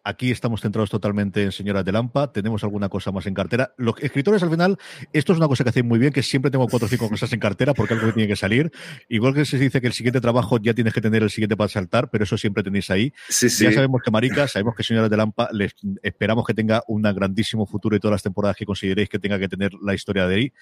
Aquí 0.04 0.32
estamos 0.32 0.62
centrados 0.62 0.90
totalmente 0.90 1.44
en 1.44 1.52
Señoras 1.52 1.84
de 1.84 1.92
Lampa. 1.92 2.32
Tenemos 2.32 2.64
alguna 2.64 2.90
cosa 2.90 3.12
más 3.12 3.26
en 3.26 3.34
cartera. 3.34 3.74
Los 3.78 3.96
escritores, 4.00 4.44
al 4.44 4.50
final, 4.50 4.78
esto 5.14 5.34
es 5.34 5.38
una 5.38 5.48
cosa 5.48 5.64
que 5.64 5.72
hacen 5.72 5.88
muy 5.88 6.00
bien, 6.00 6.14
que 6.14 6.24
siempre 6.24 6.52
tengo 6.52 6.68
cuatro 6.68 6.86
o 6.86 6.90
cinco 6.90 7.10
cosas 7.10 7.32
en 7.34 7.40
cartera 7.40 7.74
porque 7.74 7.94
algo 7.94 8.08
que 8.08 8.14
tiene 8.14 8.28
que 8.28 8.36
salir. 8.36 8.72
Igual 9.10 9.34
que 9.34 9.46
se 9.46 9.58
dice 9.58 9.82
que 9.82 9.88
el 9.88 9.94
siguiente 9.94 10.22
trabajo 10.22 10.58
ya 10.60 10.74
tienes 10.74 10.94
que 10.94 11.02
tener 11.02 11.24
el 11.24 11.30
siguiente 11.30 11.58
para 11.58 11.68
saltar, 11.68 12.10
pero 12.10 12.24
eso 12.24 12.38
siempre 12.38 12.64
tenéis 12.64 12.90
ahí. 12.90 13.14
Sí, 13.30 13.50
sí. 13.50 13.64
Ya 13.64 13.72
sabemos 13.72 14.02
que 14.02 14.12
Marica, 14.12 14.48
sabemos 14.48 14.76
que 14.76 14.84
Señoras 14.84 15.10
de 15.10 15.18
Lampa, 15.18 15.50
les 15.52 15.76
esperamos 16.04 16.46
que 16.46 16.54
tenga 16.54 16.84
un 16.88 17.02
grandísimo 17.02 17.66
futuro 17.66 17.96
y 17.96 18.00
todas 18.00 18.14
las 18.14 18.24
temporadas 18.24 18.56
que 18.56 18.66
consideréis 18.66 19.10
que 19.10 19.20
tenga 19.20 19.40
que 19.40 19.48
tener 19.48 19.72
la 19.82 19.94
historia 19.94 20.28
de 20.28 20.36
ahí. 20.36 20.54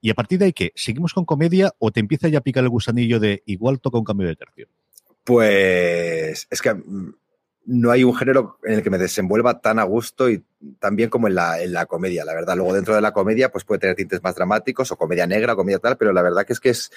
Y 0.00 0.10
a 0.10 0.14
partir 0.14 0.38
de 0.38 0.46
ahí, 0.46 0.52
¿qué? 0.52 0.72
¿Seguimos 0.74 1.14
con 1.14 1.24
comedia 1.24 1.72
o 1.78 1.90
te 1.90 2.00
empieza 2.00 2.28
ya 2.28 2.38
a 2.38 2.42
picar 2.42 2.62
el 2.64 2.70
gusanillo 2.70 3.20
de 3.20 3.42
igual 3.46 3.80
toca 3.80 3.98
un 3.98 4.04
cambio 4.04 4.28
de 4.28 4.36
tercio? 4.36 4.68
Pues 5.24 6.46
es 6.50 6.60
que 6.60 6.74
mm, 6.74 7.14
no 7.66 7.90
hay 7.90 8.04
un 8.04 8.14
género 8.14 8.58
en 8.64 8.74
el 8.74 8.82
que 8.82 8.90
me 8.90 8.98
desenvuelva 8.98 9.60
tan 9.60 9.78
a 9.78 9.84
gusto 9.84 10.28
y 10.30 10.42
tan 10.78 10.96
bien 10.96 11.10
como 11.10 11.28
en 11.28 11.34
la, 11.34 11.62
en 11.62 11.72
la 11.72 11.86
comedia, 11.86 12.24
la 12.24 12.34
verdad. 12.34 12.56
Luego 12.56 12.74
dentro 12.74 12.94
de 12.94 13.00
la 13.00 13.12
comedia 13.12 13.50
pues 13.50 13.64
puede 13.64 13.78
tener 13.80 13.96
tintes 13.96 14.22
más 14.22 14.34
dramáticos 14.34 14.90
o 14.92 14.96
comedia 14.96 15.26
negra 15.26 15.54
o 15.54 15.56
comedia 15.56 15.78
tal, 15.78 15.96
pero 15.96 16.12
la 16.12 16.22
verdad 16.22 16.44
que 16.44 16.52
es 16.52 16.60
que 16.60 16.70
es... 16.70 16.90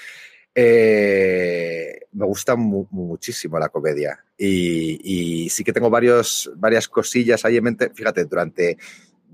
eh, 0.55 1.99
me 2.13 2.26
gusta 2.26 2.55
mu- 2.55 2.88
muchísimo 2.91 3.59
la 3.59 3.70
comedia 3.70 4.26
y, 4.38 5.45
y 5.45 5.49
sí 5.49 5.63
que 5.63 5.72
tengo 5.74 5.89
varios, 5.89 6.51
varias 6.55 6.88
cosillas 6.88 7.45
ahí 7.45 7.57
en 7.57 7.63
mente. 7.63 7.91
Fíjate, 7.93 8.26
durante 8.26 8.78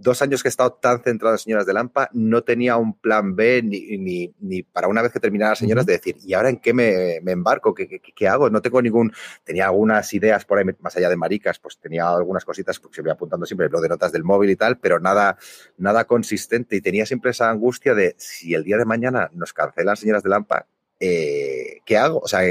dos 0.04 0.22
años 0.22 0.44
que 0.44 0.50
he 0.50 0.52
estado 0.52 0.74
tan 0.74 1.02
centrado 1.02 1.34
en 1.34 1.40
Señoras 1.40 1.66
de 1.66 1.74
Lampa, 1.74 2.10
no 2.12 2.44
tenía 2.44 2.76
un 2.78 2.94
plan 2.94 3.36
B 3.36 3.64
ni, 3.64 3.98
ni, 3.98 4.34
ni 4.42 4.62
para 4.62 4.88
una 4.88 5.02
vez 5.02 5.12
que 5.12 5.20
terminara 5.20 5.56
Señoras 5.56 5.86
de 5.86 5.94
decir, 5.94 6.18
¿y 6.24 6.34
ahora 6.34 6.50
en 6.50 6.58
qué 6.58 6.74
me, 6.74 7.20
me 7.24 7.32
embarco? 7.32 7.74
¿Qué, 7.74 7.88
¿Qué, 7.88 8.00
qué, 8.00 8.28
hago? 8.28 8.50
No 8.50 8.62
tengo 8.62 8.82
ningún... 8.82 9.14
Tenía 9.44 9.66
algunas 9.66 10.14
ideas 10.14 10.46
por 10.46 10.60
ahí, 10.60 10.66
más 10.82 10.96
allá 10.98 11.10
de 11.10 11.16
maricas, 11.16 11.58
pues 11.58 11.80
tenía 11.80 12.08
algunas 12.08 12.46
cositas 12.46 12.80
porque 12.80 12.96
se 12.96 13.02
voy 13.02 13.12
apuntando 13.12 13.46
siempre 13.46 13.70
lo 13.70 13.82
de 13.82 13.90
notas 13.90 14.12
del 14.12 14.24
móvil 14.24 14.50
y 14.50 14.56
tal, 14.56 14.78
pero 14.78 15.00
nada, 15.00 15.38
nada 15.78 16.06
consistente. 16.06 16.76
Y 16.76 16.82
tenía 16.82 17.06
siempre 17.06 17.32
esa 17.32 17.50
angustia 17.50 17.96
de 17.96 18.16
si 18.18 18.54
el 18.54 18.64
día 18.64 18.78
de 18.78 18.86
mañana 18.86 19.30
nos 19.34 19.54
cancelan 19.54 19.96
Señoras 19.96 20.24
de 20.24 20.30
Lampa, 20.30 20.68
eh, 21.00 21.80
¿qué 21.86 21.98
hago? 21.98 22.20
O 22.20 22.28
sea, 22.28 22.42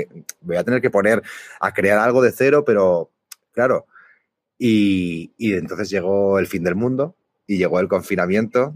voy 0.40 0.56
a 0.56 0.64
tener 0.64 0.80
que 0.80 0.90
poner 0.90 1.22
a 1.60 1.72
crear 1.72 1.98
algo 1.98 2.22
de 2.22 2.32
cero, 2.32 2.64
pero 2.64 3.10
claro. 3.52 3.86
Y, 4.58 5.32
y 5.36 5.54
entonces 5.54 5.90
llegó 5.90 6.38
el 6.38 6.46
fin 6.46 6.62
del 6.62 6.76
mundo 6.76 7.16
y 7.52 7.58
llegó 7.58 7.80
el 7.80 7.88
confinamiento 7.88 8.72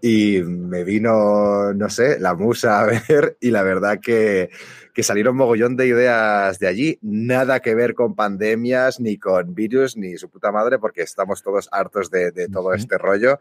y 0.00 0.42
me 0.42 0.82
vino, 0.82 1.72
no 1.72 1.88
sé, 1.88 2.18
la 2.18 2.34
musa 2.34 2.80
a 2.80 2.86
ver 2.86 3.36
y 3.40 3.52
la 3.52 3.62
verdad 3.62 4.00
que, 4.02 4.50
que 4.92 5.04
salieron 5.04 5.36
mogollón 5.36 5.76
de 5.76 5.86
ideas 5.86 6.58
de 6.58 6.66
allí. 6.66 6.98
Nada 7.00 7.60
que 7.60 7.76
ver 7.76 7.94
con 7.94 8.16
pandemias, 8.16 8.98
ni 8.98 9.18
con 9.18 9.54
virus, 9.54 9.96
ni 9.96 10.16
su 10.16 10.28
puta 10.28 10.50
madre, 10.50 10.80
porque 10.80 11.02
estamos 11.02 11.44
todos 11.44 11.68
hartos 11.70 12.10
de, 12.10 12.32
de 12.32 12.48
todo 12.48 12.74
este 12.74 12.98
rollo. 12.98 13.38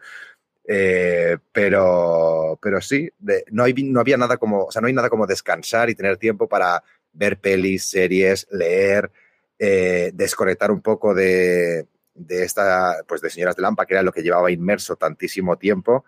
Eh, 0.68 1.38
pero, 1.52 2.60
pero 2.62 2.82
sí, 2.82 3.10
de, 3.18 3.44
no, 3.50 3.64
hay, 3.64 3.74
no 3.74 4.00
había 4.00 4.18
nada 4.18 4.38
como, 4.38 4.66
o 4.66 4.72
sea, 4.72 4.80
no 4.80 4.88
hay 4.88 4.94
nada 4.94 5.10
como 5.10 5.26
descansar 5.26 5.90
y 5.90 5.96
tener 5.96 6.18
tiempo 6.18 6.48
para 6.48 6.84
ver 7.14 7.40
pelis, 7.40 7.90
series, 7.90 8.48
leer, 8.52 9.12
eh, 9.58 10.12
desconectar 10.14 10.70
un 10.70 10.82
poco 10.82 11.16
de, 11.16 11.88
de 12.20 12.44
esta, 12.44 13.04
pues 13.08 13.22
de 13.22 13.30
Señoras 13.30 13.56
de 13.56 13.62
Lampa, 13.62 13.86
que 13.86 13.94
era 13.94 14.04
lo 14.04 14.12
que 14.12 14.22
llevaba 14.22 14.52
inmerso 14.52 14.96
tantísimo 14.96 15.58
tiempo, 15.58 16.06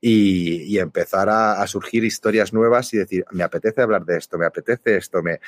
y, 0.00 0.78
empezar 0.78 1.30
a, 1.30 1.66
surgir 1.66 2.04
historias 2.04 2.52
nuevas 2.52 2.92
y 2.92 2.98
decir, 2.98 3.24
me 3.30 3.42
apetece 3.42 3.80
hablar 3.80 4.04
de 4.04 4.18
esto, 4.18 4.36
me 4.36 4.46
apetece 4.46 4.96
esto, 4.96 5.22
me... 5.22 5.40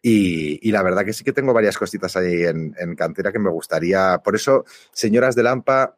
Y, 0.00 0.70
la 0.70 0.82
verdad 0.84 1.04
que 1.04 1.12
sí 1.12 1.24
que 1.24 1.32
tengo 1.32 1.52
varias 1.52 1.76
cositas 1.76 2.16
ahí 2.16 2.44
en, 2.44 2.74
en, 2.78 2.94
cantera 2.94 3.32
que 3.32 3.40
me 3.40 3.50
gustaría. 3.50 4.18
Por 4.22 4.36
eso, 4.36 4.64
Señoras 4.92 5.34
de 5.34 5.42
Lampa, 5.42 5.96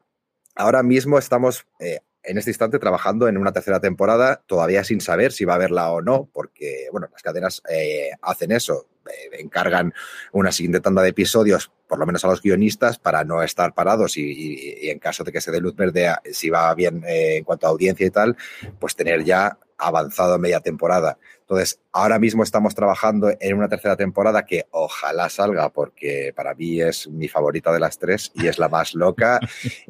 ahora 0.55 0.83
mismo 0.83 1.19
estamos 1.19 1.67
eh, 1.79 2.01
en 2.23 2.39
este 2.39 2.51
instante 2.51 2.79
trabajando 2.79 3.29
en 3.29 3.37
una 3.37 3.53
tercera 3.53 3.81
temporada, 3.81 4.43
todavía 4.47 4.85
sin 4.85 5.01
saber 5.01 5.33
si 5.33 5.45
va 5.45 5.55
a 5.55 5.57
haberla 5.57 5.91
o 5.91 6.03
no, 6.03 6.29
porque, 6.33 6.89
bueno, 6.93 7.09
las 7.11 7.23
cadenas 7.23 7.63
eh, 7.69 8.11
hacen 8.23 8.53
eso, 8.53 8.87
eh, 9.07 9.39
encargan 9.39 9.93
una 10.33 10.53
siguiente 10.53 10.81
tanda 10.81 11.03
de 11.03 11.11
episodios, 11.11 11.71
por 11.91 11.99
lo 11.99 12.07
menos 12.07 12.25
a 12.25 12.29
los 12.29 12.41
guionistas, 12.41 13.01
para 13.01 13.25
no 13.25 13.43
estar 13.43 13.75
parados 13.75 14.17
y, 14.17 14.89
en 14.89 15.01
caso 15.01 15.25
de 15.25 15.33
que 15.33 15.41
se 15.41 15.51
dé 15.51 15.61
luz 15.61 15.75
verde, 15.75 16.09
si 16.33 16.49
va 16.49 16.73
bien 16.73 17.03
eh, 17.05 17.39
en 17.39 17.45
cuanto 17.45 17.67
a 17.67 17.71
audiencia 17.71 18.07
y 18.07 18.11
tal, 18.11 18.37
pues 18.79 18.95
tener 18.95 19.25
ya 19.25 19.59
avanzado 19.77 20.39
media 20.39 20.61
temporada. 20.61 21.19
Entonces, 21.41 21.81
ahora 21.91 22.21
mismo 22.21 22.45
estamos 22.45 22.77
trabajando 22.77 23.33
en 23.41 23.57
una 23.57 23.69
tercera 23.69 23.97
temporada 23.97 24.45
que 24.45 24.67
ojalá 24.71 25.29
salga, 25.29 25.71
porque 25.71 26.33
para 26.37 26.55
mí 26.55 26.81
es 26.81 27.09
mi 27.09 27.27
favorita 27.27 27.73
de 27.73 27.81
las 27.81 27.99
tres 27.99 28.31
y 28.35 28.47
es 28.47 28.61
la 28.61 28.69
más 28.69 28.95
loca. 28.95 29.41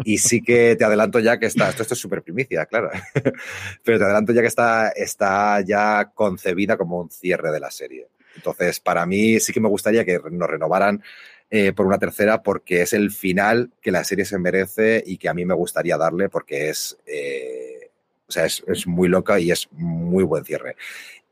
Y 0.03 0.17
sí 0.17 0.41
que 0.41 0.77
te 0.77 0.85
adelanto 0.87 1.19
ya 1.19 1.39
que 1.39 1.45
está, 1.45 1.69
esto, 1.69 1.83
esto 1.83 1.93
es 1.93 2.01
súper 2.01 2.23
primicia, 2.23 2.65
claro, 2.65 2.91
pero 3.85 3.99
te 3.99 4.05
adelanto 4.05 4.33
ya 4.33 4.41
que 4.41 4.47
está, 4.49 4.89
está 4.89 5.61
ya 5.61 6.13
concebida 6.15 6.79
como 6.79 6.99
un 6.99 7.11
cierre 7.11 7.53
de 7.53 7.61
la 7.61 7.71
serie. 7.71 8.09
Entonces, 8.37 8.81
para 8.81 9.05
mí 9.05 9.39
sí 9.41 9.53
que 9.53 9.61
me 9.61 9.69
gustaría 9.69 10.05
que 10.07 10.19
nos 10.31 10.49
renovaran 10.49 11.03
eh, 11.51 11.73
por 11.73 11.87
una 11.87 11.99
tercera 11.99 12.43
porque 12.43 12.83
es 12.83 12.93
el 12.93 13.11
final 13.11 13.73
que 13.81 13.91
la 13.91 14.05
serie 14.05 14.25
se 14.25 14.39
merece 14.39 15.03
y 15.05 15.19
que 15.19 15.29
a 15.29 15.35
mí 15.35 15.45
me 15.45 15.55
gustaría 15.55 15.97
darle 15.97 16.29
porque 16.29 16.71
es... 16.71 16.97
Eh, 17.07 17.91
o 18.29 18.33
sea, 18.33 18.45
es, 18.45 18.63
es, 18.69 18.87
muy 18.87 19.09
loca 19.09 19.41
y 19.41 19.51
es 19.51 19.69
muy 19.73 20.23
buen 20.23 20.45
cierre. 20.45 20.77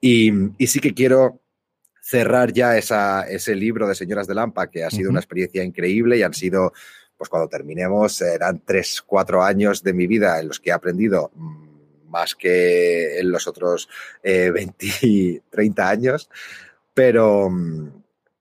Y, 0.01 0.33
y 0.59 0.67
sí 0.67 0.81
que 0.81 0.95
quiero 0.95 1.41
cerrar 2.09 2.53
ya 2.53 2.77
esa, 2.77 3.29
ese 3.29 3.55
libro 3.55 3.87
de 3.87 3.95
Señoras 3.95 4.27
de 4.27 4.35
Lampa, 4.35 4.69
que 4.69 4.83
ha 4.83 4.91
sido 4.91 5.03
uh 5.03 5.07
-huh. 5.09 5.11
una 5.11 5.21
experiencia 5.21 5.63
increíble 5.63 6.17
y 6.17 6.23
han 6.23 6.35
sido, 6.35 6.73
pues 7.17 7.29
cuando 7.29 7.49
terminemos, 7.49 8.21
eran 8.23 8.63
tres, 8.65 9.03
cuatro 9.03 9.45
años 9.45 9.83
de 9.83 9.93
mi 9.93 10.07
vida 10.07 10.41
en 10.41 10.49
los 10.49 10.59
que 10.59 10.71
he 10.71 10.73
aprendido 10.73 11.31
más 12.09 12.35
que 12.35 13.19
en 13.19 13.31
los 13.31 13.47
otros 13.47 13.89
eh, 14.23 14.51
20, 14.51 15.43
30 15.51 15.89
años, 15.89 16.31
pero, 16.95 17.51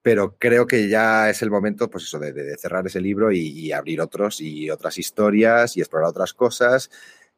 pero 0.08 0.38
creo 0.39 0.66
que 0.66 0.88
ya 0.88 1.30
es 1.30 1.41
el 1.41 1.51
momento, 1.51 1.89
pues 1.89 2.05
eso, 2.05 2.18
de, 2.18 2.32
de 2.32 2.55
cerrar 2.55 2.88
ese 2.88 3.01
libro 3.01 3.30
y, 3.30 3.39
y 3.39 3.74
abrir 3.74 3.99
otros 3.99 4.39
y 4.39 4.70
otras 4.70 4.97
historias 4.97 5.76
y 5.76 5.82
explorar 5.82 6.08
otras 6.12 6.34
cosas 6.34 6.89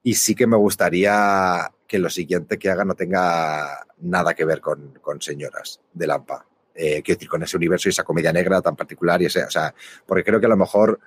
y 0.03 0.13
sí 0.13 0.36
que 0.36 0.45
me 0.45 0.55
gustaría 0.55 1.72
que 1.88 1.97
lo 1.97 2.11
siguiente 2.11 2.59
que 2.59 2.70
haga 2.70 2.86
no 2.86 2.93
tenga 2.93 3.88
nada 4.01 4.36
que 4.36 4.45
ver 4.45 4.61
con, 4.61 4.99
con 5.01 5.20
señoras 5.20 5.82
de 5.91 6.05
Lampa. 6.05 6.45
Eh, 6.76 7.01
quiero 7.01 7.17
decir, 7.17 7.28
con 7.28 7.41
ese 7.41 7.57
universo 7.57 7.89
y 7.89 7.91
esa 7.91 8.03
comedia 8.03 8.32
negra 8.32 8.61
tan 8.61 8.76
particular 8.76 9.20
y 9.20 9.26
ese, 9.26 9.43
o 9.45 9.49
sea, 9.49 9.74
porque 10.05 10.24
creo 10.24 10.39
que 10.39 10.45
a 10.45 10.49
lo 10.49 10.55
mejor 10.55 10.99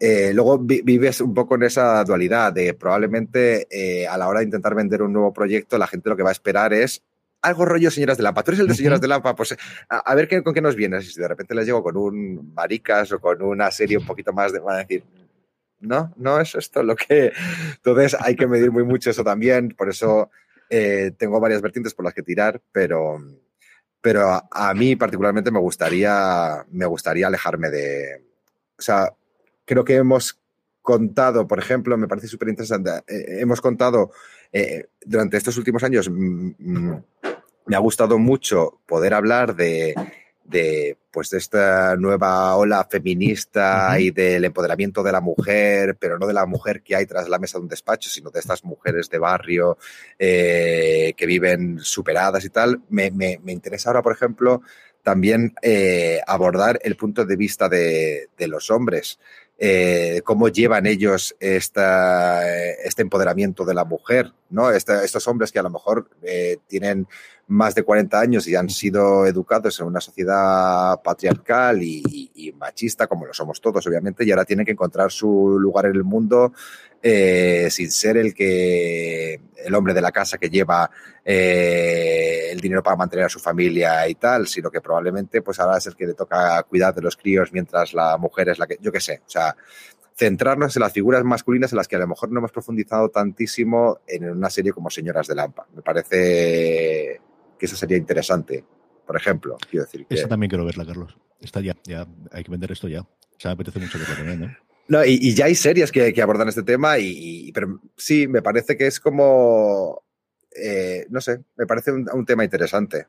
eh, 0.00 0.32
luego 0.34 0.58
vi, 0.58 0.82
vives 0.82 1.20
un 1.20 1.34
poco 1.34 1.54
en 1.54 1.62
esa 1.62 2.02
dualidad 2.02 2.52
de 2.52 2.74
probablemente 2.74 3.68
eh, 3.70 4.08
a 4.08 4.18
la 4.18 4.26
hora 4.26 4.40
de 4.40 4.46
intentar 4.46 4.74
vender 4.74 5.02
un 5.02 5.12
nuevo 5.12 5.32
proyecto, 5.32 5.78
la 5.78 5.86
gente 5.86 6.10
lo 6.10 6.16
que 6.16 6.24
va 6.24 6.30
a 6.30 6.32
esperar 6.32 6.72
es 6.72 7.04
algo 7.42 7.64
rollo 7.64 7.90
señoras 7.90 8.16
de 8.16 8.22
Lampa. 8.22 8.42
Tú 8.42 8.50
eres 8.50 8.60
el 8.60 8.68
de 8.68 8.74
señoras 8.74 9.00
de 9.00 9.08
Lampa, 9.08 9.34
pues 9.34 9.56
a, 9.88 9.98
a 9.98 10.14
ver 10.14 10.28
qué, 10.28 10.42
con 10.42 10.54
qué 10.54 10.60
nos 10.60 10.76
vienes. 10.76 11.12
Si 11.12 11.20
de 11.20 11.28
repente 11.28 11.54
les 11.54 11.66
llego 11.66 11.82
con 11.82 11.96
un 11.96 12.52
maricas 12.54 13.12
o 13.12 13.20
con 13.20 13.42
una 13.42 13.70
serie 13.70 13.98
un 13.98 14.06
poquito 14.06 14.32
más 14.32 14.52
de, 14.52 14.60
van 14.60 14.76
a 14.76 14.78
decir, 14.80 15.04
no, 15.80 16.12
no 16.16 16.40
es 16.40 16.54
esto 16.54 16.82
lo 16.82 16.94
que... 16.96 17.32
Entonces 17.76 18.16
hay 18.20 18.36
que 18.36 18.46
medir 18.46 18.70
muy 18.70 18.84
mucho 18.84 19.10
eso 19.10 19.24
también, 19.24 19.70
por 19.70 19.88
eso 19.88 20.30
eh, 20.68 21.12
tengo 21.18 21.40
varias 21.40 21.62
vertientes 21.62 21.94
por 21.94 22.04
las 22.04 22.14
que 22.14 22.22
tirar, 22.22 22.60
pero, 22.72 23.18
pero 24.00 24.28
a, 24.28 24.48
a, 24.50 24.74
mí 24.74 24.96
particularmente 24.96 25.50
me 25.50 25.58
gustaría, 25.58 26.64
me 26.70 26.86
gustaría 26.86 27.26
alejarme 27.26 27.70
de... 27.70 28.24
O 28.78 28.82
sea, 28.82 29.12
creo 29.64 29.84
que 29.84 29.96
hemos 29.96 30.38
contado, 30.82 31.46
por 31.46 31.58
ejemplo, 31.58 31.96
me 31.96 32.08
parece 32.08 32.26
súper 32.26 32.48
interesante, 32.48 32.90
eh, 33.06 33.40
hemos 33.40 33.60
contado 33.60 34.12
eh, 34.52 34.86
durante 35.04 35.36
estos 35.36 35.56
últimos 35.56 35.82
años, 35.82 36.08
mm, 36.08 36.50
mm, 36.58 37.02
me 37.66 37.76
ha 37.76 37.78
gustado 37.78 38.18
mucho 38.18 38.80
poder 38.86 39.14
hablar 39.14 39.54
de 39.54 39.94
de 40.50 40.96
pues 41.12 41.30
de 41.30 41.38
esta 41.38 41.96
nueva 41.96 42.54
ola 42.56 42.86
feminista 42.88 43.90
uh 43.90 43.94
-huh. 43.94 44.00
y 44.00 44.10
del 44.10 44.44
empoderamiento 44.44 45.02
de 45.02 45.12
la 45.12 45.20
mujer, 45.20 45.96
pero 45.98 46.18
no 46.18 46.26
de 46.26 46.34
la 46.34 46.46
mujer 46.46 46.82
que 46.82 46.94
hay 46.96 47.06
tras 47.06 47.28
la 47.28 47.38
mesa 47.38 47.58
de 47.58 47.62
un 47.62 47.68
despacho, 47.68 48.10
sino 48.10 48.30
de 48.30 48.40
estas 48.40 48.64
mujeres 48.64 49.08
de 49.08 49.18
barrio 49.18 49.78
eh, 50.18 51.14
que 51.16 51.26
viven 51.26 51.78
superadas 51.80 52.44
y 52.44 52.50
tal. 52.50 52.82
Me, 52.90 53.10
me, 53.10 53.40
me, 53.42 53.52
interesa 53.52 53.90
ahora, 53.90 54.02
por 54.02 54.12
ejemplo, 54.12 54.62
también 55.02 55.54
eh, 55.62 56.20
abordar 56.26 56.78
el 56.82 56.96
punto 56.96 57.24
de 57.24 57.36
vista 57.36 57.68
de, 57.68 58.28
de 58.36 58.48
los 58.48 58.70
hombres. 58.70 59.18
Eh, 59.62 60.22
cómo 60.24 60.48
llevan 60.48 60.86
ellos 60.86 61.36
esta, 61.38 62.50
este 62.82 63.02
empoderamiento 63.02 63.66
de 63.66 63.74
la 63.74 63.84
mujer, 63.84 64.32
¿no? 64.48 64.70
Este, 64.70 65.04
estos 65.04 65.28
hombres 65.28 65.52
que 65.52 65.58
a 65.58 65.62
lo 65.62 65.68
mejor 65.68 66.08
eh, 66.22 66.56
tienen 66.66 67.06
más 67.46 67.74
de 67.74 67.82
40 67.82 68.18
años 68.18 68.48
y 68.48 68.56
han 68.56 68.70
sido 68.70 69.26
educados 69.26 69.78
en 69.78 69.86
una 69.86 70.00
sociedad 70.00 71.02
patriarcal 71.02 71.82
y, 71.82 72.02
y, 72.08 72.30
y, 72.48 72.52
machista, 72.52 73.06
como 73.06 73.26
lo 73.26 73.34
somos 73.34 73.60
todos, 73.60 73.86
obviamente, 73.86 74.24
y 74.24 74.30
ahora 74.30 74.46
tienen 74.46 74.64
que 74.64 74.72
encontrar 74.72 75.12
su 75.12 75.58
lugar 75.58 75.84
en 75.84 75.96
el 75.96 76.04
mundo 76.04 76.54
eh, 77.02 77.68
sin 77.70 77.90
ser 77.90 78.16
el 78.16 78.34
que 78.34 79.40
el 79.64 79.74
hombre 79.74 79.94
de 79.94 80.00
la 80.00 80.12
casa 80.12 80.38
que 80.38 80.50
lleva 80.50 80.90
eh, 81.24 82.48
el 82.50 82.60
dinero 82.60 82.82
para 82.82 82.96
mantener 82.96 83.26
a 83.26 83.28
su 83.28 83.38
familia 83.38 84.06
y 84.08 84.14
tal, 84.16 84.46
sino 84.46 84.70
que 84.70 84.80
probablemente 84.80 85.42
pues 85.42 85.58
ahora 85.60 85.78
es 85.78 85.86
el 85.86 85.96
que 85.96 86.06
le 86.06 86.14
toca 86.14 86.62
cuidar 86.64 86.94
de 86.94 87.02
los 87.02 87.16
críos 87.16 87.52
mientras 87.52 87.94
la 87.94 88.16
mujer 88.18 88.50
es 88.50 88.58
la 88.58 88.66
que, 88.66 88.78
yo 88.80 88.92
qué 88.92 89.00
sé, 89.00 89.22
o 89.26 89.30
sea, 89.30 89.56
centrarnos 90.14 90.76
en 90.76 90.80
las 90.80 90.92
figuras 90.92 91.24
masculinas 91.24 91.72
en 91.72 91.78
las 91.78 91.88
que 91.88 91.96
a 91.96 92.00
lo 92.00 92.08
mejor 92.08 92.30
no 92.30 92.40
hemos 92.40 92.52
profundizado 92.52 93.08
tantísimo 93.08 94.00
en 94.06 94.30
una 94.30 94.50
serie 94.50 94.72
como 94.72 94.90
Señoras 94.90 95.26
de 95.26 95.34
Lampa. 95.34 95.66
Me 95.74 95.80
parece 95.80 97.20
que 97.58 97.66
eso 97.66 97.76
sería 97.76 97.96
interesante, 97.96 98.62
por 99.06 99.16
ejemplo. 99.16 99.56
Quiero 99.70 99.86
decir 99.86 100.06
que... 100.06 100.14
Esa 100.14 100.28
también 100.28 100.50
quiero 100.50 100.66
verla, 100.66 100.84
Carlos. 100.84 101.16
Está 101.40 101.60
ya, 101.60 101.74
ya, 101.84 102.06
hay 102.32 102.44
que 102.44 102.50
vender 102.50 102.70
esto 102.70 102.88
ya. 102.88 103.00
O 103.00 103.38
sea, 103.38 103.50
me 103.50 103.52
apetece 103.54 103.78
mucho 103.78 103.98
verla 103.98 104.16
también, 104.16 104.40
¿no? 104.40 104.69
No, 104.90 105.04
y, 105.04 105.20
y, 105.22 105.34
ya 105.36 105.44
hay 105.44 105.54
series 105.54 105.92
que, 105.92 106.12
que 106.12 106.20
abordan 106.20 106.48
este 106.48 106.64
tema, 106.64 106.98
y, 106.98 107.46
y, 107.46 107.52
pero 107.52 107.80
sí, 107.96 108.26
me 108.26 108.42
parece 108.42 108.76
que 108.76 108.88
es 108.88 108.98
como, 108.98 110.02
eh, 110.60 111.06
no 111.10 111.20
sé, 111.20 111.44
me 111.56 111.64
parece 111.64 111.92
un, 111.92 112.08
un, 112.12 112.26
tema 112.26 112.42
interesante. 112.42 113.06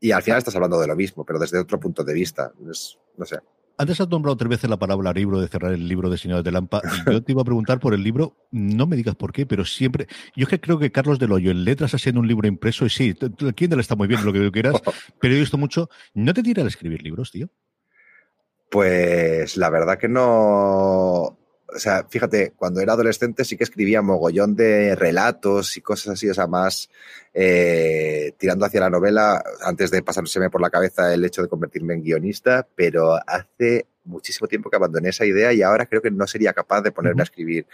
Y 0.00 0.10
al 0.10 0.24
final 0.24 0.38
estás 0.38 0.56
hablando 0.56 0.80
de 0.80 0.88
lo 0.88 0.96
mismo, 0.96 1.24
pero 1.24 1.38
desde 1.38 1.60
otro 1.60 1.78
punto 1.78 2.02
de 2.02 2.14
vista. 2.14 2.52
Es, 2.68 2.98
no 3.16 3.24
sé. 3.24 3.38
Antes 3.78 4.00
has 4.00 4.08
nombrado 4.08 4.36
tres 4.36 4.48
veces 4.48 4.68
la 4.68 4.76
palabra 4.76 5.12
libro, 5.12 5.40
de 5.40 5.46
cerrar 5.46 5.72
el 5.72 5.86
libro 5.86 6.10
de 6.10 6.18
Señores 6.18 6.42
de 6.42 6.50
Lampa. 6.50 6.82
Yo 7.10 7.22
te 7.22 7.30
iba 7.30 7.42
a 7.42 7.44
preguntar 7.44 7.78
por 7.78 7.94
el 7.94 8.02
libro, 8.02 8.36
no 8.50 8.88
me 8.88 8.96
digas 8.96 9.14
por 9.14 9.32
qué, 9.32 9.46
pero 9.46 9.64
siempre. 9.64 10.08
Yo 10.34 10.44
es 10.44 10.48
que 10.48 10.60
creo 10.60 10.80
que 10.80 10.90
Carlos 10.90 11.20
del 11.20 11.30
Hoyo 11.30 11.52
en 11.52 11.64
letras 11.64 11.94
ha 11.94 11.98
sido 11.98 12.18
un 12.18 12.26
libro 12.26 12.48
impreso, 12.48 12.86
y 12.86 12.90
sí, 12.90 13.14
Kindle 13.54 13.80
está 13.80 13.94
muy 13.94 14.08
bien, 14.08 14.24
lo 14.24 14.32
que 14.32 14.50
quieras, 14.50 14.74
pero 15.20 15.34
he 15.34 15.38
visto 15.38 15.58
mucho. 15.58 15.88
¿No 16.12 16.34
te 16.34 16.42
tira 16.42 16.64
a 16.64 16.66
escribir 16.66 17.02
libros, 17.02 17.30
tío? 17.30 17.48
Pues 18.70 19.56
la 19.56 19.70
verdad 19.70 19.98
que 19.98 20.08
no. 20.08 20.24
o 20.24 21.38
sea, 21.76 22.06
fíjate, 22.08 22.52
cuando 22.56 22.80
era 22.80 22.94
adolescente 22.94 23.44
sí 23.44 23.56
que 23.56 23.64
escribía 23.64 24.02
mogollón 24.02 24.56
de 24.56 24.94
relatos 24.96 25.76
y 25.76 25.80
cosas 25.80 26.14
así, 26.14 26.28
o 26.28 26.34
sea, 26.34 26.46
más 26.46 26.88
eh, 27.32 28.32
tirando 28.38 28.66
hacia 28.66 28.80
la 28.80 28.90
novela, 28.90 29.42
antes 29.62 29.90
de 29.90 30.02
pasárseme 30.02 30.50
por 30.50 30.60
la 30.60 30.70
cabeza 30.70 31.12
el 31.12 31.24
hecho 31.24 31.42
de 31.42 31.48
convertirme 31.48 31.94
en 31.94 32.02
guionista, 32.02 32.66
pero 32.74 33.14
hace 33.26 33.86
muchísimo 34.04 34.46
tiempo 34.48 34.70
que 34.70 34.76
abandoné 34.76 35.08
esa 35.10 35.24
idea 35.24 35.52
y 35.52 35.62
ahora 35.62 35.86
creo 35.86 36.02
que 36.02 36.10
no 36.10 36.26
sería 36.26 36.52
capaz 36.52 36.82
de 36.82 36.92
ponerme 36.92 37.22
a 37.22 37.24
escribir 37.24 37.66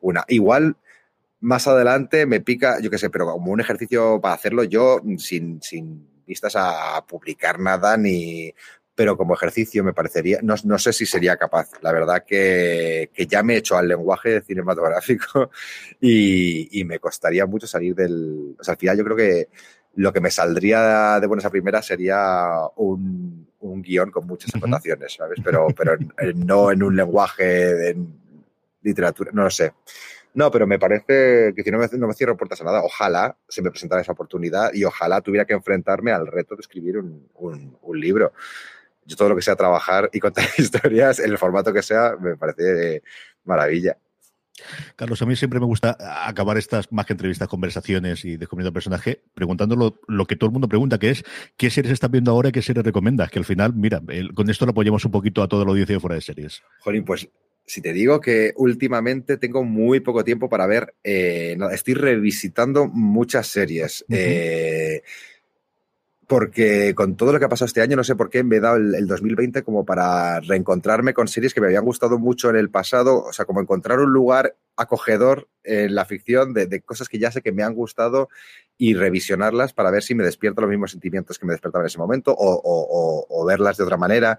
una. 0.00 0.24
Igual 0.28 0.76
más 1.40 1.66
adelante 1.66 2.26
me 2.26 2.40
pica, 2.40 2.80
yo 2.80 2.90
qué 2.90 2.98
sé, 2.98 3.10
pero 3.10 3.26
como 3.26 3.52
un 3.52 3.60
ejercicio 3.60 4.20
para 4.20 4.34
hacerlo 4.34 4.64
yo 4.64 5.00
sin, 5.18 5.62
sin 5.62 6.08
vistas 6.26 6.54
a 6.56 7.04
publicar 7.06 7.60
nada 7.60 7.96
ni 7.96 8.52
pero 8.96 9.14
como 9.16 9.34
ejercicio 9.34 9.84
me 9.84 9.92
parecería, 9.92 10.40
no, 10.42 10.54
no 10.64 10.78
sé 10.78 10.92
si 10.92 11.04
sería 11.04 11.36
capaz. 11.36 11.70
La 11.82 11.92
verdad 11.92 12.24
que, 12.26 13.10
que, 13.12 13.26
ya 13.26 13.42
me 13.42 13.54
he 13.54 13.58
hecho 13.58 13.76
al 13.76 13.86
lenguaje 13.86 14.40
cinematográfico 14.40 15.50
y, 16.00 16.80
y, 16.80 16.84
me 16.84 16.98
costaría 16.98 17.44
mucho 17.46 17.66
salir 17.66 17.94
del... 17.94 18.56
O 18.58 18.64
sea, 18.64 18.72
al 18.72 18.78
final 18.78 18.96
yo 18.96 19.04
creo 19.04 19.16
que 19.16 19.48
lo 19.96 20.12
que 20.12 20.20
me 20.20 20.30
saldría 20.30 21.20
de 21.20 21.26
buenas 21.26 21.44
a 21.44 21.50
primeras 21.50 21.84
sería 21.84 22.48
un, 22.76 23.46
un 23.60 23.82
guion 23.82 24.10
con 24.10 24.26
muchas 24.26 24.54
anotaciones, 24.54 25.12
¿sabes? 25.12 25.40
Pero, 25.44 25.66
pero 25.76 25.96
no 26.34 26.72
en 26.72 26.82
un 26.82 26.96
lenguaje 26.96 27.44
de 27.44 27.96
literatura, 28.82 29.30
no 29.34 29.44
lo 29.44 29.50
sé. 29.50 29.74
No, 30.32 30.50
pero 30.50 30.66
me 30.66 30.78
parece 30.78 31.52
que 31.54 31.62
si 31.62 31.70
no 31.70 31.78
me, 31.78 31.88
no 31.92 32.08
me 32.08 32.14
cierro 32.14 32.36
puertas 32.36 32.60
a 32.60 32.64
nada, 32.64 32.82
ojalá 32.82 33.36
se 33.48 33.62
me 33.62 33.70
presentara 33.70 34.02
esa 34.02 34.12
oportunidad 34.12 34.72
y 34.72 34.84
ojalá 34.84 35.20
tuviera 35.22 35.46
que 35.46 35.54
enfrentarme 35.54 36.12
al 36.12 36.26
reto 36.26 36.56
de 36.56 36.60
escribir 36.60 36.98
un, 36.98 37.28
un, 37.36 37.76
un 37.80 38.00
libro 38.00 38.32
yo 39.06 39.16
todo 39.16 39.30
lo 39.30 39.36
que 39.36 39.42
sea 39.42 39.56
trabajar 39.56 40.10
y 40.12 40.20
contar 40.20 40.44
historias 40.58 41.18
en 41.18 41.30
el 41.30 41.38
formato 41.38 41.72
que 41.72 41.82
sea 41.82 42.16
me 42.20 42.36
parece 42.36 43.02
maravilla. 43.44 43.96
Carlos, 44.96 45.20
a 45.20 45.26
mí 45.26 45.36
siempre 45.36 45.60
me 45.60 45.66
gusta 45.66 45.96
acabar 46.26 46.56
estas, 46.56 46.90
más 46.90 47.06
que 47.06 47.12
entrevistas, 47.12 47.48
conversaciones 47.48 48.24
y 48.24 48.36
descubriendo 48.36 48.72
personaje, 48.72 49.22
preguntándolo 49.34 50.00
lo 50.08 50.26
que 50.26 50.36
todo 50.36 50.48
el 50.48 50.52
mundo 50.52 50.68
pregunta, 50.68 50.98
que 50.98 51.10
es 51.10 51.24
¿qué 51.56 51.70
series 51.70 51.92
estás 51.92 52.10
viendo 52.10 52.30
ahora 52.30 52.48
y 52.48 52.52
qué 52.52 52.62
series 52.62 52.84
recomiendas? 52.84 53.30
Que 53.30 53.38
al 53.38 53.44
final, 53.44 53.74
mira, 53.74 54.00
el, 54.08 54.32
con 54.32 54.48
esto 54.48 54.64
lo 54.64 54.70
apoyamos 54.70 55.04
un 55.04 55.10
poquito 55.10 55.42
a 55.42 55.48
toda 55.48 55.64
la 55.64 55.70
audiencia 55.70 55.96
de 55.96 56.00
fuera 56.00 56.14
de 56.14 56.22
series. 56.22 56.62
Jolín, 56.80 57.04
pues 57.04 57.28
si 57.66 57.82
te 57.82 57.92
digo 57.92 58.20
que 58.20 58.52
últimamente 58.56 59.36
tengo 59.36 59.64
muy 59.64 60.00
poco 60.00 60.24
tiempo 60.24 60.48
para 60.48 60.66
ver, 60.66 60.94
eh, 61.02 61.56
no, 61.58 61.68
estoy 61.68 61.94
revisitando 61.94 62.86
muchas 62.86 63.48
series. 63.48 64.04
Uh 64.08 64.12
-huh. 64.12 64.16
eh, 64.18 65.02
porque 66.26 66.94
con 66.94 67.16
todo 67.16 67.32
lo 67.32 67.38
que 67.38 67.44
ha 67.44 67.48
pasado 67.48 67.66
este 67.66 67.82
año, 67.82 67.96
no 67.96 68.04
sé 68.04 68.16
por 68.16 68.30
qué 68.30 68.42
me 68.42 68.56
he 68.56 68.60
dado 68.60 68.76
el, 68.76 68.94
el, 68.94 69.06
2020 69.06 69.62
como 69.62 69.84
para 69.84 70.40
reencontrarme 70.40 71.14
con 71.14 71.28
series 71.28 71.54
que 71.54 71.60
me 71.60 71.68
habían 71.68 71.84
gustado 71.84 72.18
mucho 72.18 72.50
en 72.50 72.56
el 72.56 72.70
pasado, 72.70 73.22
o 73.22 73.32
sea, 73.32 73.44
como 73.44 73.60
encontrar 73.60 74.00
un 74.00 74.10
lugar 74.10 74.56
acogedor 74.76 75.48
en 75.64 75.94
la 75.94 76.04
ficción 76.04 76.52
de, 76.52 76.80
cosas 76.82 77.08
que 77.08 77.18
ya 77.18 77.30
sé 77.30 77.42
que 77.42 77.52
me 77.52 77.62
han 77.62 77.74
gustado 77.74 78.28
y 78.76 78.94
revisionarlas 78.94 79.72
para 79.72 79.90
ver 79.90 80.02
si 80.02 80.14
me 80.14 80.24
despierto 80.24 80.60
los 80.60 80.70
mismos 80.70 80.90
sentimientos 80.90 81.38
que 81.38 81.46
me 81.46 81.52
despertaban 81.52 81.84
en 81.84 81.88
ese 81.88 81.98
momento 81.98 82.32
o, 82.32 82.54
o, 82.54 82.60
o, 82.62 83.26
o 83.28 83.46
verlas 83.46 83.76
de 83.76 83.84
otra 83.84 83.96
manera. 83.96 84.38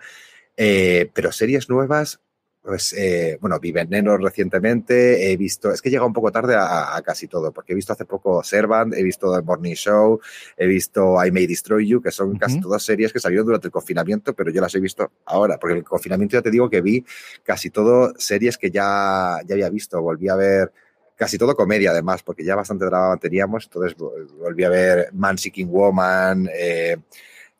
Eh, 0.56 1.12
pero 1.14 1.32
series 1.32 1.70
nuevas, 1.70 2.20
pues, 2.68 2.92
eh, 2.92 3.38
bueno, 3.40 3.62
vi 3.62 3.72
Veneno 3.72 4.18
recientemente, 4.18 5.32
he 5.32 5.38
visto, 5.38 5.72
es 5.72 5.82
que 5.82 5.90
llega 5.90 6.04
un 6.04 6.12
poco 6.12 6.34
tarde 6.34 6.54
a, 6.54 6.98
a, 6.98 7.02
casi 7.02 7.30
todo, 7.30 7.54
porque 7.54 7.72
he 7.72 7.76
visto 7.78 7.94
hace 7.94 8.04
poco 8.04 8.44
Servant, 8.44 8.94
he 8.94 9.04
visto 9.04 9.34
The 9.34 9.42
Morning 9.42 9.74
Show, 9.74 10.20
he 10.58 10.68
visto 10.68 11.16
I 11.26 11.32
May 11.32 11.48
Destroy 11.48 11.88
You, 11.88 12.02
que 12.02 12.12
son 12.12 12.32
uh 12.32 12.34
-huh. 12.34 12.40
casi 12.40 12.60
todas 12.60 12.84
series 12.84 13.14
que 13.14 13.22
salieron 13.22 13.46
durante 13.46 13.68
el 13.68 13.72
confinamiento, 13.72 14.34
pero 14.34 14.52
yo 14.52 14.60
las 14.60 14.76
he 14.76 14.82
visto 14.82 15.10
ahora, 15.24 15.58
porque 15.58 15.78
el 15.78 15.86
confinamiento 15.86 16.36
ya 16.36 16.42
te 16.42 16.52
digo 16.52 16.70
que 16.70 16.82
vi 16.82 17.06
casi 17.42 17.70
todo 17.70 18.14
series 18.18 18.58
que 18.58 18.70
ya, 18.70 19.40
ya 19.48 19.54
había 19.54 19.70
visto, 19.70 20.02
volví 20.02 20.28
a 20.28 20.36
ver 20.36 20.74
casi 21.16 21.38
todo 21.38 21.56
comedia 21.56 21.92
además, 21.92 22.22
porque 22.22 22.44
ya 22.44 22.58
bastante 22.58 22.84
drama 22.84 23.16
teníamos, 23.16 23.64
entonces 23.64 23.96
volví 23.98 24.66
a 24.66 24.70
ver 24.70 25.10
Man 25.14 25.38
Seeking 25.38 25.70
Woman, 25.70 26.50
eh, 26.54 26.98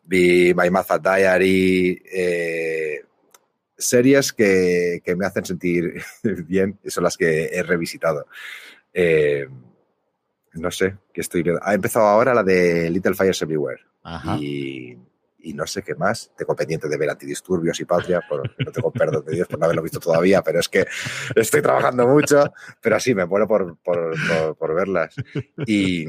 vi 0.04 0.52
My 0.54 0.68
Math 0.68 1.00
Diary, 1.02 2.02
eh, 2.12 3.07
series 3.78 4.32
que, 4.32 5.00
que, 5.04 5.16
me 5.16 5.24
hacen 5.24 5.44
sentir 5.44 6.02
bien 6.46 6.78
son 6.86 7.04
las 7.04 7.16
que 7.16 7.46
he 7.46 7.62
revisitado. 7.62 8.26
Eh, 8.92 9.48
no 10.54 10.70
sé, 10.70 10.96
que 11.12 11.20
estoy 11.20 11.44
Ha 11.62 11.74
empezado 11.74 12.06
ahora 12.06 12.34
la 12.34 12.42
de 12.42 12.90
Little 12.90 13.14
Fires 13.14 13.40
Everywhere. 13.42 13.82
Y, 14.40 14.96
y, 15.40 15.52
no 15.52 15.66
sé 15.66 15.82
qué 15.82 15.94
más. 15.94 16.32
Tengo 16.36 16.56
pendiente 16.56 16.88
de 16.88 16.96
ver 16.96 17.10
Antidisturbios 17.10 17.78
y 17.80 17.84
Patria, 17.84 18.22
porque 18.28 18.64
no 18.64 18.72
tengo 18.72 18.90
perdón 18.90 19.24
de 19.26 19.34
Dios 19.34 19.46
por 19.46 19.58
no 19.58 19.66
haberlo 19.66 19.82
visto 19.82 20.00
todavía, 20.00 20.42
pero 20.42 20.58
es 20.60 20.68
que 20.68 20.86
estoy 21.36 21.60
trabajando 21.60 22.06
mucho, 22.06 22.52
pero 22.80 22.98
sí, 22.98 23.14
me 23.14 23.26
muero 23.26 23.46
por, 23.46 23.76
por, 23.78 24.14
por, 24.26 24.56
por 24.56 24.74
verlas. 24.74 25.14
Y 25.66 26.08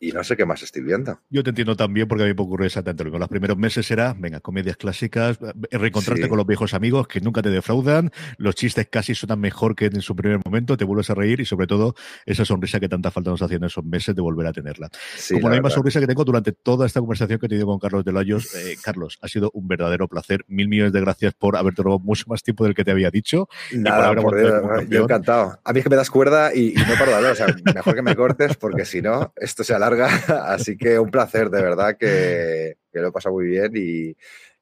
y 0.00 0.12
no 0.12 0.22
sé 0.22 0.36
qué 0.36 0.46
más 0.46 0.62
estoy 0.62 0.82
viendo. 0.82 1.20
Yo 1.30 1.42
te 1.42 1.50
entiendo 1.50 1.76
también 1.76 2.08
porque 2.08 2.24
a 2.24 2.26
mí 2.26 2.34
me 2.34 2.42
ocurrió 2.42 2.66
exactamente 2.66 3.04
lo 3.04 3.08
mismo. 3.08 3.18
Los 3.18 3.28
primeros 3.28 3.56
meses 3.56 3.90
era, 3.90 4.14
venga, 4.16 4.40
comedias 4.40 4.76
clásicas, 4.76 5.38
eh, 5.70 5.78
reencontrarte 5.78 6.24
sí. 6.24 6.28
con 6.28 6.38
los 6.38 6.46
viejos 6.46 6.74
amigos 6.74 7.08
que 7.08 7.20
nunca 7.20 7.42
te 7.42 7.50
defraudan, 7.50 8.10
los 8.36 8.54
chistes 8.54 8.88
casi 8.90 9.14
suenan 9.14 9.40
mejor 9.40 9.74
que 9.74 9.86
en 9.86 10.00
su 10.00 10.14
primer 10.14 10.40
momento, 10.44 10.76
te 10.76 10.84
vuelves 10.84 11.10
a 11.10 11.14
reír 11.14 11.40
y 11.40 11.44
sobre 11.44 11.66
todo 11.66 11.94
esa 12.26 12.44
sonrisa 12.44 12.80
que 12.80 12.88
tanta 12.88 13.10
falta 13.10 13.30
nos 13.30 13.42
hacía 13.42 13.56
en 13.56 13.64
esos 13.64 13.84
meses 13.84 14.14
de 14.14 14.22
volver 14.22 14.46
a 14.46 14.52
tenerla. 14.52 14.88
Sí, 15.16 15.34
Como 15.34 15.48
la, 15.48 15.56
la 15.56 15.60
misma 15.60 15.70
sonrisa 15.70 16.00
que 16.00 16.06
tengo 16.06 16.24
durante 16.24 16.52
toda 16.52 16.86
esta 16.86 17.00
conversación 17.00 17.38
que 17.38 17.46
he 17.46 17.48
tenido 17.48 17.66
con 17.66 17.78
Carlos 17.78 18.04
de 18.04 18.12
Layos. 18.12 18.54
Eh, 18.54 18.76
Carlos, 18.82 19.18
ha 19.20 19.28
sido 19.28 19.50
un 19.54 19.66
verdadero 19.68 20.08
placer. 20.08 20.44
Mil 20.48 20.68
millones 20.68 20.92
de 20.92 21.00
gracias 21.00 21.34
por 21.34 21.56
haberte 21.56 21.82
robado 21.82 22.00
mucho 22.00 22.24
más 22.28 22.42
tiempo 22.42 22.64
del 22.64 22.74
que 22.74 22.84
te 22.84 22.90
había 22.90 23.10
dicho. 23.10 23.48
Nada, 23.72 24.14
por 24.14 24.36
Dios, 24.36 24.62
yo 24.88 25.04
encantado. 25.04 25.58
A 25.64 25.72
mí 25.72 25.80
es 25.80 25.84
que 25.84 25.90
me 25.90 25.96
das 25.96 26.10
cuerda 26.10 26.54
y, 26.54 26.72
y 26.72 26.74
no 26.74 26.94
paro 26.98 27.10
de 27.10 27.16
hablar. 27.16 27.32
O 27.32 27.36
sea, 27.36 27.46
mejor 27.74 27.94
que 27.94 28.02
me 28.02 28.14
cortes 28.14 28.56
porque 28.56 28.84
si 28.84 29.02
no, 29.02 29.32
esto 29.36 29.64
se 29.64 29.74
alarga. 29.74 29.87
Así 30.46 30.76
que 30.76 30.98
un 30.98 31.10
placer, 31.10 31.50
de 31.50 31.62
verdad, 31.62 31.96
que, 31.98 32.78
que 32.92 33.00
lo 33.00 33.08
he 33.08 33.12
pasado 33.12 33.34
muy 33.34 33.46
bien 33.46 33.72
y, 33.74 34.16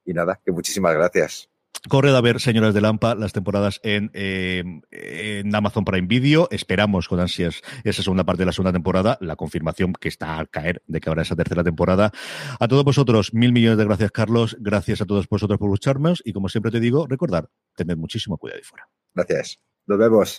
y 0.05 0.15
nada, 0.15 0.41
que 0.45 0.53
muchísimas 0.53 0.95
gracias. 0.95 1.49
Corred 1.89 2.15
a 2.15 2.21
ver, 2.21 2.41
señoras 2.41 2.75
de 2.75 2.81
Lampa, 2.81 3.15
las 3.15 3.33
temporadas 3.33 3.81
en, 3.85 4.11
eh, 4.13 4.65
en 4.91 5.55
Amazon 5.55 5.85
Prime 5.85 6.09
Video. 6.09 6.49
Esperamos 6.51 7.09
con 7.09 7.21
ansias 7.21 7.63
esa 7.85 8.03
segunda 8.03 8.25
parte 8.25 8.43
de 8.43 8.47
la 8.47 8.53
segunda 8.53 8.73
temporada, 8.73 9.19
la 9.21 9.37
confirmación 9.37 9.93
que 9.93 10.09
está 10.09 10.39
al 10.39 10.49
caer 10.49 10.83
de 10.87 11.01
que 11.01 11.09
habrá 11.09 11.23
esa 11.23 11.37
tercera 11.37 11.63
temporada. 11.63 12.11
A 12.59 12.69
todos 12.69 12.85
vosotros, 12.85 13.33
mil 13.35 13.53
millones 13.53 13.79
de 13.79 13.85
gracias, 13.85 14.11
Carlos. 14.11 14.57
Gracias 14.59 15.01
a 15.01 15.07
todos 15.07 15.29
vosotros 15.29 15.59
por 15.59 15.71
lucharnos. 15.71 16.23
Y 16.25 16.33
como 16.33 16.49
siempre 16.49 16.73
te 16.73 16.81
digo, 16.81 17.07
recordar, 17.07 17.49
tened 17.77 17.97
muchísimo 17.97 18.37
cuidado 18.37 18.59
ahí 18.59 18.65
fuera. 18.65 18.89
Gracias. 19.15 19.61
Nos 19.87 19.99
vemos. 19.99 20.39